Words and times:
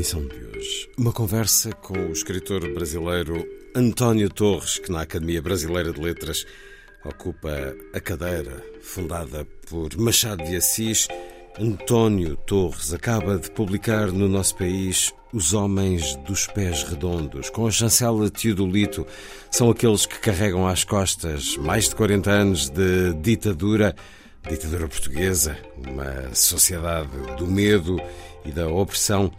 emissão 0.00 0.26
de 0.26 0.46
hoje, 0.46 0.88
uma 0.96 1.12
conversa 1.12 1.72
com 1.72 1.92
o 1.92 2.12
escritor 2.12 2.66
brasileiro 2.72 3.46
António 3.74 4.30
Torres, 4.30 4.78
que 4.78 4.90
na 4.90 5.02
Academia 5.02 5.42
Brasileira 5.42 5.92
de 5.92 6.00
Letras 6.00 6.46
ocupa 7.04 7.76
a 7.92 8.00
cadeira 8.00 8.64
fundada 8.80 9.46
por 9.68 9.94
Machado 9.98 10.42
de 10.42 10.56
Assis. 10.56 11.06
António 11.58 12.34
Torres 12.34 12.94
acaba 12.94 13.36
de 13.36 13.50
publicar 13.50 14.10
no 14.10 14.26
nosso 14.26 14.56
país 14.56 15.12
Os 15.34 15.52
Homens 15.52 16.16
dos 16.26 16.46
Pés 16.46 16.82
Redondos, 16.82 17.50
com 17.50 17.66
a 17.66 17.70
chancela 17.70 18.30
Teodolito. 18.30 19.06
São 19.50 19.68
aqueles 19.68 20.06
que 20.06 20.18
carregam 20.18 20.66
às 20.66 20.82
costas 20.82 21.58
mais 21.58 21.90
de 21.90 21.96
40 21.96 22.30
anos 22.30 22.70
de 22.70 23.12
ditadura, 23.20 23.94
ditadura 24.48 24.88
portuguesa, 24.88 25.58
uma 25.76 26.34
sociedade 26.34 27.10
do 27.36 27.46
medo 27.46 28.00
e 28.46 28.50
da 28.50 28.66
opressão 28.66 29.30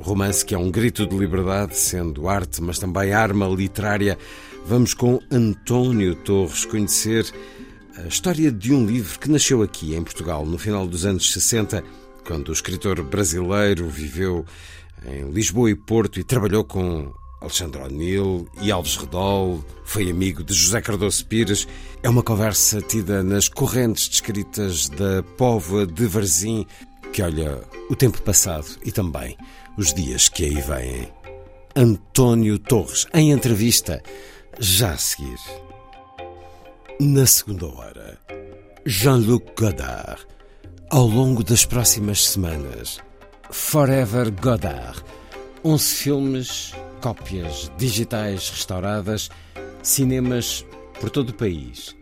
romance 0.00 0.44
que 0.44 0.54
é 0.54 0.58
um 0.58 0.70
grito 0.70 1.06
de 1.06 1.16
liberdade, 1.16 1.76
sendo 1.76 2.28
arte, 2.28 2.62
mas 2.62 2.78
também 2.78 3.12
arma 3.12 3.46
literária. 3.46 4.18
Vamos 4.66 4.94
com 4.94 5.20
António 5.30 6.14
Torres 6.14 6.64
conhecer 6.64 7.32
a 7.96 8.06
história 8.08 8.50
de 8.50 8.72
um 8.72 8.86
livro 8.86 9.18
que 9.18 9.30
nasceu 9.30 9.62
aqui 9.62 9.94
em 9.94 10.02
Portugal 10.02 10.44
no 10.46 10.58
final 10.58 10.86
dos 10.86 11.04
anos 11.04 11.32
60, 11.32 11.82
quando 12.26 12.48
o 12.48 12.52
escritor 12.52 13.02
brasileiro 13.02 13.88
viveu 13.88 14.44
em 15.06 15.30
Lisboa 15.30 15.70
e 15.70 15.74
Porto 15.74 16.20
e 16.20 16.24
trabalhou 16.24 16.64
com 16.64 17.12
Alexandre 17.40 17.82
O'Neill 17.82 18.46
e 18.60 18.70
Alves 18.70 18.96
Redol, 18.96 19.64
foi 19.84 20.10
amigo 20.10 20.44
de 20.44 20.52
José 20.52 20.80
Cardoso 20.80 21.24
Pires. 21.26 21.66
É 22.02 22.08
uma 22.08 22.22
conversa 22.22 22.82
tida 22.82 23.22
nas 23.22 23.48
correntes 23.48 24.08
descritas 24.08 24.88
da 24.90 25.22
Póvoa 25.36 25.86
de 25.86 26.06
Varzim, 26.06 26.66
que 27.12 27.22
olha 27.22 27.62
o 27.88 27.96
tempo 27.96 28.20
passado 28.22 28.66
e 28.84 28.92
também 28.92 29.36
os 29.76 29.94
dias 29.94 30.28
que 30.28 30.44
aí 30.44 30.60
vêm. 30.60 31.08
António 31.74 32.58
Torres, 32.58 33.06
em 33.14 33.30
entrevista, 33.30 34.02
já 34.58 34.92
a 34.92 34.98
seguir. 34.98 35.38
Na 37.00 37.26
segunda 37.26 37.66
hora, 37.66 38.18
Jean-Luc 38.84 39.52
Godard. 39.56 40.26
Ao 40.90 41.06
longo 41.06 41.44
das 41.44 41.64
próximas 41.64 42.26
semanas, 42.26 42.98
Forever 43.50 44.30
Godard. 44.32 45.02
11 45.64 45.94
filmes, 45.94 46.72
cópias 47.00 47.70
digitais 47.76 48.48
restauradas, 48.50 49.30
cinemas 49.82 50.64
por 51.00 51.10
todo 51.10 51.30
o 51.30 51.34
país. 51.34 51.94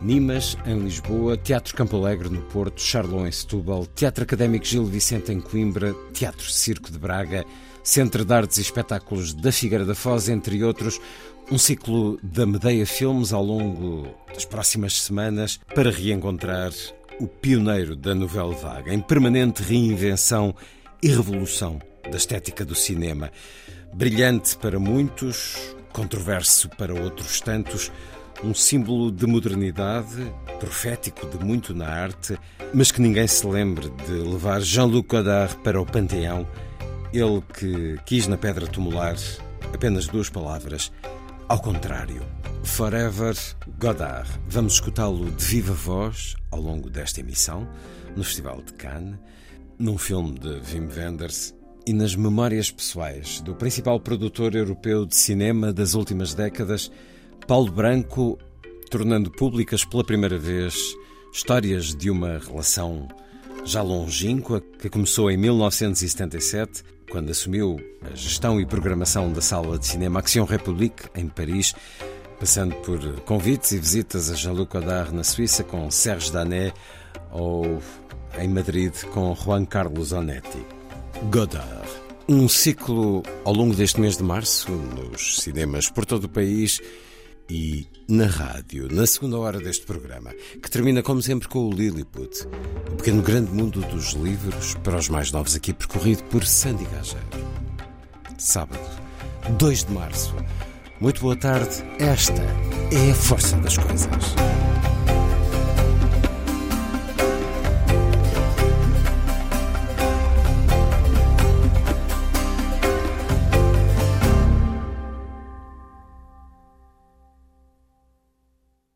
Nimas, 0.00 0.56
em 0.64 0.78
Lisboa, 0.78 1.36
Teatro 1.36 1.74
Campo 1.74 1.96
Alegre, 1.96 2.28
no 2.28 2.42
Porto, 2.42 2.80
Charlon, 2.80 3.26
em 3.26 3.32
Setúbal, 3.32 3.84
Teatro 3.86 4.22
Académico 4.22 4.64
Gil 4.64 4.84
Vicente, 4.84 5.32
em 5.32 5.40
Coimbra, 5.40 5.94
Teatro 6.12 6.48
Circo 6.50 6.90
de 6.92 6.98
Braga, 6.98 7.44
Centro 7.82 8.24
de 8.24 8.32
Artes 8.32 8.58
e 8.58 8.60
Espetáculos 8.60 9.34
da 9.34 9.50
Figueira 9.50 9.84
da 9.84 9.94
Foz, 9.94 10.28
entre 10.28 10.62
outros, 10.62 11.00
um 11.50 11.58
ciclo 11.58 12.18
da 12.22 12.46
Medeia 12.46 12.86
Filmes 12.86 13.32
ao 13.32 13.42
longo 13.42 14.06
das 14.32 14.44
próximas 14.44 15.00
semanas 15.02 15.58
para 15.74 15.90
reencontrar 15.90 16.70
o 17.18 17.26
pioneiro 17.26 17.96
da 17.96 18.14
novela 18.14 18.54
vaga, 18.54 18.94
em 18.94 19.00
permanente 19.00 19.62
reinvenção 19.62 20.54
e 21.02 21.08
revolução 21.08 21.80
da 22.08 22.16
estética 22.16 22.64
do 22.64 22.74
cinema. 22.74 23.32
Brilhante 23.92 24.56
para 24.56 24.78
muitos, 24.78 25.74
controverso 25.92 26.68
para 26.70 26.94
outros 26.94 27.40
tantos, 27.40 27.90
um 28.42 28.54
símbolo 28.54 29.10
de 29.10 29.26
modernidade, 29.26 30.32
profético 30.60 31.26
de 31.26 31.44
muito 31.44 31.74
na 31.74 31.88
arte, 31.88 32.38
mas 32.72 32.92
que 32.92 33.00
ninguém 33.00 33.26
se 33.26 33.46
lembre 33.46 33.90
de 34.06 34.12
levar 34.12 34.60
Jean-Luc 34.60 35.08
Godard 35.08 35.56
para 35.58 35.80
o 35.80 35.86
panteão, 35.86 36.46
ele 37.12 37.42
que 37.54 37.98
quis 38.04 38.26
na 38.26 38.36
pedra 38.36 38.66
tumular 38.66 39.16
apenas 39.72 40.06
duas 40.06 40.28
palavras, 40.28 40.92
ao 41.48 41.60
contrário. 41.60 42.22
Forever 42.62 43.34
Godard. 43.78 44.28
Vamos 44.46 44.74
escutá-lo 44.74 45.30
de 45.30 45.44
viva 45.44 45.72
voz 45.72 46.36
ao 46.50 46.60
longo 46.60 46.90
desta 46.90 47.20
emissão, 47.20 47.66
no 48.16 48.22
Festival 48.22 48.62
de 48.62 48.72
Cannes, 48.74 49.18
num 49.78 49.96
filme 49.96 50.38
de 50.38 50.60
Wim 50.72 50.88
Wenders 50.88 51.54
e 51.86 51.92
nas 51.92 52.14
memórias 52.14 52.70
pessoais 52.70 53.40
do 53.40 53.54
principal 53.54 53.98
produtor 53.98 54.54
europeu 54.54 55.06
de 55.06 55.16
cinema 55.16 55.72
das 55.72 55.94
últimas 55.94 56.34
décadas, 56.34 56.90
Paulo 57.48 57.72
Branco, 57.72 58.38
tornando 58.90 59.30
públicas 59.30 59.82
pela 59.82 60.04
primeira 60.04 60.36
vez 60.36 60.94
histórias 61.32 61.94
de 61.94 62.10
uma 62.10 62.38
relação 62.38 63.08
já 63.64 63.80
longínqua 63.80 64.62
que 64.78 64.90
começou 64.90 65.30
em 65.30 65.38
1977, 65.38 66.84
quando 67.10 67.30
assumiu 67.30 67.80
a 68.02 68.14
gestão 68.14 68.60
e 68.60 68.66
programação 68.66 69.32
da 69.32 69.40
sala 69.40 69.78
de 69.78 69.86
cinema 69.86 70.20
Action 70.20 70.44
République 70.44 71.04
em 71.14 71.26
Paris, 71.26 71.74
passando 72.38 72.74
por 72.82 73.00
convites 73.22 73.72
e 73.72 73.78
visitas 73.78 74.30
a 74.30 74.34
Jean-Luc 74.34 74.70
Godard 74.70 75.14
na 75.14 75.24
Suíça 75.24 75.64
com 75.64 75.90
Serge 75.90 76.30
Danet 76.30 76.74
ou 77.32 77.80
em 78.38 78.48
Madrid 78.48 78.92
com 79.14 79.34
Juan 79.34 79.64
Carlos 79.64 80.12
Onetti. 80.12 80.66
Godard. 81.30 81.88
Um 82.28 82.46
ciclo 82.46 83.22
ao 83.42 83.54
longo 83.54 83.74
deste 83.74 83.98
mês 83.98 84.18
de 84.18 84.22
março 84.22 84.70
nos 84.70 85.40
cinemas 85.40 85.88
por 85.88 86.04
todo 86.04 86.24
o 86.24 86.28
país 86.28 86.78
e 87.48 87.86
na 88.08 88.26
rádio, 88.26 88.88
na 88.90 89.06
segunda 89.06 89.38
hora 89.38 89.58
deste 89.58 89.86
programa, 89.86 90.32
que 90.62 90.70
termina 90.70 91.02
como 91.02 91.22
sempre 91.22 91.48
com 91.48 91.68
o 91.68 91.72
Lilliput, 91.72 92.46
o 92.92 92.96
pequeno 92.96 93.22
grande 93.22 93.50
mundo 93.50 93.80
dos 93.80 94.12
livros 94.12 94.74
para 94.84 94.96
os 94.96 95.08
mais 95.08 95.32
novos 95.32 95.56
aqui 95.56 95.72
percorrido 95.72 96.22
por 96.24 96.44
Sandy 96.44 96.84
Gageiro. 96.84 97.26
Sábado, 98.38 98.80
2 99.58 99.84
de 99.84 99.92
março. 99.92 100.34
Muito 101.00 101.20
boa 101.20 101.36
tarde. 101.36 101.82
Esta 101.98 102.42
é 102.92 103.10
a 103.10 103.14
força 103.14 103.56
das 103.58 103.78
coisas. 103.78 104.34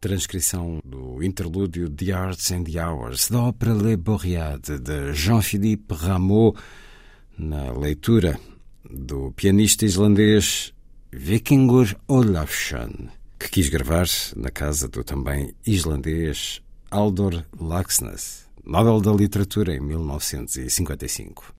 Transcrição 0.02 0.80
do 0.84 1.22
interlúdio 1.22 1.88
The 1.88 2.10
Arts 2.10 2.50
and 2.50 2.64
the 2.64 2.84
Hours 2.84 3.28
da 3.30 3.40
ópera 3.40 3.72
Le 3.72 3.96
Bourriade 3.96 4.76
de 4.80 5.12
Jean-Philippe 5.12 5.94
Rameau, 5.94 6.56
na 7.38 7.70
leitura 7.70 8.36
do 8.90 9.30
pianista 9.30 9.84
islandês 9.84 10.74
Vikingur 11.12 11.94
Olafsson, 12.08 13.10
que 13.38 13.48
quis 13.48 13.68
gravar 13.68 14.08
na 14.34 14.50
casa 14.50 14.88
do 14.88 15.04
também 15.04 15.54
islandês 15.64 16.60
Aldor 16.90 17.44
Laxness, 17.60 18.48
Nobel 18.66 19.00
da 19.00 19.12
Literatura 19.12 19.72
em 19.72 19.80
1955. 19.80 21.54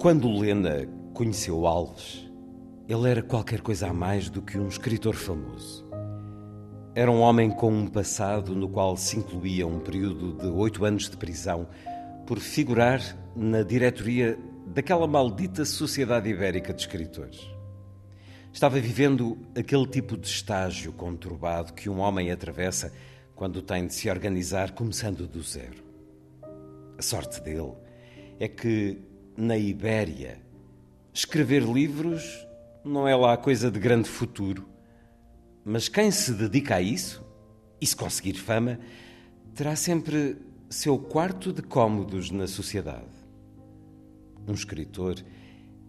Quando 0.00 0.32
Lena 0.32 0.88
conheceu 1.12 1.66
Alves, 1.66 2.26
ele 2.88 3.10
era 3.10 3.22
qualquer 3.22 3.60
coisa 3.60 3.88
a 3.88 3.92
mais 3.92 4.30
do 4.30 4.40
que 4.40 4.56
um 4.56 4.66
escritor 4.66 5.14
famoso. 5.14 5.86
Era 6.94 7.10
um 7.10 7.20
homem 7.20 7.50
com 7.50 7.70
um 7.70 7.86
passado 7.86 8.54
no 8.54 8.66
qual 8.66 8.96
se 8.96 9.18
incluía 9.18 9.66
um 9.66 9.78
período 9.78 10.32
de 10.38 10.46
oito 10.46 10.86
anos 10.86 11.10
de 11.10 11.18
prisão 11.18 11.68
por 12.26 12.38
figurar 12.38 13.02
na 13.36 13.62
diretoria 13.62 14.38
daquela 14.68 15.06
maldita 15.06 15.66
Sociedade 15.66 16.30
Ibérica 16.30 16.72
de 16.72 16.80
Escritores. 16.80 17.46
Estava 18.50 18.80
vivendo 18.80 19.36
aquele 19.54 19.86
tipo 19.86 20.16
de 20.16 20.26
estágio 20.26 20.94
conturbado 20.94 21.74
que 21.74 21.90
um 21.90 21.98
homem 21.98 22.30
atravessa 22.30 22.90
quando 23.34 23.60
tem 23.60 23.86
de 23.86 23.92
se 23.92 24.08
organizar 24.08 24.72
começando 24.72 25.28
do 25.28 25.42
zero. 25.42 25.84
A 26.96 27.02
sorte 27.02 27.38
dele 27.42 27.74
é 28.38 28.48
que 28.48 29.09
na 29.40 29.56
Ibéria. 29.56 30.38
Escrever 31.14 31.62
livros 31.62 32.46
não 32.84 33.08
é 33.08 33.16
lá 33.16 33.36
coisa 33.38 33.70
de 33.70 33.80
grande 33.80 34.08
futuro. 34.08 34.68
Mas 35.64 35.88
quem 35.88 36.10
se 36.10 36.34
dedica 36.34 36.76
a 36.76 36.82
isso, 36.82 37.24
e 37.80 37.86
se 37.86 37.96
conseguir 37.96 38.34
fama, 38.34 38.78
terá 39.54 39.74
sempre 39.74 40.36
seu 40.68 40.98
quarto 40.98 41.52
de 41.52 41.62
cômodos 41.62 42.30
na 42.30 42.46
sociedade. 42.46 43.08
Um 44.46 44.52
escritor 44.52 45.16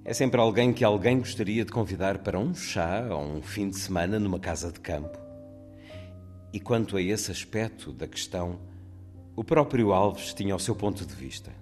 é 0.05 0.13
sempre 0.13 0.39
alguém 0.39 0.71
que 0.71 0.85
alguém 0.85 1.19
gostaria 1.19 1.65
de 1.65 1.71
convidar 1.71 2.19
para 2.19 2.39
um 2.39 2.55
chá 2.55 3.05
ou 3.11 3.21
um 3.21 3.41
fim 3.41 3.69
de 3.69 3.77
semana 3.77 4.17
numa 4.17 4.39
casa 4.39 4.71
de 4.71 4.79
campo. 4.79 5.19
E 6.53 6.59
quanto 6.59 6.95
a 6.95 7.01
esse 7.01 7.31
aspecto 7.31 7.91
da 7.91 8.07
questão, 8.07 8.59
o 9.35 9.43
próprio 9.43 9.91
Alves 9.91 10.33
tinha 10.33 10.55
o 10.55 10.59
seu 10.59 10.75
ponto 10.75 11.05
de 11.05 11.13
vista. 11.13 11.60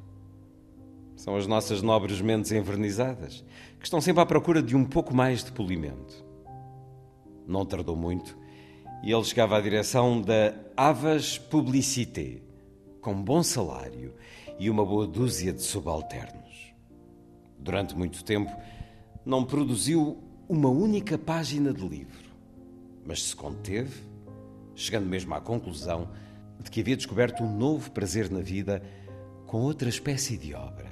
São 1.20 1.36
as 1.36 1.46
nossas 1.46 1.82
nobres 1.82 2.22
mentes 2.22 2.50
envernizadas, 2.54 3.44
que 3.78 3.84
estão 3.84 4.00
sempre 4.00 4.24
à 4.24 4.26
procura 4.26 4.64
de 4.64 4.74
um 4.74 4.86
pouco 4.86 5.14
mais 5.14 5.44
de 5.44 5.52
polimento. 5.52 6.26
Não 7.46 7.66
tardou 7.66 7.94
muito 7.94 8.38
e 9.04 9.12
ele 9.12 9.24
chegava 9.26 9.58
à 9.58 9.62
direção 9.62 10.22
da 10.22 10.56
Avas 10.78 11.38
Publicité, 11.38 12.42
com 13.02 13.22
bom 13.22 13.44
salário 13.44 14.14
e 14.58 14.70
uma 14.70 14.86
boa 14.86 15.06
dúzia 15.06 15.52
de 15.52 15.62
subalternos. 15.62 16.74
Durante 17.60 17.98
muito 17.98 18.24
tempo, 18.24 18.56
não 19.26 19.44
produziu 19.44 20.24
uma 20.48 20.70
única 20.70 21.18
página 21.18 21.74
de 21.74 21.86
livro, 21.86 22.30
mas 23.06 23.24
se 23.24 23.36
conteve, 23.36 24.04
chegando 24.74 25.06
mesmo 25.06 25.36
à 25.36 25.42
conclusão 25.42 26.12
de 26.62 26.72
que 26.72 26.80
havia 26.80 26.96
descoberto 26.96 27.44
um 27.44 27.58
novo 27.58 27.92
prazer 27.92 28.32
na 28.32 28.40
vida 28.40 28.82
com 29.46 29.58
outra 29.58 29.90
espécie 29.90 30.38
de 30.38 30.54
obra 30.54 30.89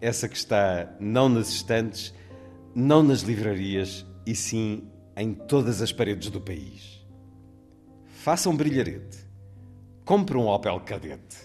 essa 0.00 0.28
que 0.28 0.36
está 0.36 0.94
não 0.98 1.28
nas 1.28 1.50
estantes, 1.50 2.14
não 2.74 3.02
nas 3.02 3.20
livrarias, 3.20 4.06
e 4.26 4.34
sim 4.34 4.88
em 5.16 5.34
todas 5.34 5.82
as 5.82 5.92
paredes 5.92 6.30
do 6.30 6.40
país. 6.40 7.04
Faça 8.06 8.48
um 8.48 8.56
brilharete. 8.56 9.18
Compre 10.04 10.36
um 10.36 10.46
Opel 10.46 10.80
Cadete. 10.80 11.36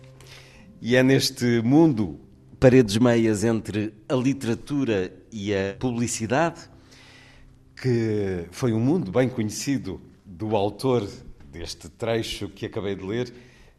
E 0.82 0.96
é 0.96 1.04
neste 1.04 1.62
mundo, 1.62 2.20
paredes 2.60 2.98
meias 2.98 3.44
entre 3.44 3.94
a 4.08 4.16
literatura 4.16 5.12
e 5.32 5.54
a 5.54 5.76
publicidade, 5.80 6.70
que 7.82 8.46
foi 8.52 8.72
um 8.72 8.80
mundo 8.80 9.12
bem 9.12 9.28
conhecido 9.28 10.02
do 10.26 10.56
autor 10.56 11.08
deste 11.52 11.90
trecho 11.90 12.50
que 12.50 12.66
acabei 12.66 12.96
de 12.96 13.04
ler, 13.04 13.34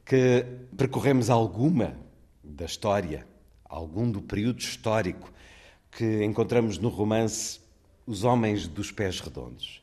que 0.05 0.45
percorremos 0.77 1.31
alguma 1.31 1.97
da 2.43 2.65
história 2.65 3.27
algum 3.69 4.11
do 4.11 4.23
período 4.23 4.61
histórico 4.61 5.33
que 5.91 6.25
encontramos 6.25 6.79
no 6.79 6.89
romance 6.89 7.61
Os 8.07 8.25
Homens 8.25 8.69
dos 8.69 8.93
Pés 8.93 9.21
Redondos. 9.21 9.83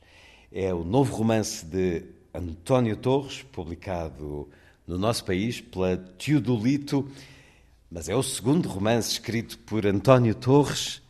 É 0.52 0.72
o 0.72 0.84
novo 0.84 1.14
romance 1.16 1.64
de 1.66 2.04
António 2.32 2.96
Torres, 2.96 3.42
publicado 3.42 4.48
no 4.86 4.98
nosso 4.98 5.24
país 5.24 5.60
pela 5.60 5.96
Teodolito, 5.96 7.08
mas 7.90 8.08
é 8.08 8.14
o 8.14 8.22
segundo 8.22 8.68
romance 8.68 9.12
escrito 9.12 9.58
por 9.58 9.86
António 9.86 10.34
Torres. 10.34 11.02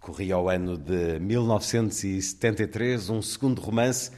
Corria 0.00 0.34
ao 0.34 0.48
ano 0.48 0.76
de 0.76 1.18
1973, 1.20 3.10
um 3.10 3.22
segundo 3.22 3.60
romance 3.60 4.10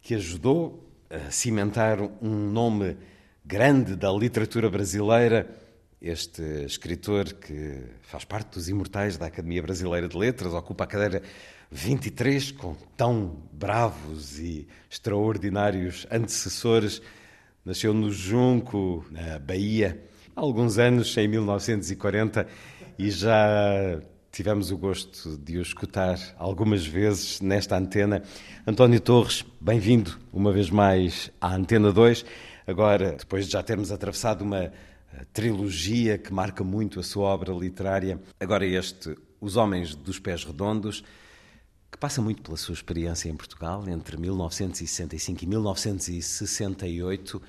que 0.00 0.14
ajudou 0.14 0.82
a 1.10 1.30
cimentar 1.30 2.00
um 2.00 2.50
nome 2.50 2.96
grande 3.44 3.94
da 3.94 4.10
literatura 4.10 4.70
brasileira 4.70 5.65
este 6.00 6.42
escritor 6.64 7.32
que 7.34 7.82
faz 8.02 8.24
parte 8.24 8.54
dos 8.54 8.68
imortais 8.68 9.16
da 9.16 9.26
Academia 9.26 9.62
Brasileira 9.62 10.08
de 10.08 10.16
Letras, 10.16 10.52
ocupa 10.52 10.84
a 10.84 10.86
cadeira 10.86 11.22
23 11.70 12.52
com 12.52 12.74
tão 12.96 13.42
bravos 13.52 14.38
e 14.38 14.68
extraordinários 14.90 16.06
antecessores. 16.10 17.02
Nasceu 17.64 17.92
no 17.92 18.12
Junco, 18.12 19.04
na 19.10 19.38
Bahia, 19.38 20.00
há 20.34 20.40
alguns 20.40 20.78
anos, 20.78 21.16
em 21.16 21.26
1940, 21.26 22.46
e 22.98 23.10
já 23.10 24.00
tivemos 24.30 24.70
o 24.70 24.76
gosto 24.76 25.36
de 25.38 25.58
o 25.58 25.62
escutar 25.62 26.18
algumas 26.38 26.86
vezes 26.86 27.40
nesta 27.40 27.76
antena. 27.76 28.22
António 28.66 29.00
Torres, 29.00 29.44
bem-vindo 29.60 30.16
uma 30.32 30.52
vez 30.52 30.68
mais 30.68 31.30
à 31.40 31.54
Antena 31.54 31.90
2. 31.90 32.24
Agora, 32.66 33.12
depois 33.12 33.46
de 33.46 33.52
já 33.52 33.62
termos 33.62 33.90
atravessado 33.90 34.42
uma 34.42 34.70
trilogia 35.24 36.18
que 36.18 36.32
marca 36.32 36.62
muito 36.62 37.00
a 37.00 37.02
sua 37.02 37.24
obra 37.24 37.52
literária. 37.52 38.20
Agora, 38.38 38.66
este 38.66 39.16
Os 39.40 39.56
Homens 39.56 39.94
dos 39.94 40.18
Pés 40.18 40.44
Redondos, 40.44 41.02
que 41.90 41.98
passa 41.98 42.20
muito 42.20 42.42
pela 42.42 42.56
sua 42.56 42.74
experiência 42.74 43.28
em 43.28 43.36
Portugal 43.36 43.88
entre 43.88 44.16
1965 44.16 45.44
e 45.44 45.46
1968. 45.46 47.42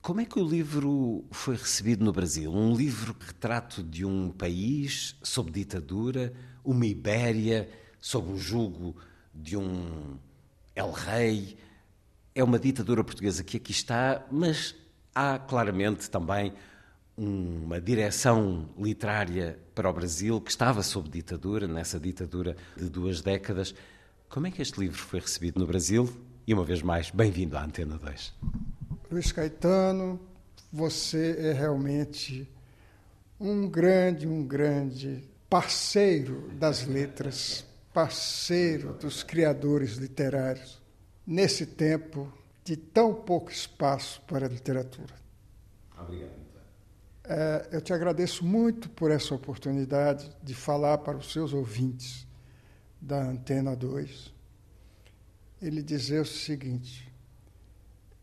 Como 0.00 0.20
é 0.20 0.24
que 0.24 0.38
o 0.38 0.48
livro 0.48 1.24
foi 1.30 1.56
recebido 1.56 2.04
no 2.04 2.12
Brasil? 2.12 2.52
Um 2.52 2.74
livro 2.74 3.14
retrato 3.20 3.82
de 3.82 4.04
um 4.04 4.30
país 4.30 5.16
sob 5.22 5.50
ditadura, 5.50 6.32
uma 6.64 6.86
Ibéria 6.86 7.68
sob 8.00 8.32
o 8.32 8.38
jugo 8.38 8.96
de 9.34 9.56
um 9.56 10.18
El 10.74 10.90
Rei. 10.90 11.56
É 12.34 12.42
uma 12.42 12.58
ditadura 12.58 13.04
portuguesa 13.04 13.44
que 13.44 13.58
aqui 13.58 13.72
está, 13.72 14.26
mas 14.30 14.74
Há 15.14 15.38
claramente 15.38 16.08
também 16.10 16.54
uma 17.16 17.78
direção 17.78 18.70
literária 18.78 19.58
para 19.74 19.90
o 19.90 19.92
Brasil 19.92 20.40
que 20.40 20.50
estava 20.50 20.82
sob 20.82 21.08
ditadura, 21.10 21.68
nessa 21.68 22.00
ditadura 22.00 22.56
de 22.76 22.88
duas 22.88 23.20
décadas. 23.20 23.74
Como 24.28 24.46
é 24.46 24.50
que 24.50 24.62
este 24.62 24.80
livro 24.80 24.96
foi 24.96 25.20
recebido 25.20 25.60
no 25.60 25.66
Brasil? 25.66 26.08
E 26.46 26.54
uma 26.54 26.64
vez 26.64 26.80
mais, 26.80 27.10
bem-vindo 27.10 27.58
à 27.58 27.64
Antena 27.64 27.98
2. 27.98 28.34
Luiz 29.10 29.30
Caetano, 29.30 30.18
você 30.72 31.36
é 31.38 31.52
realmente 31.52 32.48
um 33.38 33.68
grande, 33.68 34.26
um 34.26 34.42
grande 34.46 35.22
parceiro 35.50 36.50
das 36.54 36.86
letras, 36.86 37.66
parceiro 37.92 38.94
dos 38.94 39.22
criadores 39.22 39.96
literários. 39.96 40.80
Nesse 41.26 41.66
tempo 41.66 42.32
de 42.64 42.76
tão 42.76 43.14
pouco 43.14 43.50
espaço 43.50 44.22
para 44.22 44.46
a 44.46 44.48
literatura. 44.48 45.14
Obrigado. 45.98 46.42
É, 47.24 47.68
eu 47.70 47.80
te 47.80 47.92
agradeço 47.92 48.44
muito 48.44 48.90
por 48.90 49.10
essa 49.10 49.34
oportunidade 49.34 50.30
de 50.42 50.54
falar 50.54 50.98
para 50.98 51.16
os 51.16 51.32
seus 51.32 51.52
ouvintes 51.52 52.26
da 53.00 53.22
Antena 53.22 53.76
2. 53.76 54.34
Ele 55.60 55.82
dizer 55.82 56.20
o 56.20 56.26
seguinte: 56.26 57.12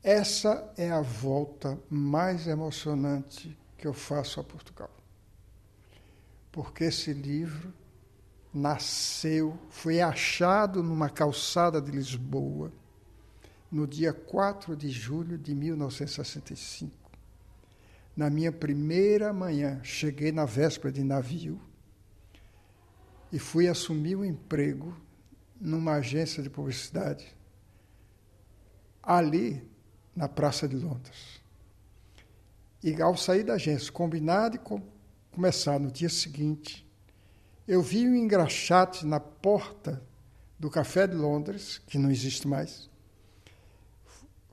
essa 0.04 0.72
é 0.78 0.92
a 0.92 1.02
volta 1.02 1.80
mais 1.90 2.48
emocionante 2.48 3.58
que 3.78 3.88
eu 3.88 3.94
faço 3.94 4.42
a 4.42 4.44
Portugal. 4.44 4.92
Porque 6.52 6.86
esse 6.86 7.14
livro 7.14 7.74
nasceu, 8.54 9.58
foi 9.70 10.02
achado 10.02 10.84
numa 10.84 11.10
calçada 11.10 11.82
de 11.82 11.92
Lisboa 11.92 12.72
no 13.72 13.86
dia 13.86 14.12
4 14.12 14.76
de 14.76 14.90
julho 14.90 15.38
de 15.38 15.54
1965. 15.54 16.92
Na 18.16 18.30
minha 18.30 18.52
primeira 18.52 19.32
manhã, 19.32 19.80
cheguei 19.84 20.32
na 20.32 20.46
véspera 20.46 20.92
de 20.92 21.04
navio 21.04 21.60
e 23.32 23.38
fui 23.38 23.68
assumir 23.68 24.16
um 24.16 24.26
emprego 24.26 24.96
numa 25.60 25.94
agência 25.94 26.42
de 26.42 26.50
publicidade 26.50 27.36
ali 29.02 29.68
na 30.16 30.28
Praça 30.28 30.68
de 30.68 30.76
Londres. 30.76 31.40
E 32.84 33.02
ao 33.02 33.16
sair 33.16 33.44
da 33.44 33.54
agência, 33.54 33.92
combinado 33.92 34.56
e 34.56 34.60
com, 34.60 34.82
começar 35.32 35.80
no 35.80 35.92
dia 35.92 36.10
seguinte, 36.10 36.86
eu 37.68 37.82
vi 37.82 38.08
um 38.08 38.16
engraxate 38.16 39.06
na 39.06 39.20
porta 39.20 40.02
do 40.58 40.70
Café 40.70 41.08
de 41.08 41.16
Londres, 41.16 41.80
que 41.88 41.98
não 41.98 42.10
existe 42.10 42.48
mais. 42.48 42.89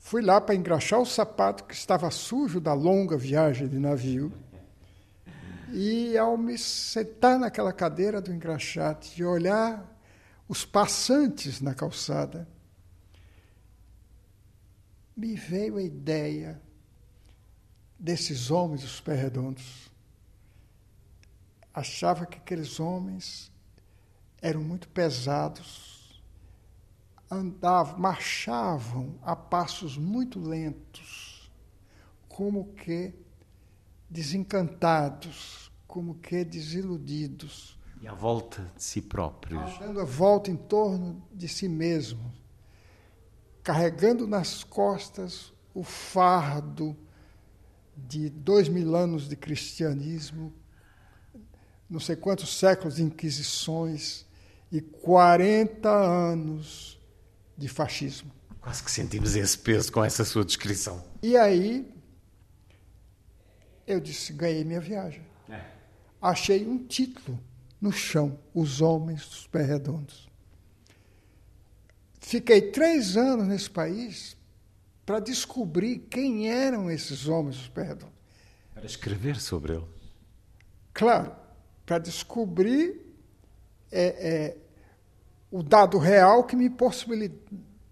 Fui 0.07 0.23
lá 0.23 0.41
para 0.41 0.55
engraxar 0.55 1.01
o 1.01 1.05
sapato 1.05 1.65
que 1.65 1.75
estava 1.75 2.09
sujo 2.13 2.61
da 2.61 2.73
longa 2.73 3.17
viagem 3.17 3.67
de 3.67 3.77
navio. 3.77 4.33
E 5.73 6.17
ao 6.17 6.39
me 6.39 6.57
sentar 6.57 7.41
naquela 7.41 7.73
cadeira 7.73 8.21
do 8.21 8.33
engraxate 8.33 9.21
e 9.21 9.25
olhar 9.25 9.85
os 10.47 10.65
passantes 10.65 11.61
na 11.61 11.75
calçada, 11.75 12.47
me 15.17 15.35
veio 15.35 15.77
a 15.77 15.83
ideia 15.83 16.63
desses 17.99 18.49
homens 18.49 18.83
dos 18.83 19.01
pés 19.01 19.21
redondos. 19.21 19.91
Achava 21.75 22.27
que 22.27 22.39
aqueles 22.39 22.79
homens 22.79 23.51
eram 24.41 24.63
muito 24.63 24.89
pesados, 24.89 25.96
andavam, 27.31 27.99
marchavam 27.99 29.19
a 29.23 29.35
passos 29.35 29.97
muito 29.97 30.39
lentos, 30.39 31.51
como 32.29 32.73
que 32.75 33.15
desencantados, 34.09 35.71
como 35.87 36.15
que 36.17 36.45
desiludidos. 36.45 37.79
E 38.01 38.07
à 38.07 38.15
volta 38.15 38.71
de 38.77 38.83
si 38.83 39.01
próprios. 39.01 39.79
Dando 39.79 40.01
a 40.01 40.05
volta 40.05 40.51
em 40.51 40.57
torno 40.57 41.23
de 41.33 41.49
si 41.49 41.69
mesmo, 41.69 42.33
carregando 43.63 44.27
nas 44.27 44.63
costas 44.63 45.53
o 45.75 45.83
fardo 45.83 46.97
de 47.97 48.29
dois 48.29 48.69
mil 48.69 48.95
anos 48.95 49.29
de 49.29 49.37
cristianismo, 49.37 50.53
não 51.89 51.99
sei 51.99 52.15
quantos 52.15 52.59
séculos 52.59 52.97
de 52.97 53.03
inquisições 53.03 54.27
e 54.71 54.81
40 54.81 55.89
anos 55.89 56.96
de 57.57 57.69
fascismo. 57.69 58.31
Quase 58.61 58.83
que 58.83 58.91
sentimos 58.91 59.37
esse 59.37 59.57
peso 59.59 59.93
com 59.93 60.05
essa 60.05 60.25
sua 60.25 60.45
descrição. 60.45 61.05
E 61.23 61.37
aí 61.37 61.89
eu 63.87 64.01
disse: 64.01 64.33
ganhei 64.33 64.65
minha 64.65 64.81
viagem. 64.81 65.25
É. 65.49 65.65
Achei 66.21 66.67
um 66.67 66.85
título 66.85 67.39
no 67.81 67.93
chão: 67.93 68.39
Os 68.53 68.81
Homens 68.81 69.27
dos 69.29 69.47
Pés 69.47 69.69
Redondos. 69.69 70.29
Fiquei 72.21 72.61
três 72.61 73.17
anos 73.17 73.47
nesse 73.47 73.71
país 73.71 74.37
para 75.05 75.21
descobrir 75.21 76.01
quem 76.11 76.51
eram 76.51 76.91
esses 76.91 77.29
homens 77.29 77.57
dos 77.57 77.69
Pés 77.69 77.89
Redondos. 77.89 78.17
Para 78.75 78.85
escrever 78.85 79.41
sobre 79.41 79.75
ele. 79.75 79.87
Claro, 80.93 81.33
para 81.85 81.99
descobrir 81.99 83.01
é, 83.93 84.05
é, 84.05 84.57
o 85.57 85.63
dado 85.63 85.97
real 85.97 86.45
que 86.45 86.55
me 86.55 86.71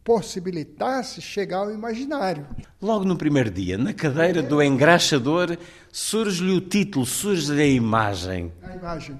possibilitasse 0.04 1.22
chegar 1.22 1.60
ao 1.60 1.70
imaginário. 1.70 2.46
Logo 2.80 3.06
no 3.06 3.16
primeiro 3.16 3.50
dia, 3.50 3.78
na 3.78 3.94
cadeira 3.94 4.42
do 4.42 4.62
engraxador, 4.62 5.56
surge-lhe 5.90 6.52
o 6.52 6.60
título, 6.60 7.06
surge-lhe 7.06 7.62
a 7.62 7.66
imagem. 7.66 8.52
A 8.62 8.76
imagem. 8.76 9.18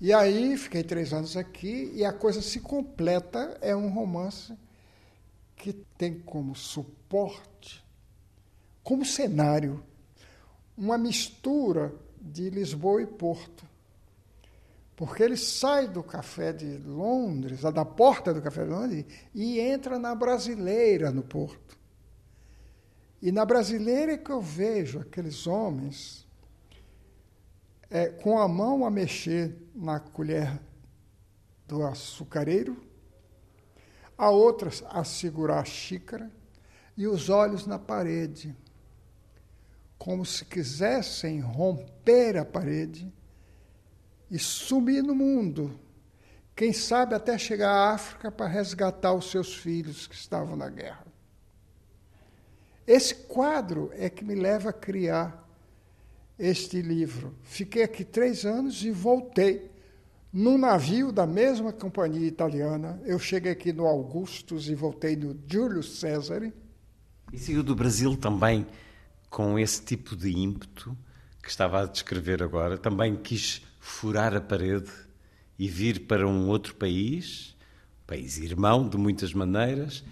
E 0.00 0.12
aí 0.12 0.56
fiquei 0.56 0.84
três 0.84 1.12
anos 1.12 1.36
aqui 1.36 1.90
e 1.96 2.04
a 2.04 2.12
coisa 2.12 2.40
se 2.40 2.60
completa. 2.60 3.58
É 3.60 3.74
um 3.74 3.88
romance 3.88 4.56
que 5.56 5.72
tem 5.72 6.20
como 6.20 6.54
suporte, 6.54 7.84
como 8.84 9.04
cenário, 9.04 9.82
uma 10.76 10.96
mistura 10.96 11.92
de 12.20 12.50
Lisboa 12.50 13.02
e 13.02 13.06
Porto. 13.06 13.66
Porque 14.98 15.22
ele 15.22 15.36
sai 15.36 15.86
do 15.86 16.02
café 16.02 16.52
de 16.52 16.76
Londres, 16.78 17.60
da 17.60 17.84
porta 17.84 18.34
do 18.34 18.42
café 18.42 18.64
de 18.64 18.70
Londres, 18.70 19.04
e 19.32 19.60
entra 19.60 19.96
na 19.96 20.12
brasileira 20.12 21.12
no 21.12 21.22
porto. 21.22 21.78
E 23.22 23.30
na 23.30 23.44
brasileira 23.44 24.14
é 24.14 24.18
que 24.18 24.32
eu 24.32 24.42
vejo 24.42 24.98
aqueles 24.98 25.46
homens 25.46 26.26
é, 27.88 28.08
com 28.08 28.40
a 28.40 28.48
mão 28.48 28.84
a 28.84 28.90
mexer 28.90 29.56
na 29.72 30.00
colher 30.00 30.60
do 31.68 31.86
açucareiro, 31.86 32.76
a 34.16 34.30
outra 34.30 34.68
a 34.90 35.04
segurar 35.04 35.60
a 35.60 35.64
xícara 35.64 36.28
e 36.96 37.06
os 37.06 37.28
olhos 37.28 37.68
na 37.68 37.78
parede, 37.78 38.52
como 39.96 40.26
se 40.26 40.44
quisessem 40.44 41.38
romper 41.38 42.36
a 42.36 42.44
parede 42.44 43.16
e 44.30 44.38
sumir 44.38 45.02
no 45.02 45.14
mundo. 45.14 45.78
Quem 46.54 46.72
sabe 46.72 47.14
até 47.14 47.38
chegar 47.38 47.70
à 47.70 47.94
África 47.94 48.32
para 48.32 48.46
resgatar 48.46 49.12
os 49.14 49.30
seus 49.30 49.54
filhos 49.54 50.06
que 50.06 50.14
estavam 50.14 50.56
na 50.56 50.68
guerra. 50.68 51.06
Esse 52.86 53.14
quadro 53.14 53.90
é 53.94 54.08
que 54.08 54.24
me 54.24 54.34
leva 54.34 54.70
a 54.70 54.72
criar 54.72 55.46
este 56.38 56.80
livro. 56.80 57.34
Fiquei 57.42 57.82
aqui 57.82 58.04
três 58.04 58.44
anos 58.44 58.82
e 58.82 58.90
voltei 58.90 59.70
num 60.32 60.56
navio 60.56 61.12
da 61.12 61.26
mesma 61.26 61.72
companhia 61.72 62.26
italiana. 62.26 63.00
Eu 63.04 63.18
cheguei 63.18 63.52
aqui 63.52 63.72
no 63.72 63.86
Augustus 63.86 64.68
e 64.68 64.74
voltei 64.74 65.16
no 65.16 65.38
Júlio 65.46 65.82
César. 65.82 66.52
E 67.32 67.38
saiu 67.38 67.62
do 67.62 67.74
Brasil 67.74 68.16
também 68.16 68.66
com 69.28 69.58
esse 69.58 69.82
tipo 69.82 70.16
de 70.16 70.30
ímpeto 70.30 70.96
que 71.42 71.50
estava 71.50 71.82
a 71.82 71.86
descrever 71.86 72.42
agora. 72.42 72.78
Também 72.78 73.16
quis 73.16 73.62
furar 73.88 74.36
a 74.36 74.40
parede 74.40 74.90
e 75.58 75.66
vir 75.66 76.06
para 76.06 76.28
um 76.28 76.48
outro 76.48 76.74
país, 76.74 77.56
país 78.06 78.38
irmão 78.38 78.88
de 78.88 78.96
muitas 78.96 79.32
maneiras, 79.32 80.04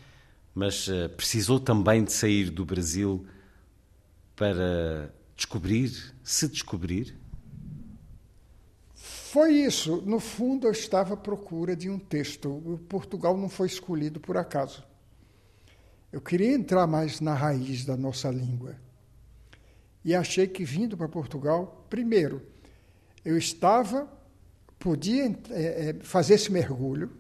mas 0.55 0.89
uh, 0.89 1.09
precisou 1.11 1.61
também 1.61 2.03
de 2.03 2.13
sair 2.13 2.51
do 2.51 2.65
Brasil 2.65 3.27
para 4.35 5.15
descobrir, 5.37 5.93
se 6.25 6.49
descobrir? 6.49 7.17
Foi 8.95 9.53
isso. 9.53 10.03
No 10.07 10.19
fundo, 10.19 10.67
eu 10.67 10.73
estava 10.73 11.15
à 11.15 11.17
procura 11.17 11.77
de 11.77 11.91
um 11.91 11.99
texto. 11.99 12.81
Portugal 12.89 13.37
não 13.37 13.49
foi 13.49 13.67
escolhido 13.67 14.19
por 14.19 14.37
acaso. 14.37 14.83
Eu 16.11 16.21
queria 16.21 16.55
entrar 16.55 16.87
mais 16.87 17.21
na 17.21 17.35
raiz 17.35 17.85
da 17.85 17.97
nossa 17.97 18.31
língua. 18.31 18.75
E 20.03 20.15
achei 20.15 20.47
que 20.47 20.65
vindo 20.65 20.97
para 20.97 21.09
Portugal, 21.09 21.87
primeiro, 21.91 22.41
eu 23.27 23.37
estava, 23.37 24.09
podia 24.79 25.37
é, 25.51 25.97
fazer 26.01 26.35
esse 26.35 26.51
mergulho 26.53 27.11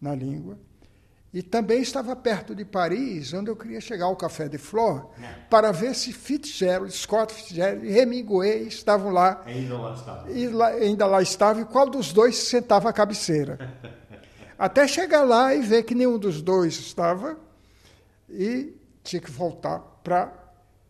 na 0.00 0.14
língua, 0.14 0.56
e 1.32 1.42
também 1.42 1.82
estava 1.82 2.14
perto 2.14 2.54
de 2.54 2.64
Paris, 2.64 3.32
onde 3.32 3.50
eu 3.50 3.56
queria 3.56 3.80
chegar 3.80 4.04
ao 4.04 4.14
Café 4.14 4.48
de 4.48 4.58
Flor, 4.58 5.10
para 5.50 5.72
ver 5.72 5.92
se 5.96 6.12
Fitzgerald, 6.12 6.92
Scott 6.92 7.34
Fitzgerald 7.34 7.84
e 7.84 7.98
Hemingway 7.98 8.68
estavam 8.68 9.10
lá. 9.10 9.42
Ainda 9.44 9.76
lá 9.76 9.94
estavam. 9.94 10.30
E 10.30 10.46
lá, 10.46 10.68
ainda 10.68 11.06
lá 11.06 11.20
estavam, 11.20 11.62
e 11.62 11.64
qual 11.64 11.90
dos 11.90 12.12
dois 12.12 12.36
se 12.36 12.46
sentava 12.46 12.88
à 12.88 12.92
cabeceira. 12.92 13.58
Até 14.56 14.86
chegar 14.86 15.24
lá 15.24 15.52
e 15.52 15.62
ver 15.62 15.82
que 15.82 15.96
nenhum 15.96 16.16
dos 16.16 16.40
dois 16.40 16.74
estava, 16.74 17.36
e 18.30 18.72
tinha 19.02 19.20
que 19.20 19.32
voltar 19.32 19.80
para 20.04 20.43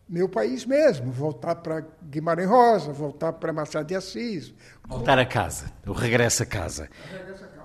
meu 0.09 0.29
país 0.29 0.67
mesmo, 0.67 1.11
voltar 1.11 1.57
para 1.57 1.87
Guimarães 2.03 2.49
Rosa, 2.49 2.93
voltar 2.93 3.33
para 3.35 3.53
Machado 3.53 3.87
de 3.87 3.95
Assis. 3.95 4.53
Voltar 4.87 5.19
a 5.19 5.25
casa, 5.25 5.73
o 5.87 5.93
regresso 5.93 6.43
a 6.43 6.47
casa, 6.47 6.91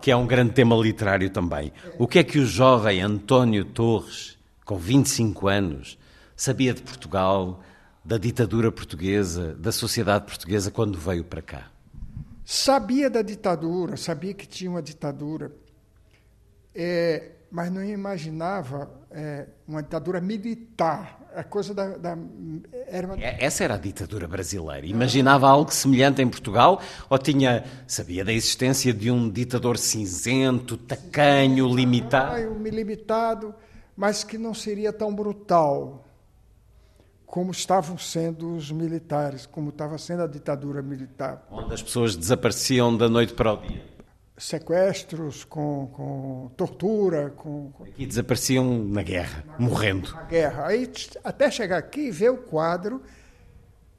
que 0.01 0.09
é 0.09 0.15
um 0.15 0.25
grande 0.25 0.53
tema 0.53 0.75
literário 0.75 1.29
também. 1.29 1.73
O 1.97 2.07
que 2.07 2.19
é 2.19 2.23
que 2.23 2.39
o 2.39 2.45
jovem 2.45 3.01
António 3.01 3.65
Torres, 3.65 4.37
com 4.63 4.77
25 4.77 5.47
anos, 5.47 5.99
sabia 6.35 6.73
de 6.73 6.81
Portugal, 6.81 7.61
da 8.05 8.17
ditadura 8.17 8.71
portuguesa, 8.71 9.53
da 9.55 9.71
sociedade 9.71 10.25
portuguesa 10.25 10.71
quando 10.71 10.97
veio 10.97 11.25
para 11.25 11.41
cá? 11.41 11.69
Sabia 12.45 13.09
da 13.09 13.21
ditadura, 13.21 13.97
sabia 13.97 14.33
que 14.33 14.47
tinha 14.47 14.71
uma 14.71 14.81
ditadura, 14.81 15.51
é, 16.73 17.31
mas 17.51 17.69
não 17.69 17.83
imaginava 17.83 18.89
é, 19.11 19.45
uma 19.67 19.83
ditadura 19.83 20.21
militar 20.21 21.18
a 21.35 21.43
coisa 21.43 21.73
da. 21.73 21.97
da 21.97 22.17
era 22.87 23.07
uma... 23.07 23.15
É, 23.17 23.43
essa 23.43 23.63
era 23.63 23.75
a 23.75 23.77
ditadura 23.77 24.27
brasileira. 24.27 24.85
Imaginava 24.85 25.47
algo 25.47 25.71
semelhante 25.71 26.21
em 26.21 26.27
Portugal 26.27 26.81
ou 27.09 27.17
tinha 27.17 27.63
sabia 27.87 28.23
da 28.25 28.33
existência 28.33 28.93
de 28.93 29.11
um 29.11 29.29
ditador 29.29 29.77
cinzento, 29.77 30.77
tacanho, 30.77 31.67
limitado? 31.73 32.39
limitado, 32.69 33.53
mas 33.95 34.23
que 34.23 34.37
não 34.37 34.53
seria 34.53 34.93
tão 34.93 35.13
brutal 35.13 36.05
como 37.25 37.51
estavam 37.51 37.97
sendo 37.97 38.55
os 38.55 38.71
militares, 38.71 39.45
como 39.45 39.69
estava 39.69 39.97
sendo 39.97 40.23
a 40.23 40.27
ditadura 40.27 40.81
militar. 40.81 41.45
Onde 41.51 41.73
as 41.73 41.81
pessoas 41.81 42.15
desapareciam 42.15 42.95
da 42.95 43.07
noite 43.07 43.33
para 43.33 43.53
o 43.53 43.57
dia 43.57 43.98
sequestros, 44.39 45.43
com, 45.43 45.87
com 45.87 46.51
tortura. 46.55 47.29
Com, 47.31 47.71
com... 47.71 47.83
Aqui 47.83 48.05
desapareciam 48.05 48.83
na 48.85 49.03
guerra, 49.03 49.43
na 49.45 49.59
morrendo. 49.59 50.11
Na 50.13 50.23
guerra. 50.23 50.67
Aí, 50.67 50.91
até 51.23 51.51
chegar 51.51 51.77
aqui 51.77 52.07
e 52.07 52.11
ver 52.11 52.31
o 52.31 52.37
quadro 52.37 53.03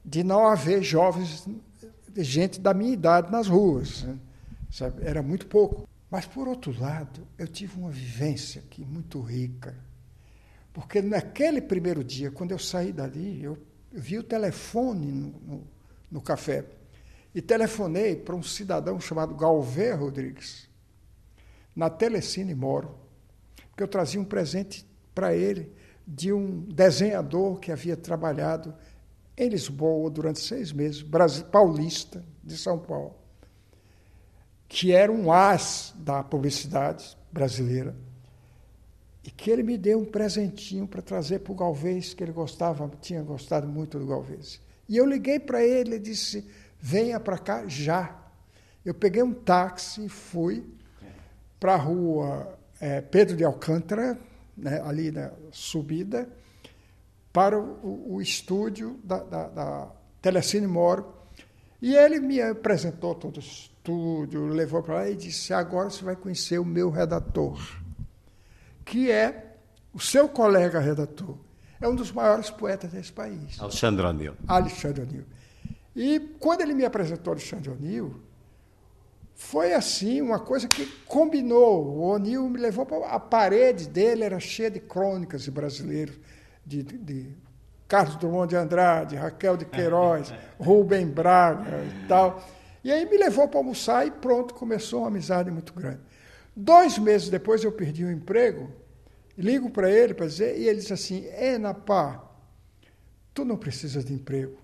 de 0.05 0.25
não 0.25 0.47
haver 0.47 0.83
jovens, 0.83 1.47
gente 2.17 2.59
da 2.61 2.73
minha 2.73 2.93
idade 2.93 3.31
nas 3.31 3.47
ruas. 3.47 4.03
Né? 4.03 4.19
Sabe? 4.71 5.05
Era 5.05 5.23
muito 5.23 5.47
pouco. 5.47 5.89
Mas, 6.11 6.27
por 6.27 6.49
outro 6.49 6.75
lado, 6.81 7.27
eu 7.39 7.47
tive 7.47 7.79
uma 7.79 7.91
vivência 7.91 8.63
aqui 8.63 8.85
muito 8.85 9.21
rica. 9.21 9.77
Porque 10.73 11.03
naquele 11.03 11.61
primeiro 11.61 12.03
dia, 12.03 12.31
quando 12.31 12.53
eu 12.53 12.59
saí 12.59 12.93
dali, 12.93 13.43
eu 13.43 13.59
vi 13.93 14.19
o 14.19 14.23
telefone 14.23 15.07
no, 15.07 15.41
no, 15.41 15.67
no 16.11 16.21
café. 16.21 16.65
E 17.35 17.41
telefonei 17.41 18.17
para 18.17 18.35
um 18.35 18.43
cidadão 18.43 19.01
chamado 19.01 19.35
Galvé 19.35 19.93
Rodrigues, 19.93 20.69
na 21.75 21.89
Telecine 21.89 22.55
Moro, 22.55 22.99
porque 23.71 23.83
eu 23.83 23.89
trazia 23.89 24.21
um 24.21 24.25
presente 24.25 24.87
para 25.15 25.35
ele 25.35 25.73
de 26.07 26.33
um 26.33 26.63
desenhador 26.63 27.61
que 27.61 27.71
havia 27.71 27.97
trabalhado 27.97 28.75
em 29.37 29.49
Lisboa 29.49 30.11
durante 30.11 30.41
seis 30.41 30.73
meses, 30.73 31.05
paulista 31.51 32.25
de 32.43 32.59
São 32.59 32.79
Paulo 32.79 33.21
que 34.71 34.93
era 34.93 35.11
um 35.11 35.33
as 35.33 35.93
da 35.99 36.23
publicidade 36.23 37.19
brasileira, 37.33 37.97
e 39.25 39.29
que 39.29 39.51
ele 39.51 39.65
me 39.65 39.77
deu 39.77 39.99
um 39.99 40.05
presentinho 40.05 40.87
para 40.87 41.03
trazer 41.03 41.41
para 41.41 41.53
o 41.53 41.57
Galvez, 41.57 42.15
que 42.15 42.23
ele 42.23 42.31
gostava, 42.31 42.89
tinha 43.01 43.21
gostado 43.21 43.67
muito 43.67 43.99
do 43.99 44.07
Galvez. 44.07 44.61
E 44.89 44.97
eu 44.97 45.05
liguei 45.05 45.41
para 45.41 45.63
ele 45.63 45.97
e 45.97 45.99
disse: 45.99 46.49
venha 46.81 47.21
para 47.21 47.39
cá 47.39 47.67
já. 47.67 48.17
Eu 48.85 48.95
peguei 48.95 49.23
um 49.23 49.33
táxi 49.33 50.07
e 50.07 50.09
fui 50.09 50.67
para 51.59 51.75
a 51.75 51.77
rua 51.77 52.59
é, 52.81 53.01
Pedro 53.01 53.37
de 53.37 53.45
Alcântara, 53.45 54.19
né, 54.57 54.81
ali 54.83 55.11
na 55.11 55.31
subida, 55.53 56.29
para 57.33 57.59
o, 57.59 58.15
o 58.15 58.23
estúdio 58.23 58.99
da, 59.05 59.19
da, 59.19 59.49
da 59.49 59.93
Telecine 60.23 60.67
Moro. 60.67 61.15
E 61.83 61.95
ele 61.95 62.21
me 62.21 62.41
apresentou 62.41 63.15
todos 63.15 63.71
estúdio, 63.81 64.47
levou 64.47 64.83
para 64.83 64.95
lá 64.95 65.09
e 65.09 65.17
disse: 65.17 65.53
agora 65.53 65.91
você 65.91 66.05
vai 66.05 66.17
conhecer 66.17 66.59
o 66.59 66.65
meu 66.65 66.91
redator, 66.91 67.59
que 68.85 69.11
é 69.11 69.57
o 69.93 70.01
seu 70.01 70.29
colega 70.29 70.79
redator. 70.79 71.37
É 71.81 71.89
um 71.89 71.95
dos 71.95 72.13
maiores 72.13 72.51
poetas 72.51 72.93
desse 72.93 73.11
país. 73.11 73.59
Alexandre 73.59 74.05
O'Neill. 74.05 74.35
Alexandre 74.47 75.03
O'Neill. 75.03 75.25
E 75.95 76.21
quando 76.39 76.61
ele 76.61 76.75
me 76.75 76.85
apresentou 76.85 77.33
Alexandre 77.33 77.71
O'Neill, 77.71 78.21
foi 79.35 79.73
assim, 79.73 80.21
uma 80.21 80.39
coisa 80.39 80.69
que 80.69 80.87
combinou. 81.07 81.85
O 81.85 82.01
O'Neill 82.11 82.49
me 82.49 82.59
levou 82.59 82.85
para 82.85 83.07
a 83.07 83.19
parede 83.19 83.89
dele, 83.89 84.23
era 84.23 84.39
cheia 84.39 84.71
de 84.71 84.79
crônicas 84.79 85.43
de 85.43 85.51
brasileiros, 85.51 86.19
de, 86.65 86.83
de, 86.83 87.35
Carlos 87.89 88.17
Drummond 88.17 88.51
de 88.51 88.57
Andrade, 88.57 89.17
Raquel 89.17 89.57
de 89.57 89.65
Queiroz, 89.65 90.33
Rubem 90.61 91.07
Braga 91.07 91.83
e 91.83 92.07
tal. 92.07 92.45
E 92.85 92.93
aí 92.93 93.09
me 93.09 93.17
levou 93.17 93.49
para 93.49 93.59
almoçar 93.59 94.07
e 94.07 94.11
pronto, 94.11 94.55
começou 94.55 95.01
uma 95.01 95.09
amizade 95.09 95.51
muito 95.51 95.73
grande. 95.73 96.01
Dois 96.55 96.99
meses 96.99 97.29
depois 97.29 97.65
eu 97.65 97.73
perdi 97.73 98.05
o 98.05 98.11
emprego, 98.11 98.71
ligo 99.37 99.71
para 99.71 99.91
ele 99.91 100.15
para 100.15 100.27
dizer, 100.27 100.59
e 100.59 100.69
ele 100.69 100.79
disse 100.79 100.93
assim: 100.93 101.27
É, 101.29 101.59
Napá, 101.59 102.23
tu 103.33 103.45
não 103.45 103.57
precisas 103.57 104.05
de 104.05 104.13
emprego. 104.13 104.57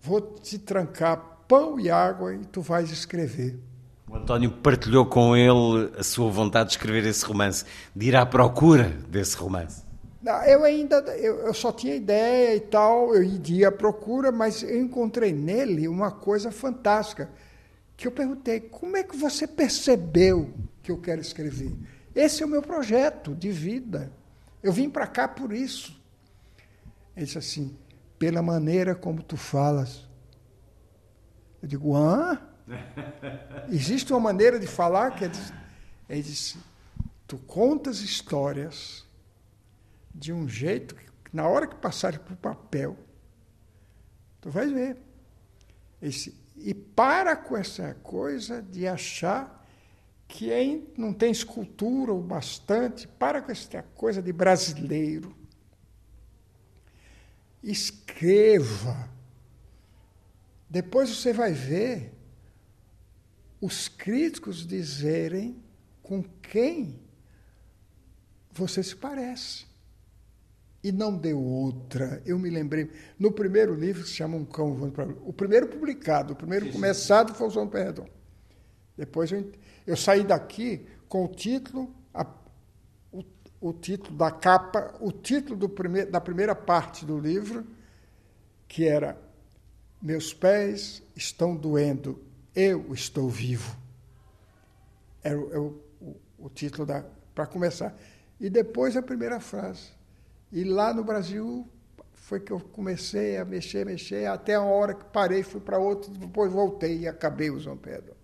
Vou 0.00 0.20
te 0.20 0.58
trancar 0.58 1.44
pão 1.46 1.78
e 1.78 1.90
água 1.90 2.34
e 2.34 2.38
tu 2.46 2.62
vais 2.62 2.90
escrever. 2.90 3.58
O 4.08 4.16
António 4.16 4.50
partilhou 4.50 5.06
com 5.06 5.36
ele 5.36 5.92
a 5.96 6.02
sua 6.02 6.30
vontade 6.30 6.70
de 6.70 6.76
escrever 6.76 7.06
esse 7.06 7.24
romance, 7.24 7.64
de 7.94 8.08
ir 8.08 8.16
à 8.16 8.24
procura 8.26 8.88
desse 9.08 9.36
romance. 9.36 9.84
Eu 10.46 10.64
ainda 10.64 10.96
eu, 11.16 11.46
eu, 11.46 11.54
só 11.54 11.72
tinha 11.72 11.94
ideia 11.94 12.54
e 12.56 12.60
tal, 12.60 13.14
eu 13.14 13.22
iria 13.22 13.68
à 13.68 13.72
procura, 13.72 14.30
mas 14.30 14.62
eu 14.62 14.80
encontrei 14.80 15.32
nele 15.32 15.88
uma 15.88 16.10
coisa 16.10 16.50
fantástica. 16.50 17.30
Que 17.96 18.06
eu 18.06 18.12
perguntei: 18.12 18.60
como 18.60 18.96
é 18.96 19.02
que 19.02 19.16
você 19.16 19.46
percebeu 19.46 20.52
que 20.82 20.90
eu 20.90 20.98
quero 20.98 21.20
escrever? 21.20 21.72
Esse 22.14 22.42
é 22.42 22.46
o 22.46 22.48
meu 22.48 22.62
projeto 22.62 23.34
de 23.34 23.50
vida. 23.50 24.12
Eu 24.62 24.72
vim 24.72 24.90
para 24.90 25.06
cá 25.06 25.26
por 25.26 25.52
isso. 25.52 25.98
Ele 27.16 27.24
disse 27.24 27.38
assim: 27.38 27.76
pela 28.20 28.42
maneira 28.42 28.94
como 28.94 29.22
tu 29.22 29.36
falas. 29.38 30.06
Eu 31.62 31.66
digo: 31.66 31.96
hã? 31.96 32.38
Existe 33.70 34.12
uma 34.12 34.20
maneira 34.20 34.60
de 34.60 34.66
falar 34.66 35.16
que 35.16 35.24
ele 35.24 36.22
disse: 36.22 36.58
tu 37.26 37.38
contas 37.38 38.00
histórias 38.00 39.06
de 40.14 40.34
um 40.34 40.46
jeito 40.46 40.94
que, 40.94 41.06
na 41.32 41.48
hora 41.48 41.66
que 41.66 41.76
passar 41.76 42.18
para 42.18 42.34
o 42.34 42.36
papel, 42.36 42.96
tu 44.38 44.50
vais 44.50 44.70
ver. 44.70 44.98
Esse, 46.02 46.38
e 46.56 46.74
para 46.74 47.34
com 47.34 47.56
essa 47.56 47.94
coisa 48.02 48.60
de 48.60 48.86
achar 48.86 49.66
que 50.28 50.52
é, 50.52 50.80
não 50.96 51.12
tem 51.14 51.30
escultura 51.30 52.12
o 52.12 52.20
bastante, 52.20 53.08
para 53.08 53.40
com 53.40 53.50
essa 53.50 53.82
coisa 53.94 54.20
de 54.20 54.32
brasileiro. 54.32 55.39
Escreva. 57.62 59.08
Depois 60.68 61.10
você 61.10 61.32
vai 61.32 61.52
ver 61.52 62.12
os 63.60 63.88
críticos 63.88 64.66
dizerem 64.66 65.62
com 66.02 66.22
quem 66.22 66.98
você 68.52 68.82
se 68.82 68.96
parece 68.96 69.70
e 70.82 70.90
não 70.90 71.16
deu 71.16 71.38
outra. 71.40 72.22
Eu 72.24 72.38
me 72.38 72.48
lembrei, 72.48 72.90
no 73.18 73.30
primeiro 73.30 73.74
livro 73.74 74.02
que 74.02 74.08
se 74.08 74.16
chama 74.16 74.36
Um 74.36 74.44
Cão 74.44 74.74
Voando 74.74 74.92
para 74.92 75.08
O 75.24 75.32
primeiro 75.32 75.68
publicado, 75.68 76.32
o 76.32 76.36
primeiro 76.36 76.66
sim, 76.66 76.72
começado 76.72 77.34
foi 77.34 77.48
o 77.48 77.50
João 77.50 77.68
Perdão. 77.68 78.06
Depois 78.96 79.30
eu, 79.30 79.50
eu 79.86 79.96
saí 79.96 80.24
daqui 80.24 80.86
com 81.08 81.24
o 81.24 81.28
título, 81.28 81.94
a, 82.14 82.24
o, 83.60 83.72
título 83.72 84.16
da 84.16 84.30
capa, 84.30 84.94
o 85.00 85.12
título 85.12 85.68
primeir, 85.68 86.10
da 86.10 86.20
primeira 86.20 86.54
parte 86.54 87.04
do 87.04 87.18
livro, 87.18 87.66
que 88.66 88.86
era 88.86 89.18
Meus 90.00 90.32
pés 90.32 91.02
estão 91.14 91.54
doendo, 91.54 92.22
eu 92.54 92.92
estou 92.94 93.28
vivo. 93.28 93.76
Era 95.22 95.38
o, 95.38 95.52
é 95.52 95.58
o, 95.58 96.16
o 96.38 96.48
título 96.48 96.86
para 97.34 97.46
começar. 97.46 97.94
E 98.40 98.48
depois 98.48 98.96
a 98.96 99.02
primeira 99.02 99.38
frase 99.38 99.90
e 100.50 100.64
lá 100.64 100.92
no 100.94 101.04
Brasil 101.04 101.68
foi 102.12 102.40
que 102.40 102.52
eu 102.52 102.60
comecei 102.60 103.36
a 103.36 103.44
mexer, 103.44 103.84
mexer, 103.84 104.26
até 104.26 104.54
a 104.54 104.62
hora 104.62 104.94
que 104.94 105.04
parei, 105.04 105.42
fui 105.42 105.60
para 105.60 105.78
outro, 105.78 106.10
depois 106.12 106.50
voltei 106.50 107.00
e 107.00 107.08
acabei 107.08 107.50
o 107.50 107.58
João 107.58 107.76
Pedro. 107.76 108.14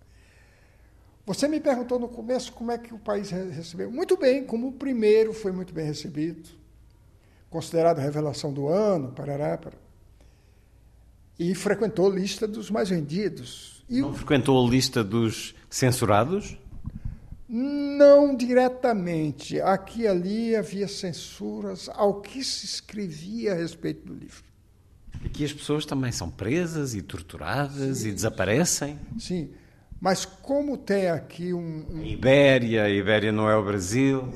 Você 1.27 1.45
me 1.45 1.59
perguntou 1.59 1.99
no 1.99 2.07
começo 2.07 2.53
como 2.53 2.71
é 2.71 2.77
que 2.77 2.93
o 2.93 2.97
país 2.97 3.29
recebeu. 3.31 3.91
Muito 3.91 4.15
bem, 4.15 4.45
como 4.45 4.69
o 4.69 4.71
primeiro 4.71 5.33
foi 5.33 5.51
muito 5.51 5.73
bem 5.73 5.85
recebido, 5.85 6.49
considerado 7.49 7.99
a 7.99 8.01
revelação 8.01 8.53
do 8.53 8.69
ano, 8.69 9.11
parará, 9.11 9.57
parará. 9.57 9.81
E 11.37 11.53
frequentou 11.53 12.09
a 12.09 12.15
lista 12.15 12.47
dos 12.47 12.71
mais 12.71 12.89
vendidos. 12.89 13.83
E 13.89 13.99
Não 13.99 14.11
o... 14.11 14.13
frequentou 14.13 14.65
a 14.65 14.69
lista 14.69 15.03
dos 15.03 15.53
censurados? 15.69 16.57
Não 17.49 18.33
diretamente. 18.33 19.59
Aqui 19.59 20.03
e 20.03 20.07
ali 20.07 20.55
havia 20.55 20.87
censuras 20.87 21.89
ao 21.93 22.21
que 22.21 22.41
se 22.41 22.65
escrevia 22.65 23.51
a 23.51 23.55
respeito 23.55 24.05
do 24.05 24.13
livro. 24.13 24.45
Aqui 25.25 25.43
as 25.43 25.51
pessoas 25.51 25.85
também 25.85 26.13
são 26.13 26.29
presas 26.29 26.95
e 26.95 27.01
torturadas 27.01 27.97
sim, 27.97 28.07
e 28.07 28.11
desaparecem? 28.13 28.97
Sim. 29.19 29.49
Mas 29.99 30.25
como 30.25 30.77
tem 30.77 31.09
aqui 31.09 31.53
um, 31.53 31.85
um... 31.89 32.03
Ibéria, 32.03 32.89
Ibéria 32.89 33.31
não 33.31 33.49
é 33.49 33.55
o 33.55 33.63
Brasil. 33.63 34.31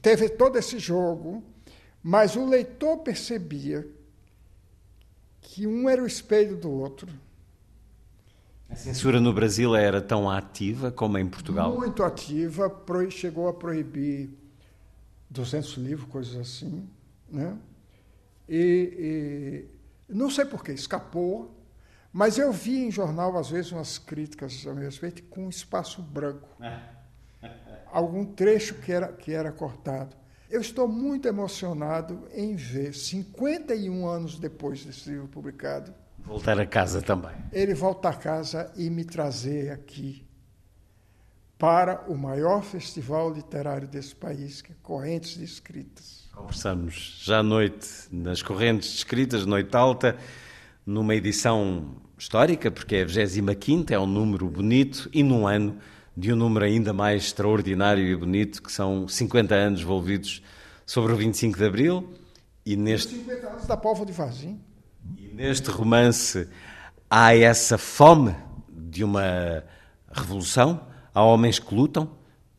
Teve 0.00 0.30
todo 0.30 0.58
esse 0.58 0.78
jogo, 0.78 1.44
mas 2.02 2.36
o 2.36 2.46
leitor 2.46 2.98
percebia 2.98 3.86
que 5.40 5.66
um 5.66 5.88
era 5.88 6.02
o 6.02 6.06
espelho 6.06 6.56
do 6.56 6.70
outro. 6.70 7.08
A 8.70 8.74
censura 8.74 9.20
no 9.20 9.34
Brasil 9.34 9.76
era 9.76 10.00
tão 10.00 10.30
ativa 10.30 10.90
como 10.90 11.18
em 11.18 11.28
Portugal? 11.28 11.76
Muito 11.76 12.02
ativa, 12.02 12.74
chegou 13.10 13.46
a 13.48 13.52
proibir 13.52 14.30
200 15.28 15.74
livros, 15.74 16.08
coisas 16.08 16.36
assim. 16.36 16.88
Né? 17.30 17.54
E, 18.48 19.68
e 20.08 20.14
não 20.14 20.30
sei 20.30 20.46
por 20.46 20.64
que 20.64 20.72
escapou, 20.72 21.54
mas 22.12 22.38
eu 22.38 22.52
vi 22.52 22.84
em 22.84 22.90
jornal, 22.90 23.36
às 23.36 23.50
vezes, 23.50 23.72
umas 23.72 23.98
críticas 23.98 24.66
a 24.66 24.74
meu 24.74 24.84
respeito 24.84 25.22
com 25.24 25.48
espaço 25.48 26.02
branco. 26.02 26.48
Algum 27.90 28.24
trecho 28.24 28.74
que 28.76 28.92
era, 28.92 29.08
que 29.08 29.32
era 29.32 29.52
cortado. 29.52 30.16
Eu 30.48 30.60
estou 30.60 30.86
muito 30.86 31.26
emocionado 31.26 32.28
em 32.34 32.54
ver, 32.54 32.94
51 32.94 34.06
anos 34.06 34.38
depois 34.38 34.84
desse 34.84 35.10
livro 35.10 35.28
publicado, 35.28 35.94
Voltar 36.24 36.58
a 36.60 36.66
casa 36.66 37.02
também. 37.02 37.32
Ele 37.52 37.74
volta 37.74 38.08
a 38.08 38.14
casa 38.14 38.72
e 38.76 38.88
me 38.88 39.04
trazer 39.04 39.72
aqui 39.72 40.24
para 41.58 42.04
o 42.08 42.16
maior 42.16 42.62
festival 42.62 43.32
literário 43.32 43.88
desse 43.88 44.14
país, 44.14 44.62
que 44.62 44.72
é 44.72 44.74
Correntes 44.82 45.36
de 45.36 45.44
Escritas. 45.44 46.28
Conversamos 46.32 47.20
já 47.24 47.38
à 47.38 47.42
noite 47.42 47.88
nas 48.10 48.42
correntes 48.42 48.90
descritas, 48.92 49.44
Noite 49.46 49.76
Alta, 49.76 50.16
numa 50.84 51.14
edição 51.14 51.96
histórica, 52.18 52.70
porque 52.70 52.96
é 52.96 53.02
a 53.02 53.06
25, 53.06 53.92
é 53.92 53.98
um 53.98 54.06
número 54.06 54.48
bonito, 54.48 55.08
e 55.12 55.22
num 55.22 55.46
ano 55.46 55.78
de 56.16 56.32
um 56.32 56.36
número 56.36 56.64
ainda 56.64 56.92
mais 56.92 57.24
extraordinário 57.24 58.04
e 58.04 58.14
bonito, 58.14 58.62
que 58.62 58.70
são 58.70 59.08
50 59.08 59.54
anos 59.54 59.80
envolvidos 59.80 60.42
sobre 60.84 61.12
o 61.12 61.16
25 61.16 61.58
de 61.58 61.64
Abril. 61.64 62.12
E 62.64 62.76
neste, 62.76 63.14
50 63.14 63.46
anos 63.48 63.66
da 63.66 63.76
Povo 63.76 64.04
de 64.04 64.12
Varzim. 64.12 64.60
E 65.16 65.28
neste 65.34 65.70
romance 65.70 66.48
há 67.10 67.34
essa 67.34 67.76
fome 67.76 68.34
de 68.68 69.02
uma 69.02 69.64
revolução, 70.12 70.86
há 71.14 71.22
homens 71.22 71.58
que 71.58 71.74
lutam 71.74 72.10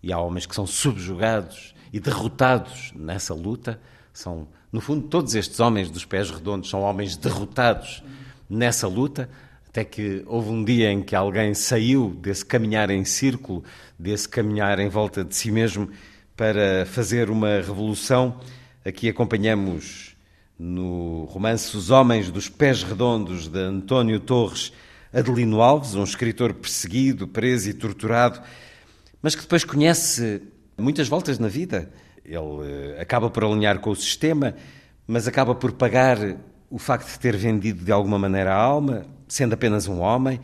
e 0.01 0.11
há 0.11 0.19
homens 0.19 0.45
que 0.45 0.55
são 0.55 0.67
subjugados 0.67 1.73
e 1.93 1.99
derrotados 1.99 2.91
nessa 2.95 3.33
luta. 3.33 3.79
São, 4.11 4.47
no 4.73 4.81
fundo, 4.81 5.07
todos 5.07 5.35
estes 5.35 5.59
homens 5.59 5.91
dos 5.91 6.03
pés 6.03 6.31
redondos 6.31 6.67
são 6.67 6.81
homens 6.81 7.15
derrotados 7.15 8.03
nessa 8.49 8.87
luta, 8.87 9.29
até 9.69 9.85
que 9.85 10.23
houve 10.25 10.49
um 10.49 10.63
dia 10.63 10.91
em 10.91 11.03
que 11.03 11.15
alguém 11.15 11.53
saiu 11.53 12.09
desse 12.19 12.43
caminhar 12.43 12.89
em 12.89 13.05
círculo, 13.05 13.63
desse 13.99 14.27
caminhar 14.27 14.79
em 14.79 14.89
volta 14.89 15.23
de 15.23 15.35
si 15.35 15.51
mesmo, 15.51 15.89
para 16.35 16.87
fazer 16.87 17.29
uma 17.29 17.57
revolução. 17.57 18.39
Aqui 18.83 19.07
acompanhamos 19.07 20.15
no 20.57 21.25
romance 21.25 21.77
Os 21.77 21.91
Homens 21.91 22.31
dos 22.31 22.49
Pés 22.49 22.81
Redondos, 22.81 23.47
de 23.47 23.59
António 23.59 24.19
Torres 24.19 24.73
Adelino 25.13 25.61
Alves, 25.61 25.93
um 25.93 26.03
escritor 26.03 26.51
perseguido, 26.51 27.27
preso 27.27 27.69
e 27.69 27.75
torturado, 27.75 28.41
mas 29.21 29.35
que 29.35 29.41
depois 29.41 29.63
conhece 29.63 30.41
muitas 30.75 31.07
voltas 31.07 31.37
na 31.37 31.47
vida. 31.47 31.91
Ele 32.25 32.95
eh, 32.95 33.01
acaba 33.01 33.29
por 33.29 33.43
alinhar 33.43 33.79
com 33.79 33.89
o 33.89 33.95
sistema, 33.95 34.55
mas 35.05 35.27
acaba 35.27 35.53
por 35.53 35.73
pagar 35.73 36.17
o 36.69 36.79
facto 36.79 37.11
de 37.11 37.19
ter 37.19 37.35
vendido 37.35 37.83
de 37.83 37.91
alguma 37.91 38.17
maneira 38.17 38.53
a 38.53 38.57
alma, 38.57 39.05
sendo 39.27 39.53
apenas 39.53 39.87
um 39.87 39.99
homem. 39.99 40.39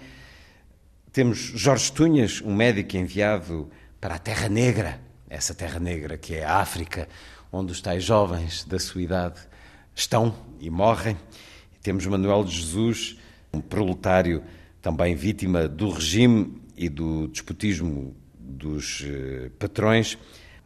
Temos 1.12 1.38
Jorge 1.40 1.92
Tunhas, 1.92 2.42
um 2.42 2.54
médico 2.54 2.98
enviado 2.98 3.70
para 4.00 4.16
a 4.16 4.20
Terra 4.20 4.48
Negra, 4.48 5.00
essa 5.30 5.56
Terra 5.56 5.80
Negra 5.80 6.18
que 6.18 6.36
é 6.36 6.46
a 6.46 6.58
África, 6.58 7.08
onde 7.52 7.72
os 7.72 7.82
tais 7.82 8.04
jovens 8.04 8.64
da 8.64 8.78
sua 8.78 9.02
idade 9.02 9.40
estão 9.96 10.36
e 10.60 10.70
morrem. 10.70 11.18
Temos 11.82 12.06
Manuel 12.06 12.44
de 12.44 12.56
Jesus, 12.56 13.18
um 13.52 13.60
proletário 13.60 14.44
também 14.82 15.16
vítima 15.16 15.68
do 15.68 15.90
regime 15.90 16.62
e 16.78 16.88
do 16.88 17.28
despotismo 17.28 18.16
dos 18.38 19.04
eh, 19.06 19.50
patrões. 19.58 20.18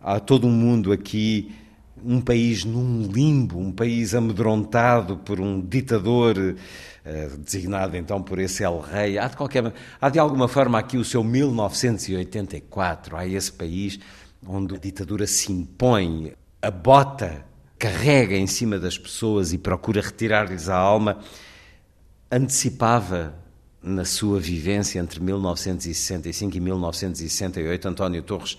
Há 0.04 0.20
todo 0.20 0.46
um 0.46 0.52
mundo 0.52 0.92
aqui, 0.92 1.56
um 2.04 2.20
país 2.20 2.66
num 2.66 3.08
limbo, 3.10 3.58
um 3.58 3.72
país 3.72 4.14
amedrontado 4.14 5.16
por 5.16 5.40
um 5.40 5.62
ditador 5.62 6.58
eh, 7.06 7.30
designado 7.40 7.96
então 7.96 8.22
por 8.22 8.38
esse 8.38 8.64
El 8.64 8.82
Rei. 8.82 9.18
Há 9.18 9.30
de, 9.30 9.38
qualquer, 9.38 9.74
há 10.02 10.10
de 10.10 10.20
alguma 10.20 10.50
forma 10.50 10.78
aqui 10.78 10.98
o 10.98 11.06
seu 11.06 11.24
1984, 11.24 13.16
há 13.16 13.26
esse 13.26 13.54
país 13.54 13.98
onde 14.46 14.76
a 14.76 14.78
ditadura 14.78 15.26
se 15.26 15.54
impõe, 15.54 16.34
a 16.62 16.70
bota 16.70 17.46
carrega 17.80 18.36
em 18.36 18.48
cima 18.48 18.78
das 18.78 18.98
pessoas 18.98 19.54
e 19.54 19.58
procura 19.58 20.02
retirar-lhes 20.02 20.68
a 20.68 20.76
alma, 20.76 21.20
antecipava 22.30 23.36
na 23.82 24.04
sua 24.04 24.40
vivência 24.40 25.00
entre 25.00 25.22
1965 25.22 26.58
e 26.58 26.60
1968, 26.60 27.88
António 27.88 28.22
Torres, 28.22 28.58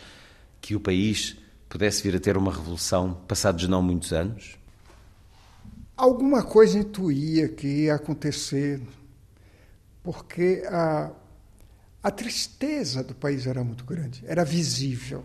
que 0.65 0.75
o 0.75 0.81
país 0.81 1.37
pudesse 1.69 2.03
vir 2.03 2.17
a 2.17 2.19
ter 2.19 2.39
uma 2.39 2.51
revolução 2.51 3.13
passados 3.29 3.69
não 3.69 3.83
muitos 3.83 4.15
anos? 4.15 4.57
Alguma 5.95 6.43
coisa 6.43 6.79
intuía 6.79 7.49
que 7.51 7.67
ia 7.67 7.97
acontecer, 7.97 8.81
porque 10.03 10.63
a, 10.67 11.11
a 12.03 12.11
tristeza 12.11 13.05
do 13.05 13.15
país 13.15 13.47
era 13.47 13.63
muito 13.63 13.85
grande, 13.85 14.25
era 14.27 14.43
visível. 14.43 15.23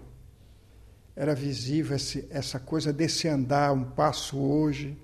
Era 1.16 1.34
visível 1.34 1.96
esse, 1.96 2.28
essa 2.30 2.60
coisa 2.60 2.92
desse 2.92 3.30
andar, 3.30 3.72
um 3.72 3.86
passo 3.86 4.38
hoje, 4.38 4.98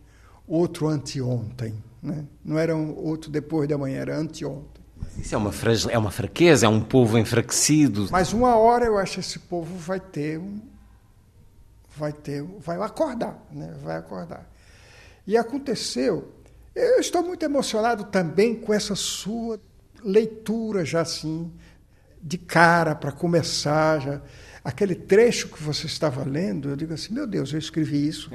outro 0.45 0.89
anteontem. 0.89 1.81
Né? 2.03 2.25
Não 2.43 2.59
era 2.59 2.75
um 2.75 2.93
outro 2.93 3.31
depois 3.31 3.69
de 3.69 3.73
amanhã, 3.73 3.99
era 4.01 4.17
anteontem. 4.17 4.74
Isso 5.17 5.33
é 5.33 5.37
uma, 5.37 5.51
é 5.91 5.97
uma 5.97 6.11
fraqueza, 6.11 6.65
é 6.65 6.69
um 6.69 6.81
povo 6.81 7.17
enfraquecido. 7.17 8.07
Mas 8.11 8.33
uma 8.33 8.55
hora 8.55 8.85
eu 8.85 8.97
acho 8.97 9.15
que 9.15 9.19
esse 9.21 9.39
povo 9.39 9.75
vai 9.77 9.99
ter 9.99 10.37
um. 10.37 10.59
Vai 11.95 12.11
ter. 12.11 12.43
Vai 12.43 12.77
acordar, 12.81 13.43
né? 13.51 13.73
Vai 13.81 13.97
acordar. 13.97 14.49
E 15.25 15.37
aconteceu. 15.37 16.33
Eu 16.75 16.99
estou 16.99 17.23
muito 17.23 17.43
emocionado 17.43 18.05
também 18.05 18.53
com 18.53 18.73
essa 18.73 18.95
sua 18.95 19.59
leitura 20.03 20.83
já 20.83 21.01
assim, 21.01 21.51
de 22.21 22.37
cara, 22.37 22.93
para 22.93 23.11
começar. 23.11 24.01
Já. 24.01 24.21
Aquele 24.63 24.95
trecho 24.95 25.47
que 25.47 25.61
você 25.61 25.85
estava 25.85 26.23
lendo, 26.23 26.69
eu 26.69 26.75
digo 26.75 26.93
assim: 26.93 27.13
meu 27.13 27.25
Deus, 27.25 27.53
eu 27.53 27.59
escrevi 27.59 28.05
isso. 28.07 28.29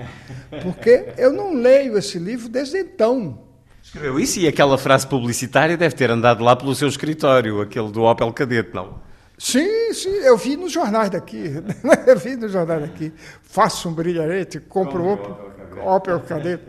Porque 0.63 1.13
eu 1.19 1.33
não 1.33 1.53
leio 1.53 1.99
esse 1.99 2.19
livro 2.19 2.49
desde 2.49 2.79
então. 2.79 3.50
Escreveu 3.91 4.21
isso 4.21 4.39
e 4.39 4.47
aquela 4.47 4.79
frase 4.79 5.05
publicitária 5.05 5.77
deve 5.77 5.97
ter 5.97 6.13
andado 6.13 6.45
lá 6.45 6.55
pelo 6.55 6.73
seu 6.77 6.87
escritório, 6.87 7.61
aquele 7.61 7.91
do 7.91 8.05
Opel 8.05 8.33
Cadete, 8.33 8.73
não? 8.73 9.01
Sim, 9.37 9.93
sim, 9.93 10.11
eu 10.11 10.37
vi 10.37 10.57
nos 10.57 10.71
jornais 10.71 11.11
daqui. 11.11 11.55
eu 12.07 12.17
vi 12.17 12.37
nos 12.37 12.53
jornais 12.53 12.83
daqui. 12.83 13.13
Faço 13.43 13.89
um 13.89 13.93
brilharete, 13.93 14.61
compro 14.61 15.03
um 15.03 15.13
Opel, 15.13 15.37
Opel 15.85 16.21
Cadete. 16.21 16.63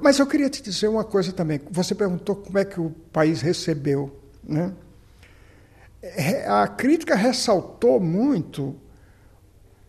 Mas 0.00 0.20
eu 0.20 0.28
queria 0.28 0.48
te 0.48 0.62
dizer 0.62 0.86
uma 0.86 1.02
coisa 1.02 1.32
também. 1.32 1.60
Você 1.72 1.92
perguntou 1.92 2.36
como 2.36 2.56
é 2.56 2.64
que 2.64 2.80
o 2.80 2.90
país 3.12 3.42
recebeu. 3.42 4.16
Né? 4.44 4.72
É, 6.00 6.46
a 6.46 6.68
crítica 6.68 7.16
ressaltou 7.16 7.98
muito 7.98 8.76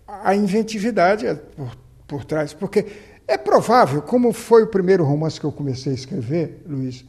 a 0.07 0.33
inventividade 0.33 1.27
por, 1.55 1.77
por 2.07 2.25
trás, 2.25 2.55
porque 2.55 2.87
é 3.27 3.37
provável, 3.37 4.01
como 4.01 4.31
foi 4.31 4.63
o 4.63 4.67
primeiro 4.67 5.03
romance 5.03 5.39
que 5.39 5.45
eu 5.45 5.51
comecei 5.51 5.91
a 5.91 5.95
escrever, 5.95 6.61
Luiz, 6.67 7.03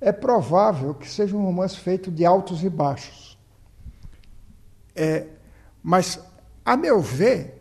é 0.00 0.10
provável 0.10 0.94
que 0.94 1.08
seja 1.08 1.36
um 1.36 1.44
romance 1.44 1.76
feito 1.76 2.10
de 2.10 2.24
altos 2.24 2.64
e 2.64 2.70
baixos. 2.70 3.38
É, 4.96 5.26
mas, 5.82 6.18
a 6.64 6.76
meu 6.76 7.00
ver, 7.00 7.60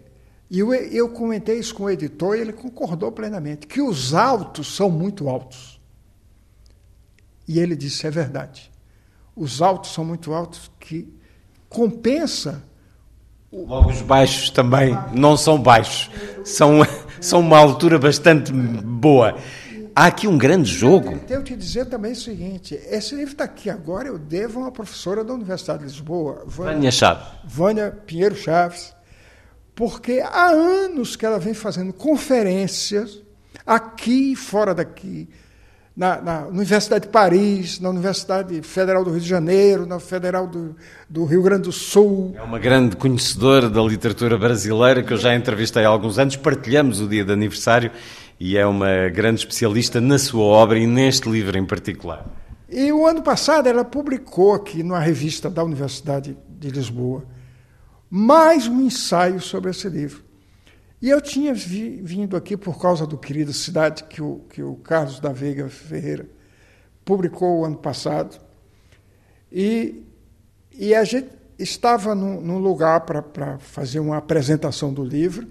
e 0.50 0.60
eu, 0.60 0.74
eu 0.74 1.10
comentei 1.10 1.60
isso 1.60 1.76
com 1.76 1.84
o 1.84 1.90
editor 1.90 2.36
e 2.36 2.42
ele 2.42 2.54
concordou 2.54 3.12
plenamente, 3.12 3.68
que 3.68 3.82
os 3.82 4.14
altos 4.14 4.76
são 4.76 4.90
muito 4.90 5.30
altos. 5.30 5.80
E 7.48 7.60
ele 7.60 7.76
disse: 7.76 8.08
é 8.08 8.12
verdade. 8.12 8.72
Os 9.36 9.62
altos 9.62 9.92
são 9.92 10.06
muito 10.06 10.34
altos, 10.34 10.72
que 10.80 11.12
compensa. 11.68 12.64
Logo, 13.52 13.90
os 13.90 14.02
baixos 14.02 14.50
também 14.50 14.96
não 15.14 15.36
são 15.36 15.60
baixos, 15.60 16.12
são 16.46 16.82
são 17.22 17.40
uma 17.40 17.58
altura 17.58 17.98
bastante 18.00 18.52
boa. 18.52 19.38
Há 19.96 20.06
aqui 20.06 20.28
um 20.28 20.38
grande 20.38 20.70
jogo. 20.70 21.12
Eu 21.12 21.20
tenho 21.20 21.44
que 21.44 21.56
dizer 21.56 21.86
também 21.86 22.14
o 22.14 22.16
seguinte: 22.16 22.80
esse 22.90 23.16
livro 23.16 23.34
está 23.34 23.44
aqui 23.44 23.70
agora, 23.70 24.08
eu 24.08 24.18
devo 24.18 24.60
a 24.60 24.64
uma 24.64 24.72
professora 24.72 25.24
da 25.24 25.34
Universidade 25.34 25.80
de 25.80 25.86
Lisboa, 25.86 26.44
Vânia 26.46 26.92
Chaves. 26.92 27.28
Vânia 27.44 27.92
Pinheiro 28.06 28.36
Chaves, 28.36 28.96
porque 29.76 30.22
há 30.22 30.50
anos 30.52 31.16
que 31.16 31.26
ela 31.26 31.40
vem 31.40 31.54
fazendo 31.54 31.92
conferências 31.92 33.22
aqui 33.66 34.32
e 34.32 34.36
fora 34.36 34.74
daqui, 34.74 35.30
na, 36.00 36.22
na, 36.22 36.48
Universidade 36.48 37.08
de 37.08 37.12
Paris, 37.12 37.78
na 37.82 37.90
Universidade 37.90 38.62
Federal 38.62 39.04
do 39.04 39.12
Rio 39.12 39.20
de 39.20 39.28
Janeiro, 39.28 39.86
na 39.86 40.00
Federal 40.00 40.48
do, 40.48 40.74
do, 41.10 41.26
Rio 41.26 41.44
Grande 41.44 41.64
do 41.64 41.74
Sul. 41.74 42.34
É 42.38 42.42
uma 42.42 42.58
grande 42.58 42.96
conhecedora 42.96 43.70
da 43.70 43.82
literatura 43.82 44.38
brasileira 44.38 45.04
que 45.04 45.12
eu 45.12 45.18
já 45.18 45.36
entrevistei 45.36 45.84
há 45.84 45.90
alguns 45.90 46.18
anos. 46.18 46.38
Partilhamos 46.38 47.02
o 47.02 47.08
dia 47.10 47.26
de 47.26 47.34
aniversário 47.34 47.92
e 48.40 48.58
é 48.58 48.66
uma 48.66 49.10
grande 49.10 49.42
especialista 49.42 50.00
na 50.00 50.18
sua 50.18 50.42
obra 50.42 50.80
e 50.80 50.88
neste 50.88 51.30
livro 51.30 51.58
em 51.58 51.66
particular. 51.66 52.26
E 52.70 52.94
o 52.94 53.06
ano 53.06 53.22
passado 53.22 53.68
ela 53.68 53.84
publicou 53.84 54.54
aqui 54.54 54.82
numa 54.82 55.00
revista 55.00 55.50
da 55.50 55.66
Universidade 55.66 56.38
de 56.48 56.70
Lisboa 56.70 57.26
mais 58.10 58.70
um 58.70 58.80
ensaio 58.80 59.42
sobre 59.42 59.72
esse 59.72 59.90
livro. 59.90 60.29
E 61.02 61.10
eu 61.10 61.22
tinha 61.22 61.54
vi, 61.54 62.02
vindo 62.02 62.36
aqui 62.36 62.58
por 62.58 62.80
causa 62.80 63.08
do 63.08 63.18
Querida 63.18 63.54
Cidade, 63.54 64.04
que 64.04 64.22
o, 64.22 64.42
que 64.50 64.62
o 64.62 64.76
Carlos 64.76 65.20
da 65.20 65.32
Veiga 65.32 65.70
Ferreira 65.70 66.30
publicou 67.06 67.60
o 67.60 67.66
ano 67.66 67.78
passado. 67.78 68.38
E, 69.52 70.04
e 70.74 70.94
a 70.94 71.04
gente 71.06 71.30
estava 71.58 72.14
num, 72.14 72.42
num 72.42 72.60
lugar 72.60 73.02
para 73.02 73.58
fazer 73.60 74.00
uma 74.00 74.18
apresentação 74.18 74.94
do 74.94 75.04
livro, 75.04 75.48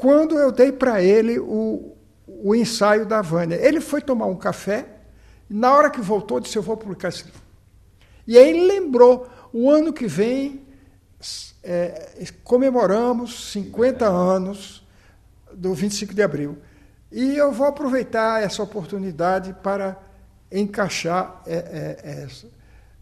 quando 0.00 0.36
eu 0.38 0.50
dei 0.50 0.72
para 0.72 1.00
ele 1.00 1.38
o, 1.38 1.96
o 2.26 2.54
ensaio 2.54 3.06
da 3.06 3.22
Vânia. 3.22 3.56
Ele 3.56 3.80
foi 3.80 4.00
tomar 4.00 4.26
um 4.26 4.36
café, 4.36 4.86
e 5.48 5.54
na 5.54 5.72
hora 5.72 5.88
que 5.88 6.00
voltou, 6.00 6.40
disse: 6.40 6.56
Eu 6.56 6.62
vou 6.62 6.76
publicar 6.76 7.08
esse 7.08 7.24
livro. 7.24 7.40
E 8.26 8.36
aí 8.36 8.50
ele 8.50 8.66
lembrou: 8.66 9.28
o 9.52 9.70
ano 9.70 9.92
que 9.92 10.08
vem 10.08 10.65
é, 11.62 12.24
comemoramos 12.44 13.52
50 13.52 14.06
anos 14.06 14.84
do 15.52 15.74
25 15.74 16.14
de 16.14 16.22
abril. 16.22 16.58
E 17.10 17.36
eu 17.36 17.52
vou 17.52 17.66
aproveitar 17.66 18.42
essa 18.42 18.62
oportunidade 18.62 19.54
para 19.62 19.98
encaixar 20.50 21.42
é, 21.46 21.98
é, 22.02 22.22
essa. 22.24 22.46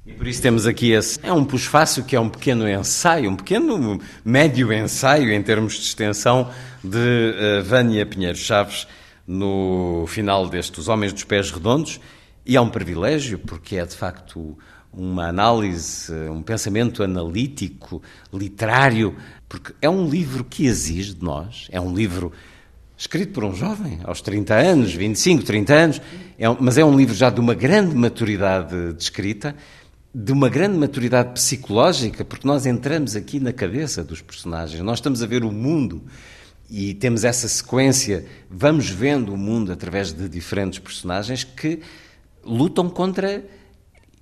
E 0.06 0.12
por 0.12 0.26
isso 0.26 0.42
temos 0.42 0.66
aqui 0.66 0.92
esse. 0.92 1.18
É 1.22 1.32
um 1.32 1.46
fácil 1.58 2.04
que 2.04 2.14
é 2.14 2.20
um 2.20 2.28
pequeno 2.28 2.68
ensaio, 2.68 3.30
um 3.30 3.36
pequeno 3.36 3.98
médio 4.24 4.72
ensaio 4.72 5.32
em 5.32 5.42
termos 5.42 5.74
de 5.74 5.80
extensão 5.80 6.50
de 6.82 6.98
uh, 6.98 7.64
Vânia 7.64 8.04
Pinheiro 8.04 8.36
Chaves 8.36 8.86
no 9.26 10.04
final 10.06 10.46
destes 10.46 10.88
Homens 10.88 11.12
dos 11.12 11.24
Pés 11.24 11.50
Redondos. 11.50 12.00
E 12.44 12.56
é 12.56 12.60
um 12.60 12.68
privilégio, 12.68 13.38
porque 13.38 13.76
é 13.76 13.86
de 13.86 13.96
facto 13.96 14.58
uma 14.96 15.28
análise, 15.28 16.12
um 16.30 16.42
pensamento 16.42 17.02
analítico, 17.02 18.02
literário, 18.32 19.16
porque 19.48 19.72
é 19.80 19.88
um 19.88 20.08
livro 20.08 20.44
que 20.44 20.66
exige 20.66 21.14
de 21.14 21.22
nós, 21.24 21.68
é 21.70 21.80
um 21.80 21.94
livro 21.94 22.32
escrito 22.96 23.32
por 23.32 23.44
um 23.44 23.54
jovem, 23.54 24.00
aos 24.04 24.20
30 24.20 24.54
anos, 24.54 24.94
25, 24.94 25.42
30 25.42 25.74
anos, 25.74 26.02
é 26.38 26.46
mas 26.60 26.78
é 26.78 26.84
um 26.84 26.96
livro 26.96 27.14
já 27.14 27.28
de 27.28 27.40
uma 27.40 27.54
grande 27.54 27.94
maturidade 27.94 28.92
de 28.92 29.02
escrita, 29.02 29.54
de 30.14 30.32
uma 30.32 30.48
grande 30.48 30.78
maturidade 30.78 31.32
psicológica, 31.32 32.24
porque 32.24 32.46
nós 32.46 32.66
entramos 32.66 33.16
aqui 33.16 33.40
na 33.40 33.52
cabeça 33.52 34.04
dos 34.04 34.22
personagens, 34.22 34.80
nós 34.80 34.98
estamos 34.98 35.22
a 35.22 35.26
ver 35.26 35.44
o 35.44 35.50
mundo 35.50 36.02
e 36.70 36.94
temos 36.94 37.24
essa 37.24 37.48
sequência, 37.48 38.24
vamos 38.48 38.88
vendo 38.88 39.34
o 39.34 39.36
mundo 39.36 39.72
através 39.72 40.12
de 40.12 40.28
diferentes 40.28 40.78
personagens 40.78 41.44
que 41.44 41.80
lutam 42.44 42.88
contra 42.88 43.44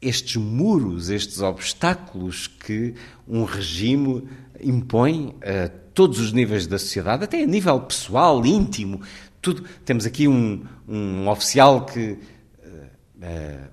estes 0.03 0.37
muros, 0.37 1.09
estes 1.09 1.41
obstáculos 1.41 2.49
que 2.49 2.95
um 3.27 3.45
regime 3.45 4.25
impõe 4.61 5.35
a 5.43 5.69
todos 5.95 6.19
os 6.19 6.33
níveis 6.33 6.67
da 6.67 6.79
sociedade, 6.79 7.25
até 7.25 7.43
a 7.43 7.47
nível 7.47 7.81
pessoal, 7.81 8.45
íntimo. 8.45 9.01
Tudo. 9.41 9.65
Temos 9.85 10.05
aqui 10.05 10.27
um, 10.27 10.65
um 10.89 11.29
oficial 11.29 11.87
que 11.87 12.13
uh, 12.13 12.19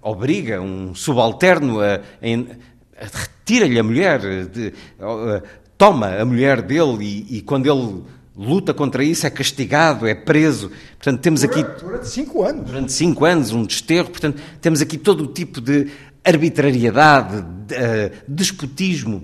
obriga 0.02 0.62
um 0.62 0.94
subalterno 0.94 1.80
a, 1.80 1.96
a, 1.96 3.04
a 3.04 3.06
retira-lhe 3.06 3.80
a 3.80 3.84
mulher, 3.84 4.46
de, 4.48 4.74
uh, 5.00 5.42
toma 5.78 6.08
a 6.08 6.26
mulher 6.26 6.62
dele 6.62 7.26
e, 7.30 7.38
e 7.38 7.42
quando 7.42 7.68
ele 7.68 8.04
luta 8.39 8.74
contra 8.74 9.04
isso, 9.04 9.28
é 9.28 9.30
castigado, 9.30 10.08
é 10.08 10.15
preso. 10.15 10.72
Portanto, 10.98 11.20
temos 11.20 11.44
aqui. 11.44 11.62
Durante 11.82 12.08
cinco 12.08 12.44
anos. 12.44 12.65
Durante 12.65 12.94
cinco 12.94 13.26
anos, 13.26 13.52
um 13.52 13.65
desterro. 13.65 14.10
Portanto, 14.10 14.42
temos 14.62 14.82
aqui 14.82 14.98
todo 14.98 15.26
o 15.26 15.28
tipo 15.28 15.60
de 15.60 15.92
arbitrariedade, 16.30 17.42
de, 17.42 17.76
uh, 17.76 18.12
despotismo, 18.28 19.24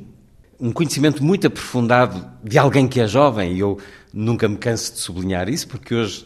um 0.60 0.72
conhecimento 0.72 1.24
muito 1.24 1.48
aprofundado 1.48 2.26
de 2.44 2.58
alguém 2.58 2.88
que 2.88 3.00
é 3.00 3.08
jovem, 3.08 3.54
e 3.54 3.60
eu 3.60 3.80
nunca 4.14 4.48
me 4.48 4.58
canso 4.58 4.94
de 4.94 5.00
sublinhar 5.00 5.50
isso, 5.50 5.68
porque 5.68 5.94
hoje 5.94 6.26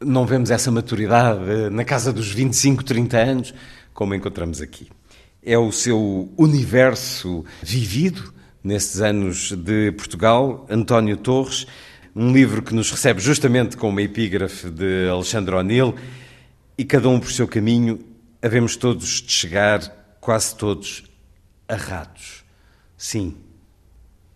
não 0.00 0.26
vemos 0.26 0.50
essa 0.50 0.70
maturidade 0.70 1.40
uh, 1.40 1.70
na 1.70 1.84
casa 1.84 2.12
dos 2.12 2.30
25, 2.30 2.84
30 2.84 3.18
anos, 3.18 3.54
como 3.92 4.14
encontramos 4.14 4.60
aqui. 4.60 4.88
É 5.42 5.58
o 5.58 5.70
seu 5.70 6.32
universo 6.36 7.44
vivido 7.62 8.32
nesses 8.62 9.00
anos 9.00 9.52
de 9.52 9.92
Portugal, 9.92 10.66
António 10.70 11.16
Torres, 11.18 11.66
um 12.16 12.32
livro 12.32 12.62
que 12.62 12.74
nos 12.74 12.90
recebe 12.90 13.20
justamente 13.20 13.76
com 13.76 13.88
uma 13.88 14.00
epígrafe 14.00 14.70
de 14.70 15.08
Alexandre 15.08 15.54
O'Neill, 15.54 15.94
e 16.78 16.84
cada 16.84 17.08
um 17.08 17.20
por 17.20 17.30
seu 17.30 17.46
caminho, 17.46 18.00
havemos 18.42 18.76
todos 18.76 19.22
de 19.22 19.32
chegar, 19.32 20.03
quase 20.24 20.56
todos, 20.56 21.04
a 21.68 21.76
ratos. 21.76 22.44
Sim, 22.96 23.36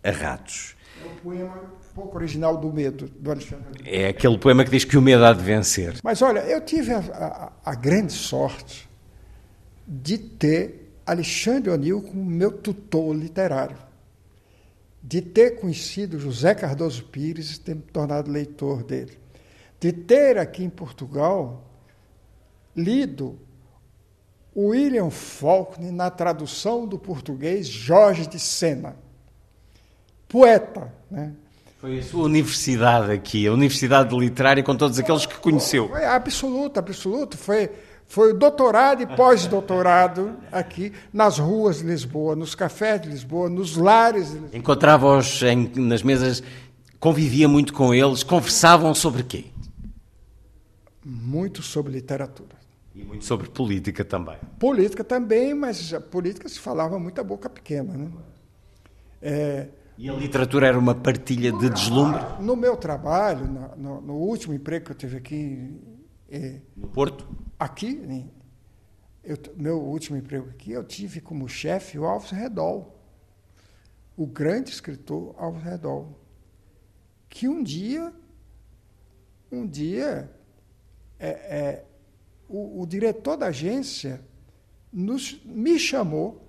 a 0.05 0.11
ratos. 0.11 0.77
É 1.03 1.07
o 1.07 1.17
poema 1.21 1.79
pouco 1.95 2.17
original 2.17 2.57
do 2.57 2.73
medo, 2.73 3.09
do 3.09 3.31
Alexandre. 3.31 3.83
É 3.85 4.09
aquele 4.09 4.39
poema 4.39 4.65
que 4.65 4.71
diz 4.71 4.85
que 4.85 4.97
o 4.97 5.03
medo 5.03 5.25
há 5.25 5.33
de 5.33 5.43
vencer. 5.43 5.97
Mas 6.05 6.23
olha, 6.23 6.41
eu 6.41 6.61
tive 6.61 6.93
a, 6.93 6.99
a, 6.99 7.53
a 7.73 7.75
grande 7.75 8.13
sorte 8.13 8.89
de 9.87 10.17
ter 10.17 10.93
Alexandre 11.05 11.71
O'Neill 11.71 12.03
como 12.03 12.25
meu 12.25 12.53
tutor 12.53 13.17
literário 13.17 13.89
de 15.03 15.23
ter 15.23 15.59
conhecido 15.61 16.19
José 16.19 16.55
Cardoso 16.55 17.05
Pires 17.05 17.57
e 17.57 17.61
ter 17.61 17.75
me 17.75 17.83
tornado 17.83 18.31
leitor 18.31 18.83
dele, 18.83 19.19
de 19.81 19.93
ter 19.93 20.37
aqui 20.37 20.63
em 20.63 20.69
Portugal 20.69 21.65
lido 22.77 23.39
William 24.59 25.11
Faulkner 25.11 25.93
na 25.93 26.11
tradução 26.11 26.87
do 26.87 26.99
português 26.99 27.69
Jorge 27.69 28.27
de 28.27 28.39
Sena, 28.41 28.97
poeta, 30.29 30.93
né? 31.11 31.33
Foi 31.81 32.01
a 32.01 32.03
sua 32.03 32.25
universidade 32.25 33.13
aqui, 33.13 33.47
a 33.47 33.53
universidade 33.53 34.17
literária 34.17 34.65
com 34.65 34.77
todos 34.77 34.99
aqueles 34.99 35.25
que 35.27 35.37
conheceu. 35.39 35.89
Foi 35.89 36.05
absoluto, 36.05 36.79
absoluto. 36.79 37.39
Foi 37.39 37.71
foi 38.09 38.33
o 38.33 38.35
doutorado 38.35 39.03
e 39.03 39.07
pós-doutorado 39.07 40.35
aqui 40.51 40.93
nas 41.13 41.39
ruas 41.39 41.79
de 41.79 41.85
Lisboa, 41.85 42.35
nos 42.35 42.55
cafés 42.55 43.03
de 43.03 43.11
Lisboa, 43.11 43.51
nos 43.51 43.77
lares 43.77 44.29
de 44.29 44.33
Lisboa. 44.33 44.51
Encontrava-os 44.55 45.43
nas 45.77 46.03
mesas, 46.03 46.43
convivia 46.99 47.47
muito 47.47 47.75
com 47.75 47.93
eles, 47.93 48.23
conversavam 48.23 48.95
sobre 48.95 49.23
quê? 49.23 49.45
Muito 51.05 51.63
sobre 51.63 51.93
literatura. 51.93 52.58
E 52.99 53.05
muito 53.05 53.25
sobre 53.25 53.49
política 53.49 54.05
também. 54.05 54.37
Política 54.59 55.05
também, 55.05 55.55
mas 55.55 55.95
a 55.95 56.01
política 56.01 56.49
se 56.49 56.59
falava 56.59 56.99
muito 56.99 57.21
a 57.21 57.25
boca 57.25 57.49
pequena. 57.49 57.97
Né? 57.97 58.11
É, 59.23 59.69
e 59.97 60.11
a 60.11 60.15
literatura 60.15 60.67
era 60.67 60.77
uma 60.77 60.97
partilha 60.97 61.53
de 61.53 61.71
deslumbre? 61.71 62.21
No 62.41 62.57
meu 62.57 62.77
trabalho, 62.77 63.47
no, 63.77 64.01
no, 64.01 64.15
último 64.15 64.53
emprego 64.53 64.87
que 64.87 64.91
eu 64.91 64.97
tive 64.97 65.17
aqui 65.17 65.81
é, 66.29 66.61
no 66.77 66.89
Porto? 66.89 67.25
Aqui, 67.57 67.95
né, 67.95 68.25
eu, 69.23 69.37
meu 69.57 69.81
último 69.81 70.17
emprego 70.17 70.49
aqui, 70.51 70.73
eu 70.73 70.83
tive 70.83 71.21
como 71.21 71.49
chefe 71.49 72.01
o 72.01 72.05
Alves 72.05 72.33
Redol, 72.33 73.01
o 74.17 74.27
grande 74.27 74.71
escritor 74.71 75.37
Alves 75.39 75.63
Redol, 75.63 76.21
que 77.29 77.47
um 77.47 77.63
dia, 77.63 78.13
um 79.53 79.65
dia, 79.65 80.29
é, 81.17 81.29
é, 81.29 81.85
o, 82.49 82.83
o, 82.83 82.87
diretor 82.87 83.37
da 83.37 83.47
agência 83.47 84.21
nos, 84.93 85.41
me 85.45 85.79
chamou 85.79 86.45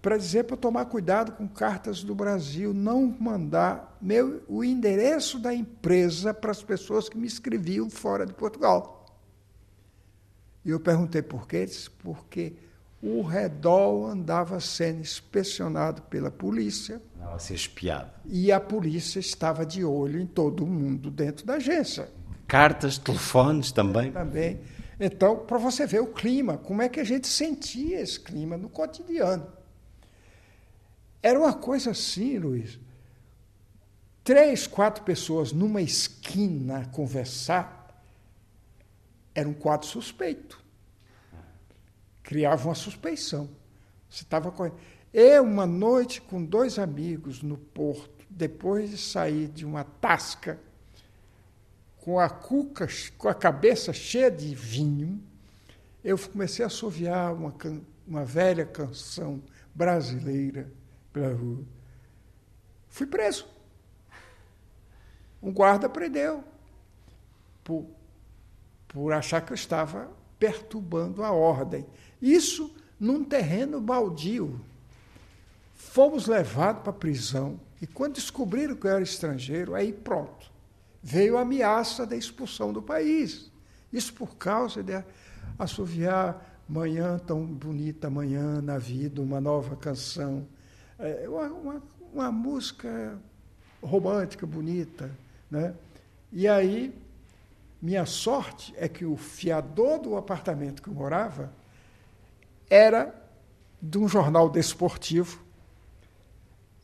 para 0.00 0.16
dizer 0.16 0.44
para 0.44 0.56
tomar 0.56 0.84
cuidado 0.86 1.32
com 1.32 1.48
cartas 1.48 2.02
do 2.04 2.14
Brasil, 2.14 2.72
não 2.72 3.14
mandar 3.18 3.98
meu, 4.00 4.42
o 4.48 4.62
endereço 4.62 5.38
da 5.38 5.52
empresa 5.52 6.32
para 6.32 6.52
as 6.52 6.62
pessoas 6.62 7.08
que 7.08 7.18
me 7.18 7.26
escreviam 7.26 7.90
fora 7.90 8.24
de 8.24 8.32
Portugal. 8.32 9.06
E 10.64 10.70
eu 10.70 10.78
perguntei 10.78 11.22
por 11.22 11.48
quê? 11.48 11.66
Disse, 11.66 11.90
porque 11.90 12.54
o 13.02 13.22
Redol 13.22 14.06
andava 14.06 14.60
sendo 14.60 15.00
inspecionado 15.00 16.02
pela 16.02 16.30
polícia. 16.30 17.00
Andava 17.16 17.38
ser 17.38 17.54
espiado. 17.54 18.10
E 18.26 18.50
a 18.52 18.60
polícia 18.60 19.18
estava 19.18 19.64
de 19.64 19.84
olho 19.84 20.20
em 20.20 20.26
todo 20.26 20.66
mundo 20.66 21.10
dentro 21.10 21.46
da 21.46 21.54
agência. 21.54 22.08
Cartas, 22.46 22.98
telefones 22.98 23.72
também. 23.72 24.10
Também. 24.10 24.60
Então, 25.00 25.38
para 25.46 25.58
você 25.58 25.86
ver 25.86 26.00
o 26.00 26.12
clima, 26.12 26.58
como 26.58 26.82
é 26.82 26.88
que 26.88 26.98
a 26.98 27.04
gente 27.04 27.28
sentia 27.28 28.00
esse 28.00 28.18
clima 28.18 28.56
no 28.56 28.68
cotidiano. 28.68 29.46
Era 31.22 31.38
uma 31.38 31.52
coisa 31.52 31.90
assim, 31.92 32.38
Luiz. 32.38 32.78
Três, 34.24 34.66
quatro 34.66 35.04
pessoas 35.04 35.52
numa 35.52 35.80
esquina 35.80 36.86
conversar 36.92 37.78
era 39.34 39.48
um 39.48 39.54
quadro 39.54 39.86
suspeito. 39.86 40.62
Criava 42.22 42.68
uma 42.68 42.74
suspeição. 42.74 43.48
Você 44.10 44.24
estava 44.24 44.50
correndo. 44.50 44.76
Eu, 45.12 45.44
uma 45.44 45.66
noite, 45.66 46.20
com 46.20 46.44
dois 46.44 46.78
amigos 46.78 47.40
no 47.40 47.56
porto, 47.56 48.26
depois 48.28 48.90
de 48.90 48.98
sair 48.98 49.48
de 49.48 49.64
uma 49.64 49.84
tasca, 49.84 50.60
com 52.08 52.18
a 52.18 52.30
cuca, 52.30 52.88
com 53.18 53.28
a 53.28 53.34
cabeça 53.34 53.92
cheia 53.92 54.30
de 54.30 54.54
vinho, 54.54 55.22
eu 56.02 56.18
comecei 56.18 56.64
a 56.64 56.68
assoviar 56.68 57.34
uma, 57.34 57.54
uma 58.06 58.24
velha 58.24 58.64
canção 58.64 59.42
brasileira 59.74 60.72
pela 61.12 61.34
rua. 61.34 61.62
Fui 62.88 63.06
preso. 63.06 63.46
Um 65.42 65.52
guarda 65.52 65.86
prendeu 65.86 66.42
por, 67.62 67.84
por 68.88 69.12
achar 69.12 69.42
que 69.42 69.52
eu 69.52 69.54
estava 69.54 70.10
perturbando 70.38 71.22
a 71.22 71.30
ordem. 71.30 71.86
Isso 72.22 72.74
num 72.98 73.22
terreno 73.22 73.82
baldio. 73.82 74.58
Fomos 75.74 76.26
levados 76.26 76.80
para 76.80 76.90
a 76.90 76.94
prisão 76.94 77.60
e 77.82 77.86
quando 77.86 78.14
descobriram 78.14 78.76
que 78.76 78.86
eu 78.86 78.92
era 78.92 79.02
estrangeiro, 79.02 79.74
aí 79.74 79.92
pronto. 79.92 80.56
Veio 81.10 81.38
a 81.38 81.40
ameaça 81.40 82.06
da 82.06 82.14
expulsão 82.14 82.72
do 82.72 82.82
país. 82.82 83.50
Isso 83.90 84.12
por 84.12 84.36
causa 84.36 84.82
de 84.82 85.02
assoviar 85.58 86.62
manhã 86.68 87.18
tão 87.18 87.46
bonita, 87.46 88.10
manhã 88.10 88.60
na 88.60 88.76
vida, 88.76 89.22
uma 89.22 89.40
nova 89.40 89.74
canção 89.74 90.46
é 90.98 91.28
uma, 91.28 91.46
uma, 91.46 91.82
uma 92.12 92.32
música 92.32 93.18
romântica, 93.82 94.44
bonita, 94.44 95.10
né? 95.50 95.74
E 96.32 96.48
aí, 96.48 96.94
minha 97.80 98.04
sorte 98.04 98.74
é 98.76 98.88
que 98.88 99.04
o 99.04 99.16
fiador 99.16 100.00
do 100.00 100.16
apartamento 100.16 100.82
que 100.82 100.88
eu 100.88 100.94
morava 100.94 101.52
era 102.68 103.14
de 103.80 103.96
um 103.96 104.08
jornal 104.08 104.50
desportivo 104.50 105.40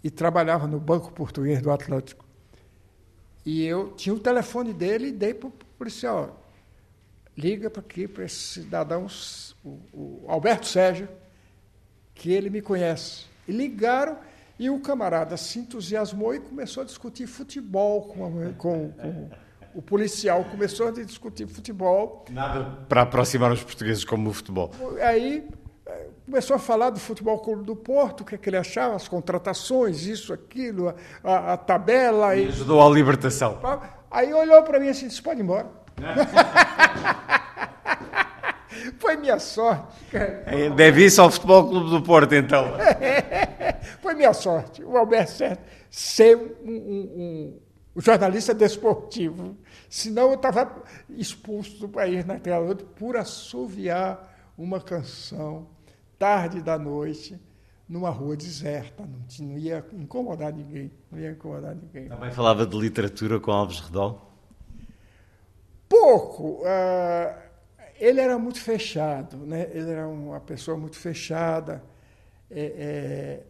e 0.02 0.10
trabalhava 0.10 0.66
no 0.66 0.78
Banco 0.78 1.12
Português 1.12 1.60
do 1.60 1.70
Atlântico. 1.70 2.23
E 3.44 3.64
eu 3.64 3.92
tinha 3.92 4.14
o 4.14 4.18
telefone 4.18 4.72
dele 4.72 5.08
e 5.08 5.12
dei 5.12 5.34
para 5.34 5.48
o 5.48 5.52
policial. 5.78 6.42
Liga 7.36 7.68
para 7.68 7.80
aqui, 7.80 8.06
para 8.06 8.24
esse 8.24 8.36
cidadão, 8.36 9.06
o, 9.64 9.68
o 9.92 10.24
Alberto 10.28 10.66
Sérgio, 10.66 11.08
que 12.14 12.32
ele 12.32 12.48
me 12.48 12.62
conhece. 12.62 13.26
E 13.46 13.52
ligaram 13.52 14.16
e 14.58 14.70
o 14.70 14.78
camarada 14.80 15.36
se 15.36 15.58
entusiasmou 15.58 16.34
e 16.34 16.40
começou 16.40 16.82
a 16.82 16.86
discutir 16.86 17.26
futebol 17.26 18.02
com, 18.02 18.24
a, 18.24 18.52
com, 18.52 18.92
com 18.92 19.30
o 19.74 19.82
policial. 19.82 20.44
Começou 20.44 20.88
a 20.88 20.90
discutir 20.92 21.46
futebol. 21.48 22.24
Nada 22.30 22.64
para 22.88 23.02
aproximar 23.02 23.52
os 23.52 23.62
portugueses 23.62 24.04
como 24.04 24.30
o 24.30 24.32
futebol. 24.32 24.70
Aí 25.02 25.46
começou 26.24 26.56
a 26.56 26.58
falar 26.58 26.90
do 26.90 26.98
Futebol 26.98 27.38
Clube 27.38 27.64
do 27.64 27.76
Porto, 27.76 28.22
o 28.22 28.24
que, 28.24 28.34
é 28.34 28.38
que 28.38 28.48
ele 28.48 28.56
achava, 28.56 28.96
as 28.96 29.06
contratações, 29.08 30.06
isso, 30.06 30.32
aquilo, 30.32 30.88
a, 30.88 30.94
a, 31.22 31.52
a 31.52 31.56
tabela. 31.56 32.34
E 32.36 32.48
ajudou 32.48 32.80
à 32.80 32.88
libertação. 32.90 33.58
Aí 34.10 34.32
olhou 34.32 34.62
para 34.62 34.80
mim 34.80 34.88
assim 34.88 35.06
e 35.06 35.08
disse: 35.08 35.22
pode 35.22 35.40
ir 35.40 35.42
embora. 35.42 35.70
Foi 38.98 39.16
minha 39.16 39.38
sorte. 39.38 39.96
É, 40.12 40.68
deve 40.70 41.04
isso 41.04 41.22
ao 41.22 41.30
Futebol 41.30 41.68
Clube 41.68 41.90
do 41.90 42.02
Porto, 42.02 42.34
então. 42.34 42.72
Foi 44.02 44.14
minha 44.14 44.32
sorte. 44.34 44.82
O 44.82 44.96
Alberto 44.96 45.32
Certo 45.32 45.62
ser 45.94 46.36
um, 46.36 46.72
um, 46.72 47.60
um 47.94 48.00
jornalista 48.00 48.52
desportivo. 48.52 49.56
Senão 49.88 50.30
eu 50.30 50.34
estava 50.34 50.82
expulso 51.10 51.78
do 51.78 51.88
país 51.88 52.24
naquela 52.24 52.64
noite 52.64 52.84
por 52.96 53.16
assoviar 53.16 54.52
uma 54.58 54.80
canção 54.80 55.68
tarde 56.18 56.62
da 56.62 56.78
noite 56.78 57.40
numa 57.88 58.10
rua 58.10 58.36
deserta. 58.36 59.04
Não, 59.04 59.46
não 59.46 59.58
ia 59.58 59.84
incomodar 59.92 60.52
ninguém. 60.52 60.90
Não 61.10 61.18
ia 61.18 61.30
incomodar 61.32 61.74
ninguém. 61.74 62.08
Também 62.08 62.30
falava 62.32 62.66
de 62.66 62.76
literatura 62.76 63.38
com 63.38 63.50
Alves 63.50 63.80
Redol? 63.80 64.30
Pouco. 65.88 66.62
Uh, 66.62 67.44
ele 67.98 68.20
era 68.20 68.38
muito 68.38 68.60
fechado, 68.60 69.36
né? 69.38 69.70
ele 69.72 69.90
era 69.90 70.08
uma 70.08 70.40
pessoa 70.40 70.76
muito 70.76 70.96
fechada, 70.96 71.82
é, 72.50 72.64
é, 72.76 73.42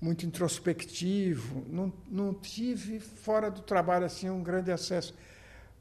muito 0.00 0.26
introspectivo. 0.26 1.64
Não, 1.68 1.92
não 2.10 2.34
tive, 2.34 2.98
fora 2.98 3.50
do 3.50 3.60
trabalho, 3.60 4.04
assim, 4.04 4.28
um 4.28 4.42
grande 4.42 4.72
acesso. 4.72 5.14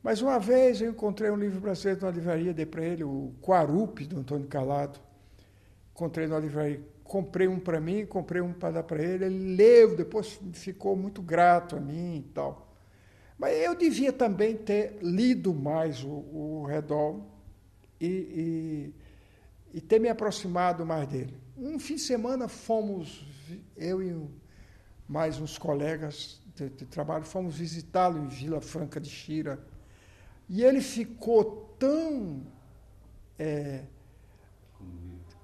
Mas 0.04 0.22
uma 0.22 0.40
vez 0.40 0.82
eu 0.82 0.92
encontrei 0.92 1.30
um 1.30 1.36
livro 1.36 1.60
brasileiro 1.60 2.06
na 2.06 2.12
livraria, 2.12 2.54
dei 2.54 2.66
para 2.66 2.84
ele, 2.84 3.04
o 3.04 3.34
Quarupi, 3.42 4.06
do 4.06 4.20
Antônio 4.20 4.48
Calado. 4.48 5.00
Encontrei 6.00 6.28
na 6.28 6.40
livraria, 6.40 6.82
comprei 7.04 7.46
um 7.50 7.60
para 7.60 7.82
mim, 7.82 8.06
comprei 8.06 8.42
um 8.42 8.54
para 8.54 8.72
dar 8.72 8.84
para 8.84 9.04
ele. 9.04 9.26
Ele 9.26 9.56
leu, 9.58 9.98
depois 9.98 10.40
ficou 10.54 10.96
muito 10.96 11.22
grato 11.22 11.76
a 11.76 11.80
mim 11.82 12.20
e 12.20 12.32
tal. 12.34 12.74
Mas 13.38 13.58
eu 13.58 13.76
devia 13.76 14.14
também 14.14 14.56
ter 14.56 14.98
lido 15.02 15.54
mais 15.54 16.02
o, 16.02 16.08
o 16.08 16.66
Redol 16.66 17.30
e, 18.00 18.94
e, 19.74 19.78
e, 19.78 19.82
ter 19.82 20.00
me 20.00 20.08
aproximado 20.08 20.86
mais 20.86 21.06
dele. 21.06 21.36
Um 21.58 21.78
fim 21.78 21.96
de 21.96 22.02
semana 22.02 22.48
fomos, 22.48 23.28
eu 23.76 24.02
e 24.02 24.16
mais 25.06 25.38
uns 25.38 25.58
colegas 25.58 26.42
de, 26.56 26.70
de 26.70 26.86
trabalho, 26.86 27.26
fomos 27.26 27.58
visitá-lo 27.58 28.24
em 28.24 28.28
Vila 28.30 28.62
Franca 28.62 29.02
de 29.02 29.10
Xira. 29.10 29.62
E 30.48 30.64
ele 30.64 30.80
ficou 30.80 31.76
tão 31.78 32.42
é, 33.38 33.84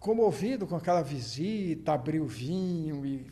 comovido 0.06 0.68
com 0.68 0.76
aquela 0.76 1.01
visita, 1.01 1.93
abriu 1.93 2.28
vinho. 2.28 3.03
E, 3.03 3.26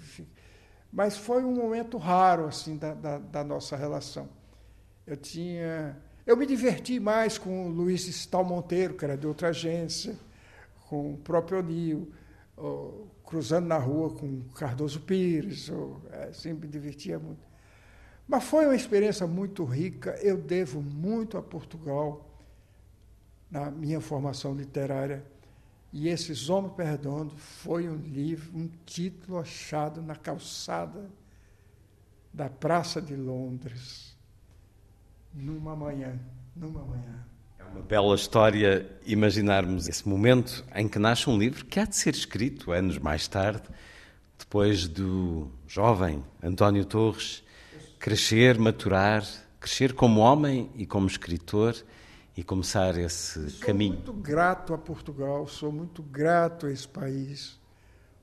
mas 0.91 1.15
foi 1.15 1.43
um 1.43 1.53
momento 1.53 1.99
raro 1.99 2.47
assim 2.47 2.78
da, 2.78 2.95
da, 2.95 3.19
da 3.19 3.43
nossa 3.43 3.76
relação. 3.76 4.28
Eu 5.05 5.15
tinha 5.15 5.95
eu 6.26 6.36
me 6.36 6.47
diverti 6.47 6.99
mais 6.99 7.38
com 7.38 7.67
o 7.67 7.69
Luiz 7.69 8.07
Stal 8.07 8.43
Monteiro, 8.43 8.95
que 8.95 9.05
era 9.05 9.15
de 9.15 9.28
outra 9.28 9.49
agência, 9.49 10.17
com 10.88 11.13
o 11.13 11.17
próprio 11.17 11.59
Onil, 11.59 12.11
cruzando 13.26 13.67
na 13.67 13.78
rua 13.78 14.09
com 14.09 14.26
o 14.26 14.43
Cardoso 14.55 15.01
Pires, 15.01 15.69
ou, 15.69 16.01
é, 16.11 16.32
sempre 16.32 16.65
me 16.65 16.71
divertia 16.71 17.19
muito. 17.19 17.45
Mas 18.28 18.45
foi 18.45 18.65
uma 18.65 18.76
experiência 18.76 19.28
muito 19.28 19.63
rica, 19.63 20.17
eu 20.24 20.38
devo 20.38 20.82
muito 20.82 21.38
a 21.38 21.41
Portugal 21.41 22.26
na 23.51 23.69
minha 23.69 24.01
formação 24.01 24.55
literária. 24.55 25.32
E 25.94 26.08
esse 26.08 26.34
Zomo 26.34 26.72
Perdondo 26.72 27.36
foi 27.38 27.88
um 27.88 27.96
livro, 27.96 28.58
um 28.58 28.68
título 28.84 29.38
achado 29.38 30.02
na 30.02 30.16
calçada 30.16 31.08
da 32.34 32.50
Praça 32.50 33.00
de 33.00 33.16
Londres 33.16 34.18
numa 35.32 35.76
manhã, 35.76 36.20
numa 36.56 36.84
manhã. 36.84 37.24
É 37.60 37.64
uma 37.64 37.84
bela 37.84 38.16
história 38.16 38.89
imaginarmos 39.06 39.88
esse 39.88 40.10
momento 40.10 40.66
em 40.74 40.88
que 40.88 40.98
nasce 40.98 41.30
um 41.30 41.38
livro 41.38 41.64
que 41.64 41.80
há 41.80 41.86
de 41.86 41.96
ser 41.96 42.16
escrito 42.16 42.72
anos 42.72 42.98
mais 42.98 43.28
tarde, 43.28 43.62
depois 44.39 44.88
do 44.88 45.52
jovem 45.68 46.24
António 46.41 46.86
Torres 46.86 47.44
crescer, 48.00 48.58
maturar, 48.58 49.24
crescer 49.60 49.94
como 49.94 50.22
homem 50.22 50.72
e 50.76 50.88
como 50.88 51.06
escritor 51.06 51.76
e 52.36 52.43
começar 52.43 52.97
esse 52.97 53.49
sou 53.49 53.65
caminho. 53.65 54.01
Sou 54.03 54.13
muito 54.13 54.21
grato 54.21 54.73
a 54.73 54.77
Portugal, 54.77 55.47
sou 55.47 55.71
muito 55.71 56.01
grato 56.01 56.65
a 56.65 56.71
esse 56.71 56.88
país, 56.88 57.59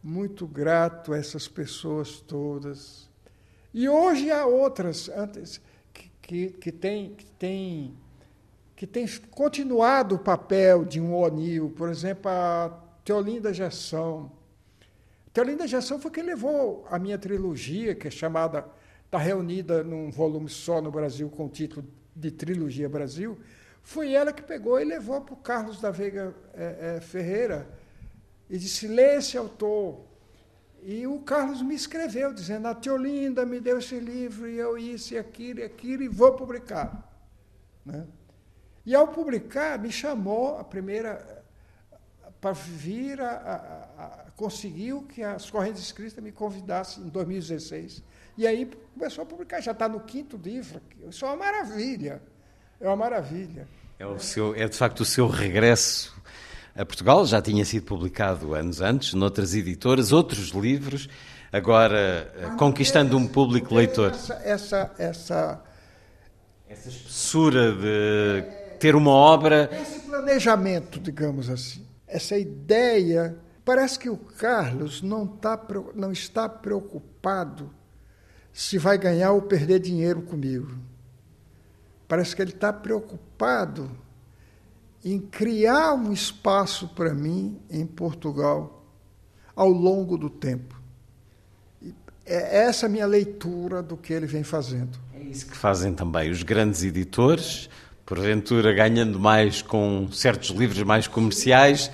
muito 0.03 0.47
grato 0.47 1.13
a 1.13 1.19
essas 1.19 1.47
pessoas 1.47 2.21
todas. 2.21 3.09
E 3.73 3.89
hoje 3.89 4.31
há 4.31 4.45
outras. 4.47 5.09
Antes, 5.09 5.61
que, 6.23 6.49
que, 6.51 6.73
tem, 6.73 7.15
que, 7.15 7.27
tem, 7.27 7.95
que 8.75 8.87
tem 8.87 9.07
continuado 9.31 10.17
o 10.17 10.19
papel 10.19 10.85
de 10.85 11.01
um 11.01 11.15
O'Neill, 11.15 11.71
por 11.71 11.89
exemplo, 11.89 12.31
a 12.31 12.81
Teolinda 13.05 13.53
Gerson. 13.53 14.31
Teolinda 15.33 15.67
Gerson 15.67 15.99
foi 16.01 16.11
quem 16.11 16.25
levou 16.25 16.85
a 16.91 16.99
minha 16.99 17.17
trilogia, 17.17 17.95
que 17.95 18.09
é 18.09 18.11
chamada, 18.11 18.67
está 19.05 19.19
reunida 19.19 19.85
num 19.85 20.11
volume 20.11 20.49
só 20.49 20.81
no 20.81 20.91
Brasil 20.91 21.29
com 21.31 21.47
o 21.47 21.49
título 21.49 21.87
de 22.15 22.31
Trilogia 22.31 22.89
Brasil, 22.89 23.39
foi 23.83 24.13
ela 24.13 24.33
que 24.33 24.43
pegou 24.43 24.81
e 24.81 24.85
levou 24.85 25.21
para 25.21 25.35
o 25.35 25.37
Carlos 25.37 25.81
da 25.81 25.91
Veiga 25.91 26.35
é, 26.55 26.97
é, 26.97 27.01
Ferreira 27.01 27.69
e 28.49 28.59
disse: 28.59 28.87
lê 28.87 29.17
esse 29.17 29.37
autor. 29.37 30.09
E 30.83 31.07
o 31.07 31.19
Carlos 31.21 31.61
me 31.61 31.75
escreveu, 31.75 32.33
dizendo: 32.33 32.67
A 32.67 32.75
Teolinda 32.75 33.45
me 33.45 33.61
deu 33.61 33.79
esse 33.79 33.99
livro, 33.99 34.49
e 34.49 34.59
eu 34.59 34.79
isso, 34.79 35.15
e 35.15 35.19
aquilo, 35.19 35.61
e 35.61 35.65
aquilo, 35.65 36.03
e 36.03 36.09
vou 36.09 36.35
publicar. 36.35 37.07
Né? 37.85 38.07
E 38.87 38.95
ao 38.95 39.09
publicar, 39.09 39.79
me 39.79 39.93
chamou 39.93 40.59
a 40.59 40.65
primeira 40.65 41.41
para 42.41 42.53
vir 42.53 43.21
a, 43.21 43.31
a, 43.31 44.05
a, 44.05 44.31
conseguiu 44.35 45.03
que 45.03 45.23
as 45.23 45.51
correntes 45.51 45.83
escritas 45.83 46.23
me 46.25 46.33
convidassem 46.33 47.05
em 47.05 47.09
2016. 47.09 48.03
E 48.39 48.47
aí 48.47 48.71
começou 48.95 49.23
a 49.23 49.27
publicar, 49.27 49.61
já 49.61 49.73
está 49.73 49.87
no 49.87 50.01
quinto 50.01 50.39
livro. 50.39 50.81
Isso 51.07 51.27
é 51.27 51.29
uma 51.29 51.37
maravilha. 51.37 52.23
É 52.81 52.87
uma 52.87 52.97
maravilha. 52.97 53.69
É, 53.99 54.07
o 54.07 54.19
seu, 54.19 54.55
é 54.55 54.67
de 54.67 54.77
facto 54.77 55.01
o 55.01 55.05
seu 55.05 55.29
regresso 55.29 56.19
a 56.75 56.85
Portugal, 56.87 57.27
já 57.27 57.43
tinha 57.43 57.65
sido 57.65 57.85
publicado 57.85 58.55
anos 58.55 58.81
antes, 58.81 59.13
noutras 59.13 59.55
editoras, 59.55 60.13
outros 60.13 60.49
livros, 60.51 61.09
agora 61.53 62.33
eh, 62.37 62.51
conquistando 62.57 63.17
um 63.17 63.27
público 63.27 63.75
leitor. 63.75 64.13
Essa, 64.13 64.35
essa, 64.45 64.95
essa, 64.97 65.65
essa 66.69 66.89
espessura 66.89 67.73
de 67.73 68.43
ter 68.79 68.95
uma 68.95 69.11
obra. 69.11 69.69
Esse 69.73 70.01
planejamento, 70.01 71.01
digamos 71.01 71.51
assim, 71.51 71.85
essa 72.07 72.39
ideia. 72.39 73.37
Parece 73.65 73.99
que 73.99 74.09
o 74.09 74.17
Carlos 74.17 75.03
não, 75.03 75.27
tá, 75.27 75.61
não 75.95 76.11
está 76.11 76.49
preocupado 76.49 77.71
se 78.53 78.79
vai 78.79 78.97
ganhar 78.97 79.33
ou 79.33 79.43
perder 79.43 79.81
dinheiro 79.81 80.23
comigo. 80.23 80.71
Parece 82.11 82.35
que 82.35 82.43
ele 82.43 82.51
está 82.51 82.73
preocupado 82.73 83.89
em 85.05 85.21
criar 85.21 85.95
um 85.95 86.13
espaço 86.13 86.89
para 86.89 87.15
mim 87.15 87.57
em 87.71 87.87
Portugal 87.87 88.85
ao 89.55 89.69
longo 89.69 90.19
do 90.19 90.29
tempo. 90.29 90.75
É 92.27 92.65
essa 92.65 92.87
a 92.87 92.89
minha 92.89 93.07
leitura 93.07 93.81
do 93.81 93.97
que 93.97 94.13
ele 94.13 94.27
vem 94.27 94.43
fazendo. 94.43 94.99
É 95.15 95.23
isso 95.23 95.47
que 95.47 95.57
fazem 95.57 95.95
também 95.95 96.33
os 96.33 96.43
grandes 96.43 96.83
editores, 96.83 97.71
porventura 98.05 98.73
ganhando 98.73 99.21
mais 99.21 99.63
com 99.63 100.11
certos 100.11 100.51
livros 100.51 100.83
mais 100.83 101.07
comerciais, 101.07 101.93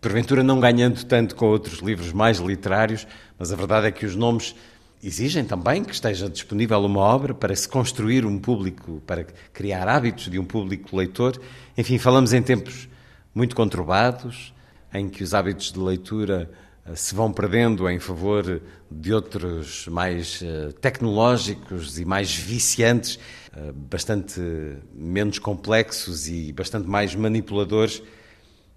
porventura 0.00 0.44
não 0.44 0.60
ganhando 0.60 1.04
tanto 1.04 1.34
com 1.34 1.46
outros 1.46 1.80
livros 1.80 2.12
mais 2.12 2.38
literários, 2.38 3.04
mas 3.36 3.50
a 3.50 3.56
verdade 3.56 3.88
é 3.88 3.90
que 3.90 4.06
os 4.06 4.14
nomes 4.14 4.54
exigem 5.02 5.44
também 5.44 5.82
que 5.82 5.92
esteja 5.92 6.28
disponível 6.28 6.78
uma 6.84 7.00
obra 7.00 7.34
para 7.34 7.54
se 7.56 7.68
construir 7.68 8.26
um 8.26 8.38
público, 8.38 9.02
para 9.06 9.24
criar 9.52 9.88
hábitos 9.88 10.30
de 10.30 10.38
um 10.38 10.44
público 10.44 10.96
leitor. 10.96 11.40
Enfim, 11.76 11.98
falamos 11.98 12.32
em 12.32 12.42
tempos 12.42 12.88
muito 13.34 13.56
conturbados, 13.56 14.52
em 14.92 15.08
que 15.08 15.22
os 15.22 15.32
hábitos 15.32 15.72
de 15.72 15.78
leitura 15.78 16.50
eh, 16.84 16.94
se 16.94 17.14
vão 17.14 17.32
perdendo 17.32 17.88
em 17.88 17.98
favor 17.98 18.60
de 18.90 19.14
outros 19.14 19.86
mais 19.88 20.42
eh, 20.42 20.72
tecnológicos 20.80 21.98
e 21.98 22.04
mais 22.04 22.34
viciantes, 22.34 23.18
eh, 23.56 23.72
bastante 23.72 24.40
menos 24.92 25.38
complexos 25.38 26.28
e 26.28 26.52
bastante 26.52 26.88
mais 26.88 27.14
manipuladores. 27.14 28.02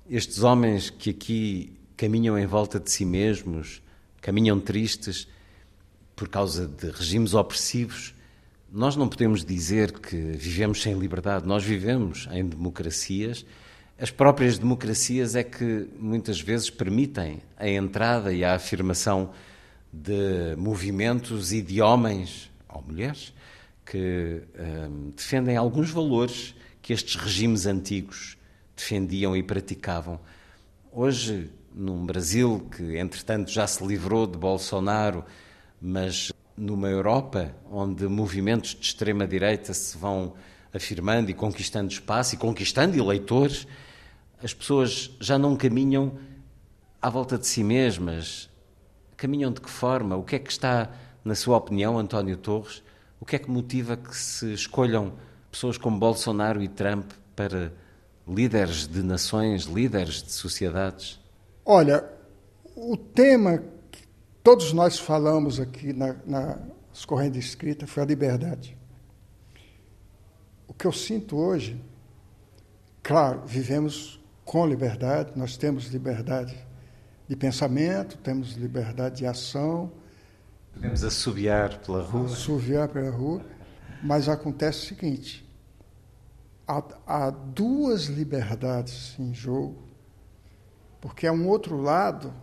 Estes 0.10 0.44
homens 0.44 0.90
que 0.90 1.10
aqui 1.10 1.74
caminham 1.98 2.38
em 2.38 2.46
volta 2.46 2.80
de 2.80 2.90
si 2.92 3.04
mesmos, 3.04 3.82
caminham 4.22 4.60
tristes 4.60 5.28
por 6.16 6.28
causa 6.28 6.68
de 6.68 6.90
regimes 6.92 7.34
opressivos, 7.34 8.14
nós 8.72 8.96
não 8.96 9.08
podemos 9.08 9.46
dizer 9.46 9.92
que 10.00 10.16
vivemos 10.16 10.82
sem 10.82 10.98
liberdade, 10.98 11.46
nós 11.46 11.64
vivemos 11.64 12.28
em 12.32 12.46
democracias 12.46 13.46
as 14.04 14.10
próprias 14.10 14.58
democracias 14.58 15.36
é 15.36 15.44
que 15.44 15.88
muitas 16.00 16.42
vezes 16.42 16.70
permitem 16.70 17.42
a 17.56 17.70
entrada 17.70 18.34
e 18.34 18.44
a 18.44 18.56
afirmação 18.56 19.32
de 19.94 20.56
movimentos 20.58 21.54
e 21.54 21.62
de 21.62 21.80
homens 21.80 22.52
ou 22.68 22.82
mulheres 22.82 23.34
que 23.86 24.42
hum, 24.60 25.14
defendem 25.16 25.56
alguns 25.56 25.92
valores 25.92 26.56
que 26.82 26.92
estes 26.92 27.16
regimes 27.16 27.68
antigos 27.68 28.36
defendiam 28.76 29.38
e 29.38 29.44
praticavam. 29.44 30.20
Hoje, 30.92 31.52
num 31.74 32.04
Brasil 32.06 32.68
que, 32.76 32.98
entretanto, 32.98 33.52
já 33.52 33.68
se 33.68 33.86
livrou 33.86 34.26
de 34.26 34.38
Bolsonaro, 34.38 35.24
mas 35.86 36.32
numa 36.56 36.88
Europa 36.88 37.54
onde 37.70 38.08
movimentos 38.08 38.70
de 38.74 38.86
extrema-direita 38.86 39.74
se 39.74 39.98
vão 39.98 40.34
afirmando 40.74 41.30
e 41.30 41.34
conquistando 41.34 41.92
espaço 41.92 42.36
e 42.36 42.38
conquistando 42.38 42.98
eleitores, 42.98 43.68
as 44.42 44.54
pessoas 44.54 45.12
já 45.20 45.38
não 45.38 45.58
caminham 45.58 46.18
à 47.02 47.10
volta 47.10 47.38
de 47.38 47.46
si 47.46 47.66
mesmas. 47.66 48.50
Caminham 49.18 49.52
de 49.52 49.60
que 49.60 49.70
forma? 49.70 50.16
O 50.16 50.24
que 50.24 50.38
é 50.38 50.40
que 50.40 50.52
está, 50.52 50.90
na 51.24 51.36
sua 51.36 51.58
opinião, 51.58 52.00
António 52.00 52.38
Torres, 52.38 52.82
o 53.20 53.26
que 53.26 53.36
é 53.36 53.40
que 53.40 53.52
motiva 53.52 53.98
que 53.98 54.16
se 54.16 54.54
escolham 54.54 55.14
pessoas 55.52 55.78
como 55.78 56.00
Bolsonaro 56.00 56.64
e 56.64 56.70
Trump 56.70 57.12
para 57.36 57.74
líderes 58.26 58.88
de 58.88 59.04
nações, 59.04 59.64
líderes 59.64 60.24
de 60.24 60.32
sociedades? 60.32 61.20
Olha, 61.66 62.06
o 62.74 62.96
tema 62.96 63.64
todos 64.44 64.74
nós 64.74 65.00
falamos 65.00 65.60
aqui 65.60 65.94
na, 65.94 66.16
nas 66.26 67.06
correntes 67.06 67.46
escritas 67.46 67.90
foi 67.90 68.04
a 68.04 68.06
liberdade. 68.06 68.78
O 70.68 70.74
que 70.74 70.86
eu 70.86 70.92
sinto 70.92 71.38
hoje, 71.38 71.82
claro, 73.02 73.44
vivemos 73.46 74.22
com 74.44 74.68
liberdade, 74.68 75.32
nós 75.36 75.56
temos 75.56 75.88
liberdade 75.88 76.56
de 77.28 77.36
pensamento, 77.36 78.18
temos 78.18 78.54
liberdade 78.54 79.18
de 79.18 79.26
ação. 79.26 79.92
Podemos 80.74 81.04
assobiar 81.04 81.80
pela 81.80 82.04
rua. 82.04 82.26
Assobiar 82.26 82.90
pela 82.90 83.12
rua, 83.12 83.46
mas 84.04 84.28
acontece 84.28 84.80
o 84.80 84.88
seguinte: 84.90 85.50
há, 86.68 86.84
há 87.08 87.30
duas 87.30 88.06
liberdades 88.06 89.18
em 89.18 89.34
jogo, 89.34 89.82
porque 91.00 91.26
há 91.26 91.32
um 91.32 91.48
outro 91.48 91.78
lado 91.78 92.34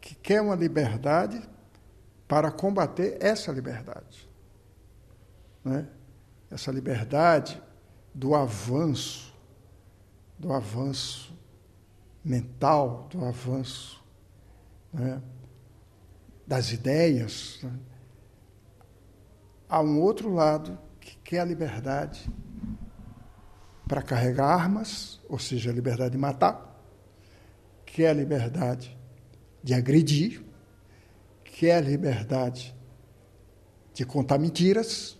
que 0.00 0.14
quer 0.14 0.40
uma 0.40 0.54
liberdade 0.54 1.40
para 2.26 2.50
combater 2.50 3.18
essa 3.20 3.52
liberdade. 3.52 4.28
Né? 5.64 5.86
Essa 6.50 6.70
liberdade 6.70 7.60
do 8.14 8.34
avanço 8.34 9.30
do 10.40 10.54
avanço 10.54 11.38
mental, 12.24 13.06
do 13.10 13.22
avanço 13.26 14.02
né, 14.90 15.20
das 16.46 16.72
ideias. 16.72 17.60
Né. 17.62 17.78
Há 19.68 19.82
um 19.82 20.00
outro 20.00 20.32
lado 20.32 20.78
que 20.98 21.14
quer 21.18 21.40
a 21.40 21.44
liberdade 21.44 22.26
para 23.86 24.00
carregar 24.00 24.46
armas, 24.46 25.20
ou 25.28 25.38
seja, 25.38 25.70
a 25.70 25.74
liberdade 25.74 26.12
de 26.12 26.18
matar, 26.18 26.74
quer 27.84 28.08
a 28.08 28.14
liberdade 28.14 28.96
de 29.62 29.74
agredir, 29.74 30.42
quer 31.44 31.76
a 31.76 31.80
liberdade 31.80 32.74
de 33.92 34.04
contar 34.04 34.38
mentiras 34.38 35.18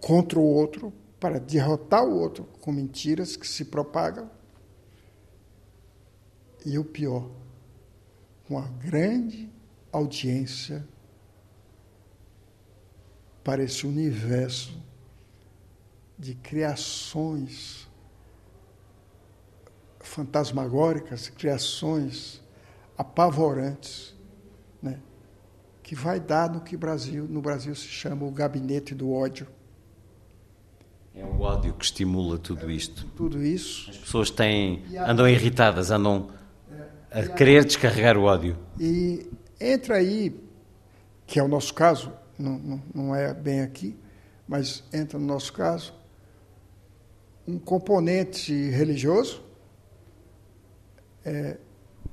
contra 0.00 0.38
o 0.38 0.44
outro 0.44 0.92
para 1.18 1.40
derrotar 1.40 2.04
o 2.04 2.14
outro 2.14 2.44
com 2.60 2.70
mentiras 2.70 3.36
que 3.36 3.46
se 3.46 3.64
propagam. 3.64 4.30
E 6.64 6.78
o 6.78 6.84
pior, 6.84 7.30
uma 8.48 8.68
grande 8.68 9.50
audiência 9.92 10.86
para 13.42 13.62
esse 13.62 13.86
universo 13.86 14.80
de 16.18 16.34
criações 16.34 17.85
fantasmagóricas, 20.06 21.28
criações 21.28 22.42
apavorantes, 22.96 24.14
né? 24.82 24.98
que 25.82 25.94
vai 25.94 26.18
dar 26.18 26.50
no 26.50 26.60
que 26.60 26.76
Brasil, 26.76 27.26
no 27.28 27.40
Brasil 27.40 27.74
se 27.74 27.86
chama 27.86 28.24
o 28.24 28.30
gabinete 28.30 28.94
do 28.94 29.12
ódio. 29.12 29.46
É 31.14 31.24
o 31.24 31.40
ódio 31.40 31.72
que 31.74 31.84
estimula 31.84 32.38
tudo 32.38 32.70
isto. 32.70 33.06
Tudo 33.16 33.42
isso. 33.42 33.90
As 33.90 33.96
pessoas 33.96 34.30
têm, 34.30 34.84
andam 34.98 35.28
irritadas, 35.28 35.90
andam 35.90 36.28
a 37.10 37.22
querer 37.22 37.64
descarregar 37.64 38.18
o 38.18 38.24
ódio. 38.24 38.58
E 38.78 39.26
entra 39.58 39.96
aí, 39.96 40.38
que 41.26 41.38
é 41.38 41.42
o 41.42 41.48
nosso 41.48 41.72
caso, 41.72 42.12
não, 42.38 42.58
não, 42.58 42.82
não 42.94 43.16
é 43.16 43.32
bem 43.32 43.62
aqui, 43.62 43.96
mas 44.46 44.84
entra 44.92 45.18
no 45.18 45.24
nosso 45.24 45.52
caso, 45.52 45.94
um 47.46 47.58
componente 47.58 48.52
religioso. 48.70 49.45
É, 51.26 51.56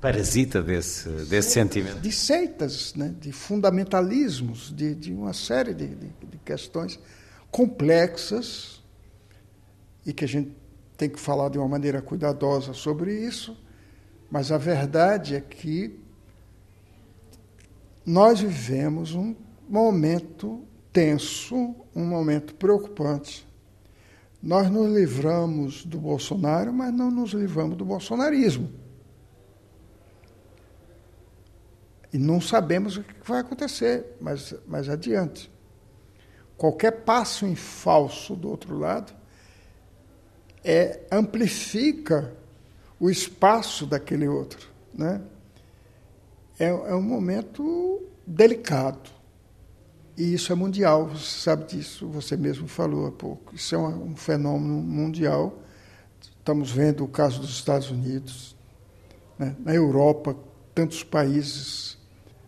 Parasita 0.00 0.60
desse, 0.60 1.08
desse 1.26 1.52
sentimento. 1.52 2.00
De 2.00 2.12
seitas, 2.12 2.94
né? 2.94 3.14
de 3.20 3.32
fundamentalismos, 3.32 4.74
de, 4.74 4.94
de 4.94 5.12
uma 5.14 5.32
série 5.32 5.72
de, 5.72 5.86
de, 5.86 6.08
de 6.30 6.38
questões 6.44 6.98
complexas 7.50 8.82
e 10.04 10.12
que 10.12 10.24
a 10.24 10.28
gente 10.28 10.52
tem 10.96 11.08
que 11.08 11.18
falar 11.18 11.48
de 11.48 11.58
uma 11.58 11.68
maneira 11.68 12.02
cuidadosa 12.02 12.74
sobre 12.74 13.14
isso, 13.14 13.56
mas 14.30 14.52
a 14.52 14.58
verdade 14.58 15.36
é 15.36 15.40
que 15.40 15.98
nós 18.04 18.40
vivemos 18.40 19.14
um 19.14 19.34
momento 19.68 20.64
tenso, 20.92 21.74
um 21.94 22.04
momento 22.04 22.54
preocupante. 22.56 23.48
Nós 24.42 24.70
nos 24.70 24.92
livramos 24.92 25.84
do 25.84 25.98
Bolsonaro, 25.98 26.72
mas 26.72 26.92
não 26.92 27.10
nos 27.10 27.32
livramos 27.32 27.78
do 27.78 27.84
bolsonarismo. 27.84 28.83
E 32.14 32.18
não 32.18 32.40
sabemos 32.40 32.96
o 32.96 33.02
que 33.02 33.12
vai 33.24 33.40
acontecer, 33.40 34.16
mas, 34.20 34.54
mas 34.68 34.88
adiante. 34.88 35.50
Qualquer 36.56 37.02
passo 37.02 37.44
em 37.44 37.56
falso 37.56 38.36
do 38.36 38.48
outro 38.48 38.78
lado 38.78 39.12
é, 40.62 41.00
amplifica 41.10 42.32
o 43.00 43.10
espaço 43.10 43.84
daquele 43.84 44.28
outro. 44.28 44.70
Né? 44.94 45.20
É, 46.56 46.66
é 46.66 46.94
um 46.94 47.02
momento 47.02 48.00
delicado. 48.24 49.10
E 50.16 50.34
isso 50.34 50.52
é 50.52 50.54
mundial, 50.54 51.08
você 51.08 51.40
sabe 51.40 51.64
disso, 51.64 52.06
você 52.06 52.36
mesmo 52.36 52.68
falou 52.68 53.08
há 53.08 53.10
pouco. 53.10 53.56
Isso 53.56 53.74
é 53.74 53.78
um, 53.78 54.10
um 54.10 54.16
fenômeno 54.16 54.80
mundial. 54.80 55.58
Estamos 56.20 56.70
vendo 56.70 57.02
o 57.02 57.08
caso 57.08 57.40
dos 57.40 57.50
Estados 57.50 57.90
Unidos, 57.90 58.54
né? 59.36 59.56
na 59.58 59.74
Europa, 59.74 60.36
tantos 60.72 61.02
países. 61.02 62.03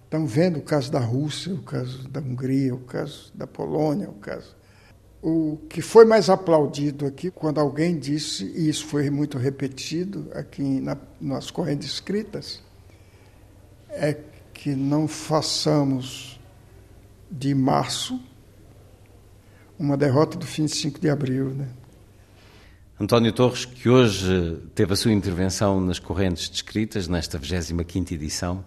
Estamos 0.07 0.33
vendo 0.33 0.59
o 0.59 0.63
caso 0.63 0.91
da 0.91 1.01
Rússia, 1.01 1.53
o 1.53 1.63
caso 1.63 2.09
da 2.09 2.21
Hungria, 2.21 2.75
o 2.75 2.81
caso 2.81 3.31
da 3.35 3.47
Polônia, 3.47 4.09
o 4.09 4.15
caso 4.15 4.57
o 5.29 5.59
que 5.69 5.83
foi 5.83 6.05
mais 6.05 6.31
aplaudido 6.31 7.05
aqui, 7.05 7.33
quando 7.33 7.59
alguém 7.59 7.99
disse, 7.99 8.45
e 8.45 8.69
isso 8.69 8.87
foi 8.87 9.11
muito 9.11 9.39
repetido 9.39 10.31
aqui 10.33 10.63
na, 10.63 10.97
nas 11.21 11.51
correntes 11.51 11.89
escritas, 11.89 12.63
é 13.91 14.17
que 14.55 14.77
não 14.77 15.09
façamos 15.09 16.39
de 17.29 17.53
março 17.57 18.21
uma 19.77 19.97
derrota 19.97 20.39
do 20.39 20.47
fim 20.47 20.67
de 20.67 20.77
5 20.77 21.01
de 21.01 21.11
abril. 21.11 21.51
Né? 21.51 21.69
António 23.01 23.33
Torres, 23.33 23.65
que 23.65 23.89
hoje 23.89 24.63
teve 24.77 24.93
a 24.93 24.97
sua 24.97 25.11
intervenção 25.11 25.81
nas 25.81 25.99
correntes 25.99 26.49
descritas, 26.49 27.09
nesta 27.09 27.37
25ª 27.37 28.13
edição, 28.13 28.65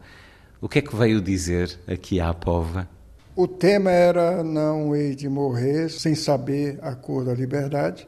O 0.61 0.67
que 0.67 0.79
é 0.79 0.81
que 0.81 0.93
veio 0.93 1.21
dizer 1.21 1.79
aqui 1.87 2.19
à 2.19 2.33
Pova? 2.33 2.89
O 3.33 3.47
tema 3.47 3.91
era 3.91 4.43
Não 4.43 4.93
hei 4.93 5.15
de 5.15 5.29
morrer 5.29 5.89
sem 5.89 6.13
saber 6.15 6.77
a 6.81 6.93
cor 6.93 7.23
da 7.23 7.33
liberdade, 7.33 8.05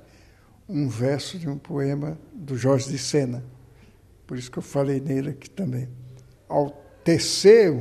um 0.68 0.90
verso 0.90 1.40
de 1.40 1.48
um 1.48 1.58
poema 1.58 2.20
do 2.34 2.58
Jorge 2.58 2.90
de 2.90 2.98
Sena. 2.98 3.42
Por 4.28 4.38
isso 4.38 4.52
que 4.52 4.58
eu 4.58 4.64
falei 4.64 5.00
nele 5.00 5.30
aqui 5.30 5.50
também. 5.50 5.88
Ao 6.50 6.70
tecer 7.06 7.74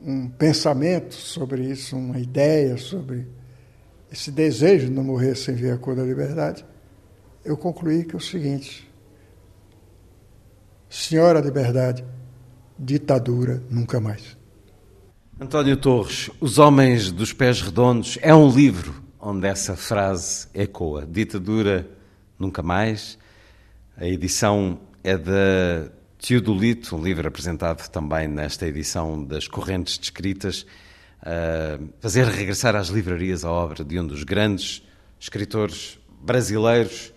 um 0.00 0.28
pensamento 0.28 1.14
sobre 1.14 1.62
isso, 1.62 1.96
uma 1.96 2.18
ideia 2.18 2.76
sobre 2.76 3.28
esse 4.10 4.32
desejo 4.32 4.86
de 4.86 4.92
não 4.92 5.04
morrer 5.04 5.36
sem 5.36 5.54
ver 5.54 5.72
a 5.72 5.78
cor 5.78 5.94
da 5.94 6.02
liberdade, 6.02 6.66
eu 7.44 7.56
concluí 7.56 8.04
que 8.04 8.16
é 8.16 8.18
o 8.18 8.20
seguinte: 8.20 8.90
Senhora 10.90 11.38
Liberdade, 11.38 12.04
ditadura 12.78 13.62
nunca 13.70 14.00
mais. 14.00 14.36
António 15.40 15.76
Torres, 15.76 16.30
Os 16.40 16.58
Homens 16.58 17.12
dos 17.12 17.32
Pés 17.32 17.60
Redondos 17.60 18.18
é 18.22 18.34
um 18.34 18.50
livro 18.50 18.94
onde 19.20 19.46
essa 19.46 19.76
frase 19.76 20.48
ecoa. 20.54 21.06
Ditadura 21.06 21.88
nunca 22.38 22.62
mais. 22.62 23.18
A 23.96 24.06
edição 24.06 24.80
é 25.02 25.16
da 25.16 25.90
Teodolito, 26.18 26.96
um 26.96 27.02
livro 27.02 27.26
apresentado 27.28 27.88
também 27.88 28.26
nesta 28.26 28.66
edição 28.66 29.24
das 29.24 29.46
Correntes 29.46 29.98
Descritas, 29.98 30.66
a 31.22 31.78
fazer 32.00 32.26
regressar 32.26 32.74
às 32.74 32.88
livrarias 32.88 33.44
a 33.44 33.50
obra 33.50 33.84
de 33.84 33.98
um 34.00 34.06
dos 34.06 34.24
grandes 34.24 34.82
escritores 35.20 35.98
brasileiros, 36.20 37.12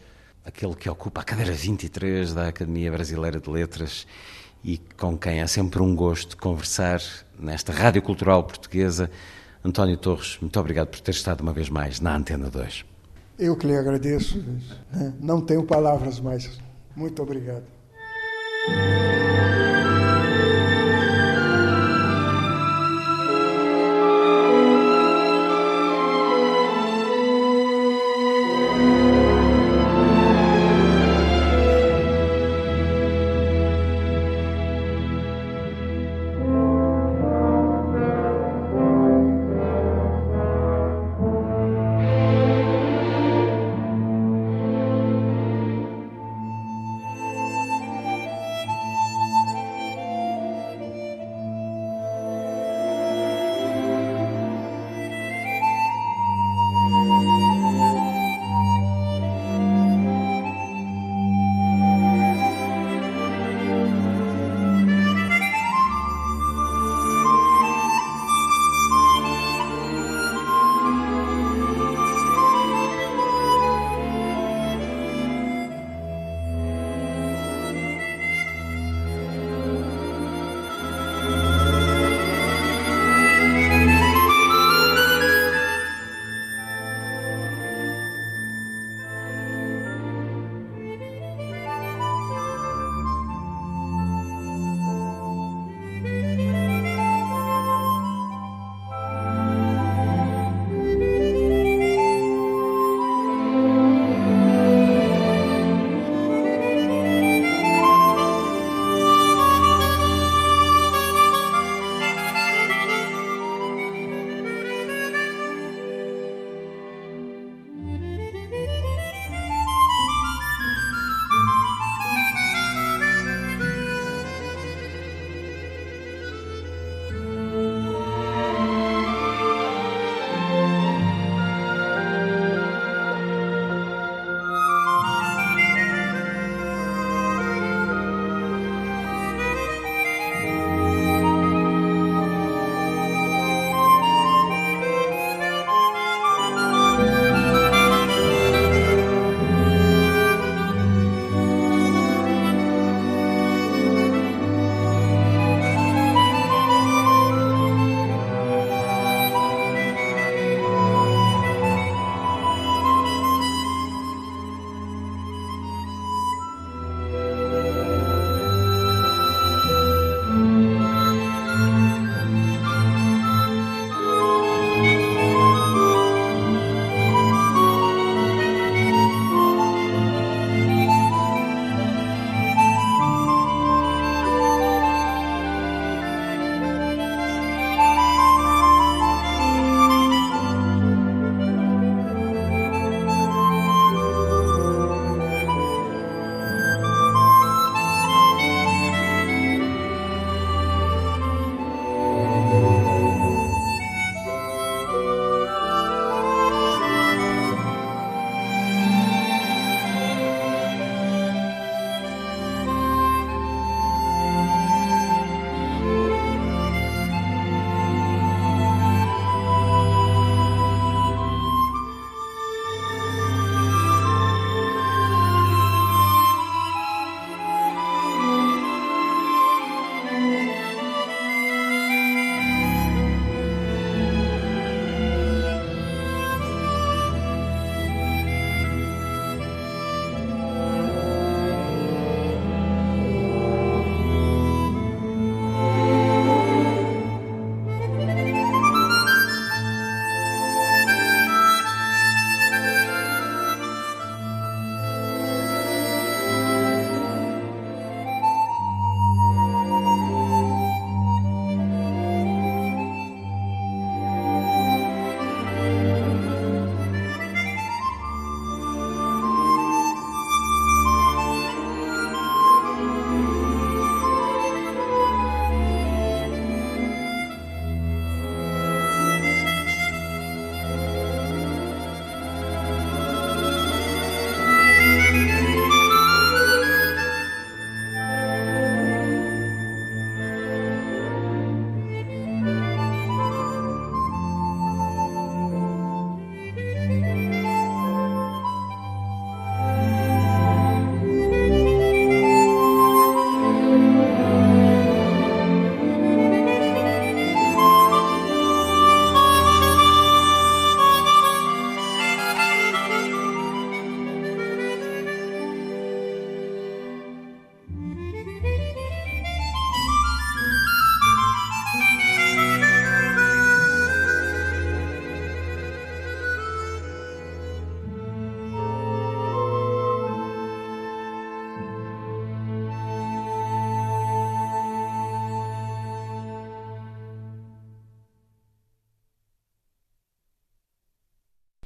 aquele 0.46 0.76
que 0.76 0.90
ocupa 0.90 1.22
a 1.22 1.24
cadeira 1.24 1.54
23 1.54 2.34
da 2.34 2.48
Academia 2.48 2.92
Brasileira 2.92 3.40
de 3.40 3.50
Letras 3.50 4.06
e 4.64 4.78
com 4.98 5.18
quem 5.18 5.42
é 5.42 5.48
sempre 5.48 5.82
um 5.82 5.96
gosto 5.96 6.38
conversar 6.38 7.02
nesta 7.40 7.72
Rádio 7.72 8.02
Cultural 8.02 8.44
Portuguesa. 8.44 9.10
António 9.64 9.98
Torres, 9.98 10.38
muito 10.42 10.60
obrigado 10.60 10.88
por 10.88 11.00
ter 11.00 11.12
estado 11.12 11.42
uma 11.42 11.54
vez 11.54 11.70
mais 11.70 12.00
na 12.00 12.16
Antena 12.16 12.50
2. 12.50 12.86
Eu 13.38 13.56
que 13.56 13.66
lhe 13.66 13.76
agradeço. 13.76 14.40
Né? 14.92 15.14
Não 15.20 15.42
tenho 15.42 15.64
palavras 15.64 16.20
mais. 16.20 16.60
Muito 16.96 17.22
obrigado. 17.22 17.64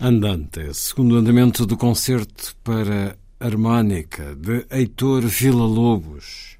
Andante, 0.07 0.71
segundo 0.75 1.17
andamento 1.17 1.65
do 1.65 1.75
concerto 1.75 2.55
para 2.63 3.17
harmónica 3.39 4.35
de 4.35 4.63
Heitor 4.69 5.23
Villa-Lobos, 5.23 6.59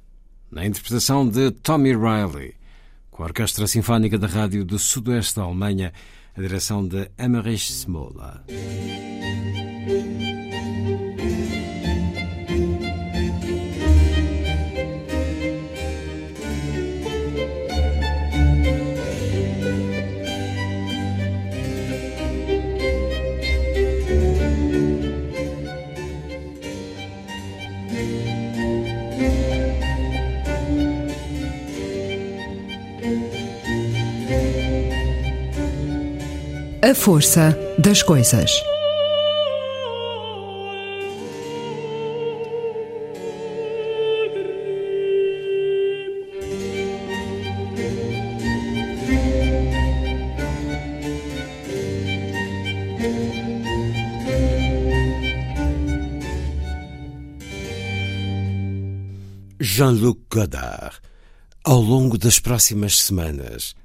na 0.49 0.65
interpretação 0.65 1.29
de 1.29 1.51
Tommy 1.51 1.91
Riley, 1.91 2.55
com 3.11 3.21
a 3.21 3.27
Orquestra 3.27 3.67
Sinfónica 3.67 4.17
da 4.17 4.25
Rádio 4.25 4.65
do 4.65 4.79
Sudoeste 4.79 5.35
da 5.35 5.43
Alemanha, 5.43 5.93
a 6.35 6.41
direção 6.41 6.87
de 6.87 7.07
Emmerich 7.19 7.71
Smola. 7.71 8.43
A 36.81 36.93
força 36.95 37.57
das 37.77 38.01
coisas. 38.01 38.51
Jean-Luc 59.59 60.19
Godard. 60.29 61.04
Longo 61.85 62.17
das 62.17 62.39
próximas 62.39 62.97
semanas, 62.97 63.75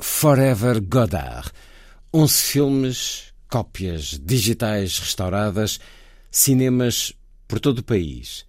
Forever 0.00 0.80
Godard. 0.80 1.50
11 2.10 2.34
filmes, 2.42 3.34
cópias 3.50 4.18
digitais 4.18 4.98
restauradas, 4.98 5.78
cinemas 6.30 7.12
por 7.46 7.60
todo 7.60 7.80
o 7.80 7.84
país. 7.84 8.46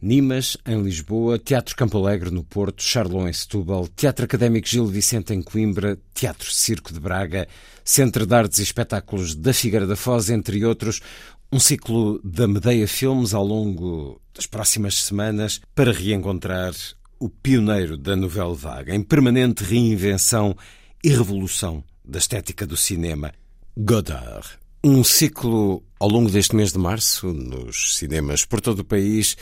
Nimas, 0.00 0.56
em 0.64 0.82
Lisboa, 0.82 1.38
Teatro 1.38 1.76
Campo 1.76 1.98
Alegre, 1.98 2.30
no 2.30 2.42
Porto, 2.42 2.82
Charlon, 2.82 3.28
em 3.28 3.32
Setúbal, 3.34 3.86
Teatro 3.88 4.24
Académico 4.24 4.66
Gil 4.66 4.86
Vicente, 4.86 5.34
em 5.34 5.42
Coimbra, 5.42 5.98
Teatro 6.14 6.50
Circo 6.50 6.94
de 6.94 6.98
Braga, 6.98 7.46
Centro 7.84 8.24
de 8.24 8.34
Artes 8.34 8.58
e 8.58 8.62
Espetáculos 8.62 9.34
da 9.34 9.52
Figueira 9.52 9.86
da 9.86 9.96
Foz, 9.96 10.30
entre 10.30 10.64
outros, 10.64 11.02
um 11.52 11.60
ciclo 11.60 12.18
da 12.24 12.48
Medeia 12.48 12.88
Filmes 12.88 13.34
ao 13.34 13.44
longo 13.44 14.18
das 14.32 14.46
próximas 14.46 14.94
semanas 15.02 15.60
para 15.74 15.92
reencontrar 15.92 16.72
o 17.20 17.28
pioneiro 17.28 17.98
da 17.98 18.16
novela 18.16 18.54
vaga, 18.54 18.94
em 18.94 19.02
permanente 19.02 19.62
reinvenção 19.62 20.56
e 21.04 21.10
revolução 21.10 21.84
da 22.02 22.18
estética 22.18 22.66
do 22.66 22.78
cinema, 22.78 23.32
Godard. 23.76 24.48
Um 24.82 25.04
ciclo 25.04 25.82
ao 26.00 26.08
longo 26.08 26.30
deste 26.30 26.56
mês 26.56 26.72
de 26.72 26.78
março, 26.78 27.30
nos 27.30 27.98
cinemas 27.98 28.46
por 28.46 28.62
todo 28.62 28.78
o 28.78 28.84
país 28.84 29.36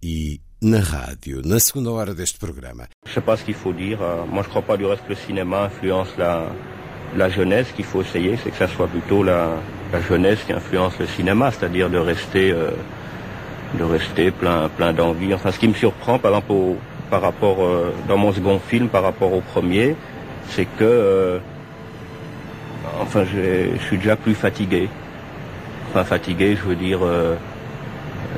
e 0.00 0.40
na 0.62 0.78
rádio, 0.78 1.42
na 1.44 1.58
segunda 1.58 1.90
hora 1.90 2.14
deste 2.14 2.38
programa. 2.38 2.88
Je 3.04 3.14
sais 3.14 3.24
pas 3.24 3.36
ce 3.36 3.44
qu'il 3.44 3.54
faut 3.54 3.72
dire. 3.72 4.00
Euh, 4.00 4.24
moi, 4.24 4.44
je 4.44 4.48
crois 4.48 4.62
pas 4.62 4.76
du 4.76 4.86
reste 4.86 5.02
que 5.02 5.10
le 5.10 5.16
cinéma 5.16 5.64
influence 5.64 6.08
la, 6.16 6.52
la 7.16 7.28
jeunesse. 7.28 7.66
Ce 7.68 7.72
qu'il 7.74 7.84
faut 7.84 8.02
essayer, 8.02 8.38
c'est 8.42 8.52
que 8.52 8.56
ça 8.56 8.68
soit 8.68 8.86
plutôt 8.86 9.24
la, 9.24 9.60
la 9.92 10.00
jeunesse 10.00 10.38
qui 10.46 10.52
influence 10.52 10.96
le 11.00 11.08
cinéma, 11.08 11.50
c'est-à-dire 11.50 11.90
de 11.90 11.98
rester, 11.98 12.52
euh, 12.52 12.70
de 13.76 13.82
rester 13.82 14.30
plein, 14.30 14.68
plein 14.68 14.92
d'envie. 14.92 15.34
Enfin, 15.34 15.50
ce 15.50 15.58
qui 15.58 15.66
me 15.66 15.74
surprend, 15.74 16.20
par 16.20 16.30
exemple, 16.30 16.52
au, 16.52 16.76
par 17.10 17.22
rapport 17.22 17.62
euh, 17.62 17.92
dans 18.08 18.16
mon 18.16 18.32
second 18.32 18.58
film, 18.58 18.88
par 18.88 19.02
rapport 19.02 19.32
au 19.32 19.40
premier, 19.40 19.96
c'est 20.48 20.64
que 20.64 20.84
euh, 20.84 21.38
enfin, 23.00 23.24
je 23.24 23.76
suis 23.86 23.98
déjà 23.98 24.16
plus 24.16 24.34
fatigué. 24.34 24.88
Enfin, 25.90 26.04
fatigué, 26.04 26.56
je 26.56 26.68
veux 26.68 26.76
dire, 26.76 27.00
euh, 27.02 27.34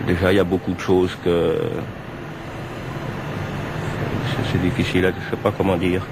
déjà, 0.06 0.32
il 0.32 0.36
y 0.36 0.40
a 0.40 0.44
beaucoup 0.44 0.72
de 0.72 0.80
choses 0.80 1.16
que... 1.24 1.56
C'est 4.52 4.62
difficile, 4.62 5.12
je 5.14 5.30
sais 5.30 5.42
pas 5.42 5.52
comment 5.56 5.76
dire. 5.76 6.02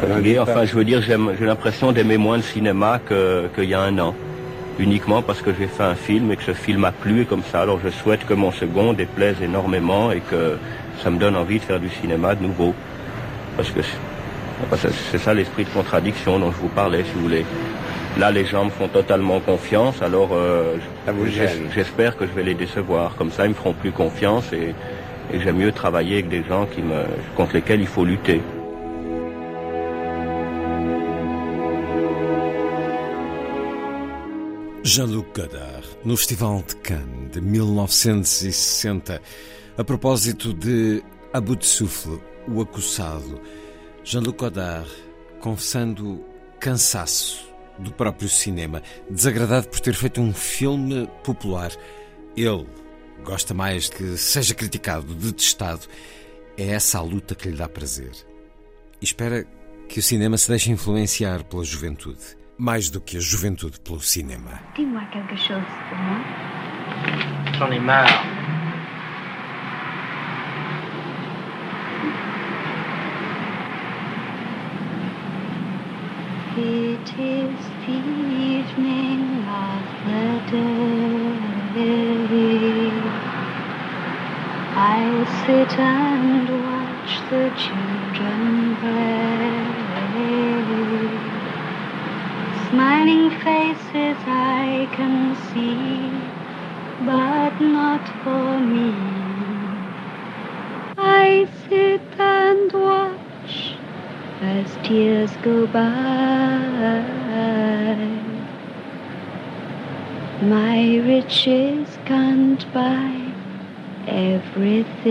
Fatigué, 0.00 0.38
enfin, 0.38 0.64
je 0.64 0.74
veux 0.74 0.84
dire, 0.84 1.00
j'ai 1.02 1.46
l'impression 1.46 1.92
d'aimer 1.92 2.18
moins 2.18 2.36
le 2.36 2.42
cinéma 2.42 3.00
qu'il 3.06 3.64
y 3.64 3.74
a 3.74 3.80
un 3.80 3.98
an. 3.98 4.14
Uniquement 4.78 5.22
parce 5.22 5.40
que 5.40 5.50
j'ai 5.58 5.68
fait 5.68 5.82
un 5.82 5.94
film 5.94 6.30
et 6.32 6.36
que 6.36 6.42
ce 6.42 6.52
film 6.52 6.84
a 6.84 6.92
plu 6.92 7.22
et 7.22 7.24
comme 7.24 7.42
ça. 7.42 7.62
Alors 7.62 7.78
je 7.82 7.88
souhaite 7.88 8.26
que 8.26 8.34
mon 8.34 8.52
second 8.52 8.92
déplaise 8.92 9.36
énormément 9.40 10.12
et 10.12 10.20
que 10.20 10.58
ça 11.02 11.10
me 11.10 11.18
donne 11.18 11.36
envie 11.36 11.58
de 11.58 11.64
faire 11.64 11.80
du 11.80 11.88
cinéma 11.88 12.34
de 12.34 12.42
nouveau. 12.42 12.74
Parce 13.56 13.70
que 13.70 13.80
c'est 15.10 15.18
ça 15.18 15.34
l'esprit 15.34 15.64
de 15.64 15.70
contradiction 15.70 16.38
dont 16.38 16.50
je 16.50 16.56
vous 16.56 16.68
parlais, 16.68 17.04
si 17.04 17.10
vous 17.14 17.22
voulez. 17.22 17.44
Là, 18.18 18.30
les 18.30 18.46
gens 18.46 18.64
me 18.64 18.70
font 18.70 18.88
totalement 18.88 19.40
confiance, 19.40 20.00
alors 20.00 20.30
euh, 20.32 20.76
j'espère 21.74 22.16
que 22.16 22.26
je 22.26 22.32
vais 22.32 22.42
les 22.42 22.54
décevoir. 22.54 23.14
Comme 23.16 23.30
ça, 23.30 23.44
ils 23.44 23.50
me 23.50 23.54
feront 23.54 23.74
plus 23.74 23.92
confiance 23.92 24.52
et, 24.54 24.74
et 25.32 25.40
j'aime 25.40 25.56
mieux 25.56 25.72
travailler 25.72 26.14
avec 26.14 26.28
des 26.28 26.42
gens 26.42 26.66
qui 26.66 26.80
me, 26.80 27.04
contre 27.36 27.54
lesquels 27.54 27.80
il 27.80 27.86
faut 27.86 28.06
lutter. 28.06 28.40
Jean-Luc 34.86 35.34
Godard, 35.34 35.82
no 36.04 36.16
Festival 36.16 36.62
de 36.68 36.74
Cannes 36.74 37.28
de 37.34 37.40
1960, 37.40 39.10
a 39.78 39.84
propósito 39.84 40.54
de 40.54 41.02
A 41.34 41.40
Bout 41.40 41.60
de 41.60 41.66
Souffle, 41.66 42.18
o 42.48 42.62
Acossado, 42.62 43.40
Jean-Luc 44.02 44.38
Godard 44.38 44.90
confessando 45.40 46.24
cansaço 46.58 47.46
do 47.78 47.92
próprio 47.92 48.28
cinema, 48.28 48.82
desagradado 49.10 49.68
por 49.68 49.78
ter 49.80 49.94
feito 49.94 50.20
um 50.20 50.32
filme 50.32 51.06
popular. 51.22 51.70
Ele 52.34 52.66
gosta 53.22 53.52
mais 53.52 53.88
que 53.88 54.16
seja 54.16 54.54
criticado, 54.54 55.14
detestado. 55.14 55.86
É 56.56 56.68
essa 56.68 56.98
a 56.98 57.02
luta 57.02 57.34
que 57.34 57.50
lhe 57.50 57.56
dá 57.56 57.68
prazer. 57.68 58.12
E 59.00 59.04
espera 59.04 59.44
que 59.90 60.00
o 60.00 60.02
cinema 60.02 60.38
se 60.38 60.48
deixe 60.48 60.70
influenciar 60.70 61.44
pela 61.44 61.62
juventude, 61.64 62.36
mais 62.56 62.88
do 62.88 62.98
que 62.98 63.18
a 63.18 63.20
juventude 63.20 63.78
pelo 63.80 64.00
cinema. 64.00 64.58
Dis-moi 64.74 65.04
quelque 65.12 65.36
chose 65.36 65.66
pour 65.90 65.98
moi. 65.98 66.46
J'en 67.58 67.72
ai 67.72 67.78
marre. 67.78 68.35
It 76.58 77.12
is 77.18 77.58
the 77.84 77.92
evening 77.92 79.44
of 79.46 79.84
the 80.06 80.40
day. 80.48 81.82
I 84.74 85.26
sit 85.44 85.78
and 85.78 86.48
watch 86.64 87.20
the 87.28 87.52
children 87.54 88.74
play. 88.80 90.62
Smiling 92.70 93.30
faces 93.44 94.16
I 94.26 94.88
can 94.92 95.36
see, 95.52 96.32
but 97.02 97.60
not 97.60 98.08
for 98.24 98.58
me. 98.60 98.88
I 100.96 101.46
sit 101.68 102.00
and 102.18 102.72
watch 102.72 103.85
as 104.40 104.76
tears 104.82 105.30
go 105.42 105.66
by. 105.66 105.82
My 110.42 110.98
riches 110.98 111.98
can't 112.04 112.64
buy 112.74 113.32
everything. 114.06 115.06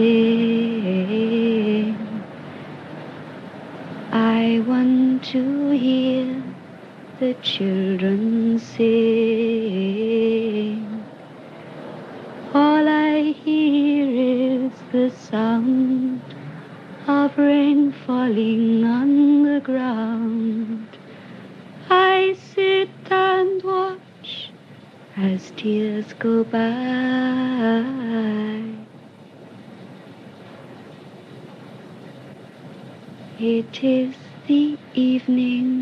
I 4.11 4.63
want 4.67 5.23
to 5.25 5.71
hear 5.71 6.43
the 7.19 7.33
children 7.41 8.59
sing. 8.59 9.14
'tis 33.75 34.15
the 34.47 34.79
evening. 34.95 35.74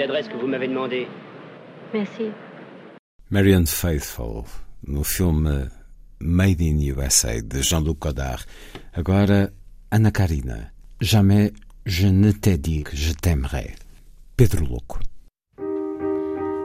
L'adresse 0.00 0.28
que 0.28 0.36
vous 0.36 0.46
m'avez 0.46 0.68
demandée. 0.68 1.06
Merci. 1.92 2.26
Marianne 3.30 3.66
Faithful, 3.66 4.44
no 4.86 5.02
filme 5.04 5.68
Made 6.20 6.60
in 6.60 6.80
USA, 6.80 7.40
de 7.40 7.62
Jean-Luc 7.62 7.98
Godard. 7.98 8.44
Agora, 8.94 9.48
Ana 9.90 10.10
Karina. 10.10 10.70
Jamais 11.00 11.52
je 11.86 12.08
ne 12.08 12.30
t'ai 12.32 12.58
dit 12.58 12.82
que 12.82 12.96
je 12.96 13.12
t'aimerais. 13.12 13.74
Pedro 14.36 14.64
Louco. 14.66 14.98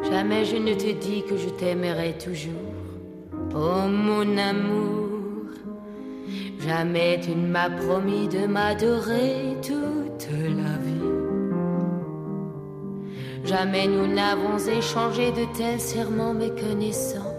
Jamais 0.10 0.46
je 0.46 0.58
ne 0.58 0.74
te 0.74 0.92
dis 1.06 1.24
que 1.28 1.38
je 1.38 1.50
t'aimerai 1.60 2.18
toujours. 2.18 2.74
Oh 3.54 3.88
mon 3.88 4.38
amour, 4.38 5.50
jamais 6.60 7.20
tu 7.22 7.32
ne 7.32 7.48
m'as 7.48 7.70
promis 7.70 8.28
de 8.28 8.48
m'adorer 8.48 9.56
toute 9.62 10.28
la 10.32 10.64
vie. 10.64 10.65
Jamais 13.46 13.88
nous 13.88 14.08
n'avons 14.08 14.58
échangé 14.58 15.32
de 15.32 15.46
tels 15.56 15.80
serments 15.80 16.34
méconnaissants, 16.34 17.36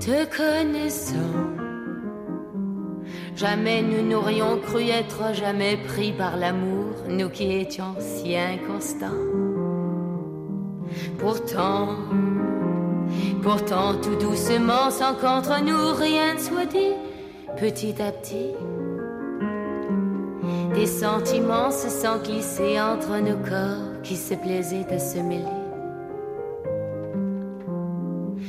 te 0.00 0.24
connaissant. 0.36 1.14
Jamais 3.36 3.82
nous 3.82 4.02
n'aurions 4.02 4.58
cru 4.58 4.88
être 4.88 5.32
jamais 5.34 5.76
pris 5.76 6.12
par 6.12 6.36
l'amour, 6.36 6.86
nous 7.08 7.28
qui 7.28 7.52
étions 7.52 7.94
si 8.00 8.36
inconstants. 8.36 9.06
Pourtant, 11.18 11.90
pourtant 13.40 13.94
tout 13.94 14.16
doucement, 14.16 14.90
sans 14.90 15.14
qu'entre 15.14 15.62
nous 15.62 15.94
rien 15.94 16.34
ne 16.34 16.40
soit 16.40 16.66
dit, 16.66 16.94
petit 17.56 17.94
à 18.02 18.10
petit, 18.10 18.54
des 20.74 20.86
sentiments 20.86 21.70
se 21.70 21.88
sont 21.88 22.18
glissés 22.24 22.80
entre 22.80 23.18
nos 23.18 23.36
corps 23.36 23.87
qui 24.08 24.16
se 24.16 24.32
plaisaient 24.32 24.86
à 24.90 24.98
se 24.98 25.18
mêler. 25.18 25.44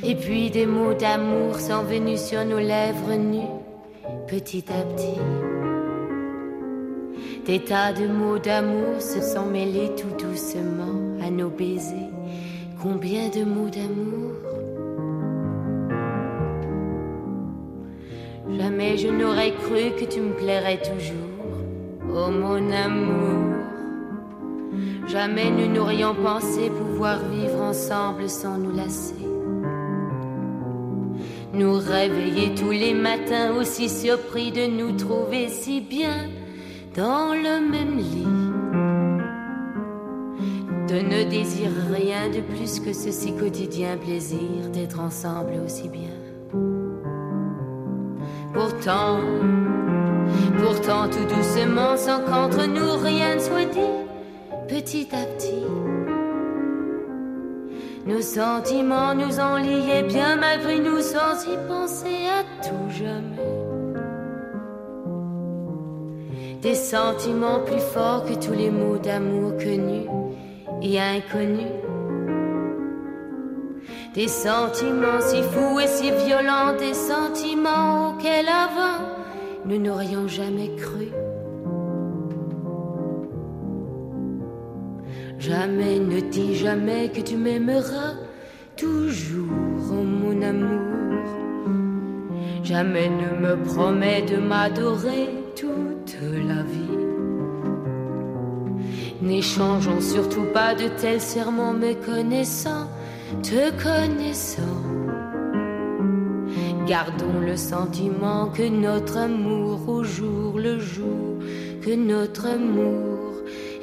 Et 0.02 0.14
puis 0.14 0.50
des 0.50 0.64
mots 0.64 0.94
d'amour 0.94 1.60
sont 1.60 1.82
venus 1.82 2.20
sur 2.20 2.42
nos 2.46 2.58
lèvres 2.58 3.14
nues, 3.14 3.54
petit 4.26 4.64
à 4.70 4.82
petit. 4.90 5.20
Des 7.44 7.60
tas 7.60 7.92
de 7.92 8.06
mots 8.06 8.38
d'amour 8.38 9.00
se 9.00 9.20
sont 9.20 9.46
mêlés 9.46 9.90
tout 9.96 10.24
doucement 10.24 10.96
à 11.22 11.30
nos 11.30 11.50
baisers. 11.50 12.14
Combien 12.82 13.28
de 13.28 13.44
mots 13.44 13.68
d'amour? 13.68 14.32
Jamais 18.58 18.96
je 18.96 19.08
n'aurais 19.08 19.52
cru 19.52 19.90
que 19.98 20.10
tu 20.10 20.20
me 20.20 20.32
plairais 20.32 20.78
toujours, 20.78 21.52
oh 22.14 22.30
mon 22.30 22.70
amour. 22.72 23.69
Jamais 25.06 25.50
nous 25.50 25.66
n'aurions 25.66 26.14
pensé 26.14 26.70
pouvoir 26.70 27.18
vivre 27.30 27.60
ensemble 27.60 28.28
sans 28.28 28.58
nous 28.58 28.74
lasser. 28.74 29.14
Nous 31.52 31.78
réveiller 31.78 32.54
tous 32.54 32.70
les 32.70 32.94
matins 32.94 33.52
aussi 33.56 33.88
surpris 33.88 34.52
de 34.52 34.66
nous 34.66 34.92
trouver 34.92 35.48
si 35.48 35.80
bien 35.80 36.28
dans 36.96 37.34
le 37.34 37.60
même 37.68 37.96
lit. 37.96 38.26
De 40.88 41.00
ne 41.00 41.28
désirer 41.28 41.70
rien 41.92 42.28
de 42.30 42.40
plus 42.40 42.80
que 42.80 42.92
ce 42.92 43.10
si 43.10 43.34
quotidien 43.34 43.96
plaisir 43.96 44.70
d'être 44.72 45.00
ensemble 45.00 45.54
aussi 45.64 45.88
bien. 45.88 46.10
Pourtant, 48.52 49.18
pourtant 50.58 51.08
tout 51.08 51.24
doucement, 51.34 51.96
sans 51.96 52.20
qu'entre 52.20 52.66
nous 52.66 52.92
rien 53.02 53.36
ne 53.36 53.40
soit 53.40 53.64
dit, 53.66 54.09
petit 54.70 55.08
à 55.10 55.24
petit, 55.26 55.66
nos 58.06 58.22
sentiments 58.22 59.14
nous 59.16 59.40
ont 59.40 59.56
liés 59.56 60.04
bien 60.04 60.36
malgré 60.36 60.78
nous 60.78 61.00
sans 61.00 61.44
y 61.44 61.56
penser 61.66 62.28
à 62.38 62.44
tout 62.64 62.88
jamais. 62.88 63.50
Des 66.62 66.76
sentiments 66.76 67.60
plus 67.60 67.80
forts 67.80 68.24
que 68.24 68.34
tous 68.34 68.52
les 68.52 68.70
mots 68.70 68.98
d'amour 68.98 69.56
connus 69.58 70.08
et 70.82 71.00
inconnus. 71.00 71.80
Des 74.14 74.28
sentiments 74.28 75.20
si 75.20 75.42
fous 75.42 75.80
et 75.80 75.88
si 75.88 76.10
violents, 76.12 76.76
des 76.78 76.94
sentiments 76.94 78.10
auxquels 78.10 78.48
avant 78.48 79.04
nous 79.64 79.78
n'aurions 79.78 80.28
jamais 80.28 80.70
cru. 80.76 81.08
Jamais 85.40 85.98
ne 85.98 86.20
dis 86.20 86.54
jamais 86.54 87.08
que 87.08 87.22
tu 87.22 87.38
m'aimeras 87.38 88.12
toujours, 88.76 89.94
mon 89.94 90.42
amour. 90.42 91.24
Jamais 92.62 93.08
ne 93.08 93.46
me 93.46 93.56
promets 93.64 94.20
de 94.20 94.36
m'adorer 94.36 95.30
toute 95.56 96.18
la 96.46 96.62
vie. 96.62 97.00
N'échangeons 99.22 100.02
surtout 100.02 100.44
pas 100.52 100.74
de 100.74 100.88
tels 101.00 101.22
serments 101.22 101.72
méconnaissants, 101.72 102.90
te 103.42 103.70
connaissant. 103.82 104.76
Gardons 106.86 107.40
le 107.40 107.56
sentiment 107.56 108.48
que 108.48 108.68
notre 108.68 109.16
amour 109.16 109.88
au 109.88 110.04
jour 110.04 110.58
le 110.58 110.78
jour, 110.78 111.38
que 111.80 111.94
notre 111.94 112.46
amour 112.46 113.09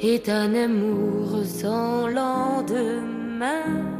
est 0.00 0.28
un 0.28 0.54
amour 0.54 1.44
sans 1.44 2.06
lendemain. 2.06 3.98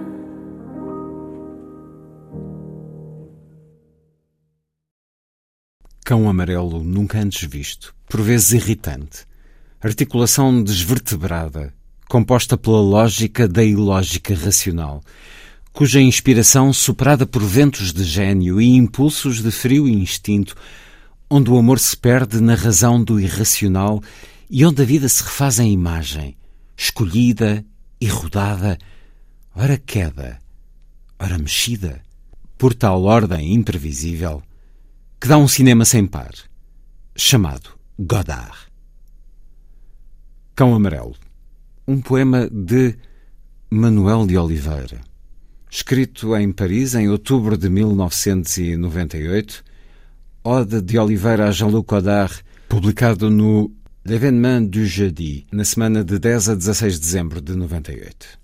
Cão 6.05 6.29
amarelo 6.29 6.83
nunca 6.85 7.19
antes 7.19 7.43
visto, 7.43 7.95
por 8.09 8.23
vezes 8.23 8.53
irritante. 8.53 9.27
Articulação 9.81 10.63
desvertebrada, 10.63 11.75
composta 12.09 12.57
pela 12.57 12.81
lógica 12.81 13.49
da 13.49 13.65
ilógica 13.65 14.35
racional, 14.35 15.03
cuja 15.73 16.01
inspiração, 16.01 16.73
superada 16.73 17.27
por 17.27 17.43
ventos 17.43 17.93
de 17.93 18.05
gênio 18.05 18.61
e 18.61 18.69
impulsos 18.69 19.43
de 19.43 19.51
frio 19.51 19.89
instinto, 19.89 20.55
onde 21.29 21.51
o 21.51 21.59
amor 21.59 21.79
se 21.79 21.97
perde 21.97 22.41
na 22.41 22.55
razão 22.55 23.03
do 23.03 23.21
irracional 23.21 24.01
e 24.51 24.65
onde 24.65 24.83
a 24.83 24.85
vida 24.85 25.09
se 25.09 25.23
refaz 25.23 25.59
em 25.59 25.73
imagem, 25.73 26.37
escolhida 26.77 27.65
e 28.01 28.07
rodada, 28.07 28.79
ora 29.55 29.77
queda, 29.77 30.39
ora 31.19 31.39
mexida, 31.39 32.03
por 32.57 32.75
tal 32.75 33.03
ordem 33.03 33.55
imprevisível, 33.55 34.43
que 35.21 35.29
dá 35.29 35.37
um 35.37 35.49
cinema 35.49 35.85
sem 35.85 36.07
par, 36.07 36.33
chamado 37.17 37.71
Godard. 37.99 38.69
Cão 40.55 40.75
Amarelo, 40.75 41.15
um 41.87 42.01
poema 42.01 42.49
de 42.51 42.97
Manuel 43.71 44.27
de 44.27 44.37
Oliveira, 44.37 45.01
escrito 45.71 46.35
em 46.35 46.51
Paris 46.51 46.95
em 46.95 47.09
outubro 47.09 47.57
de 47.57 47.69
1998, 47.69 49.63
Ode 50.43 50.81
de 50.81 50.99
Oliveira 50.99 51.49
a 51.49 51.51
Jean-Luc 51.51 51.87
Godard, 51.87 52.43
publicado 52.69 53.29
no 53.29 53.71
L'événement 54.05 54.61
du 54.61 54.87
jeudi, 54.87 55.47
na 55.53 55.65
semana 55.65 56.03
de 56.03 56.19
10 56.19 56.49
a 56.51 56.55
16 56.57 57.01
de 57.01 57.05
dezembro 57.05 57.41
de 57.41 57.55
98. 57.55 58.39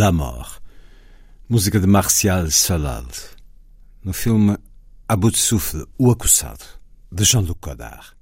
La 0.00 0.12
Mort, 0.12 0.62
música 1.48 1.80
de 1.80 1.86
Martial 1.88 2.52
Solal, 2.52 3.08
no 4.04 4.12
filme 4.12 4.56
A 5.08 5.16
bout 5.16 5.36
O 5.98 6.12
Acusado, 6.12 6.64
de 7.10 7.24
Jean-Luc 7.24 7.58
Godard. 7.60 8.14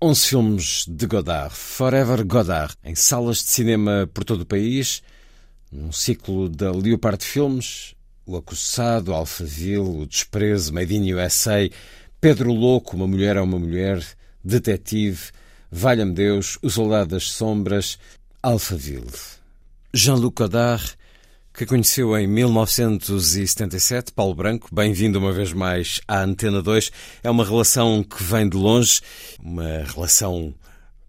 11 0.00 0.24
filmes 0.24 0.84
de 0.86 1.06
Godard, 1.08 1.52
Forever 1.52 2.24
Godard, 2.24 2.76
em 2.84 2.94
salas 2.94 3.38
de 3.38 3.50
cinema 3.50 4.08
por 4.14 4.22
todo 4.22 4.42
o 4.42 4.46
país, 4.46 5.02
num 5.72 5.90
ciclo 5.90 6.48
da 6.48 6.70
Leopard 6.70 7.24
Filmes, 7.24 7.96
O 8.24 8.36
Acusado, 8.36 9.12
Alphaville, 9.12 9.78
O 9.78 10.06
Desprezo, 10.06 10.72
Made 10.72 10.94
in 10.94 11.12
USA, 11.12 11.68
Pedro 12.20 12.52
Louco, 12.52 12.94
Uma 12.94 13.08
Mulher 13.08 13.34
é 13.34 13.40
uma 13.40 13.58
Mulher, 13.58 14.00
Detetive, 14.44 15.32
Valha-me 15.72 16.14
Deus, 16.14 16.56
O 16.62 16.70
Soldado 16.70 17.10
das 17.10 17.32
Sombras, 17.32 17.98
Alphaville. 18.40 19.41
Jean-Luc 19.94 20.36
Godard, 20.36 20.96
que 21.52 21.66
conheceu 21.66 22.16
em 22.16 22.26
1977, 22.26 24.10
Paulo 24.12 24.34
Branco, 24.34 24.74
bem-vindo 24.74 25.18
uma 25.18 25.32
vez 25.32 25.52
mais 25.52 26.00
à 26.08 26.22
Antena 26.22 26.62
2. 26.62 26.90
É 27.22 27.30
uma 27.30 27.44
relação 27.44 28.02
que 28.02 28.22
vem 28.22 28.48
de 28.48 28.56
longe, 28.56 29.02
uma 29.38 29.84
relação 29.84 30.54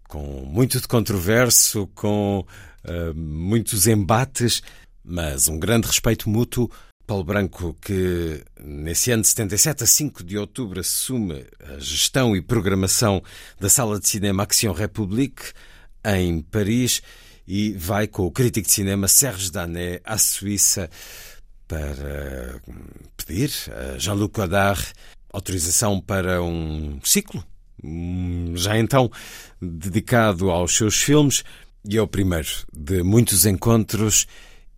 com 0.06 0.44
muito 0.44 0.78
de 0.82 0.86
controverso, 0.86 1.88
com 1.94 2.40
uh, 2.84 3.14
muitos 3.16 3.86
embates, 3.86 4.62
mas 5.02 5.48
um 5.48 5.58
grande 5.58 5.86
respeito 5.86 6.28
mútuo. 6.28 6.70
Paulo 7.06 7.24
Branco, 7.24 7.74
que 7.80 8.44
nesse 8.60 9.10
ano 9.12 9.22
de 9.22 9.28
77, 9.28 9.82
a 9.82 9.86
5 9.86 10.22
de 10.22 10.36
outubro, 10.36 10.80
assume 10.80 11.46
a 11.74 11.78
gestão 11.78 12.36
e 12.36 12.42
programação 12.42 13.22
da 13.58 13.70
Sala 13.70 13.98
de 13.98 14.06
Cinema 14.06 14.42
Action 14.42 14.72
République 14.72 15.52
em 16.04 16.42
Paris 16.42 17.00
e 17.46 17.72
vai 17.72 18.06
com 18.06 18.26
o 18.26 18.30
crítico 18.30 18.66
de 18.66 18.72
cinema 18.72 19.08
Serge 19.08 19.50
Danet 19.50 20.00
à 20.04 20.16
Suíça 20.18 20.90
para 21.68 22.60
pedir 23.16 23.50
a 23.72 23.98
Jean-Luc 23.98 24.34
Godard 24.34 24.92
autorização 25.34 26.00
para 26.00 26.40
um 26.42 27.00
ciclo, 27.02 27.44
já 28.54 28.78
então 28.78 29.10
dedicado 29.60 30.50
aos 30.50 30.76
seus 30.76 31.02
filmes, 31.02 31.42
e 31.84 31.96
é 31.96 32.02
o 32.02 32.06
primeiro 32.06 32.48
de 32.72 33.02
muitos 33.02 33.44
encontros 33.44 34.26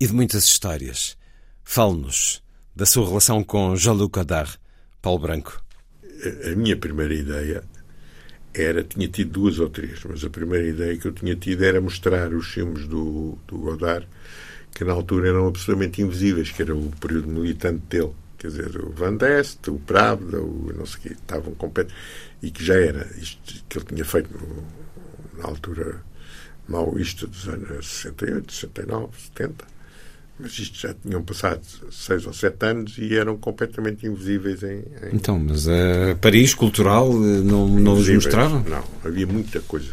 e 0.01 0.07
de 0.07 0.13
muitas 0.15 0.45
histórias. 0.45 1.17
Fale-nos 1.63 2.43
da 2.75 2.87
sua 2.87 3.07
relação 3.07 3.45
com 3.45 3.77
Jean-Luc 3.77 4.19
Godard, 4.19 4.59
Paulo 5.03 5.21
Branco. 5.21 5.63
A 6.51 6.57
minha 6.57 6.77
primeira 6.77 7.15
ideia 7.15 7.63
era, 8.63 8.83
tinha 8.83 9.09
tido 9.09 9.31
duas 9.33 9.59
ou 9.59 9.69
três, 9.69 10.03
mas 10.05 10.25
a 10.25 10.31
primeira 10.31 10.67
ideia 10.67 10.97
que 10.97 11.07
eu 11.07 11.13
tinha 11.13 11.35
tido 11.37 11.65
era 11.65 11.81
mostrar 11.81 12.33
os 12.33 12.47
filmes 12.47 12.87
do, 12.87 13.39
do 13.47 13.59
Godard, 13.59 14.07
que 14.75 14.85
na 14.85 14.93
altura 14.93 15.29
eram 15.29 15.47
absolutamente 15.49 16.03
invisíveis, 16.03 16.51
que 16.51 16.63
era 16.63 16.75
o 16.75 16.91
período 17.01 17.29
militante 17.29 17.83
dele. 17.89 18.13
Quer 18.39 18.49
dizer, 18.49 18.77
o 18.77 18.91
Van 18.91 19.17
Dest, 19.17 19.67
o 19.69 19.79
Pravda, 19.79 20.41
o 20.41 20.73
não 20.77 20.85
sei 20.85 20.99
o 20.99 21.03
quê, 21.03 21.09
estavam 21.13 21.55
completos. 21.55 21.95
E 22.43 22.51
que 22.51 22.63
já 22.63 22.75
era, 22.75 23.07
isto 23.17 23.65
que 23.69 23.79
ele 23.79 23.87
tinha 23.87 24.05
feito 24.05 24.31
no, 24.33 24.65
na 25.41 25.49
altura 25.49 26.03
maoísta 26.69 27.27
dos 27.27 27.49
anos 27.49 27.87
68, 27.87 28.53
69, 28.53 29.09
70 29.35 29.76
mas 30.39 30.59
isto 30.59 30.79
já 30.79 30.95
tinham 30.95 31.23
passado 31.23 31.63
seis 31.91 32.27
ou 32.27 32.33
sete 32.33 32.67
anos 32.67 32.99
e 32.99 33.17
eram 33.17 33.37
completamente 33.39 34.07
invisíveis 34.07 34.63
em. 34.63 34.79
em... 34.79 35.15
Então, 35.15 35.39
mas 35.39 35.67
a 35.67 36.15
Paris 36.21 36.55
cultural 36.55 37.11
eh, 37.13 37.41
não, 37.43 37.67
não 37.67 37.95
os 37.95 38.09
mostrava? 38.09 38.63
Não, 38.69 38.85
havia 39.05 39.27
muita 39.27 39.61
coisa. 39.61 39.93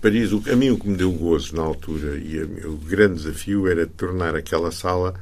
Paris, 0.00 0.32
o, 0.32 0.42
a 0.50 0.56
mim 0.56 0.70
o 0.70 0.78
que 0.78 0.88
me 0.88 0.96
deu 0.96 1.12
gozo 1.12 1.56
na 1.56 1.62
altura 1.62 2.16
e 2.18 2.38
a, 2.38 2.68
o 2.68 2.76
grande 2.76 3.16
desafio 3.16 3.66
era 3.66 3.86
tornar 3.86 4.36
aquela 4.36 4.70
sala 4.70 5.14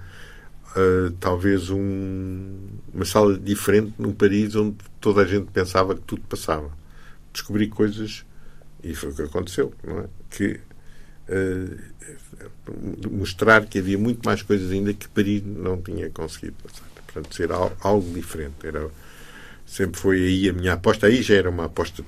uh, 0.77 1.11
talvez 1.19 1.71
um, 1.71 2.69
uma 2.93 3.05
sala 3.05 3.39
diferente 3.39 3.95
num 3.99 4.13
Paris 4.13 4.55
onde 4.55 4.77
toda 5.01 5.23
a 5.23 5.27
gente 5.27 5.51
pensava 5.51 5.95
que 5.95 6.03
tudo 6.03 6.23
passava. 6.29 6.71
Descobri 7.33 7.69
coisas, 7.69 8.25
e 8.83 8.95
foi 8.95 9.11
o 9.11 9.15
que 9.15 9.23
aconteceu, 9.23 9.73
não 9.85 10.01
é? 10.01 10.05
Que 10.31 10.61
uh, 11.29 13.11
mostrar 13.11 13.67
que 13.67 13.79
havia 13.79 13.99
muito 13.99 14.25
mais 14.25 14.43
coisas 14.43 14.71
ainda 14.71 14.93
que 14.93 15.09
Paris 15.09 15.43
não 15.45 15.81
tinha 15.81 16.11
conseguido 16.11 16.57
passar. 16.63 16.87
Portanto, 17.07 17.35
ser 17.35 17.51
algo 17.53 18.13
diferente. 18.13 18.55
Era, 18.65 18.89
sempre 19.67 19.99
foi 19.99 20.23
aí 20.23 20.49
a 20.49 20.53
minha 20.53 20.75
aposta. 20.75 21.07
Aí 21.07 21.23
já 21.23 21.35
era 21.35 21.49
uma 21.49 21.65
aposta 21.65 22.05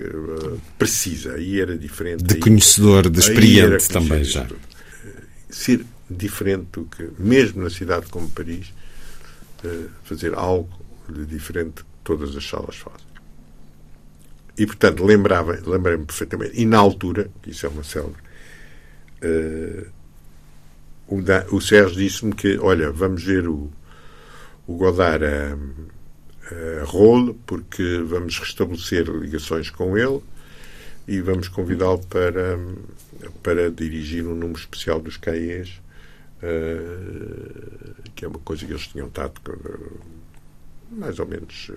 eh, 0.00 0.58
precisa, 0.78 1.34
aí 1.34 1.60
era 1.60 1.76
diferente. 1.78 2.24
De 2.24 2.34
aí, 2.34 2.40
conhecedor, 2.40 3.08
de 3.08 3.20
experiente 3.20 3.88
também 3.88 4.24
já. 4.24 4.46
Ser 5.48 5.84
diferente 6.08 6.66
do 6.72 6.84
que, 6.84 7.08
mesmo 7.18 7.62
na 7.62 7.70
cidade 7.70 8.06
como 8.06 8.28
Paris, 8.30 8.72
eh, 9.64 9.86
fazer 10.04 10.34
algo 10.34 10.68
de 11.08 11.24
diferente 11.24 11.82
que 11.82 11.90
todas 12.04 12.36
as 12.36 12.46
salas 12.46 12.76
fazem. 12.76 13.08
E, 14.58 14.66
portanto, 14.66 15.04
lembrava, 15.04 15.58
lembrei-me 15.64 16.04
perfeitamente. 16.04 16.60
E 16.60 16.66
na 16.66 16.78
altura, 16.78 17.30
que 17.42 17.50
isso 17.50 17.64
é 17.64 17.68
uma 17.68 17.82
célula, 17.84 18.16
uh, 19.22 19.86
o, 21.06 21.56
o 21.56 21.60
Sérgio 21.60 21.96
disse-me 21.96 22.34
que, 22.34 22.58
olha, 22.58 22.90
vamos 22.90 23.24
ver 23.24 23.48
o, 23.48 23.70
o 24.66 24.76
Godard 24.76 25.24
a, 25.24 25.56
a 26.82 27.34
porque 27.46 27.98
vamos 28.04 28.38
restabelecer 28.38 29.08
ligações 29.08 29.70
com 29.70 29.96
ele 29.98 30.20
e 31.08 31.20
vamos 31.20 31.48
convidá-lo 31.48 32.04
para, 32.06 32.58
para 33.42 33.70
dirigir 33.70 34.24
um 34.26 34.34
número 34.34 34.58
especial 34.58 35.00
dos 35.00 35.16
CAEs, 35.16 35.80
uh, 36.42 38.10
que 38.14 38.24
é 38.24 38.28
uma 38.28 38.38
coisa 38.38 38.64
que 38.64 38.72
eles 38.72 38.86
tinham 38.86 39.08
estado 39.08 39.40
mais 40.90 41.18
ou 41.18 41.26
menos 41.26 41.70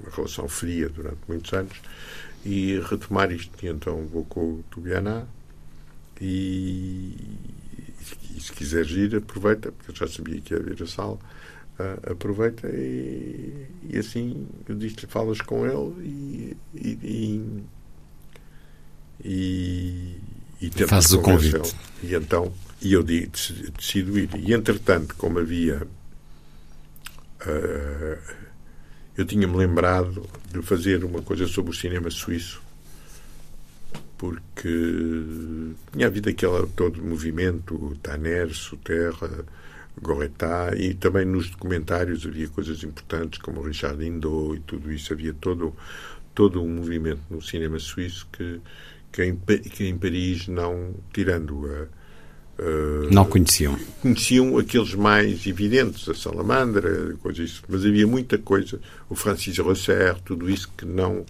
uma 0.00 0.10
relação 0.10 0.48
fria 0.48 0.88
durante 0.88 1.18
muitos 1.28 1.52
anos, 1.52 1.80
e 2.44 2.78
retomar 2.80 3.30
isto. 3.32 3.52
E 3.64 3.68
então 3.68 4.06
vou 4.06 4.24
com 4.24 4.40
o 4.40 4.64
Tubianá 4.70 5.24
e, 6.20 7.16
e, 8.36 8.40
se 8.40 8.52
quiseres 8.52 8.90
ir, 8.90 9.16
aproveita, 9.16 9.72
porque 9.72 9.90
eu 9.90 9.96
já 9.96 10.08
sabia 10.08 10.40
que 10.40 10.54
ia 10.54 10.60
vir 10.60 10.82
a 10.82 10.86
sala. 10.86 11.18
Uh, 11.76 12.12
aproveita 12.12 12.68
e, 12.68 13.66
e, 13.90 13.98
assim 13.98 14.46
eu 14.68 14.76
disse-lhe 14.76 15.08
falas 15.08 15.40
com 15.40 15.66
ele 15.66 16.06
e, 16.06 16.56
e, 16.72 17.42
e, 19.24 20.20
e 20.62 20.86
faz 20.86 21.12
o 21.12 21.20
convite. 21.20 21.74
E 22.00 22.14
então 22.14 22.52
e 22.80 22.92
eu 22.92 23.02
decido 23.02 24.16
ir. 24.16 24.30
E 24.36 24.54
entretanto 24.54 25.16
como 25.16 25.40
havia 25.40 25.82
uh, 27.42 28.18
eu 29.16 29.24
tinha-me 29.24 29.56
lembrado 29.56 30.28
de 30.52 30.62
fazer 30.62 31.04
uma 31.04 31.22
coisa 31.22 31.48
sobre 31.48 31.72
o 31.72 31.74
cinema 31.74 32.08
suíço 32.08 32.62
porque 34.16 35.24
tinha 35.92 36.06
havido 36.06 36.30
aquele 36.30 36.66
todo 36.74 37.00
o 37.00 37.04
movimento, 37.04 37.96
Tanner, 38.02 38.54
Suterra, 38.54 39.44
Goretá, 40.00 40.72
e 40.76 40.94
também 40.94 41.24
nos 41.24 41.50
documentários 41.50 42.26
havia 42.26 42.48
coisas 42.48 42.82
importantes 42.82 43.38
como 43.40 43.62
Richard 43.62 44.04
Indo 44.04 44.54
e 44.54 44.60
tudo 44.60 44.92
isso, 44.92 45.12
havia 45.12 45.34
todo, 45.34 45.74
todo 46.34 46.62
um 46.62 46.68
movimento 46.68 47.22
no 47.30 47.40
cinema 47.40 47.78
suíço 47.78 48.26
que, 48.32 48.60
que, 49.12 49.24
em, 49.24 49.36
que 49.36 49.86
em 49.86 49.96
Paris 49.96 50.48
não, 50.48 50.94
tirando 51.12 51.66
a 51.66 52.04
Uh, 52.56 53.12
não 53.12 53.24
conheciam. 53.24 53.76
Conheciam 54.00 54.56
aqueles 54.58 54.94
mais 54.94 55.44
evidentes, 55.44 56.08
a 56.08 56.14
Salamandra, 56.14 57.16
coisas 57.20 57.50
isso, 57.50 57.62
mas 57.68 57.84
havia 57.84 58.06
muita 58.06 58.38
coisa, 58.38 58.80
o 59.10 59.16
Francis 59.16 59.58
Rosser, 59.58 60.14
tudo 60.24 60.48
isso 60.48 60.70
que 60.76 60.84
não 60.84 61.26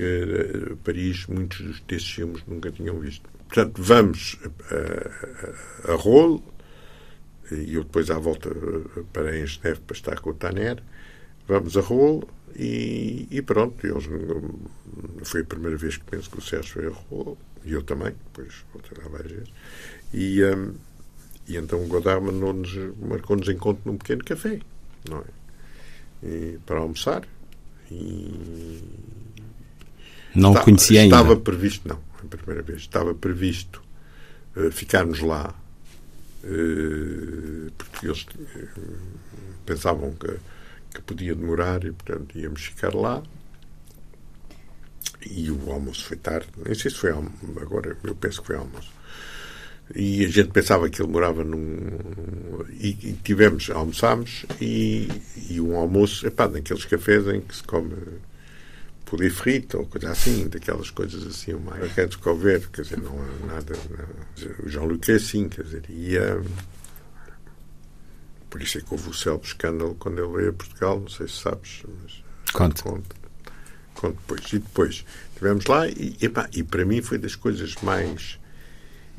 que 0.00 0.72
uh, 0.72 0.76
Paris, 0.78 1.26
muitos 1.26 1.80
desses 1.80 2.10
filmes 2.10 2.42
nunca 2.46 2.72
tinham 2.72 2.98
visto. 2.98 3.28
Portanto, 3.48 3.82
vamos 3.82 4.38
a, 4.70 5.90
a, 5.90 5.92
a 5.92 5.96
rolo, 5.96 6.42
e 7.52 7.74
eu 7.74 7.84
depois 7.84 8.10
à 8.10 8.18
volta 8.18 8.48
eh, 8.48 9.02
para 9.12 9.36
em 9.36 9.44
Geneve 9.44 9.80
para 9.80 9.96
estar 9.96 10.20
com 10.20 10.30
o 10.30 10.34
Tanner, 10.34 10.82
vamos 11.46 11.76
a 11.76 11.80
rolo 11.80 12.26
e, 12.56 13.28
e, 13.30 13.42
pronto. 13.42 13.86
Eles, 13.86 14.08
foi 15.24 15.42
a 15.42 15.44
primeira 15.44 15.76
vez 15.76 15.98
que 15.98 16.04
penso 16.04 16.30
que 16.30 16.38
o 16.38 16.42
Sérgio 16.42 16.72
foi 16.72 16.86
a 16.86 16.90
rolo, 16.90 17.36
e 17.64 17.72
eu 17.72 17.82
também, 17.82 18.14
depois 18.26 18.64
voltei 18.72 18.96
lá 19.02 19.10
várias 19.10 19.32
vezes. 19.32 19.52
E, 20.14 20.42
um, 20.44 20.74
e 21.46 21.56
então 21.56 21.84
o 21.84 21.88
Godard 21.88 22.24
marcou-nos 23.02 23.48
encontro 23.48 23.82
num 23.84 23.98
pequeno 23.98 24.24
café, 24.24 24.60
não 25.10 25.18
é? 25.18 26.26
E, 26.26 26.58
para 26.64 26.78
almoçar. 26.78 27.26
E, 27.90 28.80
não 30.34 30.50
estava, 30.50 30.64
conhecia 30.64 31.00
ainda? 31.02 31.16
Estava 31.16 31.36
previsto, 31.36 31.88
não, 31.88 32.00
a 32.22 32.36
primeira 32.36 32.62
vez, 32.62 32.80
estava 32.80 33.14
previsto 33.14 33.82
uh, 34.56 34.70
ficarmos 34.70 35.20
lá, 35.20 35.54
uh, 36.44 37.70
porque 37.76 38.06
eles 38.06 38.22
uh, 38.22 38.90
pensavam 39.66 40.12
que, 40.12 40.36
que 40.94 41.02
podia 41.02 41.34
demorar 41.34 41.84
e, 41.84 41.92
portanto, 41.92 42.38
íamos 42.38 42.62
ficar 42.62 42.94
lá. 42.94 43.22
E 45.24 45.50
o 45.50 45.70
almoço 45.70 46.06
foi 46.06 46.16
tarde, 46.16 46.48
nem 46.64 46.74
sei 46.74 46.90
se 46.90 46.96
foi 46.96 47.10
almoço, 47.10 47.36
agora 47.60 47.96
eu 48.04 48.14
penso 48.14 48.40
que 48.40 48.46
foi 48.46 48.56
almoço. 48.56 48.90
E 49.94 50.24
a 50.24 50.28
gente 50.28 50.50
pensava 50.50 50.88
que 50.88 51.02
ele 51.02 51.10
morava 51.10 51.44
num. 51.44 51.98
E, 52.78 52.88
e 52.88 53.12
tivemos, 53.24 53.70
almoçámos 53.70 54.46
e, 54.60 55.08
e 55.50 55.60
um 55.60 55.76
almoço, 55.76 56.26
epá, 56.26 56.48
naqueles 56.48 56.84
cafés 56.84 57.26
em 57.26 57.40
que 57.40 57.56
se 57.56 57.62
come 57.64 57.94
poulet 59.10 59.30
frito 59.30 59.78
ou 59.78 59.86
coisa 59.86 60.12
assim, 60.12 60.48
daquelas 60.48 60.88
coisas 60.88 61.26
assim, 61.26 61.52
o 61.52 61.60
mais 61.60 61.92
quer 61.92 62.08
couver, 62.16 62.68
quer 62.68 62.82
dizer, 62.82 63.00
não 63.00 63.20
há 63.20 63.46
nada. 63.46 63.74
Não. 63.90 64.64
O 64.64 64.68
Jean-Luc 64.68 65.10
é 65.10 65.14
assim, 65.14 65.48
quer 65.48 65.64
dizer, 65.64 65.82
ia. 65.90 66.40
Por 68.48 68.62
isso 68.62 68.78
é 68.78 68.80
que 68.80 68.86
houve 68.92 69.10
o 69.10 69.14
célebre 69.14 69.48
escândalo 69.48 69.96
quando 69.96 70.22
ele 70.22 70.36
veio 70.36 70.50
a 70.50 70.52
Portugal, 70.52 71.00
não 71.00 71.08
sei 71.08 71.26
se 71.26 71.38
sabes, 71.38 71.82
mas. 72.00 72.22
Conte. 72.52 72.82
Conto, 72.84 73.16
conto 73.94 74.16
depois. 74.16 74.52
E 74.52 74.58
depois 74.60 75.04
estivemos 75.30 75.66
lá 75.66 75.88
e, 75.88 76.16
epá, 76.20 76.48
e 76.52 76.62
para 76.62 76.84
mim 76.84 77.02
foi 77.02 77.18
das 77.18 77.34
coisas 77.34 77.74
mais 77.82 78.38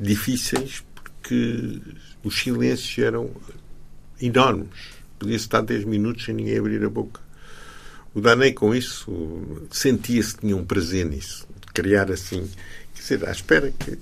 difíceis 0.00 0.82
porque 0.94 1.80
os 2.24 2.38
silêncios 2.38 2.98
eram 2.98 3.30
enormes. 4.20 5.02
Podia-se 5.18 5.44
estar 5.44 5.60
10 5.60 5.84
minutos 5.84 6.24
sem 6.24 6.34
ninguém 6.34 6.58
abrir 6.58 6.82
a 6.82 6.88
boca. 6.88 7.20
O 8.14 8.20
Danei, 8.20 8.52
com 8.52 8.74
isso, 8.74 9.10
sentia-se 9.70 10.34
que 10.34 10.40
tinha 10.40 10.56
um 10.56 10.64
prazer 10.64 11.06
nisso, 11.06 11.46
de 11.60 11.72
criar 11.72 12.10
assim, 12.10 12.48
quer 12.94 13.00
dizer, 13.00 13.28
à 13.28 13.32
espera 13.32 13.72
que. 13.78 13.98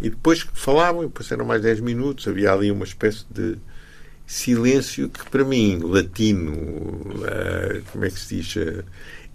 E 0.00 0.10
depois 0.10 0.46
falavam, 0.52 1.02
e 1.02 1.06
depois 1.06 1.30
eram 1.30 1.46
mais 1.46 1.62
10 1.62 1.80
minutos, 1.80 2.28
havia 2.28 2.52
ali 2.52 2.70
uma 2.70 2.84
espécie 2.84 3.24
de 3.30 3.56
silêncio 4.26 5.08
que, 5.08 5.24
para 5.30 5.44
mim, 5.44 5.78
latino, 5.82 6.52
uh, 6.52 7.82
como 7.92 8.04
é 8.04 8.10
que 8.10 8.18
se 8.18 8.36
diz? 8.36 8.56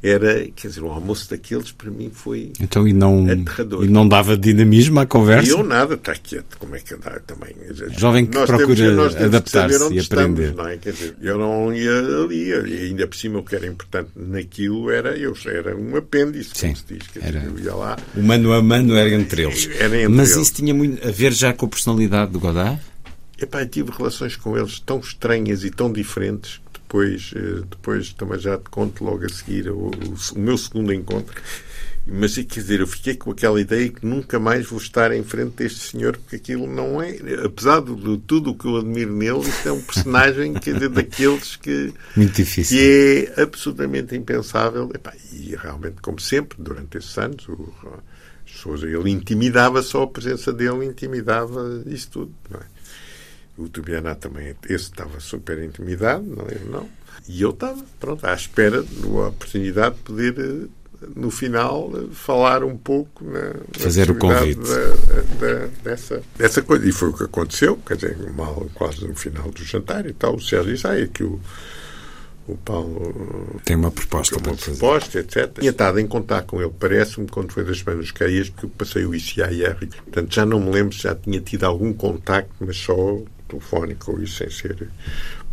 Era, 0.04 0.48
quer 0.56 0.68
dizer, 0.68 0.82
o 0.82 0.90
almoço 0.90 1.30
daqueles 1.30 1.72
para 1.72 1.92
mim 1.92 2.10
foi 2.12 2.52
então, 2.60 2.88
e 2.88 2.94
não, 2.94 3.30
aterrador. 3.30 3.86
E 3.86 3.88
não 3.88 4.08
dava 4.08 4.36
dinamismo 4.36 5.00
à 5.00 5.06
conversa? 5.06 5.48
E 5.48 5.52
eu 5.52 5.64
nada, 5.64 5.94
está 5.94 6.16
quieto, 6.16 6.58
como 6.58 6.76
é 6.76 6.80
que 6.80 6.96
dá 6.96 7.20
também? 7.20 7.56
Jovem 7.96 8.26
que 8.26 8.36
nós 8.36 8.50
procura 8.50 9.26
adaptar-se 9.26 9.94
e 9.94 10.00
aprender. 10.00 10.02
Estamos, 10.02 10.56
não 10.56 10.68
é? 10.68 10.78
Quer 10.78 10.94
dizer, 10.94 11.16
eu 11.22 11.38
não 11.38 11.72
ia 11.72 12.00
ali, 12.00 12.50
e 12.50 12.88
ainda 12.88 13.06
por 13.06 13.16
cima 13.16 13.40
o 13.40 13.44
que 13.44 13.56
era 13.56 13.68
importante 13.68 14.10
naquilo 14.16 14.90
era, 14.90 15.16
eu 15.16 15.36
era 15.46 15.78
um 15.78 15.96
apêndice, 15.96 16.50
Sim, 16.56 16.68
como 16.68 16.78
se 16.78 16.86
diz, 16.96 17.08
quer 17.08 17.24
era, 17.24 17.40
dizer, 17.40 17.52
eu 17.52 17.64
ia 17.66 17.76
lá. 17.76 17.98
O 18.16 18.24
mano 18.24 18.54
a 18.54 18.62
mano 18.62 18.96
era 18.96 19.10
entre 19.12 19.44
eles. 19.44 19.70
Era 19.80 19.96
entre 19.98 20.08
Mas 20.10 20.32
eles. 20.32 20.48
isso 20.48 20.56
tinha 20.56 20.74
muito 20.74 21.08
a 21.08 21.12
ver 21.12 21.32
já 21.32 21.54
com 21.54 21.68
a 21.68 21.70
personalidade 21.70 22.32
do 22.32 22.40
Godard? 22.40 22.82
Epá, 23.40 23.62
eu 23.62 23.68
tive 23.68 23.92
relações 23.92 24.36
com 24.36 24.58
eles 24.58 24.80
tão 24.80 25.00
estranhas 25.00 25.64
e 25.64 25.70
tão 25.70 25.92
diferentes 25.92 26.60
depois, 26.92 27.32
eh, 27.34 27.64
depois 27.70 28.12
também 28.14 28.38
já 28.38 28.58
te 28.58 28.70
conto 28.70 29.06
logo 29.06 29.26
a 29.26 29.30
seguir 29.30 29.70
o, 29.70 29.88
o, 29.88 29.92
o 30.36 30.40
meu 30.40 30.58
segundo 30.58 30.94
encontro. 30.94 31.42
Mas 32.06 32.36
quer 32.36 32.44
dizer, 32.60 32.80
eu 32.82 32.88
fiquei 32.88 33.16
com 33.16 33.32
aquela 33.32 33.62
ideia 33.62 33.88
que 33.88 34.06
nunca 34.06 34.40
mais 34.40 34.66
vou 34.66 34.80
estar 34.80 35.14
em 35.14 35.24
frente 35.24 35.52
deste 35.58 35.80
senhor, 35.80 36.18
porque 36.18 36.36
aquilo 36.36 36.68
não 36.68 37.02
é, 37.02 37.16
apesar 37.46 37.80
de 37.80 38.18
tudo 38.26 38.50
o 38.50 38.58
que 38.58 38.66
eu 38.66 38.78
admiro 38.78 39.14
nele, 39.14 39.48
isto 39.48 39.70
é 39.70 39.72
um 39.72 39.82
personagem 39.82 40.54
quer 40.56 40.74
dizer, 40.74 40.90
daqueles 40.90 41.56
que, 41.56 41.94
Muito 42.18 42.34
difícil. 42.34 42.78
que 42.78 43.32
é 43.38 43.42
absolutamente 43.44 44.16
impensável. 44.16 44.90
Epá, 44.94 45.14
e 45.32 45.56
realmente, 45.56 46.02
como 46.02 46.20
sempre, 46.20 46.58
durante 46.60 46.98
esses 46.98 47.16
anos, 47.18 47.48
o, 47.48 47.72
as 48.46 48.52
pessoas, 48.52 48.84
ele 48.84 49.12
intimidava, 49.12 49.82
só 49.84 50.04
a 50.04 50.08
presença 50.08 50.52
dele 50.52 50.86
intimidava 50.86 51.84
isso 51.86 52.10
tudo. 52.10 52.34
Não 52.50 52.60
é? 52.60 52.64
O 53.62 53.70
Tubiana 53.70 54.16
também, 54.16 54.56
esse 54.66 54.86
estava 54.86 55.20
super 55.20 55.62
intimidado, 55.62 56.24
não 56.24 56.46
é? 56.48 56.58
Não. 56.70 56.90
E 57.28 57.42
eu 57.42 57.52
estava, 57.52 57.84
pronto, 58.00 58.26
à 58.26 58.34
espera 58.34 58.82
da 58.82 59.08
oportunidade 59.28 59.96
de 59.96 60.02
poder, 60.02 60.36
eh, 60.40 60.68
no 61.16 61.30
final, 61.30 61.92
eh, 61.96 62.08
falar 62.14 62.64
um 62.64 62.76
pouco 62.76 63.24
na, 63.24 63.50
na 63.50 63.56
Fazer 63.78 64.10
o 64.10 64.16
convite. 64.16 64.60
Da, 64.60 65.46
da, 65.46 65.68
dessa, 65.84 66.24
dessa 66.38 66.62
coisa. 66.62 66.88
E 66.88 66.92
foi 66.92 67.10
o 67.10 67.14
que 67.14 67.24
aconteceu, 67.24 67.78
quer 67.86 67.96
dizer, 67.96 68.18
mal, 68.34 68.68
quase 68.74 69.08
no 69.08 69.16
final 69.16 69.52
do 69.52 69.64
jantar 69.64 70.06
e 70.08 70.14
tal. 70.14 70.36
O 70.36 70.42
Sérgio 70.42 70.74
disse, 70.74 70.88
ah, 70.88 71.00
é 71.00 71.06
que 71.06 71.24
o, 71.24 71.40
o 72.48 72.58
Paulo 72.58 73.62
tem 73.64 73.76
uma 73.76 73.92
proposta 73.92 74.36
uma 74.38 74.56
proposta, 74.56 75.20
etc. 75.20 75.60
Tinha 75.60 75.72
estado 75.72 76.00
em 76.00 76.08
contato 76.08 76.48
com 76.48 76.62
ele, 76.62 76.74
parece-me, 76.78 77.28
quando 77.28 77.52
foi 77.52 77.64
das 77.64 77.80
Semanas 77.80 78.12
Caías, 78.12 78.50
porque 78.50 78.66
eu 78.66 78.70
passei 78.72 79.06
o 79.06 79.14
ICIR. 79.14 79.78
Portanto, 79.78 80.34
já 80.34 80.46
não 80.46 80.60
me 80.60 80.72
lembro 80.72 80.96
se 80.96 81.04
já 81.04 81.16
tinha 81.16 81.40
tido 81.40 81.64
algum 81.66 81.94
contacto, 81.94 82.54
mas 82.60 82.78
só 82.78 83.22
telefónico 83.52 84.12
ou 84.12 84.22
isso 84.22 84.38
sem 84.38 84.50
ser 84.50 84.90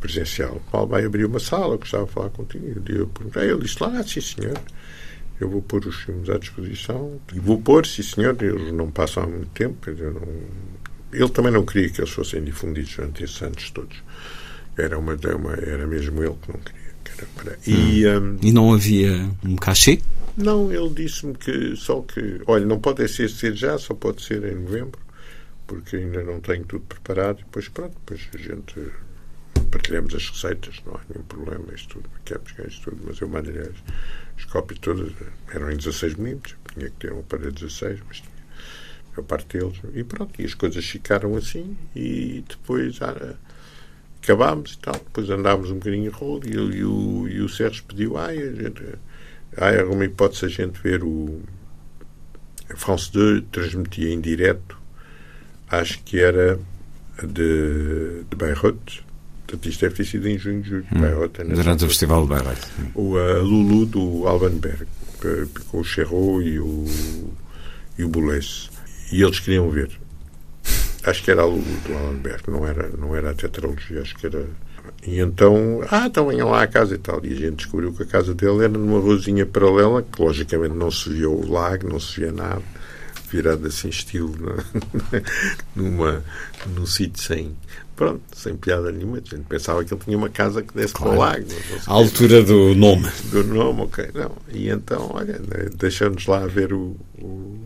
presencial. 0.00 0.56
O 0.56 0.70
Paulo 0.70 0.88
vai 0.88 1.04
abrir 1.04 1.24
uma 1.24 1.40
sala, 1.40 1.74
eu 1.74 1.78
gostava 1.78 2.06
de 2.06 2.12
falar 2.12 2.30
contigo. 2.30 2.82
Eu 2.88 3.06
perguntei, 3.08 3.50
ele 3.50 3.60
disse 3.60 3.82
lá, 3.82 3.98
ah, 3.98 4.02
sim 4.02 4.20
senhor, 4.20 4.58
eu 5.40 5.48
vou 5.48 5.62
pôr 5.62 5.86
os 5.86 5.96
filmes 5.96 6.28
à 6.28 6.38
disposição. 6.38 7.20
E 7.34 7.38
vou 7.38 7.60
pôr, 7.60 7.86
sim 7.86 8.02
senhor, 8.02 8.36
eles 8.40 8.72
não 8.72 8.90
passam 8.90 9.24
há 9.24 9.26
muito 9.26 9.50
tempo. 9.50 9.90
Não... 9.90 10.22
Ele 11.12 11.28
também 11.30 11.52
não 11.52 11.64
queria 11.64 11.88
que 11.88 12.00
eles 12.00 12.10
fossem 12.10 12.42
difundidos 12.42 12.94
durante 12.96 13.24
esses 13.24 13.42
anos 13.42 13.70
todos. 13.70 14.02
Era, 14.76 14.98
uma, 14.98 15.14
uma, 15.14 15.54
era 15.54 15.86
mesmo 15.86 16.22
ele 16.22 16.36
que 16.42 16.52
não 16.52 16.60
queria. 16.60 16.88
Que 17.04 17.26
para... 17.26 17.58
e, 17.66 18.06
hum. 18.06 18.36
um... 18.42 18.46
e 18.46 18.52
não 18.52 18.72
havia 18.72 19.28
um 19.44 19.56
cachê? 19.56 20.00
Não, 20.36 20.70
ele 20.70 20.90
disse-me 20.90 21.34
que 21.34 21.74
só 21.74 22.00
que, 22.02 22.40
olha, 22.46 22.64
não 22.64 22.78
pode 22.78 23.06
ser, 23.08 23.28
ser 23.28 23.56
já, 23.56 23.76
só 23.76 23.92
pode 23.92 24.22
ser 24.22 24.44
em 24.44 24.54
novembro 24.54 25.07
porque 25.68 25.96
ainda 25.96 26.24
não 26.24 26.40
tenho 26.40 26.64
tudo 26.64 26.84
preparado. 26.86 27.40
E 27.40 27.44
depois, 27.44 27.68
pronto, 27.68 27.94
depois 27.94 28.28
a 28.34 28.38
gente 28.38 28.90
partilhamos 29.70 30.14
as 30.14 30.28
receitas, 30.30 30.82
não 30.84 30.94
há 30.94 31.00
nenhum 31.08 31.24
problema, 31.26 31.72
isto 31.74 32.00
tudo, 32.00 32.10
maquiamos 32.12 32.72
isto 32.72 32.90
tudo, 32.90 33.02
mas 33.06 33.20
eu 33.20 33.28
mando-lhe 33.28 33.60
as, 33.60 33.74
as 34.36 34.44
cópias 34.46 34.80
todas, 34.80 35.12
eram 35.52 35.70
em 35.70 35.76
16 35.76 36.14
milímetros, 36.14 36.56
tinha 36.72 36.90
que 36.90 36.96
ter 36.96 37.12
um 37.12 37.20
aparelho 37.20 37.52
16, 37.52 38.00
mas 38.08 38.16
tinha 38.16 38.38
a 39.18 39.22
parte 39.22 39.58
deles, 39.58 39.78
e 39.94 40.02
pronto, 40.04 40.40
e 40.40 40.44
as 40.44 40.54
coisas 40.54 40.84
ficaram 40.84 41.36
assim, 41.36 41.76
e 41.94 42.42
depois 42.48 42.98
ah, 43.02 43.34
acabámos 44.22 44.74
e 44.74 44.78
tal, 44.78 44.94
depois 44.94 45.28
andámos 45.28 45.70
um 45.70 45.74
bocadinho 45.74 46.06
em 46.06 46.08
rolo, 46.08 46.42
e, 46.46 46.52
e, 46.52 46.84
o, 46.84 47.28
e 47.28 47.40
o 47.40 47.48
Sérgio 47.48 47.84
pediu, 47.84 48.16
ai, 48.16 48.38
a 48.38 48.52
gente, 48.52 48.82
ai, 49.56 49.80
alguma 49.80 50.04
hipótese 50.04 50.46
a 50.46 50.48
gente 50.48 50.80
ver 50.80 51.02
o 51.04 51.42
a 52.70 52.76
France 52.76 53.10
2 53.12 53.44
transmitia 53.50 54.12
em 54.12 54.20
direto 54.20 54.77
acho 55.70 56.02
que 56.02 56.20
era 56.20 56.58
de, 57.22 58.24
de 58.28 58.36
Beirut. 58.36 59.04
Portanto, 59.46 59.68
isto 59.68 59.80
deve 59.80 59.94
ter 59.94 60.04
sido 60.04 60.28
em 60.28 60.38
junho, 60.38 60.62
julho, 60.62 60.86
hum, 60.92 61.00
Beirut. 61.00 61.42
Durante 61.42 61.84
o 61.84 61.88
Festival 61.88 62.22
de 62.22 62.28
Beirut. 62.28 62.60
O 62.94 63.16
a 63.16 63.38
Lulu 63.38 63.86
do 63.86 64.26
Albanberg, 64.26 64.86
com 65.70 65.80
o 65.80 65.84
Cherro 65.84 66.42
e 66.42 66.58
o, 66.58 66.84
e 67.98 68.04
o 68.04 68.08
Boulez. 68.08 68.70
E 69.10 69.22
eles 69.22 69.40
queriam 69.40 69.70
ver. 69.70 69.90
Acho 71.04 71.22
que 71.22 71.30
era 71.30 71.42
a 71.42 71.46
Lulu 71.46 71.64
do 71.86 71.94
Albanberg, 71.94 72.42
não 72.48 72.66
era, 72.66 72.88
não 72.96 73.16
era 73.16 73.30
a 73.30 73.34
tetralogia, 73.34 74.02
acho 74.02 74.16
que 74.16 74.26
era. 74.26 74.44
E 75.06 75.20
então, 75.20 75.82
ah, 75.90 76.06
então 76.06 76.26
venham 76.26 76.50
lá 76.50 76.62
à 76.62 76.66
casa 76.66 76.94
e 76.94 76.98
tal. 76.98 77.24
E 77.24 77.32
a 77.32 77.36
gente 77.36 77.56
descobriu 77.56 77.92
que 77.92 78.02
a 78.02 78.06
casa 78.06 78.34
dele 78.34 78.64
era 78.64 78.68
numa 78.68 78.98
ruazinha 78.98 79.46
paralela, 79.46 80.02
que 80.02 80.20
logicamente 80.20 80.74
não 80.74 80.90
se 80.90 81.08
via 81.08 81.30
o 81.30 81.50
lago, 81.50 81.88
não 81.88 82.00
se 82.00 82.20
via 82.20 82.32
nada 82.32 82.62
virado 83.30 83.66
assim 83.66 83.88
estilo 83.88 84.34
numa, 85.74 86.24
num 86.66 86.86
sítio 86.86 87.22
sem 87.22 87.56
pronto, 87.98 88.22
sem 88.32 88.56
piada 88.56 88.92
nenhuma. 88.92 89.16
A 89.16 89.20
gente 89.20 89.46
pensava 89.48 89.84
que 89.84 89.92
ele 89.92 90.00
tinha 90.05 90.16
uma 90.16 90.28
casa 90.28 90.62
que 90.62 90.72
desse 90.72 90.94
claro. 90.94 91.10
para 91.10 91.18
o 91.18 91.20
lago. 91.20 91.46
A 91.86 91.92
altura 91.92 92.42
do 92.44 92.74
nome. 92.74 93.09
Do 93.30 93.42
nome, 93.42 93.82
ok. 93.82 94.10
Não. 94.14 94.36
E 94.52 94.68
então, 94.70 95.10
olha, 95.12 95.40
deixamos 95.76 96.26
lá 96.26 96.46
ver 96.46 96.72
o, 96.72 96.96
o 97.20 97.59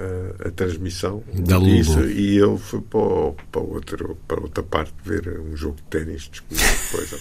a, 0.00 0.48
a, 0.48 0.50
transmissão 0.50 1.22
da 1.32 1.58
disso, 1.58 2.04
e 2.06 2.38
ele 2.38 2.58
foi 2.58 2.80
para, 2.80 2.98
o, 2.98 3.36
para, 3.52 3.60
outro, 3.60 4.18
para 4.26 4.40
outra 4.40 4.62
parte 4.62 4.94
ver 5.04 5.40
um 5.40 5.54
jogo 5.54 5.76
de 5.76 5.82
ténis 5.82 6.30
depois 6.48 7.12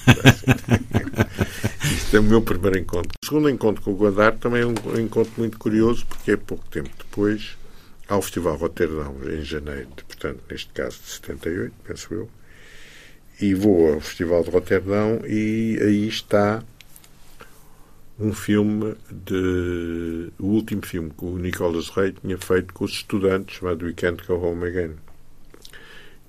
Isto 1.93 2.18
é 2.18 2.19
o 2.19 2.23
meu 2.23 2.41
primeiro 2.41 2.77
encontro. 2.77 3.11
O 3.23 3.26
segundo 3.26 3.49
encontro 3.49 3.84
com 3.84 3.91
o 3.91 3.95
Godard 3.95 4.38
também 4.39 4.61
é 4.61 4.65
um 4.65 4.99
encontro 4.99 5.34
muito 5.38 5.57
curioso, 5.57 6.06
porque 6.06 6.31
é 6.31 6.38
pouco 6.38 6.65
tempo 6.69 6.89
depois 6.97 7.57
ao 8.07 8.22
Festival 8.22 8.56
Roterdão, 8.56 9.15
em 9.26 9.43
janeiro, 9.43 9.89
portanto, 10.07 10.41
neste 10.49 10.69
caso 10.69 10.97
de 11.03 11.11
78, 11.11 11.73
penso 11.85 12.14
eu, 12.14 12.30
e 13.39 13.53
vou 13.53 13.93
ao 13.93 14.01
Festival 14.01 14.43
de 14.43 14.49
Roterdão 14.49 15.22
e 15.26 15.77
aí 15.81 16.07
está 16.07 16.64
um 18.20 18.34
filme 18.34 18.96
de. 19.10 20.32
o 20.38 20.48
último 20.48 20.86
filme 20.86 21.10
que 21.18 21.24
o 21.24 21.38
Nicholas 21.38 21.88
Ray 21.90 22.12
tinha 22.12 22.38
feito 22.38 22.74
com 22.74 22.84
os 22.84 22.91
estudantes, 22.91 23.58
chamado 23.58 23.86
We 23.86 23.94
Can't 23.94 24.26
Go 24.28 24.36
Home 24.36 24.68
Again, 24.68 24.96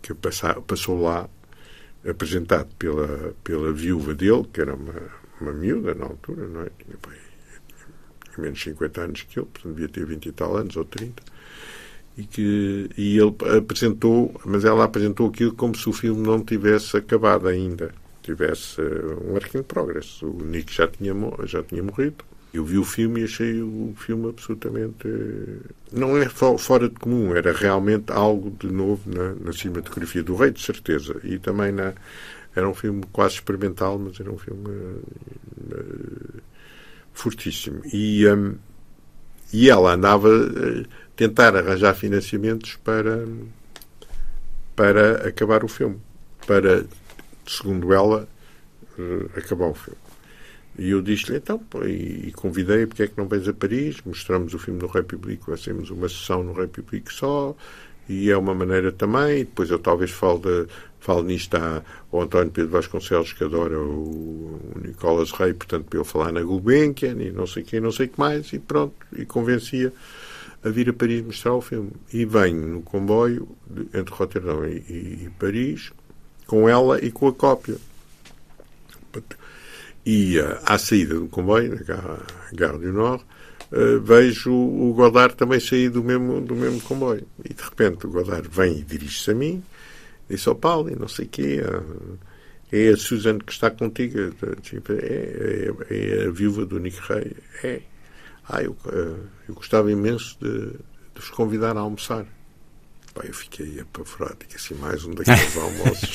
que 0.00 0.14
passou 0.14 1.02
lá, 1.02 1.28
apresentado 2.08 2.68
pela, 2.78 3.34
pela 3.42 3.72
viúva 3.72 4.14
dele, 4.14 4.46
que 4.52 4.60
era 4.60 4.74
uma, 4.74 4.94
uma 5.40 5.52
miúda 5.52 5.94
na 5.94 6.04
altura, 6.04 6.46
não 6.46 6.62
é? 6.62 6.70
Tinha, 6.78 6.96
bem, 7.06 7.18
tinha 8.24 8.38
menos 8.38 8.58
de 8.58 8.64
50 8.64 9.00
anos 9.00 9.22
que 9.22 9.40
ele, 9.40 9.46
portanto 9.46 9.74
devia 9.74 9.88
ter 9.88 10.06
20 10.06 10.26
e 10.26 10.32
tal 10.32 10.56
anos, 10.56 10.76
ou 10.76 10.84
30. 10.84 11.22
E, 12.16 12.24
que, 12.24 12.90
e 12.96 13.18
ele 13.18 13.34
apresentou, 13.56 14.40
mas 14.44 14.64
ela 14.64 14.84
apresentou 14.84 15.28
aquilo 15.28 15.54
como 15.54 15.74
se 15.74 15.88
o 15.88 15.92
filme 15.92 16.20
não 16.20 16.44
tivesse 16.44 16.96
acabado 16.96 17.48
ainda 17.48 17.92
tivesse 18.34 18.80
um 18.80 19.32
work 19.32 19.56
in 19.56 19.62
progress. 19.62 20.22
O 20.22 20.32
Nick 20.44 20.72
já 20.72 20.86
tinha, 20.86 21.14
já 21.44 21.62
tinha 21.62 21.82
morrido 21.82 22.24
Eu 22.52 22.64
vi 22.64 22.78
o 22.78 22.84
filme 22.84 23.20
e 23.20 23.24
achei 23.24 23.60
o 23.62 23.94
filme 23.96 24.28
absolutamente. 24.28 25.08
Não 25.92 26.16
é 26.16 26.28
fora 26.28 26.88
de 26.88 26.94
comum, 26.96 27.34
era 27.34 27.52
realmente 27.52 28.12
algo 28.12 28.50
de 28.50 28.72
novo 28.72 29.02
na, 29.06 29.34
na 29.34 29.52
cinematografia 29.52 30.22
do 30.22 30.34
Rei, 30.34 30.50
de 30.50 30.60
certeza. 30.60 31.20
E 31.24 31.38
também 31.38 31.72
na. 31.72 31.92
Era 32.54 32.68
um 32.68 32.74
filme 32.74 33.04
quase 33.12 33.34
experimental, 33.34 33.96
mas 33.96 34.18
era 34.18 34.30
um 34.30 34.38
filme 34.38 34.68
uh, 34.68 36.42
fortíssimo. 37.12 37.80
E, 37.92 38.26
um, 38.26 38.56
e 39.52 39.70
ela 39.70 39.94
andava 39.94 40.28
a 40.28 40.84
tentar 41.14 41.54
arranjar 41.54 41.94
financiamentos 41.94 42.74
para, 42.82 43.24
para 44.74 45.28
acabar 45.28 45.62
o 45.62 45.68
filme. 45.68 46.00
Para, 46.44 46.84
segundo 47.50 47.92
ela, 47.92 48.28
uh, 48.98 49.38
acabar 49.38 49.66
o 49.66 49.74
filme. 49.74 49.98
E 50.78 50.90
eu 50.90 51.02
disse-lhe, 51.02 51.38
então, 51.38 51.60
e 51.86 52.32
convidei, 52.32 52.86
porque 52.86 53.02
é 53.02 53.06
que 53.08 53.18
não 53.18 53.26
vens 53.26 53.46
a 53.48 53.52
Paris? 53.52 53.98
Mostramos 54.04 54.54
o 54.54 54.58
filme 54.58 54.80
no 54.80 54.86
Republic, 54.86 55.44
fazemos 55.44 55.90
uma 55.90 56.08
sessão 56.08 56.42
no 56.44 56.52
Republic 56.52 57.12
só, 57.12 57.54
e 58.08 58.30
é 58.30 58.36
uma 58.36 58.54
maneira 58.54 58.90
também, 58.90 59.38
depois 59.40 59.70
eu 59.70 59.78
talvez 59.78 60.10
falo, 60.10 60.38
de, 60.38 60.66
falo 61.00 61.22
nisto 61.22 61.56
ao 62.10 62.22
António 62.22 62.50
Pedro 62.50 62.70
Vasconcelos, 62.70 63.32
que 63.32 63.44
adora 63.44 63.78
o, 63.78 64.60
o 64.74 64.80
Nicolas 64.82 65.32
Rey, 65.32 65.52
portanto, 65.52 65.86
para 65.86 65.98
eu 65.98 66.04
falar 66.04 66.32
na 66.32 66.42
Gulbenkian, 66.42 67.20
e 67.20 67.30
não 67.30 67.46
sei 67.46 67.62
o 67.62 67.66
que, 67.66 67.80
não 67.80 67.92
sei 67.92 68.06
o 68.06 68.08
que 68.08 68.18
mais, 68.18 68.52
e 68.52 68.58
pronto, 68.58 68.94
e 69.16 69.26
convencia 69.26 69.92
a 70.62 70.68
vir 70.68 70.88
a 70.88 70.92
Paris 70.92 71.22
mostrar 71.22 71.54
o 71.54 71.60
filme. 71.60 71.92
E 72.12 72.24
venho 72.24 72.66
no 72.66 72.82
comboio 72.82 73.48
de, 73.66 73.82
entre 73.98 74.14
Roterdão 74.14 74.64
e, 74.66 74.78
e, 74.88 75.24
e 75.26 75.30
Paris, 75.38 75.92
com 76.50 76.68
ela 76.68 76.98
e 77.00 77.12
com 77.12 77.28
a 77.28 77.32
cópia 77.32 77.76
e 80.04 80.36
uh, 80.40 80.58
à 80.66 80.78
saída 80.78 81.14
do 81.14 81.28
comboio, 81.28 81.78
na 81.86 82.18
Gare 82.52 82.78
do 82.78 82.92
Nord, 82.92 83.24
uh, 83.70 84.00
vejo 84.00 84.52
o 84.52 84.92
Godard 84.92 85.36
também 85.36 85.60
sair 85.60 85.90
do 85.90 86.02
mesmo, 86.02 86.40
do 86.40 86.56
mesmo 86.56 86.80
comboio. 86.80 87.24
E 87.48 87.54
de 87.54 87.62
repente 87.62 88.04
o 88.04 88.10
Godard 88.10 88.48
vem 88.48 88.78
e 88.78 88.82
dirige-se 88.82 89.30
a 89.30 89.34
mim, 89.34 89.62
diz 90.28 90.44
ao 90.48 90.56
Paulo, 90.56 90.90
e 90.90 90.96
não 90.96 91.06
sei 91.06 91.26
o 91.26 91.28
quê, 91.28 91.62
uh, 91.62 92.18
é 92.72 92.88
a 92.88 92.96
Susan 92.96 93.38
que 93.38 93.52
está 93.52 93.70
contigo, 93.70 94.18
é, 94.18 94.32
é, 94.98 95.72
é, 95.90 96.26
a 96.26 96.30
viúva 96.32 96.66
do 96.66 96.80
Nick 96.80 96.98
Rey, 97.00 97.36
é. 97.62 97.82
Ah, 98.48 98.60
eu, 98.60 98.76
eu 99.48 99.54
gostava 99.54 99.92
imenso 99.92 100.36
de, 100.40 100.72
de 100.72 101.20
vos 101.20 101.30
convidar 101.30 101.76
a 101.76 101.80
almoçar. 101.80 102.26
Pá, 103.20 103.26
eu 103.26 103.34
fiquei 103.34 103.80
apavorado, 103.80 104.38
que 104.48 104.56
assim, 104.56 104.74
mais 104.74 105.04
um 105.04 105.10
daqueles 105.14 105.56
almoços. 105.56 106.10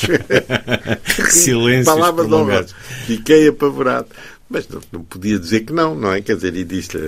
Silêncio. 1.29 1.93
Palavra 1.93 2.25
de 2.25 2.33
honra. 2.33 2.65
Fiquei 3.05 3.47
apavorado. 3.47 4.07
Mas 4.49 4.67
não, 4.67 4.81
não, 4.91 5.03
podia 5.03 5.39
dizer 5.39 5.61
que 5.61 5.73
não, 5.73 5.95
não 5.95 6.13
é? 6.13 6.21
Quer 6.21 6.35
dizer, 6.35 6.55
e 6.55 6.63
disse-lhe: 6.63 7.03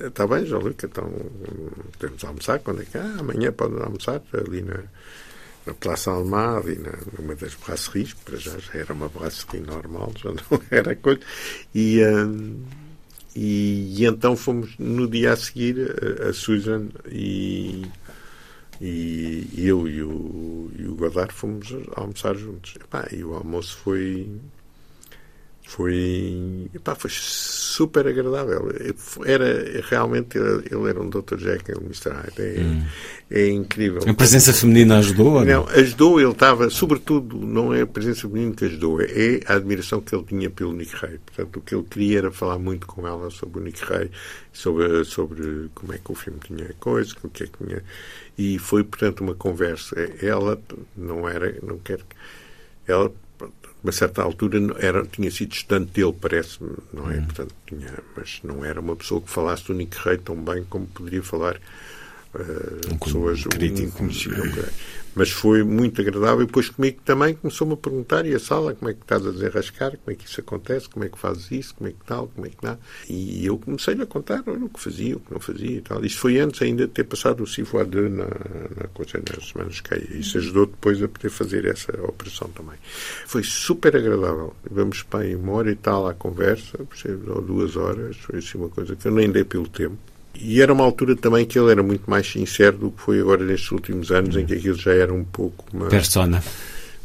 está 0.00 0.26
bem, 0.26 0.46
João 0.46 0.62
Luca, 0.62 0.86
então 0.86 1.12
podemos 1.98 2.24
almoçar 2.24 2.58
quando 2.60 2.82
é 2.82 2.84
que. 2.84 2.96
Ah, 2.96 3.16
amanhã 3.18 3.52
podem 3.52 3.80
almoçar 3.82 4.22
ali 4.32 4.62
na, 4.62 4.80
na 5.66 5.74
Praça 5.74 6.10
Alemã, 6.10 6.58
ali 6.58 6.78
na, 6.78 6.92
numa 7.18 7.34
das 7.34 7.54
brasseries, 7.54 8.14
para 8.14 8.36
já 8.36 8.56
já 8.58 8.78
era 8.78 8.92
uma 8.92 9.08
brasserie 9.08 9.60
normal, 9.60 10.12
já 10.16 10.30
não 10.30 10.62
era 10.70 10.94
coisa. 10.96 11.20
E. 11.74 12.04
Hum, 12.04 12.62
e, 13.34 13.94
e, 13.96 14.06
então 14.06 14.34
fomos 14.34 14.74
no 14.76 15.06
dia 15.06 15.32
a 15.32 15.36
seguir 15.36 15.94
a, 16.20 16.30
a 16.30 16.32
Susan 16.32 16.88
e 17.08 17.86
e 18.80 19.66
eu 19.66 19.86
e 19.86 20.02
o, 20.02 20.70
e 20.78 20.86
o 20.86 20.94
Godard 20.94 21.32
fomos 21.32 21.68
almoçar 21.94 22.34
juntos. 22.34 22.74
E, 23.10 23.16
e 23.16 23.24
o 23.24 23.34
almoço 23.34 23.76
foi 23.76 24.30
foi, 25.70 26.68
epá, 26.74 26.96
foi 26.96 27.10
super 27.12 28.04
agradável. 28.04 28.72
Era 29.24 29.80
realmente 29.88 30.36
ele 30.36 30.88
era 30.88 31.00
um 31.00 31.08
Dr. 31.08 31.38
Jekyll, 31.38 31.80
Mr. 31.82 32.10
Hyde. 32.10 32.42
É, 32.42 32.60
hum. 32.60 32.84
é 33.30 33.48
incrível. 33.50 34.02
A 34.04 34.12
presença 34.12 34.52
feminina 34.52 34.98
ajudou? 34.98 35.44
Não, 35.44 35.68
ajudou. 35.68 36.20
Ele 36.20 36.32
estava, 36.32 36.68
sobretudo, 36.70 37.36
não 37.36 37.72
é 37.72 37.82
a 37.82 37.86
presença 37.86 38.22
feminina 38.22 38.52
que 38.52 38.64
ajudou, 38.64 39.00
é 39.00 39.42
a 39.46 39.54
admiração 39.54 40.00
que 40.00 40.12
ele 40.12 40.24
tinha 40.24 40.50
pelo 40.50 40.72
Nick 40.72 40.92
Ray. 40.96 41.20
Portanto, 41.24 41.56
o 41.58 41.60
que 41.60 41.74
ele 41.76 41.84
queria 41.88 42.18
era 42.18 42.32
falar 42.32 42.58
muito 42.58 42.88
com 42.88 43.06
ela 43.06 43.30
sobre 43.30 43.60
o 43.60 43.62
Nick 43.62 43.84
Ray, 43.84 44.10
sobre, 44.52 45.04
sobre 45.04 45.70
como 45.72 45.94
é 45.94 45.98
que 45.98 46.10
o 46.10 46.16
filme 46.16 46.40
tinha 46.44 46.74
coisa, 46.80 47.14
o 47.22 47.28
que 47.28 47.44
é 47.44 47.46
que 47.46 47.64
tinha. 47.64 47.80
E 48.36 48.58
foi, 48.58 48.82
portanto, 48.82 49.20
uma 49.20 49.36
conversa. 49.36 49.94
Ela 50.20 50.60
não 50.96 51.28
era, 51.28 51.54
não 51.62 51.78
quer. 51.78 52.00
Ela 52.88 53.12
uma 53.82 53.92
certa 53.92 54.22
altura 54.22 54.58
era, 54.78 55.04
tinha 55.06 55.30
sido 55.30 55.50
distante 55.50 55.92
dele, 55.92 56.14
parece-me, 56.20 56.76
não 56.92 57.10
é? 57.10 57.16
Hum. 57.16 57.24
Portanto, 57.24 57.54
tinha, 57.66 57.94
mas 58.16 58.40
não 58.44 58.64
era 58.64 58.80
uma 58.80 58.94
pessoa 58.94 59.20
que 59.20 59.30
falasse 59.30 59.66
do 59.66 59.74
Nick 59.74 59.96
Rey 59.98 60.18
tão 60.18 60.36
bem 60.36 60.64
como 60.64 60.86
poderia 60.86 61.22
falar 61.22 61.58
uh, 62.34 62.92
um 62.92 62.98
pessoas 62.98 63.44
crítico. 63.44 64.02
Um, 64.02 64.08
mas 65.14 65.30
foi 65.30 65.62
muito 65.62 66.00
agradável. 66.00 66.42
E 66.42 66.46
depois 66.46 66.68
comigo 66.68 67.00
também 67.04 67.34
começou-me 67.34 67.74
a 67.74 67.76
perguntar: 67.76 68.26
e 68.26 68.34
a 68.34 68.38
sala, 68.38 68.74
como 68.74 68.90
é 68.90 68.94
que 68.94 69.02
estás 69.02 69.26
a 69.26 69.30
desenrascar? 69.30 69.90
Como 69.98 70.10
é 70.10 70.14
que 70.14 70.26
isso 70.26 70.40
acontece? 70.40 70.88
Como 70.88 71.04
é 71.04 71.08
que 71.08 71.18
fazes 71.18 71.50
isso? 71.50 71.74
Como 71.74 71.88
é 71.88 71.92
que 71.92 72.04
tal? 72.06 72.28
Como 72.28 72.46
é 72.46 72.50
que 72.50 72.56
dá? 72.62 72.78
E 73.08 73.44
eu 73.44 73.58
comecei-lhe 73.58 74.02
a 74.02 74.06
contar 74.06 74.42
olha, 74.46 74.64
o 74.64 74.68
que 74.68 74.80
fazia, 74.80 75.16
o 75.16 75.20
que 75.20 75.32
não 75.32 75.40
fazia 75.40 75.78
e 75.78 75.80
tal. 75.80 76.04
Isto 76.04 76.20
foi 76.20 76.38
antes 76.38 76.62
ainda 76.62 76.86
de 76.86 76.92
ter 76.92 77.04
passado 77.04 77.42
o 77.42 77.46
Civoade 77.46 78.08
na, 78.08 78.24
na 78.24 78.88
coisa 78.94 79.20
nas 79.28 79.48
semanas 79.48 79.80
que 79.80 79.94
Isso 80.16 80.38
ajudou 80.38 80.66
depois 80.66 81.02
a 81.02 81.08
poder 81.08 81.30
fazer 81.30 81.64
essa 81.64 81.92
operação 82.02 82.48
também. 82.50 82.76
Foi 83.26 83.42
super 83.42 83.96
agradável. 83.96 84.54
Vamos 84.70 85.02
para 85.02 85.24
aí 85.24 85.34
uma 85.34 85.52
hora 85.52 85.70
e 85.70 85.76
tal 85.76 86.06
à 86.06 86.14
conversa, 86.14 86.78
ou 87.28 87.42
duas 87.42 87.76
horas. 87.76 88.16
Foi 88.16 88.38
assim 88.38 88.58
uma 88.58 88.68
coisa 88.68 88.94
que 88.94 89.06
eu 89.06 89.12
nem 89.12 89.30
dei 89.30 89.44
pelo 89.44 89.68
tempo. 89.68 90.09
E 90.40 90.62
era 90.62 90.72
uma 90.72 90.84
altura 90.84 91.14
também 91.14 91.44
que 91.44 91.58
ele 91.58 91.70
era 91.70 91.82
muito 91.82 92.08
mais 92.08 92.26
sincero 92.26 92.78
do 92.78 92.90
que 92.90 93.02
foi 93.02 93.20
agora 93.20 93.44
nestes 93.44 93.70
últimos 93.70 94.10
anos, 94.10 94.36
em 94.36 94.46
que 94.46 94.54
aquilo 94.54 94.76
já 94.76 94.92
era 94.92 95.12
um 95.12 95.22
pouco 95.22 95.66
uma. 95.72 95.88
Persona. 95.88 96.42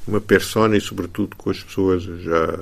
Uma 0.07 0.21
persona 0.21 0.77
e, 0.77 0.81
sobretudo, 0.81 1.35
com 1.35 1.49
as 1.49 1.61
pessoas 1.61 2.03
já. 2.03 2.59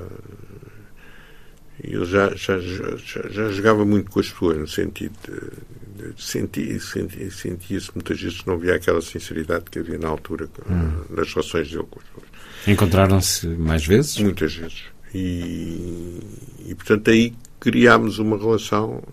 Ele 1.83 2.05
já, 2.05 2.33
já, 2.35 2.59
já, 2.59 3.29
já 3.29 3.49
jogava 3.49 3.85
muito 3.85 4.09
com 4.09 4.19
as 4.19 4.29
pessoas, 4.29 4.57
no 4.57 4.67
sentido 4.67 5.13
de. 5.27 6.13
de 6.13 6.23
sentia, 6.23 6.79
sentia, 6.79 7.29
sentia-se 7.29 7.91
muitas 7.93 8.19
vezes 8.19 8.43
não 8.45 8.55
havia 8.55 8.75
aquela 8.75 9.01
sinceridade 9.01 9.65
que 9.69 9.79
havia 9.79 9.99
na 9.99 10.07
altura 10.07 10.49
hum. 10.67 11.03
nas 11.09 11.31
relações 11.33 11.69
dele 11.69 11.85
com 11.89 11.99
as 11.99 12.05
pessoas. 12.05 12.27
Encontraram-se 12.67 13.47
mais 13.47 13.85
vezes? 13.85 14.17
Muitas 14.17 14.55
vezes. 14.55 14.85
E, 15.13 16.19
e 16.65 16.75
portanto, 16.75 17.11
aí 17.11 17.33
criámos 17.59 18.17
uma 18.17 18.37
relação 18.37 19.03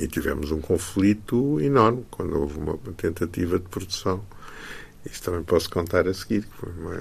e 0.00 0.06
tivemos 0.06 0.50
um 0.50 0.60
conflito 0.60 1.60
enorme 1.60 2.04
quando 2.10 2.38
houve 2.38 2.58
uma 2.58 2.76
tentativa 2.96 3.58
de 3.58 3.68
produção. 3.68 4.24
Isso 5.04 5.22
também 5.22 5.42
posso 5.42 5.68
contar 5.68 6.06
a 6.06 6.14
seguir, 6.14 6.42
que 6.42 6.56
foi 6.56 6.70
uma, 6.72 6.94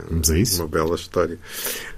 uma 0.57 0.67
bela 0.67 0.95
história. 0.95 1.37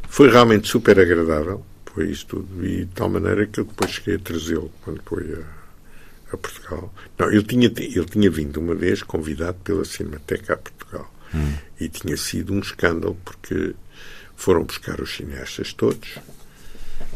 Foi 0.09 0.29
realmente 0.29 0.67
super 0.67 0.99
agradável, 0.99 1.65
foi 1.93 2.09
isso 2.09 2.25
tudo, 2.27 2.65
e 2.65 2.85
de 2.85 2.91
tal 2.93 3.09
maneira 3.09 3.45
que 3.47 3.59
eu 3.59 3.65
depois 3.65 3.91
cheguei 3.91 4.15
a 4.15 4.19
trazê-lo 4.19 4.71
quando 4.83 5.01
foi 5.03 5.33
a, 5.33 6.33
a, 6.33 6.37
Portugal. 6.37 6.93
Não, 7.17 7.31
ele 7.31 7.43
tinha, 7.43 7.67
ele 7.67 8.05
tinha 8.05 8.29
vindo 8.29 8.57
uma 8.57 8.75
vez 8.75 9.01
convidado 9.01 9.57
pela 9.63 9.85
Cinemateca 9.85 10.53
a 10.53 10.57
Portugal. 10.57 11.13
Hum. 11.33 11.53
E 11.79 11.87
tinha 11.87 12.17
sido 12.17 12.53
um 12.53 12.59
escândalo, 12.59 13.17
porque 13.23 13.73
foram 14.35 14.63
buscar 14.65 14.99
os 14.99 15.15
cineastas 15.15 15.71
todos, 15.71 16.19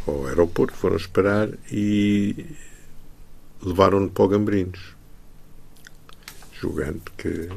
ao 0.07 0.27
aeroporto, 0.27 0.73
foram 0.73 0.95
esperar 0.95 1.49
e 1.69 2.45
levaram-no 3.61 4.09
para 4.09 4.23
o 4.23 4.27
Gambrinos, 4.27 4.95
julgando 6.59 7.01
que 7.17 7.49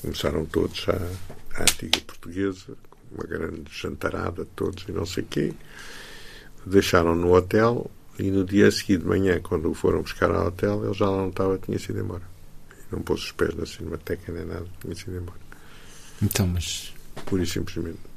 começaram 0.00 0.44
todos 0.46 0.86
à, 0.88 1.60
à 1.60 1.62
antiga 1.62 2.00
portuguesa, 2.00 2.76
uma 3.10 3.24
grande 3.24 3.64
jantarada, 3.70 4.46
todos 4.56 4.84
e 4.88 4.92
não 4.92 5.06
sei 5.06 5.24
quê. 5.24 5.52
Deixaram 6.64 7.14
no 7.14 7.34
hotel 7.34 7.90
e 8.18 8.30
no 8.30 8.44
dia 8.44 8.70
seguinte 8.70 9.02
de 9.02 9.06
manhã, 9.06 9.40
quando 9.40 9.70
o 9.70 9.74
foram 9.74 10.02
buscar 10.02 10.30
ao 10.30 10.46
hotel, 10.46 10.84
ele 10.84 10.94
já 10.94 11.08
lá 11.08 11.18
não 11.18 11.28
estava, 11.28 11.58
tinha 11.58 11.78
sido 11.78 12.00
embora. 12.00 12.22
Não 12.90 13.00
pôs 13.00 13.22
os 13.22 13.32
pés 13.32 13.54
na 13.54 13.66
cinemateca 13.66 14.32
nem 14.32 14.44
nada, 14.44 14.66
tinha 14.80 14.94
sido 14.94 15.16
embora. 15.16 15.40
Então, 16.22 16.46
mas. 16.46 16.94
Pura 17.26 17.42
e 17.42 17.46
simplesmente 17.46 18.11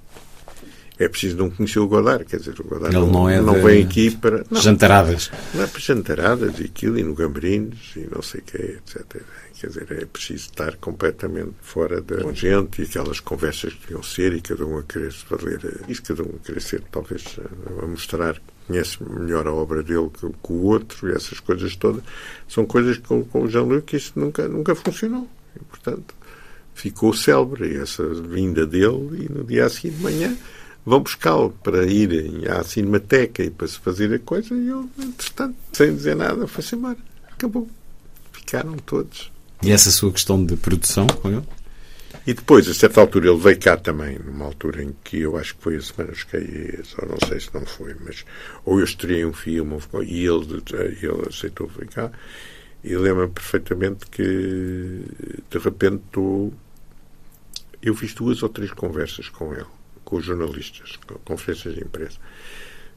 é 0.97 1.09
preciso 1.09 1.38
não 1.38 1.49
conhecer 1.49 1.80
o 1.80 1.88
Godard, 1.88 2.23
quer 2.23 2.38
dizer, 2.38 2.59
o 2.59 2.63
Godard 2.63 2.95
Ele 2.95 3.05
não, 3.05 3.30
é 3.30 3.41
não 3.41 3.61
vem 3.61 3.84
aqui 3.84 4.11
para. 4.11 4.45
Não, 4.49 4.61
jantaradas. 4.61 5.30
Não 5.53 5.63
é 5.63 5.67
para 5.67 5.80
jantaradas 5.80 6.59
e 6.59 6.63
aquilo, 6.63 6.97
e 6.97 7.03
no 7.03 7.13
Gambrinos, 7.13 7.93
e 7.97 8.07
não 8.13 8.22
sei 8.22 8.39
o 8.39 8.43
quê, 8.43 8.77
etc. 8.77 9.22
Quer 9.59 9.67
dizer, 9.67 9.88
é 9.91 10.05
preciso 10.05 10.45
estar 10.45 10.76
completamente 10.77 11.53
fora 11.61 12.01
da 12.01 12.31
gente 12.34 12.81
e 12.81 12.85
aquelas 12.85 13.19
conversas 13.19 13.73
que 13.73 13.81
deviam 13.81 14.03
ser 14.03 14.34
e 14.34 14.41
cada 14.41 14.65
um 14.65 14.77
a 14.77 14.84
querer 14.84 15.11
se 15.11 15.26
valer. 15.30 15.81
Isso, 15.88 16.03
cada 16.03 16.23
um 16.23 16.35
a 16.35 16.45
querer 16.45 16.61
ser, 16.61 16.81
talvez, 16.91 17.23
a 17.81 17.85
mostrar 17.85 18.35
que 18.35 18.41
conhece 18.67 18.97
melhor 19.01 19.47
a 19.47 19.53
obra 19.53 19.81
dele 19.81 20.09
que, 20.09 20.27
que 20.27 20.53
o 20.53 20.63
outro 20.63 21.09
e 21.09 21.13
essas 21.13 21.39
coisas 21.39 21.76
todas. 21.76 22.03
São 22.47 22.65
coisas 22.65 22.97
que 22.97 23.03
com, 23.03 23.23
com 23.23 23.43
o 23.43 23.49
Jean-Luc 23.49 23.95
isso 23.95 24.13
nunca, 24.15 24.47
nunca 24.47 24.76
funcionou. 24.76 25.27
E, 25.55 25.59
portanto, 25.63 26.13
ficou 26.73 27.13
célebre 27.13 27.77
essa 27.77 28.05
vinda 28.13 28.65
dele 28.65 29.26
e 29.26 29.31
no 29.31 29.43
dia 29.43 29.65
a 29.65 29.69
seguir 29.69 29.91
de 29.91 30.03
manhã 30.03 30.38
vão 30.86 30.99
buscá-lo 30.99 31.52
para 31.64 31.86
irem 31.86 32.48
à 32.48 32.64
cinemateca 32.64 33.44
e 33.44 33.49
para 33.49 33.68
se 33.68 33.80
fazer 33.80 34.14
a 34.14 34.20
coisa 34.20 34.53
e 34.53 34.70
ele, 34.70 34.88
entretanto, 34.99 35.56
sem 35.74 35.95
dizer 35.95 36.16
nada, 36.16 36.48
foi-se 36.48 36.76
embora. 36.76 36.98
Acabou. 37.32 37.68
Ficaram 38.32 38.78
todos. 38.78 39.32
E 39.64 39.72
essa 39.72 39.90
sua 39.90 40.12
questão 40.12 40.45
de 40.45 40.56
produção 40.56 41.07
com 41.07 41.30
ele? 41.30 41.44
E 42.28 42.34
depois, 42.34 42.68
a 42.68 42.74
certa 42.74 43.02
altura, 43.02 43.30
ele 43.30 43.40
veio 43.40 43.60
cá 43.60 43.78
também, 43.78 44.18
numa 44.18 44.45
altura 44.45 44.84
em 44.84 44.95
que 45.03 45.22
eu 45.22 45.38
acho 45.38 45.56
que 45.56 45.62
foi 45.62 45.76
a 45.76 45.82
Semana 45.82 46.12
dos 46.12 46.24
Caías, 46.24 46.95
ou 46.98 47.07
não 47.07 47.18
sei 47.28 47.40
se 47.40 47.53
não 47.53 47.64
foi, 47.66 47.95
mas 48.03 48.26
ou 48.64 48.80
eu 48.80 48.86
estreiei 48.86 49.26
um 49.26 49.34
filme, 49.34 49.78
e 50.03 50.26
ele, 50.26 50.64
ele 51.02 51.28
aceitou 51.30 51.68
vir 51.68 51.88
cá. 51.88 52.12
E 52.84 52.95
lembro-me 52.95 53.32
perfeitamente 53.32 54.07
que, 54.07 55.03
de 55.49 55.57
repente. 55.57 56.03
Eu 57.82 57.94
fiz 57.94 58.16
duas 58.16 58.41
ou 58.41 58.49
três 58.49 58.72
conversas 58.72 59.30
com 59.30 59.53
ele, 59.53 59.66
com 60.06 60.15
os 60.15 60.26
jornalistas, 60.26 60.98
com 61.06 61.15
conferências 61.26 61.76
de 61.76 61.82
imprensa. 61.82 62.18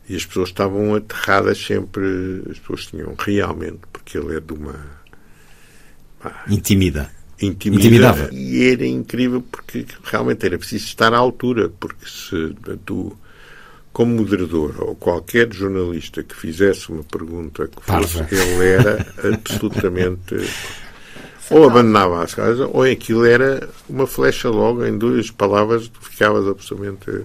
E 0.08 0.14
as 0.14 0.24
pessoas 0.24 0.50
estavam 0.50 0.94
aterradas 0.94 1.58
sempre, 1.58 2.42
as 2.48 2.58
pessoas 2.58 2.86
tinham 2.86 3.14
realmente, 3.18 3.80
porque 3.92 4.16
ele 4.16 4.36
é 4.36 4.40
de 4.40 4.52
uma. 4.52 4.74
Pá, 6.20 6.44
Intimida 6.48 7.10
intimida, 7.40 7.82
intimidava. 7.82 8.28
E 8.32 8.70
era 8.70 8.86
incrível 8.86 9.42
porque 9.42 9.86
realmente 10.04 10.44
era 10.44 10.58
preciso 10.58 10.86
estar 10.86 11.12
à 11.14 11.18
altura, 11.18 11.70
porque 11.80 12.06
se 12.06 12.54
tu, 12.84 13.16
como 13.92 14.16
moderador 14.16 14.74
ou 14.80 14.94
qualquer 14.94 15.52
jornalista 15.52 16.22
que 16.22 16.34
fizesse 16.34 16.90
uma 16.90 17.04
pergunta 17.04 17.68
que 17.68 17.82
fosse, 17.82 18.18
Parva. 18.18 18.34
ele 18.34 18.64
era 18.64 19.06
absolutamente. 19.32 20.36
ou 21.50 21.64
abandonava 21.64 22.22
as 22.22 22.34
casas, 22.34 22.68
ou 22.72 22.82
aquilo 22.82 23.24
era 23.24 23.68
uma 23.88 24.06
flecha 24.06 24.50
logo, 24.50 24.84
em 24.84 24.96
duas 24.96 25.30
palavras, 25.30 25.88
tu 25.88 26.00
ficavas 26.00 26.46
absolutamente. 26.46 27.24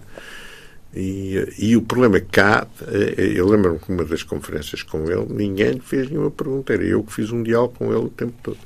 E, 0.96 1.56
e 1.58 1.76
o 1.76 1.82
problema 1.82 2.18
é 2.18 2.22
cá, 2.22 2.68
eh, 2.88 3.34
eu 3.36 3.48
lembro-me 3.50 3.80
que 3.80 3.92
uma 3.92 4.06
das 4.06 4.22
conferências 4.22 4.84
com 4.84 5.10
ele, 5.10 5.26
ninguém 5.28 5.72
lhe 5.72 5.80
fez 5.80 6.08
nenhuma 6.10 6.30
pergunta, 6.30 6.72
era 6.72 6.84
eu 6.84 7.04
que 7.04 7.12
fiz 7.12 7.32
um 7.32 7.42
diálogo 7.42 7.74
com 7.80 7.88
ele 7.88 8.06
o 8.06 8.10
tempo 8.10 8.36
todo. 8.44 8.60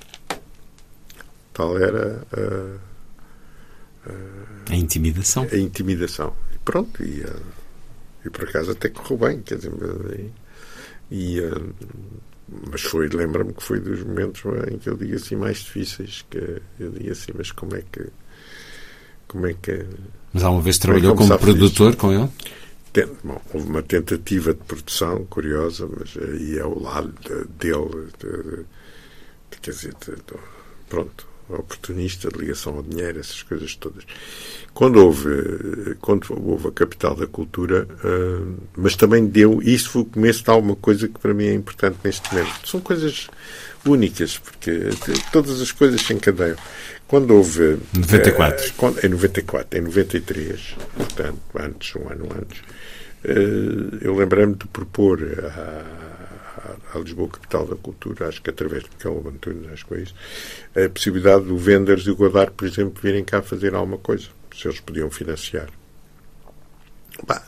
Tal 1.54 1.78
era 1.78 2.22
a, 2.34 4.10
a, 4.10 4.74
a 4.74 4.76
intimidação. 4.76 5.48
A 5.52 5.58
intimidação. 5.58 6.36
E 6.54 6.58
pronto, 6.60 7.02
e, 7.02 7.22
uh, 7.22 7.42
e 8.26 8.30
por 8.30 8.44
acaso 8.44 8.72
até 8.72 8.90
correu 8.90 9.18
bem, 9.18 9.42
quer 9.42 9.56
dizer, 9.56 9.72
e, 11.10 11.36
e 11.38 11.40
uh, 11.40 11.74
mas 12.72 12.82
foi, 12.82 13.08
lembra-me 13.10 13.54
que 13.54 13.64
foi 13.64 13.80
dos 13.80 14.04
momentos 14.04 14.42
em 14.72 14.78
que 14.78 14.90
eu 14.90 14.96
digo 14.96 15.16
assim 15.16 15.36
mais 15.36 15.58
difíceis, 15.58 16.26
que 16.30 16.62
eu 16.80 16.92
digo 16.92 17.12
assim, 17.12 17.32
mas 17.36 17.52
como 17.52 17.76
é 17.76 17.84
que 17.92 18.08
como 19.28 19.46
é 19.46 19.54
que 19.54 19.86
mas 20.34 20.44
alguma 20.44 20.64
vez 20.64 20.78
é 20.78 20.82
trabalhou 20.82 21.16
como, 21.16 21.28
como 21.28 21.40
produtor 21.40 21.96
com 21.96 22.14
ele? 22.14 22.30
Bom, 23.24 23.40
houve 23.54 23.68
uma 23.68 23.84
tentativa 23.84 24.54
de 24.54 24.60
produção 24.64 25.24
curiosa, 25.26 25.88
mas 25.88 26.18
aí 26.18 26.58
é 26.58 26.66
o 26.66 26.82
lado 26.82 27.14
dele, 27.60 28.08
de, 28.18 28.28
de, 28.28 28.58
de, 29.52 29.58
quer 29.62 29.72
dizer, 29.72 29.94
pronto, 30.90 31.27
oportunista, 31.50 32.30
de 32.30 32.38
ligação 32.38 32.76
ao 32.76 32.84
dinheiro, 32.84 33.20
essas 33.20 33.42
coisas 33.44 33.76
todas. 33.76 34.04
Quando 34.74 34.98
houve, 35.04 35.96
quando 36.02 36.26
houve 36.30 36.68
a 36.68 36.72
capital 36.72 37.16
da 37.16 37.26
cultura, 37.26 37.88
uh, 38.04 38.58
mas 38.76 38.96
também 38.96 39.26
deu, 39.26 39.60
isso 39.62 39.90
foi 39.90 40.02
o 40.04 40.06
começo 40.06 40.44
de 40.44 40.50
alguma 40.50 40.76
coisa 40.76 41.08
que 41.08 41.20
para 41.20 41.34
mim 41.34 41.46
é 41.46 41.54
importante 41.54 41.98
neste 42.04 42.32
momento. 42.34 42.68
São 42.68 42.80
coisas 42.80 43.28
únicas, 43.86 44.38
porque 44.38 44.90
todas 45.32 45.62
as 45.62 45.72
coisas 45.72 46.02
se 46.02 46.14
encadeiam. 46.14 46.58
Quando 47.08 47.34
houve. 47.34 47.80
94. 47.94 48.68
Uh, 48.68 48.74
quando, 48.76 49.06
em 49.06 49.10
94, 49.10 49.80
em 49.80 49.82
93, 49.82 50.76
portanto, 50.96 51.40
antes, 51.58 51.96
um 51.96 52.10
ano 52.10 52.28
antes, 52.40 52.60
uh, 52.60 53.98
eu 54.02 54.16
lembrei-me 54.16 54.56
de 54.56 54.68
propor 54.68 55.20
a 55.24 56.07
à 56.94 57.00
Lisboa 57.00 57.30
Capital 57.30 57.68
da 57.68 57.76
Cultura, 57.76 58.28
acho 58.28 58.42
que 58.42 58.50
através 58.50 58.84
de 58.84 58.90
Miquel 58.90 59.24
Antunes, 59.28 59.72
acho 59.72 59.86
que 59.86 59.94
é 59.94 60.00
isso, 60.00 60.16
a 60.76 60.90
possibilidade 60.90 61.46
do 61.46 61.58
Venders 61.58 62.04
e 62.06 62.12
o 62.12 62.16
Godard, 62.16 62.52
por 62.52 62.68
exemplo, 62.68 63.02
virem 63.02 63.24
cá 63.24 63.42
fazer 63.42 63.76
alguma 63.76 63.98
coisa, 63.98 64.28
se 64.56 64.68
eles 64.68 64.80
podiam 64.80 65.10
financiar. 65.10 65.70
Bah, 67.26 67.44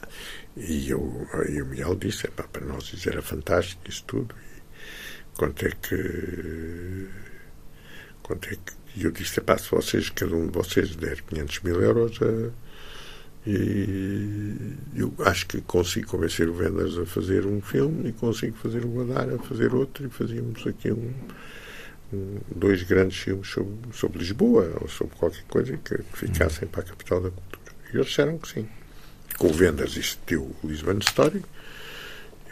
e 0.58 0.90
eu, 0.90 1.28
e 1.48 1.62
o 1.62 1.66
Miguel 1.66 1.96
disse, 1.96 2.28
pá, 2.30 2.44
para 2.44 2.66
nós 2.66 2.92
isso 2.94 3.08
era 3.10 3.22
fantástico, 3.22 3.82
isso 3.88 4.04
tudo. 4.06 4.36
E 4.36 5.38
quanto 5.38 5.66
é 5.66 5.70
que. 5.70 7.08
Quanto 8.22 8.50
é 8.50 8.56
que. 8.56 8.74
E 8.96 9.06
eu 9.06 9.12
disse, 9.12 9.40
pá, 9.42 9.58
se 9.58 9.70
vocês, 9.70 10.10
cada 10.10 10.36
um 10.36 10.48
de 10.48 10.54
vocês 10.54 10.96
der 10.96 11.22
500 11.22 11.60
mil 11.62 11.82
euros, 11.82 12.20
a, 12.22 12.52
e 13.52 14.76
eu 14.96 15.12
acho 15.26 15.48
que 15.48 15.60
consigo 15.62 16.08
convencer 16.08 16.48
o 16.48 16.54
Vendors 16.54 17.00
a 17.00 17.06
fazer 17.06 17.48
um 17.48 17.60
filme 17.62 18.10
e 18.10 18.12
consigo 18.12 18.56
fazer 18.58 18.86
o 18.86 18.90
Godard 18.90 19.34
a 19.34 19.40
fazer 19.40 19.74
outro 19.74 20.06
e 20.06 20.10
fazíamos 20.10 20.68
aqui 20.68 20.92
um, 20.92 21.12
um, 22.14 22.38
dois 22.56 22.84
grandes 22.84 23.18
filmes 23.18 23.48
sobre, 23.48 23.74
sobre 23.92 24.20
Lisboa 24.20 24.72
ou 24.80 24.88
sobre 24.88 25.16
qualquer 25.16 25.44
coisa 25.46 25.76
que 25.78 25.98
ficassem 26.14 26.68
para 26.68 26.82
a 26.82 26.84
capital 26.84 27.22
da 27.22 27.32
cultura. 27.32 27.76
E 27.92 27.98
eles 27.98 28.08
disseram 28.08 28.38
que 28.38 28.50
sim. 28.50 28.70
Com 29.40 29.48
o 29.48 29.54
Vendors 29.54 29.98
isto 29.98 30.20
deu 30.28 30.44
o 30.44 30.68
Lisbon 30.68 31.00
Story. 31.00 31.44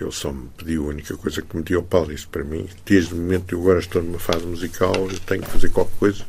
Ele 0.01 0.11
só 0.11 0.31
me 0.31 0.49
pediu 0.57 0.85
a 0.85 0.87
única 0.87 1.15
coisa 1.15 1.43
que 1.43 1.57
me 1.57 1.61
deu 1.61 1.79
ao 1.79 1.85
Paulo, 1.85 2.07
disse 2.07 2.27
para 2.27 2.43
mim, 2.43 2.67
desde 2.85 3.13
o 3.13 3.17
momento 3.17 3.45
que 3.45 3.53
eu 3.53 3.61
agora 3.61 3.79
estou 3.79 4.01
numa 4.01 4.19
fase 4.19 4.45
musical, 4.45 4.95
eu 4.95 5.19
tenho 5.19 5.43
que 5.43 5.49
fazer 5.49 5.69
qualquer 5.69 5.97
coisa 5.97 6.25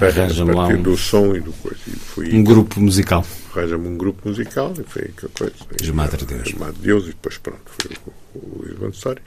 Arranja-me 0.00 0.52
lá 0.52 0.68
um, 0.68 0.82
do 0.82 0.96
som 0.96 1.34
e 1.34 1.40
do 1.40 1.52
coisa. 1.54 1.80
E 1.86 1.90
fui, 1.90 2.34
um 2.34 2.44
grupo 2.44 2.80
musical. 2.80 3.26
Arranja-me 3.52 3.88
um 3.88 3.96
grupo 3.96 4.28
musical 4.28 4.72
e 4.78 4.84
foi 4.84 5.02
aquela 5.02 5.32
coisa. 5.32 5.54
Chamado 5.82 6.16
de 6.16 6.26
Deus. 6.26 6.48
Chamado 6.48 6.78
Deus 6.78 7.04
e 7.04 7.08
depois 7.08 7.38
pronto, 7.38 7.60
foi 7.64 7.96
o, 8.06 8.38
o 8.38 8.64
Lisbon 8.64 8.90
Story. 8.90 9.20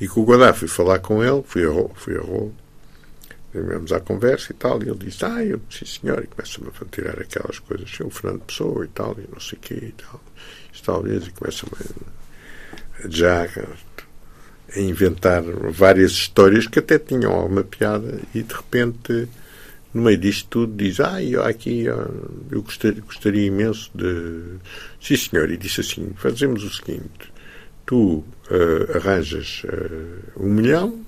E 0.00 0.06
com 0.06 0.20
o 0.20 0.24
Godard 0.24 0.58
fui 0.58 0.68
falar 0.68 0.98
com 0.98 1.24
ele, 1.24 1.42
fui 1.44 1.64
a 1.64 1.68
Rolo, 1.68 1.92
fui 1.94 2.16
a 2.16 2.20
Rolo, 2.20 2.54
tivemos 3.52 3.92
à 3.92 4.00
conversa 4.00 4.52
e 4.52 4.54
tal, 4.54 4.82
e 4.82 4.88
ele 4.88 4.98
disse, 4.98 5.24
ah, 5.24 5.44
eu 5.44 5.60
sim 5.70 5.84
senhor, 5.84 6.22
e 6.22 6.26
começa-me 6.26 6.68
a 6.68 6.84
tirar 6.90 7.20
aquelas 7.20 7.58
coisas, 7.58 7.90
assim, 7.92 8.04
o 8.04 8.10
Fernando 8.10 8.40
Pessoa 8.42 8.84
e 8.84 8.88
tal, 8.88 9.16
e 9.18 9.28
não 9.32 9.40
sei 9.40 9.58
o 9.58 9.60
quê 9.60 9.74
e 9.74 9.92
tal, 9.92 10.20
e 10.74 10.82
talvez, 10.82 11.26
e 11.26 11.30
começa-me 11.30 11.72
já 13.08 13.44
a 13.44 14.80
inventar 14.80 15.42
várias 15.42 16.12
histórias 16.12 16.66
que 16.66 16.78
até 16.78 16.98
tinham 16.98 17.32
alguma 17.32 17.64
piada 17.64 18.20
e 18.34 18.42
de 18.42 18.54
repente 18.54 19.28
no 19.92 20.02
meio 20.02 20.18
disto 20.18 20.48
tudo, 20.48 20.76
diz: 20.76 21.00
Ah, 21.00 21.22
eu 21.22 21.44
aqui 21.44 21.84
eu 21.84 22.62
gostaria, 22.62 23.00
gostaria 23.02 23.46
imenso 23.46 23.90
de. 23.94 24.58
Sim, 25.00 25.16
senhor, 25.16 25.50
e 25.50 25.56
disse 25.56 25.80
assim: 25.80 26.12
Fazemos 26.16 26.62
o 26.62 26.70
seguinte: 26.70 27.32
tu 27.84 28.24
uh, 28.50 28.96
arranjas 28.96 29.62
uh, 29.64 30.42
um 30.42 30.48
milhão, 30.48 31.04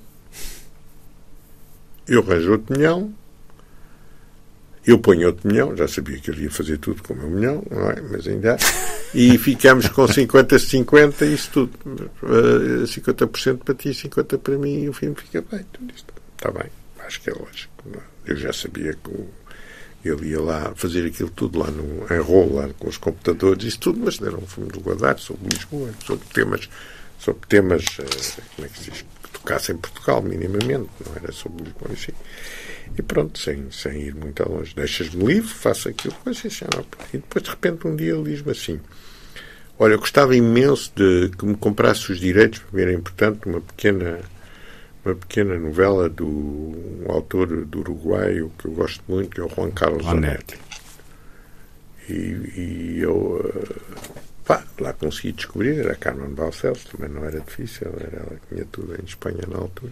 eu 2.07 2.19
arranjo 2.21 2.51
outro 2.51 2.75
milhão, 2.75 3.13
eu 4.85 4.99
ponho 4.99 5.27
outro 5.27 5.47
milhão, 5.47 5.75
já 5.77 5.87
sabia 5.87 6.19
que 6.19 6.29
ele 6.29 6.43
ia 6.43 6.51
fazer 6.51 6.77
tudo 6.77 7.01
com 7.01 7.13
o 7.13 7.17
meu 7.17 7.29
milhão, 7.29 7.63
não 7.71 7.89
é? 7.89 8.01
Mas 8.01 8.27
ainda. 8.27 8.57
E 9.15 9.37
ficamos 9.37 9.87
com 9.89 10.05
50-50, 10.05 11.21
isso 11.31 11.51
tudo. 11.51 11.71
Uh, 12.23 12.81
eh, 12.81 12.87
50% 12.87 13.59
para 13.59 13.75
ti, 13.75 13.89
50% 13.89 14.39
para 14.39 14.57
mim, 14.57 14.81
e 14.81 14.89
o 14.89 14.93
filme 14.93 15.15
fica 15.15 15.39
bem. 15.41 15.63
Tudo 15.71 15.93
isto. 15.95 16.11
Está 16.35 16.49
bem, 16.51 16.69
acho 17.05 17.21
que 17.21 17.29
é 17.29 17.33
lógico. 17.33 17.71
Não 17.85 17.99
é? 17.99 18.12
Eu 18.25 18.35
já 18.35 18.53
sabia 18.53 18.93
que 18.93 19.11
ele 20.03 20.29
ia 20.29 20.41
lá 20.41 20.73
fazer 20.75 21.05
aquilo 21.05 21.29
tudo 21.29 21.59
lá 21.59 21.71
no 21.71 22.03
enrolo, 22.13 22.55
lá 22.55 22.69
com 22.77 22.89
os 22.89 22.97
computadores, 22.97 23.63
isso 23.63 23.79
tudo, 23.79 23.99
mas 24.03 24.21
era 24.21 24.35
um 24.35 24.45
filme 24.45 24.69
do 24.69 24.81
Godard 24.81 25.21
sobre 25.21 25.47
Lisboa, 25.49 25.91
sobre 26.05 26.25
temas, 26.27 26.69
sobre 27.17 27.47
temas, 27.47 27.85
eh, 27.99 28.41
como 28.55 28.65
é 28.65 28.69
que 28.69 28.79
se 28.79 28.91
diz, 28.91 29.01
que 29.01 29.29
tocassem 29.31 29.77
Portugal, 29.77 30.21
minimamente, 30.21 30.89
não 31.05 31.15
era 31.15 31.31
sobre 31.31 31.63
Lisboa 31.63 31.91
em. 31.93 32.13
E 32.97 33.01
pronto, 33.01 33.39
sem, 33.39 33.71
sem 33.71 34.01
ir 34.01 34.13
muito 34.13 34.47
longe. 34.47 34.75
Deixas-me 34.75 35.25
livre, 35.25 35.49
faço 35.49 35.89
aquilo, 35.89 36.13
coisa 36.15 36.47
assim, 36.47 36.65
e 37.13 37.17
depois 37.17 37.43
de 37.43 37.49
repente 37.49 37.87
um 37.87 37.95
dia 37.95 38.13
ele 38.13 38.23
diz-me 38.23 38.51
assim: 38.51 38.79
Olha, 39.79 39.93
eu 39.93 39.99
gostava 39.99 40.35
imenso 40.35 40.91
de 40.95 41.29
que 41.29 41.45
me 41.45 41.55
comprasse 41.55 42.11
os 42.11 42.19
direitos, 42.19 42.61
mim 42.71 42.81
era 42.81 42.93
importante, 42.93 43.47
uma 43.47 43.61
pequena 43.61 44.19
uma 45.05 45.15
pequena 45.15 45.57
novela 45.59 46.09
do 46.09 46.25
um 46.25 47.05
autor 47.11 47.65
do 47.65 47.79
Uruguai 47.79 48.49
que 48.57 48.65
eu 48.65 48.71
gosto 48.71 49.03
muito, 49.07 49.29
que 49.29 49.41
é 49.41 49.43
o 49.43 49.49
Juan 49.49 49.71
Carlos 49.71 50.05
Zanetti. 50.05 50.57
E, 52.09 52.13
e, 52.13 52.99
eu 53.01 53.41
eh, 53.43 54.01
pá, 54.45 54.63
lá 54.79 54.93
consegui 54.93 55.33
descobrir, 55.33 55.79
era 55.79 55.95
Carmen 55.95 56.33
Balcells, 56.33 56.85
também 56.85 57.09
não 57.09 57.23
era 57.25 57.39
difícil, 57.39 57.87
era 57.99 58.17
ela 58.17 58.39
que 58.39 58.55
tinha 58.55 58.65
tudo 58.71 58.95
em 58.95 59.05
Espanha 59.05 59.43
na 59.47 59.57
altura. 59.57 59.91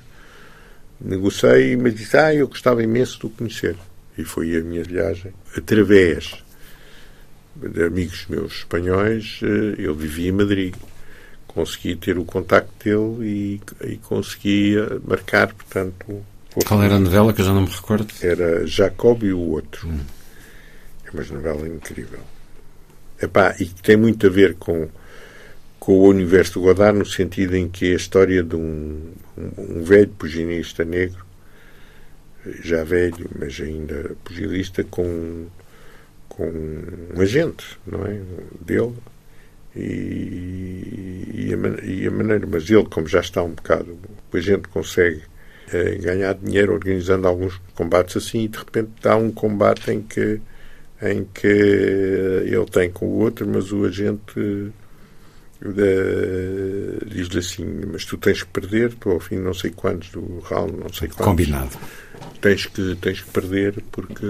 Negociei, 0.99 1.75
mas 1.75 1.95
disse, 1.95 2.17
ah, 2.17 2.33
eu 2.33 2.47
gostava 2.47 2.83
imenso 2.83 3.19
de 3.19 3.25
o 3.25 3.29
conhecer. 3.29 3.75
E 4.17 4.23
foi 4.23 4.55
a 4.57 4.61
minha 4.61 4.83
viagem, 4.83 5.33
através 5.57 6.43
de 7.55 7.83
amigos 7.83 8.25
meus 8.29 8.59
espanhóis, 8.59 9.39
eh, 9.43 9.75
eu 9.77 9.93
vivia 9.95 10.29
em 10.29 10.33
Madrid 10.33 10.75
consegui 11.53 11.95
ter 11.95 12.17
o 12.17 12.25
contacto 12.25 12.71
dele 12.83 13.61
e, 13.81 13.91
e 13.93 13.97
consegui 13.97 14.75
marcar, 15.05 15.53
portanto... 15.53 16.23
Qual 16.65 16.83
era 16.83 16.95
a 16.95 16.99
novela 16.99 17.33
que 17.33 17.41
eu 17.41 17.45
já 17.45 17.53
não 17.53 17.61
me 17.61 17.69
recordo? 17.69 18.13
Era 18.21 18.67
Jacob 18.67 19.23
e 19.23 19.31
o 19.31 19.39
Outro. 19.39 19.87
Hum. 19.87 19.99
É 21.05 21.11
uma 21.11 21.23
novela 21.23 21.67
incrível. 21.67 22.19
epá, 23.21 23.55
e 23.59 23.65
que 23.65 23.81
tem 23.81 23.95
muito 23.95 24.27
a 24.27 24.29
ver 24.29 24.55
com, 24.55 24.89
com 25.79 25.93
o 25.93 26.07
universo 26.07 26.53
do 26.53 26.61
Godard, 26.61 26.97
no 26.97 27.05
sentido 27.05 27.55
em 27.55 27.69
que 27.69 27.89
é 27.89 27.93
a 27.93 27.97
história 27.97 28.43
de 28.43 28.55
um, 28.55 29.13
um, 29.37 29.77
um 29.79 29.83
velho 29.83 30.09
puginista 30.09 30.83
negro, 30.83 31.25
já 32.63 32.83
velho, 32.83 33.29
mas 33.37 33.59
ainda 33.61 34.15
pugilista, 34.23 34.83
com, 34.83 35.45
com 36.27 36.49
um 37.15 37.21
agente, 37.21 37.77
não 37.85 38.05
é? 38.05 38.19
Dele. 38.59 38.95
E, 39.75 41.31
e, 41.33 41.53
a, 41.53 41.85
e 41.85 42.07
a 42.07 42.11
maneira, 42.11 42.45
mas 42.45 42.69
ele, 42.69 42.85
como 42.85 43.07
já 43.07 43.21
está 43.21 43.41
um 43.41 43.51
bocado, 43.51 43.97
o 44.31 44.37
agente 44.37 44.67
consegue 44.67 45.21
eh, 45.71 45.95
ganhar 45.95 46.33
dinheiro 46.33 46.73
organizando 46.73 47.27
alguns 47.27 47.59
combates 47.73 48.17
assim 48.17 48.43
e 48.43 48.47
de 48.47 48.57
repente 48.57 48.91
dá 49.01 49.15
um 49.15 49.31
combate 49.31 49.91
em 49.91 50.01
que 50.01 50.41
em 51.01 51.25
que 51.33 51.47
ele 51.47 52.65
tem 52.71 52.91
com 52.91 53.07
o 53.07 53.19
outro, 53.19 53.47
mas 53.47 53.71
o 53.71 53.85
agente 53.85 54.71
eh, 55.63 57.05
diz-lhe 57.05 57.39
assim, 57.39 57.65
mas 57.91 58.05
tu 58.05 58.17
tens 58.17 58.43
que 58.43 58.49
perder, 58.49 58.93
tu 58.95 59.09
ao 59.09 59.19
fim 59.19 59.37
não 59.37 59.53
sei 59.53 59.71
quantos 59.71 60.09
do 60.09 60.39
round, 60.39 60.73
não 60.77 60.91
sei 60.91 61.07
quantos. 61.07 61.25
Combinado. 61.25 61.77
Tens 62.39 62.65
que, 62.65 62.95
tens 62.95 63.21
que 63.21 63.31
perder 63.31 63.83
porque... 63.91 64.25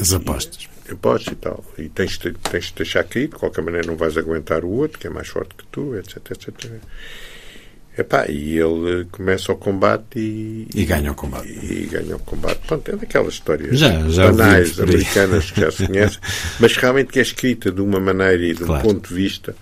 As 0.00 0.12
apostas. 0.12 0.68
Apostas 0.90 1.32
e 1.32 1.36
tal. 1.36 1.64
E 1.78 1.88
tens, 1.88 2.18
tens 2.18 2.66
de 2.66 2.74
deixar 2.74 3.04
cair, 3.04 3.28
de 3.28 3.36
qualquer 3.36 3.62
maneira 3.62 3.86
não 3.86 3.96
vais 3.96 4.16
aguentar 4.16 4.64
o 4.64 4.70
outro, 4.70 4.98
que 4.98 5.06
é 5.06 5.10
mais 5.10 5.28
forte 5.28 5.54
que 5.54 5.64
tu, 5.66 5.96
etc, 5.96 6.16
etc. 6.30 6.72
Epá, 7.96 8.26
e 8.26 8.58
ele 8.58 9.04
começa 9.12 9.52
o 9.52 9.56
combate 9.56 10.18
e. 10.18 10.66
E 10.74 10.84
ganha 10.86 11.12
o 11.12 11.14
combate. 11.14 11.46
E, 11.46 11.82
e 11.82 11.86
ganha 11.86 12.16
o 12.16 12.18
combate. 12.20 12.60
Pronto, 12.66 12.90
é 12.90 12.96
daquelas 12.96 13.34
histórias 13.34 13.78
já, 13.78 14.08
já 14.08 14.32
banais 14.32 14.80
americanas 14.80 15.50
que 15.50 15.60
já 15.60 15.70
se 15.70 15.86
conhecem, 15.86 16.18
mas 16.58 16.74
realmente 16.74 17.12
que 17.12 17.18
é 17.18 17.22
escrita 17.22 17.70
de 17.70 17.82
uma 17.82 18.00
maneira 18.00 18.42
e 18.42 18.54
de 18.54 18.64
claro. 18.64 18.88
um 18.88 18.92
ponto 18.94 19.08
de 19.10 19.14
vista. 19.14 19.54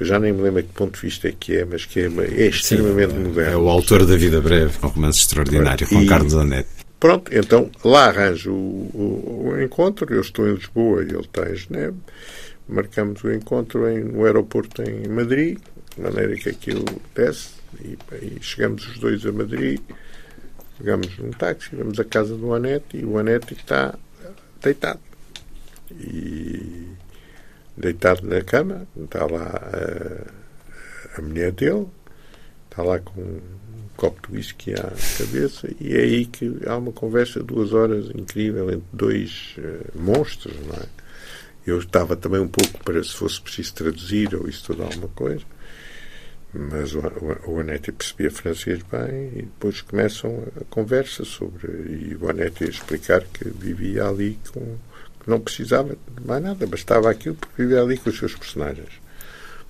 Eu 0.00 0.06
já 0.06 0.18
nem 0.18 0.32
me 0.32 0.40
lembro 0.40 0.62
de 0.62 0.68
que 0.68 0.74
ponto 0.74 0.94
de 0.94 1.00
vista 1.02 1.28
é 1.28 1.34
que 1.38 1.56
é, 1.56 1.64
mas 1.66 1.84
que 1.84 2.00
é, 2.00 2.04
é 2.04 2.46
extremamente 2.46 3.12
Sim, 3.12 3.18
moderno. 3.18 3.52
É 3.52 3.56
o 3.56 3.68
autor 3.68 4.06
da 4.06 4.16
Vida 4.16 4.40
Breve, 4.40 4.72
um 4.82 4.88
romance 4.88 5.18
extraordinário, 5.20 5.86
com 5.86 6.00
e, 6.00 6.06
Carlos 6.06 6.34
Anete. 6.34 6.83
Pronto, 7.04 7.30
então 7.36 7.70
lá 7.84 8.06
arranjo 8.06 8.50
o, 8.50 8.90
o, 8.94 9.48
o, 9.50 9.62
encontro. 9.62 10.10
Eu 10.10 10.22
estou 10.22 10.48
em 10.48 10.54
Lisboa 10.54 11.02
e 11.02 11.08
ele 11.08 11.20
está 11.20 11.46
em 11.50 11.54
Genebra. 11.54 12.00
Marcamos 12.66 13.22
o 13.22 13.30
encontro 13.30 13.86
em, 13.90 14.04
no 14.04 14.24
aeroporto 14.24 14.82
em 14.82 15.06
Madrid, 15.08 15.58
de 15.94 16.00
maneira 16.00 16.34
que 16.34 16.48
aquilo 16.48 16.86
desce 17.14 17.56
e, 17.78 17.98
e, 18.22 18.38
chegamos 18.40 18.88
os 18.88 18.98
dois 18.98 19.26
a 19.26 19.32
Madrid, 19.32 19.82
pegamos 20.78 21.18
um 21.18 21.28
táxi, 21.28 21.76
vamos 21.76 22.00
à 22.00 22.04
casa 22.04 22.34
do 22.34 22.54
Anete 22.54 22.96
e 22.96 23.04
o 23.04 23.18
Anete 23.18 23.52
está 23.52 23.94
deitado. 24.62 25.00
E 25.90 26.88
deitado 27.76 28.26
na 28.26 28.40
cama, 28.40 28.86
está 28.96 29.26
lá 29.26 29.60
a, 29.62 31.18
a 31.18 31.20
mulher 31.22 31.52
dele, 31.52 31.86
está 32.70 32.82
lá 32.82 32.98
com 32.98 33.40
copo 33.96 34.28
de 34.28 34.36
whisky 34.36 34.74
à 34.74 34.92
cabeça 35.18 35.68
e 35.80 35.94
é 35.94 36.00
aí 36.00 36.26
que 36.26 36.60
há 36.66 36.76
uma 36.76 36.92
conversa 36.92 37.40
de 37.40 37.46
duas 37.46 37.72
horas 37.72 38.10
incrível 38.14 38.70
entre 38.70 38.86
dois 38.92 39.56
uh, 39.58 39.98
monstros, 39.98 40.54
não 40.66 40.74
é? 40.74 40.86
Eu 41.66 41.78
estava 41.78 42.14
também 42.14 42.40
um 42.40 42.48
pouco 42.48 42.84
para 42.84 43.02
se 43.02 43.12
fosse 43.12 43.40
preciso 43.40 43.74
traduzir 43.74 44.34
ou 44.34 44.46
tudo 44.64 44.82
alguma 44.82 45.08
coisa 45.08 45.42
mas 46.54 46.94
o, 46.94 47.00
o, 47.00 47.54
o 47.54 47.60
Anete 47.60 47.90
percebia 47.90 48.30
francês 48.30 48.80
bem 48.82 49.32
e 49.34 49.42
depois 49.42 49.82
começam 49.82 50.44
a 50.60 50.64
conversa 50.66 51.24
sobre 51.24 51.68
e 51.68 52.16
o 52.20 52.30
Anete 52.30 52.64
a 52.64 52.68
explicar 52.68 53.24
que 53.24 53.48
vivia 53.48 54.06
ali 54.06 54.38
com 54.52 54.76
que 55.20 55.30
não 55.30 55.40
precisava 55.40 55.96
de 55.96 56.26
mais 56.26 56.42
nada, 56.42 56.66
bastava 56.66 57.10
aquilo 57.10 57.34
porque 57.34 57.62
vivia 57.62 57.80
ali 57.80 57.96
com 57.96 58.10
os 58.10 58.18
seus 58.18 58.34
personagens. 58.34 59.03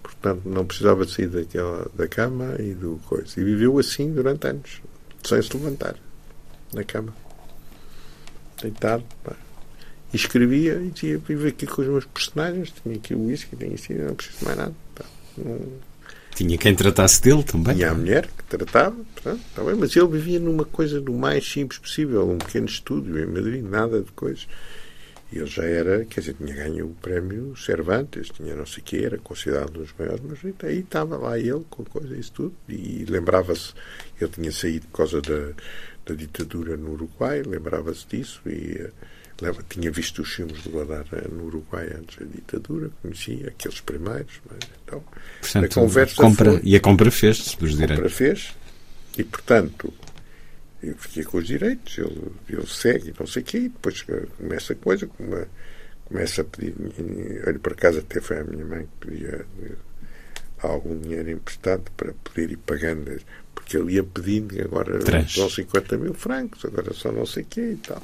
Portanto, 0.04 0.42
não 0.44 0.66
precisava 0.66 1.06
de 1.06 1.12
sair 1.12 1.28
daquela, 1.28 1.90
da 1.94 2.06
cama 2.06 2.56
e 2.58 2.74
do 2.74 3.00
coisa. 3.06 3.40
E 3.40 3.42
viveu 3.42 3.78
assim 3.78 4.12
durante 4.12 4.46
anos, 4.46 4.82
sem 5.24 5.40
se 5.40 5.56
levantar, 5.56 5.96
na 6.74 6.84
cama. 6.84 7.14
Deitado. 8.60 9.02
Pá. 9.24 9.32
E 10.12 10.16
escrevia 10.16 10.74
e 10.74 10.90
dizia: 10.90 11.18
Vivo 11.18 11.48
aqui 11.48 11.66
com 11.66 11.80
os 11.80 11.88
meus 11.88 12.04
personagens, 12.04 12.70
tinha 12.70 12.94
aqui 12.94 13.14
o 13.14 13.26
whisky, 13.26 13.56
tenho 13.56 13.74
assim, 13.74 13.94
não 13.94 14.14
preciso 14.14 14.40
de 14.40 14.44
mais 14.44 14.58
nada. 14.58 14.74
Pá. 14.94 15.04
Não, 15.38 15.58
tinha 16.34 16.58
quem 16.58 16.74
tratasse 16.74 17.22
dele 17.22 17.42
também. 17.42 17.76
Tinha 17.76 17.92
a 17.92 17.94
mulher 17.94 18.26
que 18.26 18.44
tratava, 18.44 18.96
pronto, 19.22 19.40
tá 19.54 19.62
bem, 19.62 19.74
mas 19.76 19.94
ele 19.96 20.08
vivia 20.08 20.40
numa 20.40 20.64
coisa 20.64 21.00
do 21.00 21.12
mais 21.12 21.50
simples 21.50 21.78
possível, 21.78 22.28
um 22.28 22.38
pequeno 22.38 22.66
estúdio 22.66 23.18
em 23.22 23.26
Madrid, 23.26 23.64
nada 23.64 24.00
de 24.02 24.10
coisas. 24.12 24.46
Ele 25.34 25.46
já 25.46 25.64
era, 25.64 26.04
quer 26.04 26.20
dizer, 26.20 26.34
tinha 26.34 26.54
ganho 26.54 26.86
o 26.86 26.94
prémio 26.94 27.56
Cervantes, 27.56 28.28
tinha 28.28 28.54
não 28.54 28.64
sei 28.64 28.82
o 28.82 28.84
que, 28.84 29.04
era 29.04 29.18
considerado 29.18 29.70
um 29.70 29.82
dos 29.82 29.94
maiores, 29.98 30.20
mas 30.22 30.38
aí 30.64 30.78
estava 30.78 31.16
lá 31.16 31.38
ele 31.38 31.64
com 31.68 31.84
coisa, 31.84 32.16
isso 32.16 32.32
tudo. 32.32 32.54
E 32.68 33.04
lembrava-se, 33.08 33.72
ele 34.20 34.30
tinha 34.30 34.52
saído 34.52 34.86
por 34.88 34.98
causa 34.98 35.20
da, 35.20 35.52
da 36.06 36.14
ditadura 36.14 36.76
no 36.76 36.92
Uruguai, 36.92 37.42
lembrava-se 37.42 38.06
disso 38.06 38.40
e 38.46 38.88
leva, 39.40 39.62
tinha 39.68 39.90
visto 39.90 40.22
os 40.22 40.32
filmes 40.32 40.62
do 40.62 40.70
Godard 40.70 41.10
no 41.32 41.46
Uruguai 41.46 41.90
antes 41.98 42.18
da 42.18 42.26
ditadura, 42.26 42.90
conhecia 43.02 43.48
aqueles 43.48 43.80
primeiros. 43.80 44.40
Mas, 44.48 44.58
então, 44.84 45.02
portanto, 45.40 45.64
a 45.64 45.82
conversa 45.82 46.16
compra, 46.16 46.50
foi, 46.52 46.60
e 46.62 46.76
a 46.76 46.80
compra 46.80 47.10
fez-se 47.10 47.58
dos 47.58 47.72
direitos. 47.72 47.92
A 47.92 47.96
compra 47.96 48.10
fez, 48.10 48.54
e 49.18 49.24
portanto, 49.24 49.92
eu 50.88 50.96
fiquei 50.96 51.24
com 51.24 51.38
os 51.38 51.46
direitos, 51.46 51.98
ele, 51.98 52.32
ele 52.48 52.66
segue, 52.66 53.14
não 53.18 53.26
sei 53.26 53.42
o 53.42 53.44
quê, 53.44 53.58
e 53.58 53.68
depois 53.68 54.04
começa 54.36 54.72
a 54.72 54.76
coisa, 54.76 55.08
uma, 55.18 55.46
começa 56.04 56.42
a 56.42 56.44
pedir, 56.44 56.74
olha, 57.46 57.58
para 57.58 57.74
casa 57.74 58.00
até 58.00 58.20
foi 58.20 58.38
a 58.38 58.44
minha 58.44 58.64
mãe 58.64 58.86
que 59.00 59.06
pedia 59.06 59.46
algum 60.62 60.98
dinheiro 60.98 61.30
emprestado 61.30 61.90
para 61.96 62.12
poder 62.12 62.50
ir 62.50 62.56
pagando, 62.58 63.20
porque 63.54 63.76
ele 63.76 63.94
ia 63.94 64.04
pedindo, 64.04 64.60
agora 64.62 65.00
são 65.28 65.48
50 65.48 65.96
mil 65.98 66.14
francos, 66.14 66.64
agora 66.64 66.92
só 66.92 67.12
não 67.12 67.26
sei 67.26 67.42
o 67.42 67.46
quê 67.46 67.72
e 67.72 67.76
tal. 67.76 68.02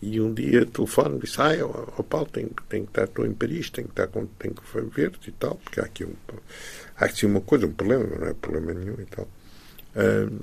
E 0.00 0.20
um 0.20 0.32
dia 0.32 0.64
telefone 0.64 1.18
disse: 1.18 1.40
Ah, 1.40 1.54
o 1.96 2.04
Paulo, 2.04 2.28
tem, 2.30 2.48
tem 2.68 2.84
que 2.84 2.90
estar, 2.90 3.04
estou 3.04 3.26
em 3.26 3.32
Paris, 3.32 3.68
tem 3.70 3.84
que 3.84 3.90
estar 3.90 4.06
com, 4.06 4.26
tem 4.26 4.52
que 4.52 4.62
ver-te 4.94 5.30
e 5.30 5.32
tal, 5.32 5.56
porque 5.56 5.80
há 5.80 5.84
aqui, 5.84 6.04
um, 6.04 6.14
há 6.96 7.04
aqui 7.04 7.26
uma 7.26 7.40
coisa, 7.40 7.66
um 7.66 7.72
problema, 7.72 8.04
não 8.04 8.28
é 8.28 8.34
problema 8.34 8.74
nenhum 8.74 8.94
e 9.00 9.06
tal. 9.06 9.28
Um, 9.96 10.38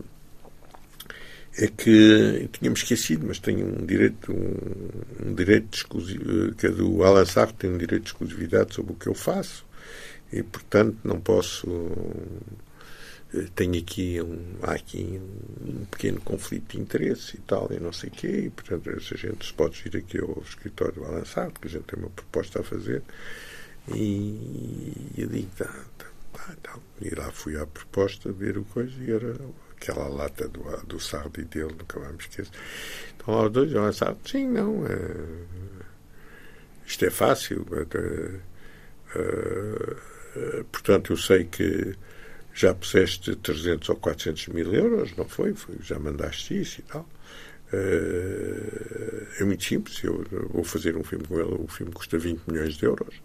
é 1.57 1.68
que 1.68 2.49
tínhamos 2.52 2.82
esquecido, 2.82 3.26
mas 3.27 3.40
tenho 3.40 3.65
um 3.65 3.86
direito, 3.86 4.32
um, 4.32 5.30
um 5.30 5.34
direito 5.34 5.77
exclusivo, 5.77 6.53
que 6.56 6.68
é 6.68 6.69
do 6.69 7.03
Alan 7.03 7.26
Sartre, 7.26 7.56
tem 7.57 7.69
um 7.69 7.77
direito 7.77 8.03
de 8.03 8.10
exclusividade 8.10 8.76
sobre 8.76 8.94
o 8.94 8.95
que 8.95 9.07
eu 9.07 9.14
faço 9.14 9.65
e, 10.32 10.44
portanto, 10.44 10.98
não 11.03 11.19
posso 11.19 11.68
tenho 13.56 13.77
aqui 13.77 14.22
um, 14.22 14.56
há 14.61 14.73
aqui 14.73 15.19
um, 15.61 15.86
pequeno 15.86 16.22
conflito 16.22 16.76
de 16.76 16.82
interesse 16.82 17.38
e 17.38 17.40
tal, 17.41 17.69
e 17.72 17.80
não 17.80 17.91
sei 17.91 18.10
o 18.10 18.11
quê, 18.11 18.44
e 18.45 18.49
portanto 18.49 18.90
essa 18.90 19.18
gente 19.18 19.45
se 19.45 19.53
pode 19.53 19.82
ir 19.86 19.98
aqui 19.98 20.19
ao 20.19 20.41
escritório 20.41 20.95
do 20.95 21.06
Alançado, 21.06 21.52
porque 21.52 21.68
a 21.68 21.72
gente 21.72 21.84
tem 21.84 21.99
uma 21.99 22.10
proposta 22.10 22.61
a 22.61 22.64
fazer, 22.64 23.03
e 23.94 24.94
eu 25.18 25.27
digo, 25.27 25.49
tá, 25.57 25.65
tá, 25.98 26.06
tá, 26.34 26.56
tá. 26.64 26.80
e 27.02 27.10
lá 27.14 27.32
fui 27.32 27.57
à 27.57 27.65
proposta 27.65 28.32
ver 28.32 28.57
o 28.57 28.64
coisa, 28.65 28.94
e 29.03 29.11
era 29.11 29.36
aquela 29.86 30.07
lata 30.07 30.48
do, 30.48 30.64
do 30.86 30.99
Sardi 30.99 31.44
dele, 31.44 31.76
nunca 31.78 31.99
mais 31.99 32.12
me 32.12 32.20
esqueço. 32.20 32.52
Então 33.16 33.36
lá 33.36 33.45
os 33.45 33.52
dois, 33.52 33.74
o 33.74 33.78
Alançado, 33.78 34.18
sim, 34.26 34.48
não, 34.48 34.86
é, 34.86 35.86
isto 36.86 37.06
é 37.06 37.10
fácil, 37.10 37.66
é, 37.72 38.40
é, 39.16 40.64
portanto 40.72 41.14
eu 41.14 41.18
sei 41.18 41.45
que 41.45 41.95
já 42.53 42.74
puseste 42.74 43.36
300 43.36 43.90
ou 43.90 43.95
400 43.98 44.48
mil 44.48 44.74
euros, 44.74 45.16
não 45.16 45.26
foi? 45.26 45.53
foi 45.53 45.76
já 45.82 45.99
mandaste 45.99 46.60
isso 46.60 46.80
e 46.80 46.84
tal. 46.84 47.07
É 49.38 49.44
muito 49.44 49.62
simples. 49.66 50.02
Eu 50.02 50.24
vou 50.49 50.64
fazer 50.64 50.95
um 50.95 51.03
filme 51.03 51.28
com 51.28 51.38
ele. 51.38 51.53
O 51.60 51.68
filme 51.68 51.91
custa 51.91 52.18
20 52.18 52.44
milhões 52.48 52.76
de 52.76 52.86
euros. 52.86 53.16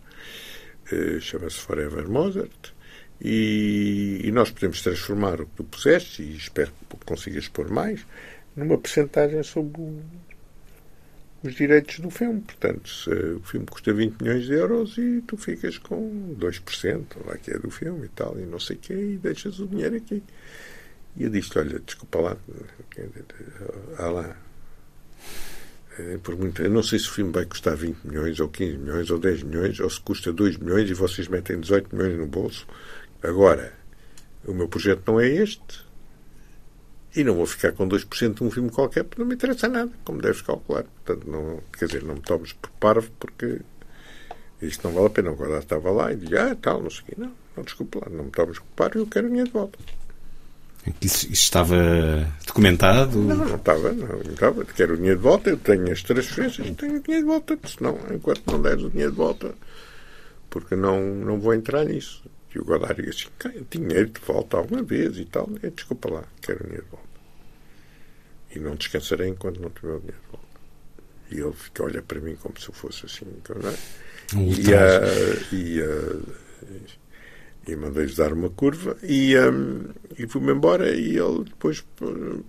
Chama-se 1.20 1.58
Forever 1.58 2.08
Mozart. 2.08 2.72
E, 3.20 4.22
e, 4.24 4.30
nós 4.32 4.50
podemos 4.50 4.80
transformar 4.82 5.40
o 5.40 5.46
que 5.46 5.56
tu 5.56 5.64
puseste, 5.64 6.22
e 6.22 6.36
espero 6.36 6.72
que 6.88 7.04
consigas 7.04 7.48
pôr 7.48 7.68
mais, 7.70 8.06
numa 8.56 8.78
percentagem 8.78 9.42
sobre 9.42 9.82
os 11.42 11.54
direitos 11.54 11.98
do 12.00 12.10
filme. 12.10 12.40
Portanto, 12.40 12.88
se 12.88 13.10
o 13.10 13.40
filme 13.40 13.66
custa 13.66 13.92
20 13.92 14.22
milhões 14.22 14.44
de 14.44 14.54
euros 14.54 14.96
e 14.98 15.22
tu 15.26 15.36
ficas 15.36 15.78
com 15.78 16.34
2%, 16.38 17.04
lá 17.26 17.36
que 17.36 17.50
é 17.50 17.58
do 17.58 17.70
filme 17.70 18.06
e 18.06 18.08
tal, 18.08 18.38
e 18.38 18.46
não 18.46 18.58
sei 18.58 18.76
o 18.76 18.78
quê, 18.78 18.94
e 18.94 19.18
deixas 19.18 19.58
o 19.58 19.66
dinheiro 19.66 19.96
aqui. 19.96 20.22
E 21.16 21.24
eu 21.24 21.30
disse 21.30 21.58
olha, 21.58 21.78
desculpa 21.80 22.20
lá, 22.20 22.36
há 23.98 24.06
lá. 24.06 24.36
Eh, 25.98 26.18
por 26.22 26.36
muito, 26.36 26.62
eu 26.62 26.70
não 26.70 26.82
sei 26.82 26.98
se 26.98 27.08
o 27.08 27.12
filme 27.12 27.32
vai 27.32 27.44
custar 27.44 27.76
20 27.76 28.04
milhões, 28.04 28.38
ou 28.38 28.48
15 28.48 28.78
milhões, 28.78 29.10
ou 29.10 29.18
10 29.18 29.42
milhões, 29.42 29.80
ou 29.80 29.90
se 29.90 30.00
custa 30.00 30.32
2 30.32 30.58
milhões 30.58 30.88
e 30.88 30.94
vocês 30.94 31.26
metem 31.28 31.60
18 31.60 31.94
milhões 31.94 32.18
no 32.18 32.26
bolso. 32.26 32.66
Agora, 33.22 33.72
o 34.46 34.52
meu 34.52 34.68
projeto 34.68 35.02
não 35.06 35.20
é 35.20 35.28
este 35.28 35.84
e 37.14 37.24
não 37.24 37.34
vou 37.34 37.46
ficar 37.46 37.72
com 37.72 37.88
2% 37.88 38.34
de 38.34 38.44
um 38.44 38.50
filme 38.50 38.70
qualquer 38.70 39.04
porque 39.04 39.20
não 39.20 39.28
me 39.28 39.34
interessa 39.34 39.68
nada, 39.68 39.90
como 40.04 40.22
deves 40.22 40.42
calcular. 40.42 40.84
Portanto, 40.84 41.28
não, 41.28 41.60
quer 41.76 41.86
dizer, 41.86 42.02
não 42.04 42.14
me 42.14 42.20
tomes 42.20 42.52
por 42.52 42.70
parvo 42.72 43.10
porque 43.18 43.60
Isto 44.62 44.86
não 44.86 44.94
vale 44.94 45.06
a 45.06 45.10
pena. 45.10 45.30
O 45.30 45.36
Godard 45.36 45.64
estava 45.64 45.90
lá 45.90 46.12
e 46.12 46.16
dizia, 46.16 46.52
ah, 46.52 46.56
tal, 46.56 46.82
não 46.82 46.90
sei 46.90 47.00
o 47.00 47.04
quê. 47.04 47.14
Não, 47.16 47.32
não, 47.56 47.64
desculpe 47.64 47.98
lá, 47.98 48.06
não 48.10 48.24
me 48.24 48.28
estava 48.28 48.48
a 48.48 48.52
desculpar, 48.52 48.90
eu 48.94 49.06
quero 49.06 49.26
o 49.26 49.30
dinheiro 49.30 49.48
de 49.48 49.54
volta. 49.54 49.78
Isso, 51.00 51.26
isso 51.26 51.42
estava 51.42 51.76
documentado? 52.46 53.18
Não, 53.18 53.36
não 53.36 53.56
estava, 53.56 53.92
não, 53.92 54.06
não 54.06 54.32
estava. 54.32 54.64
Quero 54.64 54.94
o 54.94 54.96
dinheiro 54.96 55.18
de 55.18 55.22
volta, 55.22 55.50
eu 55.50 55.56
tenho 55.56 55.90
as 55.90 56.02
transferências 56.02 56.70
tenho 56.76 56.96
o 56.96 57.00
dinheiro 57.00 57.26
de 57.26 57.32
volta. 57.32 57.58
Senão, 57.66 57.98
enquanto 58.14 58.42
não 58.46 58.62
deres 58.62 58.82
o 58.82 58.90
dinheiro 58.90 59.12
de 59.12 59.18
volta, 59.18 59.54
porque 60.48 60.74
não, 60.74 61.00
não 61.00 61.38
vou 61.38 61.52
entrar 61.54 61.84
nisso. 61.84 62.22
E 62.54 62.58
o 62.58 62.64
Godard 62.64 63.00
disse 63.00 63.28
assim, 63.38 63.66
dinheiro 63.70 64.08
de 64.08 64.20
volta 64.20 64.56
alguma 64.56 64.82
vez 64.82 65.16
e 65.18 65.24
tal. 65.24 65.48
Eu, 65.62 65.70
desculpa 65.70 66.10
lá, 66.10 66.24
quero 66.40 66.60
o 66.60 66.64
dinheiro 66.64 66.84
de 66.84 66.90
volta. 66.90 67.08
E 68.54 68.58
não 68.58 68.74
descansarei 68.74 69.28
enquanto 69.28 69.60
não 69.60 69.70
tiver 69.70 69.94
o 69.94 70.00
dinheiro 70.00 70.20
de 70.20 70.30
volta. 70.30 70.50
E 71.30 71.40
ele 71.40 71.52
fica, 71.52 71.84
olha 71.84 72.02
para 72.02 72.20
mim 72.20 72.36
como 72.36 72.58
se 72.60 72.68
eu 72.68 72.74
fosse 72.74 73.06
assim. 73.06 73.26
É? 73.26 74.36
Um 74.36 74.48
e, 74.48 74.74
uh, 74.74 75.54
e, 75.54 75.82
uh, 75.82 76.22
e 77.68 77.76
mandei-lhes 77.76 78.16
dar 78.16 78.32
uma 78.32 78.50
curva 78.50 78.96
e, 79.02 79.38
um, 79.38 79.88
e 80.18 80.26
fui-me 80.26 80.52
embora 80.52 80.90
e 80.90 81.16
ele 81.18 81.44
depois 81.44 81.84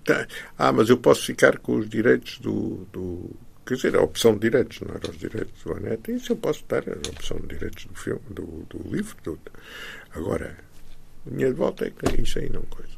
tá, 0.03 0.28
ah, 0.57 0.72
mas 0.72 0.90
eu 0.90 0.98
posso 0.98 1.26
ficar 1.26 1.60
com 1.60 1.76
os 1.76 1.90
direitos 1.90 2.40
do, 2.40 2.88
do 2.91 3.30
quer 3.77 3.88
dizer, 3.88 3.95
a 3.95 4.02
opção 4.02 4.34
de 4.34 4.39
direitos, 4.39 4.81
não 4.81 4.95
era 4.95 5.10
os 5.10 5.18
direitos 5.18 5.64
do 5.64 5.73
Anete, 5.73 6.11
isso 6.14 6.31
eu 6.34 6.38
posso 6.38 6.64
dar, 6.68 6.84
a 6.88 7.10
opção 7.10 7.38
de 7.39 7.48
direitos 7.48 7.85
do 7.85 7.95
filme, 7.95 8.22
do, 8.30 8.65
do 8.69 8.95
livro, 8.95 9.15
do, 9.23 9.39
agora 10.11 10.57
a 11.26 11.30
minha 11.30 11.48
de 11.48 11.53
volta 11.53 11.85
é 11.85 11.91
que 11.91 12.22
isso 12.22 12.39
aí 12.39 12.49
não 12.49 12.64
coisa. 12.64 12.91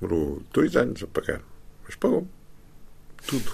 Demorou 0.00 0.42
dois 0.52 0.76
anos 0.76 1.02
a 1.02 1.06
pagar, 1.06 1.40
mas 1.84 1.94
pagou 1.96 2.28
tudo. 3.26 3.52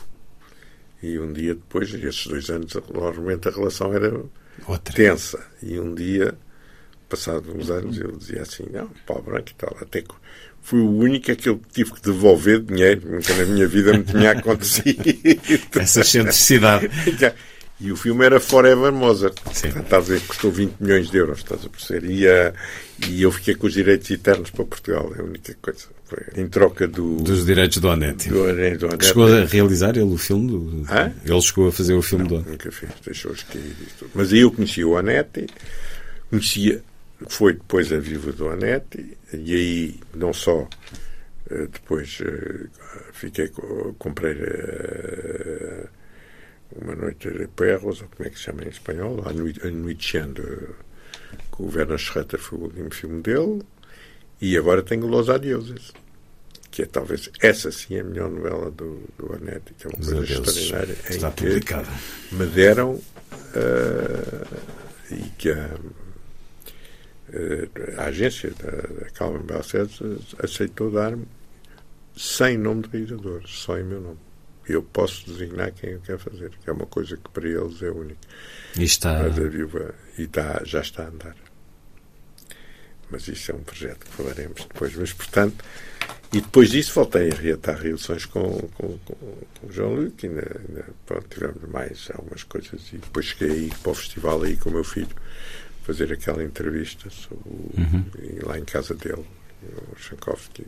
E 1.02 1.18
um 1.18 1.32
dia 1.32 1.54
depois, 1.54 1.92
esses 1.94 2.26
dois 2.26 2.50
anos, 2.50 2.74
normalmente 2.92 3.48
a 3.48 3.50
relação 3.50 3.92
era 3.92 4.24
Outra. 4.66 4.94
tensa. 4.94 5.44
E 5.62 5.78
um 5.78 5.94
dia, 5.94 6.36
passados 7.08 7.48
uns 7.48 7.70
anos, 7.70 7.98
eu 7.98 8.12
dizia 8.12 8.42
assim: 8.42 8.66
não, 8.70 8.88
pau 9.06 9.22
branco 9.22 9.50
e 9.50 9.54
tal. 9.54 9.76
Até 9.80 10.02
que 10.02 10.14
fui 10.62 10.80
o 10.80 10.90
único 10.90 11.34
que 11.34 11.48
eu 11.48 11.60
tive 11.72 11.92
que 11.92 12.00
devolver 12.00 12.60
dinheiro. 12.60 13.02
Nunca 13.10 13.34
na 13.34 13.44
minha 13.44 13.66
vida 13.66 13.92
me 13.92 14.04
tinha 14.04 14.30
acontecido. 14.30 15.02
Essa 15.74 16.00
excentricidade. 16.00 16.90
E 17.80 17.90
o 17.90 17.96
filme 17.96 18.24
era 18.24 18.38
Forever 18.38 18.92
Mozart. 18.92 19.36
Sim. 19.52 19.68
Estás 19.68 19.92
a 19.92 20.14
dizer 20.14 20.20
custou 20.20 20.52
20 20.52 20.76
milhões 20.78 21.10
de 21.10 21.16
euros, 21.16 21.38
estás 21.38 21.66
a 21.66 21.68
perceber? 21.68 22.08
E, 22.08 22.26
uh, 22.28 22.54
e 23.08 23.22
eu 23.22 23.32
fiquei 23.32 23.56
com 23.56 23.66
os 23.66 23.72
direitos 23.72 24.08
eternos 24.08 24.50
para 24.50 24.64
Portugal. 24.64 25.12
É 25.16 25.20
a 25.20 25.24
única 25.24 25.56
coisa. 25.60 25.86
Foi 26.04 26.40
em 26.40 26.46
troca 26.48 26.86
do, 26.86 27.16
dos 27.16 27.44
direitos 27.44 27.78
do 27.78 27.90
Anete. 27.90 28.28
Do, 28.28 28.36
do 28.36 28.50
Anete. 28.50 29.06
Chegou 29.06 29.26
a 29.26 29.44
realizar 29.44 29.96
ele 29.96 30.14
o 30.14 30.16
filme? 30.16 30.46
Do, 30.46 30.86
Hã? 30.88 31.12
Ele 31.24 31.40
chegou 31.40 31.66
a 31.66 31.72
fazer 31.72 31.94
o 31.94 32.02
filme 32.02 32.30
Não, 32.30 32.42
do 32.42 32.50
Nunca 32.50 32.70
fez, 32.70 32.92
deixou-os 33.04 33.42
cair. 33.42 33.74
Mas 34.14 34.32
aí 34.32 34.40
eu 34.40 34.52
conhecia 34.52 34.86
o 34.86 34.96
Anete, 34.96 35.46
conhecia, 36.30 36.82
foi 37.28 37.54
depois 37.54 37.92
a 37.92 37.98
Viva 37.98 38.32
do 38.32 38.48
Anete, 38.48 39.16
e 39.32 39.54
aí 39.54 40.00
não 40.14 40.32
só 40.32 40.68
eh, 41.50 41.68
depois 41.72 42.18
eh, 42.20 42.66
fiquei, 43.12 43.48
comprei 43.98 44.36
uma 46.76 46.94
noite 46.94 47.30
de 47.30 47.46
perros, 47.48 48.02
ou 48.02 48.08
como 48.08 48.26
é 48.26 48.30
que 48.30 48.38
se 48.38 48.44
chama 48.44 48.64
em 48.64 48.68
espanhol, 48.68 49.22
A 49.26 49.32
Noite 49.32 49.60
com 51.50 51.64
o 51.64 51.74
Werner 51.74 51.98
Schroeter 51.98 52.40
foi 52.40 52.58
o 52.58 52.62
último 52.62 52.92
filme 52.94 53.22
dele, 53.22 53.62
e 54.40 54.56
agora 54.56 54.82
tenho 54.82 55.06
Los 55.06 55.28
Adioses, 55.28 55.92
que 56.70 56.82
é 56.82 56.86
talvez 56.86 57.30
essa 57.40 57.70
sim 57.70 57.98
a 57.98 58.04
melhor 58.04 58.30
novela 58.30 58.70
do, 58.70 59.02
do 59.18 59.34
Anetti, 59.34 59.74
que 59.74 59.86
é 59.86 59.90
uma 59.90 60.00
Os 60.00 60.12
coisa 60.12 60.32
extraordinária. 60.32 60.96
Está 61.08 61.28
em 61.28 61.32
publicada. 61.32 61.88
Me 62.32 62.46
deram 62.46 62.94
uh, 62.94 63.02
e 65.10 65.30
que 65.36 65.50
a, 65.50 65.70
a 67.98 68.04
agência 68.04 68.50
da, 68.50 69.10
Calvin 69.10 69.44
Bassett 69.46 70.02
aceitou 70.38 70.90
dar-me 70.90 71.26
sem 72.16 72.58
nome 72.58 72.82
de 72.82 72.88
realizador, 72.90 73.42
só 73.46 73.78
em 73.78 73.84
meu 73.84 74.00
nome 74.00 74.18
eu 74.68 74.82
posso 74.82 75.26
designar 75.26 75.72
quem 75.72 75.90
eu 75.90 76.00
quero 76.00 76.18
fazer, 76.18 76.50
que 76.50 76.70
é 76.70 76.72
uma 76.72 76.86
coisa 76.86 77.16
que 77.16 77.28
para 77.30 77.48
eles 77.48 77.82
é 77.82 77.90
única. 77.90 78.20
E 78.76 78.84
está... 78.84 79.22
Mas 79.22 79.38
a 79.38 79.48
viúva 79.48 79.94
e 80.16 80.22
está, 80.22 80.62
já 80.64 80.80
está 80.80 81.04
a 81.04 81.08
andar. 81.08 81.36
Mas 83.10 83.28
isso 83.28 83.52
é 83.52 83.54
um 83.54 83.62
projeto 83.62 84.06
que 84.06 84.12
falaremos 84.12 84.64
depois. 84.64 84.94
Mas, 84.94 85.12
portanto, 85.12 85.64
e 86.32 86.40
depois 86.40 86.70
disso 86.70 86.94
voltei 86.94 87.30
a 87.30 87.34
reatar 87.34 87.78
relações 87.78 88.24
com, 88.24 88.58
com, 88.74 88.98
com, 88.98 89.14
com 89.14 89.66
o 89.66 89.70
João 89.72 89.94
Luc, 89.94 90.24
ainda, 90.24 90.60
ainda 90.66 90.86
pronto, 91.04 91.26
tivemos 91.28 91.62
mais 91.68 92.08
algumas 92.14 92.42
coisas, 92.42 92.80
e 92.92 92.96
depois 92.96 93.26
cheguei 93.26 93.50
aí 93.50 93.72
para 93.82 93.92
o 93.92 93.94
festival 93.94 94.42
aí 94.42 94.56
com 94.56 94.70
o 94.70 94.72
meu 94.72 94.84
filho, 94.84 95.14
fazer 95.82 96.12
aquela 96.12 96.42
entrevista 96.42 97.10
sobre, 97.10 97.48
uhum. 97.48 98.04
lá 98.44 98.58
em 98.58 98.64
casa 98.64 98.94
dele, 98.94 99.24
o 99.90 99.96
Tchaikovsky. 99.96 100.66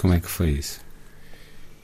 Como 0.00 0.14
é 0.14 0.20
que 0.20 0.28
foi 0.28 0.50
isso? 0.50 0.80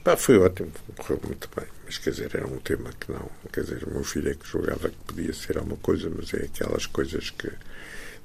Pá, 0.03 0.15
foi 0.15 0.37
ótimo, 0.37 0.71
correu 0.97 1.19
muito 1.25 1.49
bem. 1.55 1.65
Mas 1.85 1.97
quer 1.97 2.11
dizer, 2.11 2.31
era 2.33 2.47
um 2.47 2.57
tema 2.59 2.89
que 2.99 3.11
não. 3.11 3.29
Quer 3.51 3.63
dizer, 3.63 3.83
o 3.83 3.91
meu 3.91 4.03
filho 4.03 4.31
é 4.31 4.33
que 4.33 4.47
julgava 4.47 4.89
que 4.89 4.97
podia 5.05 5.33
ser 5.33 5.57
alguma 5.57 5.77
coisa, 5.77 6.09
mas 6.15 6.33
é 6.33 6.45
aquelas 6.45 6.85
coisas 6.85 7.29
que. 7.31 7.51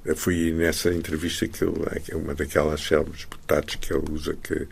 Eu 0.05 0.15
fui 0.15 0.53
nessa 0.53 0.93
entrevista 0.93 1.49
que 1.49 1.65
ele, 1.65 1.75
é 2.11 2.15
uma 2.15 2.35
daquelas 2.35 2.83
célebres 2.83 3.25
botates 3.25 3.77
que 3.77 3.93
ele 3.93 4.05
usa 4.11 4.35
que 4.35 4.69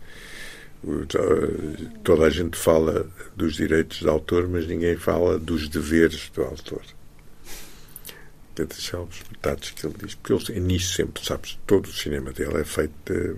toda 2.03 2.27
a 2.27 2.31
gente 2.31 2.57
fala 2.57 3.09
dos 3.35 3.55
direitos 3.55 4.01
de 4.01 4.09
autor, 4.09 4.49
mas 4.49 4.67
ninguém 4.67 4.97
fala 4.97 5.39
dos 5.39 5.69
deveres 5.69 6.29
do 6.35 6.43
autor. 6.43 6.83
É 8.59 8.65
das 8.65 8.85
célebres 8.85 9.23
botates 9.31 9.71
que 9.71 9.87
ele 9.87 9.95
diz. 9.99 10.15
Porque 10.15 10.53
ele, 10.53 10.61
nisso 10.61 10.95
sempre, 10.95 11.25
sabes, 11.25 11.59
todo 11.67 11.87
o 11.87 11.93
cinema 11.93 12.33
dele 12.33 12.61
é 12.61 12.65
feito 12.65 12.93
de, 13.07 13.35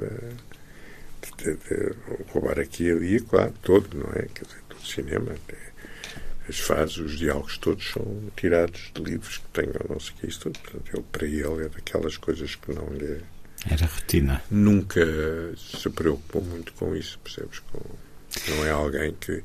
de, 1.38 1.56
de 1.56 1.94
roubar 2.32 2.58
aqui 2.58 2.84
e 2.84 2.90
ali, 2.90 3.20
claro, 3.20 3.54
todo, 3.62 3.96
não 3.96 4.10
é? 4.12 4.26
Quer 4.34 4.44
dizer, 4.44 4.62
todo 4.68 4.86
cinema. 4.86 5.34
As 6.46 6.58
fases, 6.58 6.98
os 6.98 7.18
diálogos 7.18 7.56
todos 7.56 7.90
são 7.90 8.30
tirados 8.36 8.90
de 8.94 9.02
livros 9.02 9.38
que 9.38 9.48
tenham 9.48 9.80
não 9.88 9.98
sei 9.98 10.12
o 10.12 10.16
que, 10.18 10.26
isso 10.26 10.40
tudo. 10.40 10.58
Portanto, 10.58 10.90
ele, 10.92 11.04
para 11.10 11.26
ele 11.26 11.64
é 11.64 11.68
daquelas 11.68 12.16
coisas 12.16 12.54
que 12.56 12.72
não 12.72 12.86
lhe. 12.88 13.20
Era 13.70 13.86
rotina. 13.86 14.42
Nunca 14.50 15.00
se 15.56 15.88
preocupou 15.88 16.42
muito 16.42 16.74
com 16.74 16.94
isso, 16.94 17.18
percebes? 17.20 17.60
Com, 17.60 17.80
não 18.48 18.66
é 18.66 18.70
alguém 18.70 19.14
que, 19.18 19.42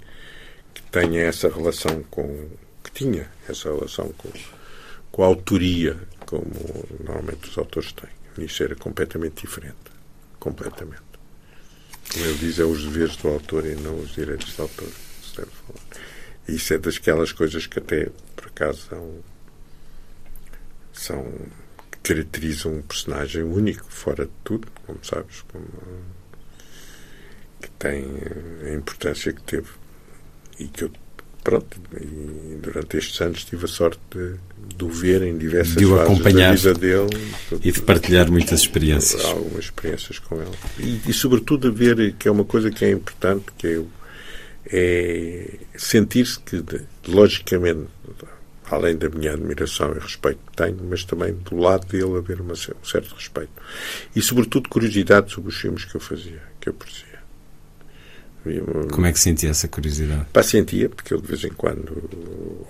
que 0.74 0.82
tenha 0.92 1.22
essa 1.22 1.48
relação 1.48 2.04
com. 2.10 2.50
que 2.84 2.92
tinha 2.92 3.30
essa 3.48 3.72
relação 3.72 4.12
com, 4.18 4.30
com 5.12 5.24
a 5.24 5.28
autoria, 5.28 5.98
como 6.26 6.46
normalmente 7.04 7.50
os 7.50 7.58
autores 7.58 7.92
têm. 7.92 8.46
Isso 8.46 8.64
era 8.64 8.76
completamente 8.76 9.42
diferente. 9.42 9.76
Completamente. 10.40 11.02
Como 12.14 12.26
ele 12.26 12.38
diz, 12.38 12.60
é 12.60 12.64
os 12.64 12.84
deveres 12.84 13.16
do 13.18 13.28
autor 13.28 13.66
e 13.66 13.76
não 13.76 14.00
os 14.00 14.12
direitos 14.14 14.56
do 14.56 14.64
autor. 14.64 14.90
Isso 16.48 16.74
é 16.74 16.78
daquelas 16.78 17.32
coisas 17.32 17.68
que 17.68 17.80
até, 17.80 18.10
por 18.36 18.48
acaso, 18.48 18.88
são, 18.90 19.24
são 20.92 21.34
caracterizam 22.02 22.74
um 22.74 22.82
personagem 22.82 23.44
único, 23.44 23.86
fora 23.92 24.26
de 24.26 24.32
tudo, 24.44 24.68
como 24.86 25.04
sabes, 25.04 25.42
como, 25.52 25.68
que 27.62 27.70
tem 27.72 28.06
a 28.66 28.74
importância 28.74 29.32
que 29.32 29.42
teve 29.44 29.70
e 30.58 30.68
que 30.68 30.86
eu 30.86 30.92
pronto, 31.44 31.80
e 32.00 32.58
durante 32.62 32.98
estes 32.98 33.20
anos 33.22 33.44
tive 33.44 33.66
a 33.66 33.68
sorte 33.68 34.00
de, 34.12 34.36
de 34.76 34.84
o 34.84 34.90
ver 34.90 35.22
em 35.24 35.38
diversas 35.38 35.76
de 35.76 35.86
o 35.86 36.00
acompanhar 36.00 36.50
da 36.50 36.56
vida 36.56 36.74
dele. 36.74 37.10
E 37.64 37.72
de 37.72 37.82
partilhar 37.82 38.32
muitas 38.32 38.62
experiências. 38.62 39.24
Algumas 39.26 39.66
experiências 39.66 40.20
com 40.20 40.42
ele. 40.42 40.52
E, 40.80 41.10
e, 41.10 41.14
sobretudo 41.14 41.68
a 41.68 41.72
ver, 41.72 42.14
que 42.14 42.28
é 42.28 42.32
uma 42.32 42.46
coisa 42.46 42.70
que 42.70 42.86
é 42.86 42.92
importante, 42.92 43.46
que 43.58 43.68
é, 43.68 43.82
é 44.72 45.60
sentir-se 45.76 46.40
que, 46.40 46.64
logicamente, 47.08 47.88
além 48.70 48.96
da 48.96 49.10
minha 49.10 49.34
admiração 49.34 49.94
e 49.96 50.00
respeito 50.00 50.40
que 50.50 50.56
tenho, 50.56 50.80
mas 50.90 51.04
também 51.04 51.34
do 51.34 51.58
lado 51.58 51.88
dele 51.88 52.18
haver 52.18 52.42
uma, 52.42 52.54
um 52.54 52.86
certo 52.86 53.16
respeito. 53.16 53.52
E, 54.16 54.22
sobretudo, 54.22 54.70
curiosidade 54.70 55.32
sobre 55.32 55.50
os 55.50 55.58
filmes 55.58 55.86
que 55.86 55.96
eu 55.96 56.02
fazia, 56.02 56.42
que 56.62 56.70
eu 56.70 56.74
produzia. 56.74 57.09
Como 58.92 59.06
é 59.06 59.12
que 59.12 59.20
sentia 59.20 59.50
essa 59.50 59.68
curiosidade? 59.68 60.26
Pá, 60.34 60.44
sentia, 60.44 60.90
porque 60.90 61.14
eu 61.14 61.22
de 61.22 61.28
vez 61.28 61.44
em 61.44 61.50
quando 61.50 62.10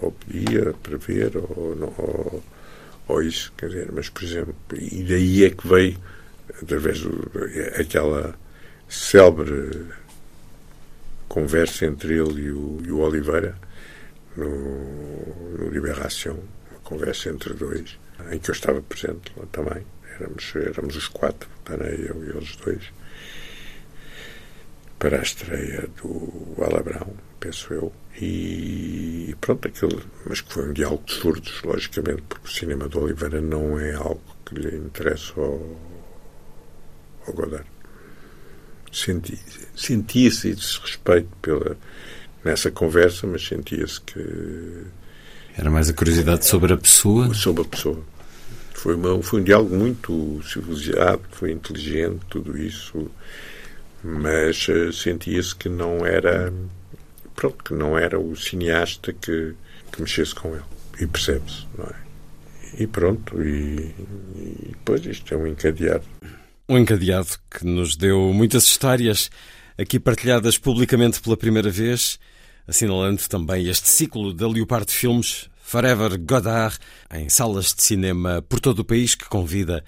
ou 0.02 0.12
pedia 0.12 0.74
para 0.84 0.98
ver, 0.98 1.38
ou, 1.38 1.94
ou, 1.98 2.44
ou 3.08 3.24
isso, 3.24 3.54
quer 3.58 3.70
dizer, 3.70 3.92
mas 3.92 4.10
por 4.10 4.24
exemplo, 4.24 4.56
e 4.74 5.04
daí 5.04 5.46
é 5.46 5.50
que 5.50 5.68
veio, 5.68 5.98
através 6.62 7.02
daquela 7.78 8.36
célebre 8.88 9.86
conversa 11.28 11.86
entre 11.86 12.14
ele 12.14 12.42
e 12.42 12.52
o, 12.52 12.82
e 12.86 12.92
o 12.92 13.00
Oliveira, 13.00 13.56
no, 14.36 15.58
no 15.58 15.70
Liberação, 15.70 16.40
uma 16.72 16.80
conversa 16.84 17.30
entre 17.30 17.54
dois, 17.54 18.00
em 18.32 18.40
que 18.40 18.50
eu 18.50 18.54
estava 18.54 18.82
presente 18.82 19.32
lá 19.38 19.46
também, 19.52 19.86
éramos, 20.20 20.54
éramos 20.56 20.96
os 20.96 21.08
quatro, 21.08 21.50
Tanei, 21.64 22.08
eu 22.10 22.24
e 22.24 22.30
eles 22.30 22.56
dois 22.58 22.99
para 25.00 25.18
a 25.18 25.22
estreia 25.22 25.88
do 26.02 26.54
Alabrão, 26.62 27.14
penso 27.40 27.74
eu. 27.74 27.92
E 28.22 29.34
pronto, 29.40 29.68
aquilo, 29.68 30.04
mas 30.26 30.42
que 30.42 30.52
foi 30.54 30.70
um 30.70 30.74
diálogo 30.74 31.04
de 31.06 31.14
surdos, 31.14 31.62
logicamente, 31.64 32.22
porque 32.28 32.46
o 32.46 32.52
cinema 32.52 32.90
de 32.90 32.98
Oliveira 32.98 33.40
não 33.40 33.80
é 33.80 33.94
algo 33.94 34.22
que 34.46 34.56
lhe 34.56 34.76
interessa 34.76 35.34
ao, 35.38 35.80
ao 37.26 37.34
Godard. 37.34 37.66
Senti, 38.92 39.40
sentia-se 39.74 40.50
esse 40.50 40.80
respeito 40.80 41.30
pela, 41.42 41.78
nessa 42.44 42.70
conversa, 42.70 43.26
mas 43.26 43.48
sentia-se 43.48 44.02
que. 44.02 44.84
Era 45.58 45.70
mais 45.70 45.90
a 45.90 45.94
curiosidade 45.94 46.46
sobre 46.46 46.74
a 46.74 46.78
pessoa? 46.78 47.34
Sobre 47.34 47.62
a 47.62 47.66
pessoa. 47.66 48.04
Foi, 48.74 48.96
uma, 48.96 49.22
foi 49.22 49.42
um 49.42 49.44
diálogo 49.44 49.76
muito 49.76 50.42
civilizado, 50.44 51.22
foi 51.32 51.52
inteligente, 51.52 52.22
tudo 52.30 52.58
isso, 52.58 53.10
mas 54.04 54.68
uh, 54.68 54.92
sentia-se 54.94 55.56
que 55.56 55.70
não 55.70 56.06
era. 56.06 56.54
Pronto, 57.36 57.64
que 57.64 57.74
não 57.74 57.98
era 57.98 58.20
o 58.20 58.36
cineasta 58.36 59.14
que, 59.14 59.54
que 59.92 60.02
mexesse 60.02 60.36
com 60.36 60.50
ele. 60.50 60.64
E 61.00 61.08
percebe-se, 61.08 61.66
não 61.78 61.86
é? 61.86 62.10
E 62.78 62.86
pronto, 62.86 63.42
e, 63.42 63.96
e 64.36 64.68
depois 64.72 65.06
isto 65.06 65.34
é 65.34 65.38
um 65.38 65.48
encadeado. 65.48 66.04
Um 66.68 66.78
encadeado 66.78 67.30
que 67.50 67.66
nos 67.66 67.96
deu 67.96 68.32
muitas 68.34 68.66
histórias 68.66 69.30
aqui 69.78 70.00
partilhadas 70.00 70.58
publicamente 70.58 71.22
pela 71.22 71.38
primeira 71.38 71.70
vez, 71.70 72.20
assinalando 72.68 73.22
também 73.30 73.68
este 73.68 73.88
ciclo 73.88 74.34
da 74.34 74.48
Leopardo 74.48 74.92
Filmes, 74.92 75.50
Forever 75.62 76.20
Godard, 76.20 76.78
em 77.14 77.30
salas 77.30 77.74
de 77.74 77.82
cinema 77.84 78.42
por 78.42 78.60
todo 78.60 78.80
o 78.80 78.86
país, 78.86 79.16
que 79.16 79.26
convida 79.26 79.84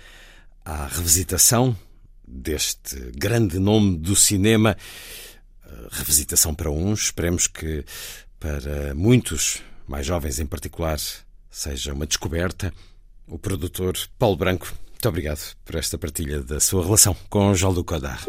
à 0.63 0.87
revisitação 0.87 1.75
deste 2.31 2.95
grande 3.15 3.59
nome 3.59 3.97
do 3.97 4.15
cinema. 4.15 4.77
Revisitação 5.91 6.55
para 6.55 6.71
uns, 6.71 7.03
esperemos 7.03 7.47
que 7.47 7.83
para 8.39 8.95
muitos, 8.95 9.61
mais 9.87 10.05
jovens 10.05 10.39
em 10.39 10.45
particular, 10.45 10.99
seja 11.49 11.93
uma 11.93 12.07
descoberta. 12.07 12.73
O 13.27 13.37
produtor 13.37 13.95
Paulo 14.17 14.35
Branco, 14.35 14.73
muito 14.89 15.09
obrigado 15.09 15.55
por 15.65 15.75
esta 15.75 15.97
partilha 15.97 16.41
da 16.41 16.59
sua 16.59 16.83
relação 16.83 17.15
com 17.29 17.53
Jean-Luc 17.53 17.87
Godard. 17.87 18.25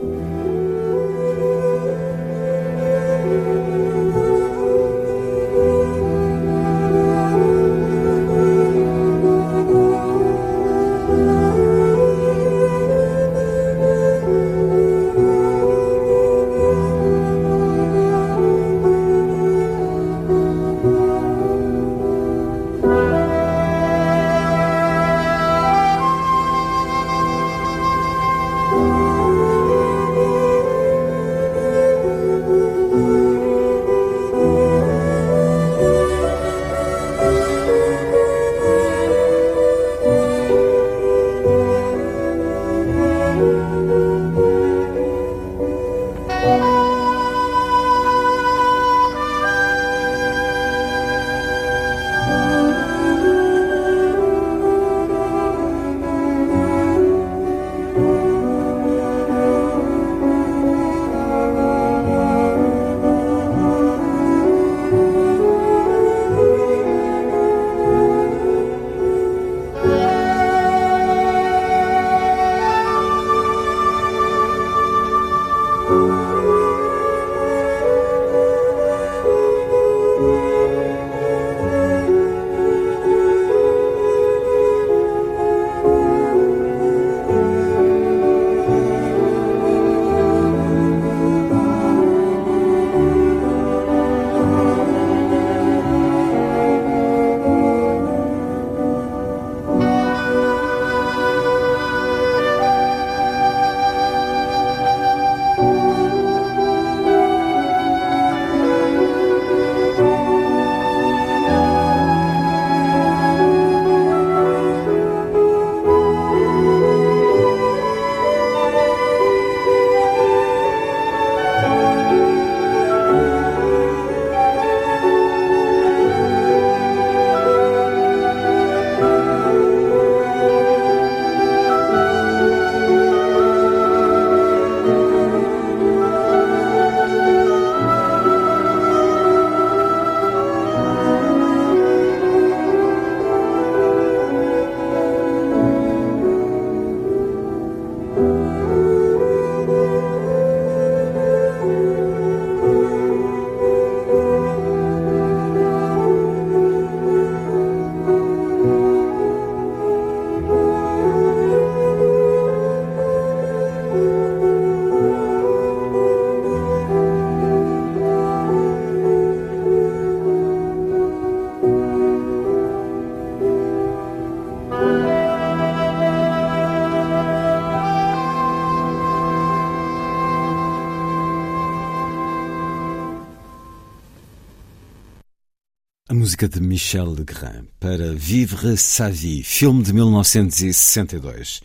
Música 186.23 186.47
de 186.47 186.61
Michel 186.61 187.15
Legrand 187.15 187.67
para 187.81 188.13
Vivre 188.15 188.77
sa 188.77 189.11
vie, 189.11 189.43
filme 189.43 189.83
de 189.83 189.93
1962, 189.93 191.61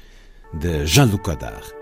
de 0.53 0.85
Jean-Luc 0.85 1.23
Godard. 1.23 1.76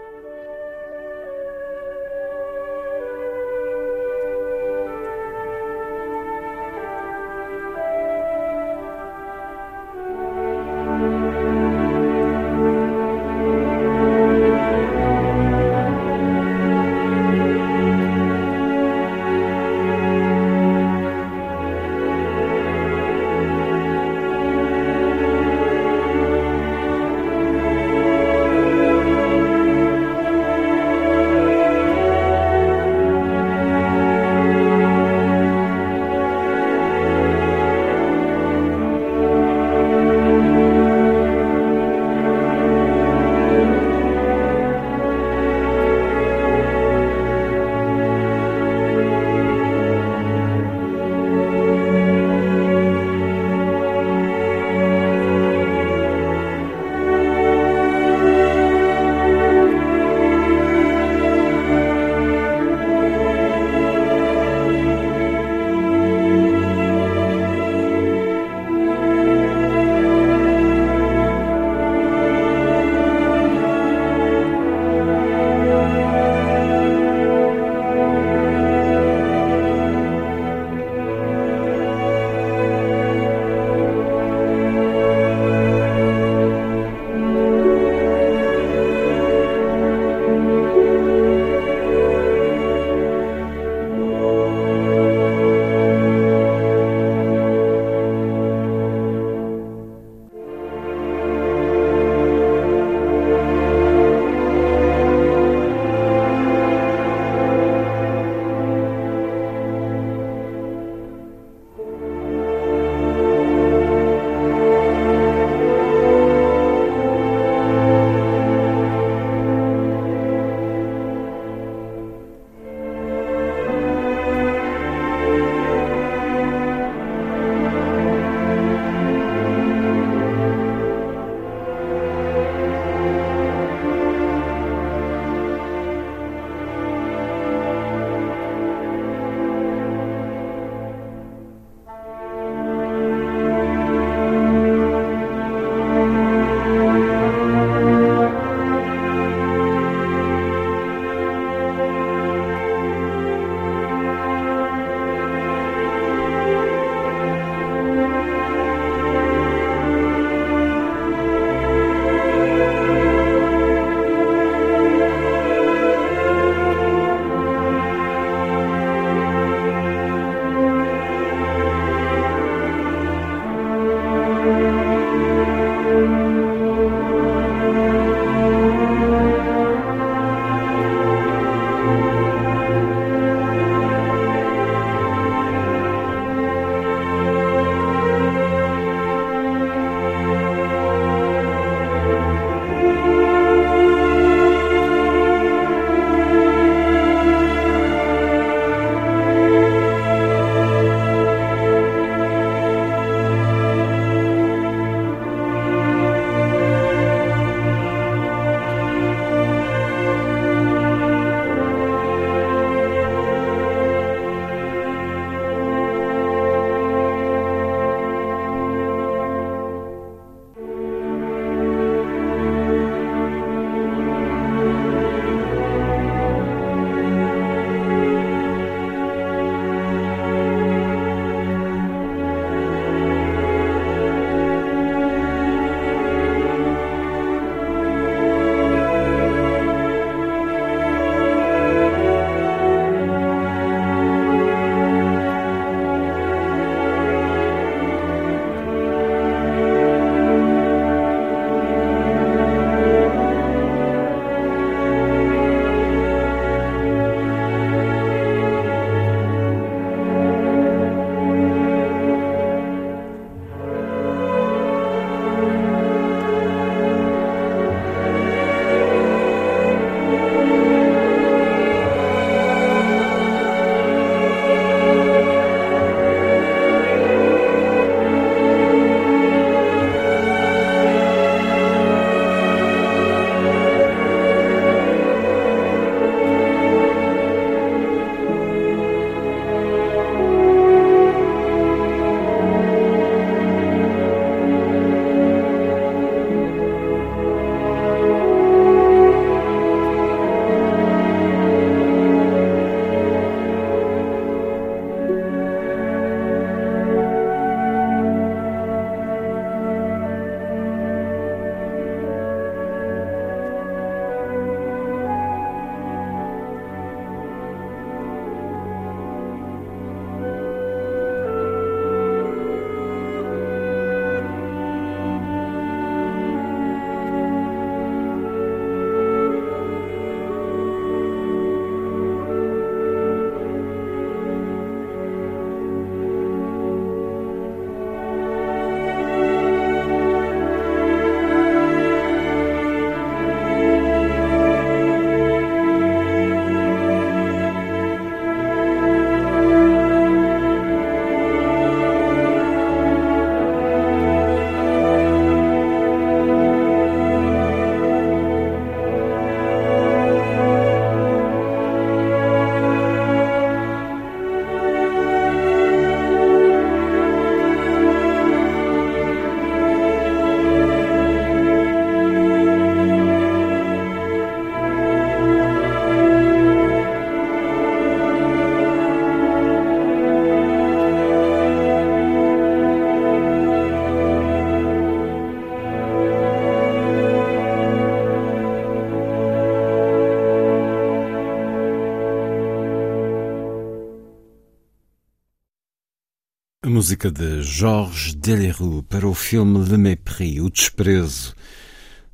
Música 396.86 397.10
de 397.10 397.42
Georges 397.42 398.14
Delerue 398.14 398.84
para 398.84 399.08
o 399.08 399.14
filme 399.16 399.68
Le 399.68 399.76
Mépris, 399.76 400.40
O 400.40 400.52
Desprezo, 400.52 401.34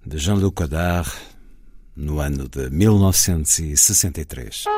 de 0.05 0.17
Jean-Luc 0.17 0.61
Godard, 0.61 1.11
no 1.93 2.21
ano 2.21 2.47
de 2.47 2.69
1963. 2.69 4.70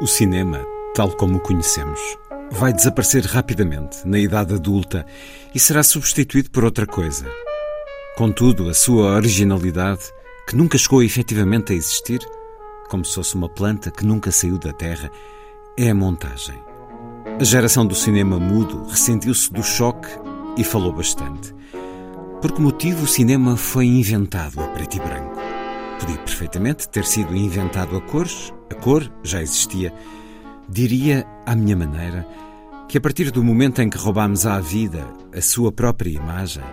O 0.00 0.06
cinema, 0.06 0.64
tal 0.94 1.10
como 1.10 1.38
o 1.38 1.40
conhecemos, 1.40 1.98
vai 2.52 2.72
desaparecer 2.72 3.24
rapidamente 3.24 4.06
na 4.06 4.16
idade 4.16 4.54
adulta 4.54 5.04
e 5.52 5.58
será 5.58 5.82
substituído 5.82 6.52
por 6.52 6.62
outra 6.62 6.86
coisa. 6.86 7.26
Contudo, 8.16 8.68
a 8.68 8.74
sua 8.74 9.16
originalidade, 9.16 10.02
que 10.48 10.54
nunca 10.54 10.78
chegou 10.78 11.02
efetivamente 11.02 11.72
a 11.72 11.76
existir, 11.76 12.20
como 12.88 13.04
se 13.04 13.16
fosse 13.16 13.34
uma 13.34 13.48
planta 13.48 13.90
que 13.90 14.06
nunca 14.06 14.30
saiu 14.30 14.56
da 14.56 14.72
terra, 14.72 15.10
é 15.76 15.90
a 15.90 15.94
montagem. 15.96 16.62
A 17.40 17.42
geração 17.42 17.84
do 17.84 17.96
cinema 17.96 18.38
mudo 18.38 18.84
ressentiu-se 18.88 19.52
do 19.52 19.64
choque 19.64 20.10
e 20.56 20.62
falou 20.62 20.92
bastante. 20.92 21.52
Por 22.40 22.52
que 22.52 22.60
motivo 22.60 23.02
o 23.02 23.08
cinema 23.08 23.56
foi 23.56 23.86
inventado 23.86 24.60
a 24.60 24.68
preto 24.68 24.96
e 24.96 25.00
branco? 25.00 25.47
Podia 25.98 26.18
perfeitamente 26.18 26.88
ter 26.88 27.04
sido 27.04 27.34
inventado 27.36 27.96
a 27.96 28.00
cores, 28.00 28.52
a 28.70 28.74
cor 28.74 29.10
já 29.22 29.42
existia. 29.42 29.92
Diria, 30.68 31.26
à 31.44 31.54
minha 31.54 31.76
maneira, 31.76 32.26
que 32.88 32.96
a 32.96 33.00
partir 33.00 33.30
do 33.30 33.42
momento 33.42 33.82
em 33.82 33.90
que 33.90 33.98
roubámos 33.98 34.46
à 34.46 34.60
vida 34.60 35.06
a 35.36 35.40
sua 35.40 35.72
própria 35.72 36.10
imagem, 36.10 36.64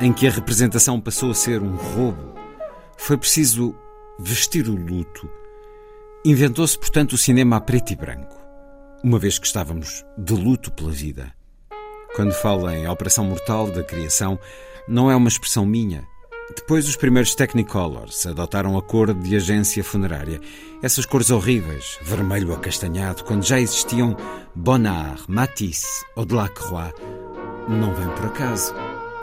em 0.00 0.12
que 0.12 0.26
a 0.26 0.30
representação 0.30 1.00
passou 1.00 1.30
a 1.30 1.34
ser 1.34 1.62
um 1.62 1.76
roubo, 1.76 2.34
foi 2.96 3.16
preciso 3.16 3.74
vestir 4.18 4.68
o 4.68 4.76
luto. 4.76 5.28
Inventou-se, 6.24 6.78
portanto, 6.78 7.14
o 7.14 7.18
cinema 7.18 7.56
a 7.56 7.60
preto 7.60 7.92
e 7.92 7.96
branco, 7.96 8.36
uma 9.02 9.18
vez 9.18 9.38
que 9.38 9.46
estávamos 9.46 10.04
de 10.16 10.34
luto 10.34 10.70
pela 10.70 10.92
vida. 10.92 11.32
Quando 12.14 12.32
falo 12.34 12.70
em 12.70 12.86
operação 12.86 13.24
mortal 13.24 13.70
da 13.70 13.82
criação, 13.82 14.38
não 14.86 15.10
é 15.10 15.16
uma 15.16 15.28
expressão 15.28 15.64
minha, 15.64 16.06
depois, 16.54 16.88
os 16.88 16.96
primeiros 16.96 17.34
Technicolors 17.34 18.26
adotaram 18.26 18.76
a 18.76 18.82
cor 18.82 19.12
de 19.14 19.36
agência 19.36 19.82
funerária. 19.82 20.40
Essas 20.82 21.06
cores 21.06 21.30
horríveis, 21.30 21.98
vermelho 22.02 22.52
acastanhado, 22.52 23.24
quando 23.24 23.44
já 23.44 23.60
existiam 23.60 24.16
Bonnard, 24.54 25.22
Matisse 25.28 26.04
ou 26.16 26.24
Delacroix, 26.24 26.92
não 27.68 27.94
vem 27.94 28.08
por 28.08 28.26
acaso. 28.26 28.74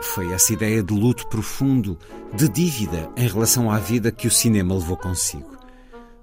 Foi 0.02 0.32
essa 0.32 0.54
ideia 0.54 0.82
de 0.82 0.94
luto 0.94 1.28
profundo, 1.28 1.98
de 2.34 2.48
dívida 2.48 3.10
em 3.18 3.28
relação 3.28 3.70
à 3.70 3.78
vida 3.78 4.12
que 4.12 4.28
o 4.28 4.32
cinema 4.32 4.76
levou 4.76 4.96
consigo. 4.96 5.58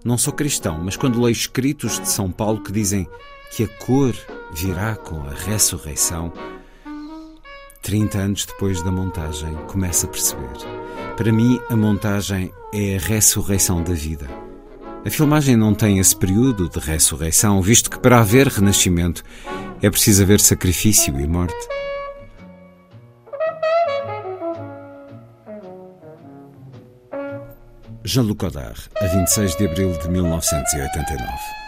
Não 0.04 0.16
sou 0.16 0.32
cristão, 0.32 0.80
mas 0.82 0.96
quando 0.96 1.20
leio 1.20 1.32
escritos 1.32 2.00
de 2.00 2.08
São 2.08 2.30
Paulo 2.30 2.62
que 2.62 2.72
dizem 2.72 3.06
que 3.50 3.64
a 3.64 3.68
cor 3.68 4.14
virá 4.52 4.96
com 4.96 5.20
a 5.22 5.30
ressurreição, 5.30 6.32
30 7.86 8.18
anos 8.18 8.44
depois 8.44 8.82
da 8.82 8.90
montagem, 8.90 9.54
começo 9.68 10.06
a 10.06 10.08
perceber. 10.08 10.58
Para 11.16 11.32
mim, 11.32 11.60
a 11.70 11.76
montagem 11.76 12.52
é 12.74 12.96
a 12.96 12.98
ressurreição 12.98 13.80
da 13.80 13.92
vida. 13.92 14.28
A 15.04 15.08
filmagem 15.08 15.54
não 15.54 15.72
tem 15.72 16.00
esse 16.00 16.16
período 16.16 16.68
de 16.68 16.80
ressurreição, 16.80 17.62
visto 17.62 17.88
que 17.88 18.00
para 18.00 18.18
haver 18.18 18.48
renascimento 18.48 19.22
é 19.80 19.88
preciso 19.88 20.24
haver 20.24 20.40
sacrifício 20.40 21.16
e 21.20 21.28
morte. 21.28 21.54
Jean-Luc 28.02 28.40
Godard, 28.40 28.90
a 29.00 29.06
26 29.06 29.56
de 29.58 29.64
abril 29.64 29.92
de 29.92 30.08
1989. 30.10 31.65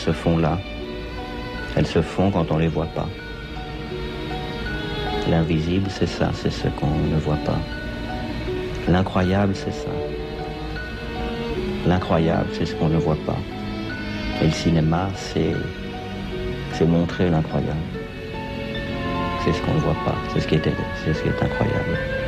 Se 0.00 0.12
font 0.12 0.38
là. 0.38 0.58
Elles 1.76 1.86
se 1.86 2.00
font 2.00 2.30
quand 2.30 2.50
on 2.50 2.56
ne 2.56 2.62
les 2.62 2.68
voit 2.68 2.86
pas. 2.86 3.08
L'invisible, 5.28 5.88
c'est 5.90 6.08
ça, 6.08 6.30
c'est 6.34 6.50
ce 6.50 6.68
qu'on 6.68 6.96
ne 7.14 7.18
voit 7.20 7.42
pas. 7.44 7.58
L'incroyable, 8.88 9.54
c'est 9.54 9.72
ça. 9.72 9.90
L'incroyable, 11.86 12.48
c'est 12.54 12.64
ce 12.64 12.74
qu'on 12.74 12.88
ne 12.88 12.96
voit 12.96 13.18
pas. 13.26 13.36
Et 14.42 14.46
le 14.46 14.52
cinéma, 14.52 15.10
c'est, 15.14 15.52
c'est 16.72 16.86
montrer 16.86 17.28
l'incroyable. 17.28 17.86
C'est 19.44 19.52
ce 19.52 19.60
qu'on 19.62 19.74
ne 19.74 19.80
voit 19.80 20.04
pas, 20.06 20.16
c'est 20.32 20.40
ce 20.40 20.48
qui 20.48 20.54
est, 20.54 20.62
c'est 21.04 21.12
ce 21.12 21.22
qui 21.22 21.28
est 21.28 21.42
incroyable. 21.42 22.19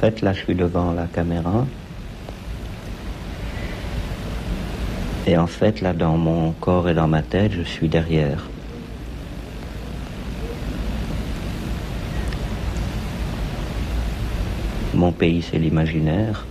Fait, 0.00 0.22
là, 0.22 0.32
je 0.32 0.38
suis 0.38 0.54
devant 0.54 0.92
la 0.92 1.04
caméra. 1.04 1.66
Et 5.26 5.36
en 5.36 5.46
fait, 5.46 5.82
là, 5.82 5.92
dans 5.92 6.16
mon 6.16 6.52
corps 6.52 6.88
et 6.88 6.94
dans 6.94 7.06
ma 7.06 7.20
tête, 7.20 7.52
je 7.52 7.60
suis 7.60 7.88
derrière. 7.88 8.48
Mon 14.94 15.12
pays, 15.12 15.42
c'est 15.42 15.58
l'imaginaire. 15.58 16.46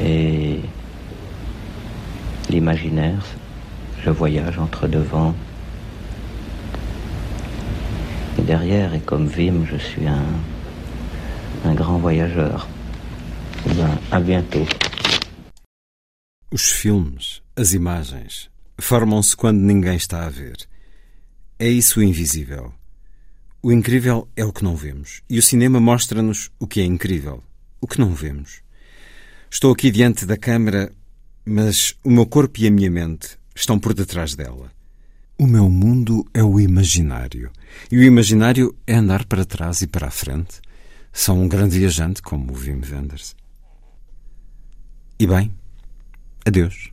Et 0.00 0.60
l'imaginaire, 2.48 3.26
je 4.02 4.08
voyage 4.08 4.58
entre 4.58 4.88
devant 4.88 5.34
et 8.38 8.42
derrière. 8.42 8.94
Et 8.94 9.00
comme 9.00 9.26
Vim, 9.26 9.66
je 9.70 9.76
suis 9.76 10.06
un, 10.06 10.24
un 11.68 11.74
grand 11.74 12.00
voyageur. 12.00 12.66
Eh 13.66 13.74
bien, 13.74 13.98
à 14.10 14.20
bientôt. 14.20 14.66
Os 16.50 16.70
filmes, 16.72 17.42
as 17.56 17.74
imagens, 17.74 18.50
formam-se 18.80 19.36
quando 19.36 19.60
ninguém 19.60 19.96
está 19.96 20.24
a 20.24 20.30
ver. 20.30 20.56
É 21.58 21.68
isso 21.68 22.00
o 22.00 22.02
invisível. 22.02 22.72
O 23.62 23.70
incrível 23.70 24.28
é 24.34 24.44
o 24.44 24.52
que 24.52 24.64
não 24.64 24.76
vemos. 24.76 25.22
E 25.28 25.38
o 25.38 25.42
cinema 25.42 25.78
mostra-nos 25.78 26.50
o 26.58 26.66
que 26.66 26.80
é 26.80 26.84
incrível, 26.84 27.42
o 27.80 27.86
que 27.86 28.00
não 28.00 28.14
vemos. 28.14 28.62
Estou 29.50 29.72
aqui 29.72 29.90
diante 29.90 30.24
da 30.24 30.36
câmara, 30.36 30.92
mas 31.44 31.94
o 32.02 32.10
meu 32.10 32.24
corpo 32.24 32.60
e 32.60 32.66
a 32.66 32.70
minha 32.70 32.90
mente 32.90 33.36
estão 33.54 33.78
por 33.78 33.92
detrás 33.92 34.34
dela. 34.34 34.70
O 35.36 35.46
meu 35.46 35.68
mundo 35.68 36.26
é 36.32 36.42
o 36.42 36.58
imaginário. 36.58 37.50
E 37.90 37.98
o 37.98 38.02
imaginário 38.02 38.74
é 38.86 38.94
andar 38.94 39.24
para 39.26 39.44
trás 39.44 39.82
e 39.82 39.86
para 39.86 40.06
a 40.08 40.10
frente. 40.10 40.60
Sou 41.20 41.34
um 41.34 41.48
grande 41.48 41.76
viajante, 41.76 42.22
como 42.22 42.52
o 42.52 42.56
Wim 42.56 42.80
Wenders. 42.88 43.34
E 45.18 45.26
bem, 45.26 45.52
adeus. 46.46 46.90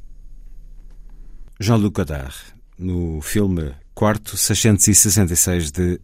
Jean-Luc 1.60 1.94
Godard, 1.96 2.36
no 2.76 3.22
filme 3.22 3.76
Quarto 3.94 4.36
666 4.36 5.70
de 5.70 6.02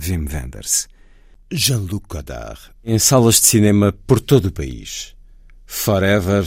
Wim 0.00 0.26
Wenders. 0.32 0.88
Jean-Luc 1.52 2.06
Godard. 2.08 2.58
Em 2.82 2.98
salas 2.98 3.38
de 3.38 3.48
cinema 3.48 3.92
por 3.92 4.18
todo 4.18 4.46
o 4.46 4.52
país. 4.52 5.14
Forever 5.66 6.46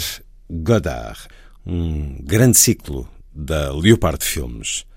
Godard. 0.49 1.27
Um 1.63 2.17
grande 2.23 2.57
ciclo 2.57 3.07
da 3.31 3.71
Leopard 3.71 4.25
Filmes. 4.25 4.87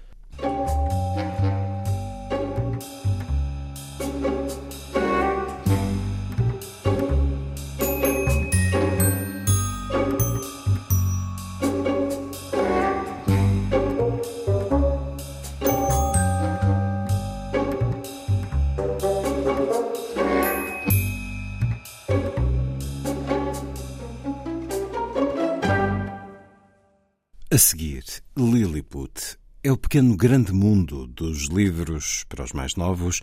A 27.55 27.59
seguir, 27.59 28.03
Lilliput 28.37 29.39
é 29.63 29.71
o 29.71 29.77
pequeno 29.77 30.17
grande 30.17 30.53
mundo 30.53 31.07
dos 31.07 31.47
livros 31.47 32.25
para 32.29 32.43
os 32.43 32.53
mais 32.53 32.75
novos, 32.75 33.21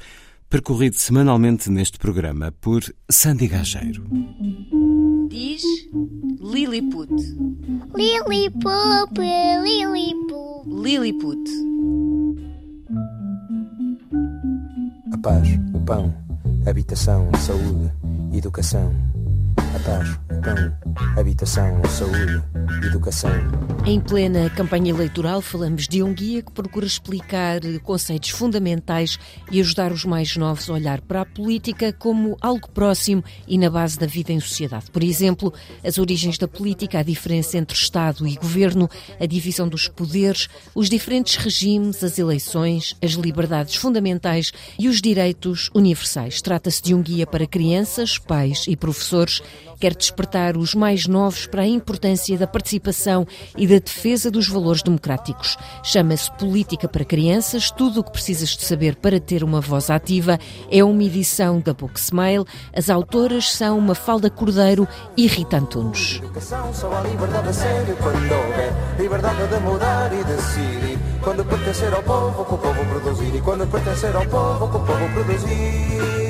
percorrido 0.50 0.96
semanalmente 0.96 1.70
neste 1.70 1.98
programa 1.98 2.50
por 2.62 2.82
Sandy 3.12 3.50
Gageiro. 3.50 4.06
Diz 5.28 5.62
Lilliput. 6.40 7.12
Lilliput, 7.94 9.20
Lilliput. 9.66 10.82
Lilliput. 10.82 11.52
A 15.12 15.18
paz, 15.18 15.50
o 15.74 15.80
pão, 15.82 16.16
habitação, 16.66 17.30
saúde, 17.36 17.92
educação. 18.32 18.96
A 19.74 19.80
paz, 19.80 20.20
pão, 20.44 21.18
habitação, 21.18 21.82
saúde, 21.88 22.44
educação. 22.86 23.32
Em 23.86 24.00
plena 24.00 24.50
campanha 24.50 24.92
eleitoral, 24.92 25.42
falamos 25.42 25.88
de 25.88 26.04
um 26.04 26.14
guia 26.14 26.44
que 26.44 26.52
procura 26.52 26.86
explicar 26.86 27.62
conceitos 27.82 28.30
fundamentais 28.32 29.18
e 29.50 29.60
ajudar 29.62 29.92
os 29.92 30.04
mais 30.04 30.36
novos 30.36 30.70
a 30.70 30.74
olhar 30.74 31.00
para 31.02 31.22
a 31.22 31.26
política 31.26 31.94
como 31.94 32.38
algo 32.42 32.70
próximo 32.70 33.24
e 33.48 33.58
na 33.58 33.70
base 33.70 33.98
da 33.98 34.06
vida 34.06 34.32
em 34.32 34.40
sociedade. 34.40 34.92
Por 34.92 35.04
exemplo, 35.04 35.54
as 35.84 35.98
origens 35.98 36.38
da 36.38 36.48
política, 36.48 37.00
a 37.00 37.04
diferença 37.04 37.58
entre 37.58 37.76
Estado 37.76 38.28
e 38.28 38.36
governo, 38.36 38.90
a 39.20 39.26
divisão 39.26 39.68
dos 39.68 39.88
poderes, 39.88 40.48
os 40.76 40.90
diferentes 40.90 41.38
regimes, 41.38 42.04
as 42.04 42.20
eleições, 42.20 42.96
as 43.02 43.12
liberdades 43.12 43.76
fundamentais 43.76 44.52
e 44.78 44.88
os 44.88 45.02
direitos 45.02 45.70
universais. 45.74 46.42
Trata-se 46.42 46.84
de 46.84 46.94
um 46.94 47.02
guia 47.02 47.26
para 47.26 47.48
crianças, 47.48 48.18
pais 48.18 48.66
e 48.68 48.76
professores 48.76 49.42
quer 49.80 49.96
despertar 49.96 50.58
os 50.58 50.76
mais 50.76 51.08
novos 51.08 51.48
para 51.48 51.64
a 51.64 51.68
importância 51.68 52.38
da 52.38 52.48
participação 52.48 53.26
e 53.58 53.68
da 53.68 53.80
defesa 53.80 54.30
dos 54.30 54.48
valores 54.48 54.84
democráticos. 54.84 55.58
Chama-se 55.84 56.32
Política 56.34 56.88
para 56.88 57.06
Crianças, 57.06 57.72
tudo 57.72 58.00
o 58.00 58.04
que 58.04 58.12
precisas 58.12 58.50
de 58.50 58.64
saber 58.64 58.96
para 58.96 59.20
ter 59.20 59.44
uma 59.44 59.62
voz 59.62 59.90
ativa. 59.90 60.40
É 60.70 60.84
uma 60.84 61.04
edição 61.04 61.60
da 61.60 61.74
Book 61.74 62.00
Smile. 62.00 62.46
As 62.76 62.90
autoras 62.90 63.52
são 63.52 63.80
Mafalda 63.82 64.30
Cordeiro 64.30 64.88
e 65.18 65.28
Rita 65.28 65.58
Antunes. 65.58 66.22
Quando 71.24 71.46
pertencer 71.46 71.94
ao 71.94 72.02
povo, 72.02 72.42
o 72.42 72.58
povo 72.58 72.86
produzir. 72.86 73.36
E 73.36 73.42
quando 73.42 73.68
pertencer 73.68 74.16
ao 74.16 74.26
povo, 74.26 74.66
o 74.66 74.70
povo 74.70 75.14
produzir. 75.14 76.21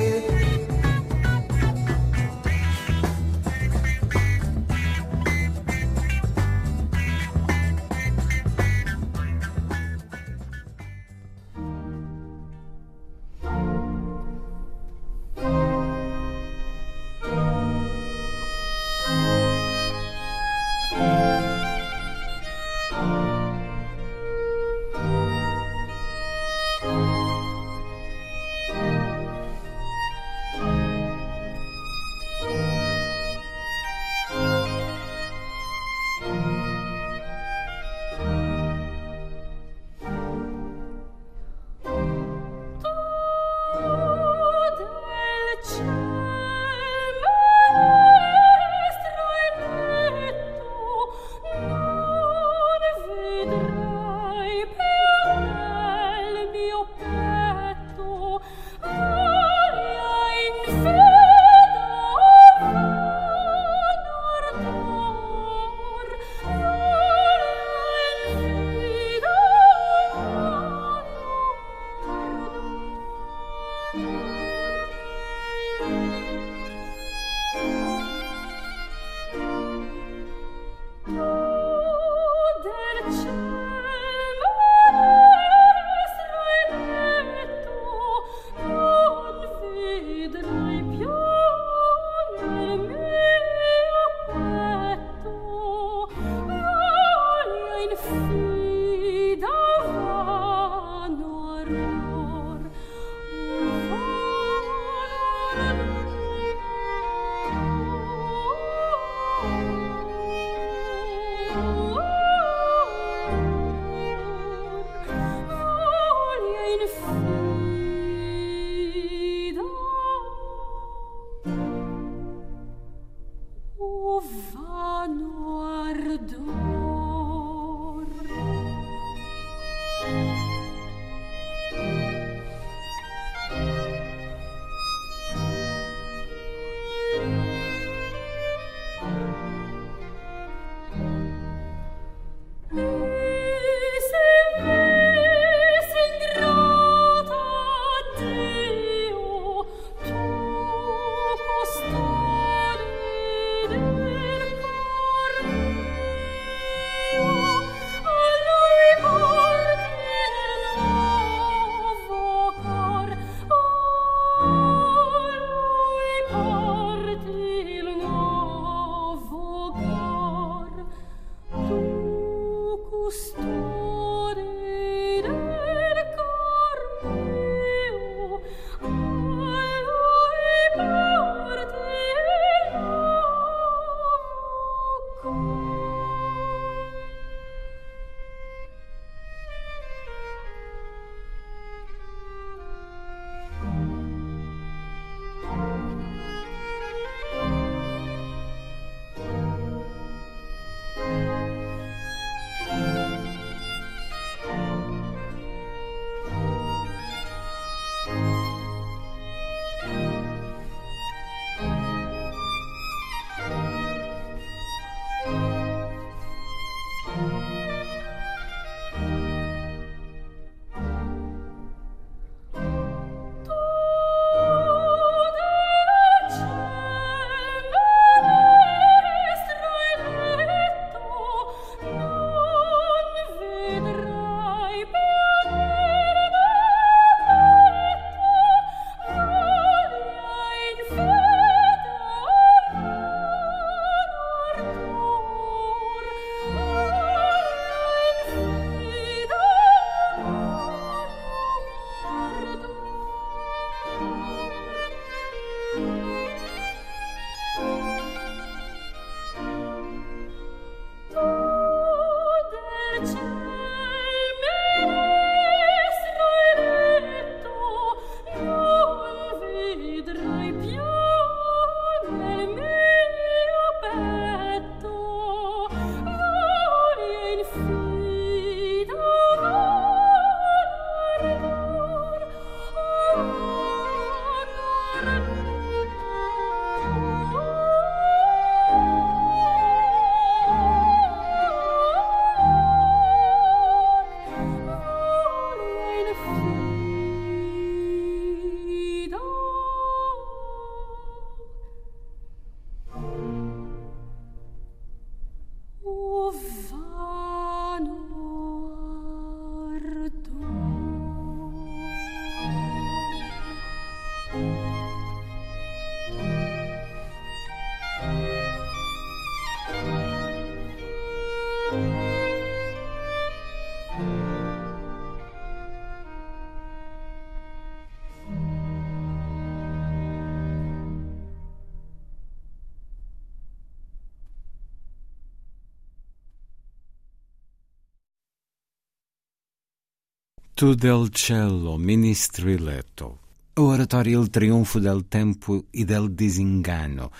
Tu 340.62 340.76
del 340.76 341.10
cielo 341.12 341.76
ministriletto, 341.80 343.18
a 343.56 343.62
oratória 343.62 344.16
Il 344.16 344.30
triunfo 344.30 344.80
del 344.80 345.08
tempo 345.08 345.66
e 345.74 345.84
del 345.84 346.14
disengano, 346.14 347.12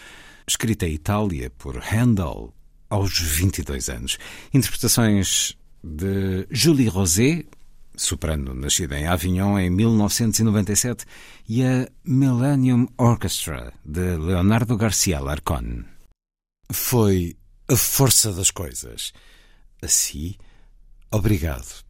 escrita 0.46 0.86
em 0.86 0.94
Itália 0.94 1.50
por 1.50 1.82
Handel 1.82 2.54
aos 2.90 3.20
22 3.20 3.90
anos. 3.90 4.20
Interpretações 4.54 5.58
de 5.82 6.46
Julie 6.52 6.88
Rosé, 6.88 7.46
soprano 7.96 8.54
nascida 8.54 9.00
em 9.00 9.08
Avignon 9.08 9.58
em 9.58 9.72
1997, 9.72 11.08
e 11.50 11.64
a 11.64 11.90
Millennium 12.06 12.88
Orchestra 12.96 13.74
de 13.84 14.18
Leonardo 14.18 14.78
Garcia 14.78 15.20
Larcon. 15.20 15.84
Foi 16.72 17.36
a 17.68 17.76
força 17.76 18.32
das 18.34 18.52
coisas. 18.52 19.14
Assim, 19.82 20.36
obrigado 21.10 21.90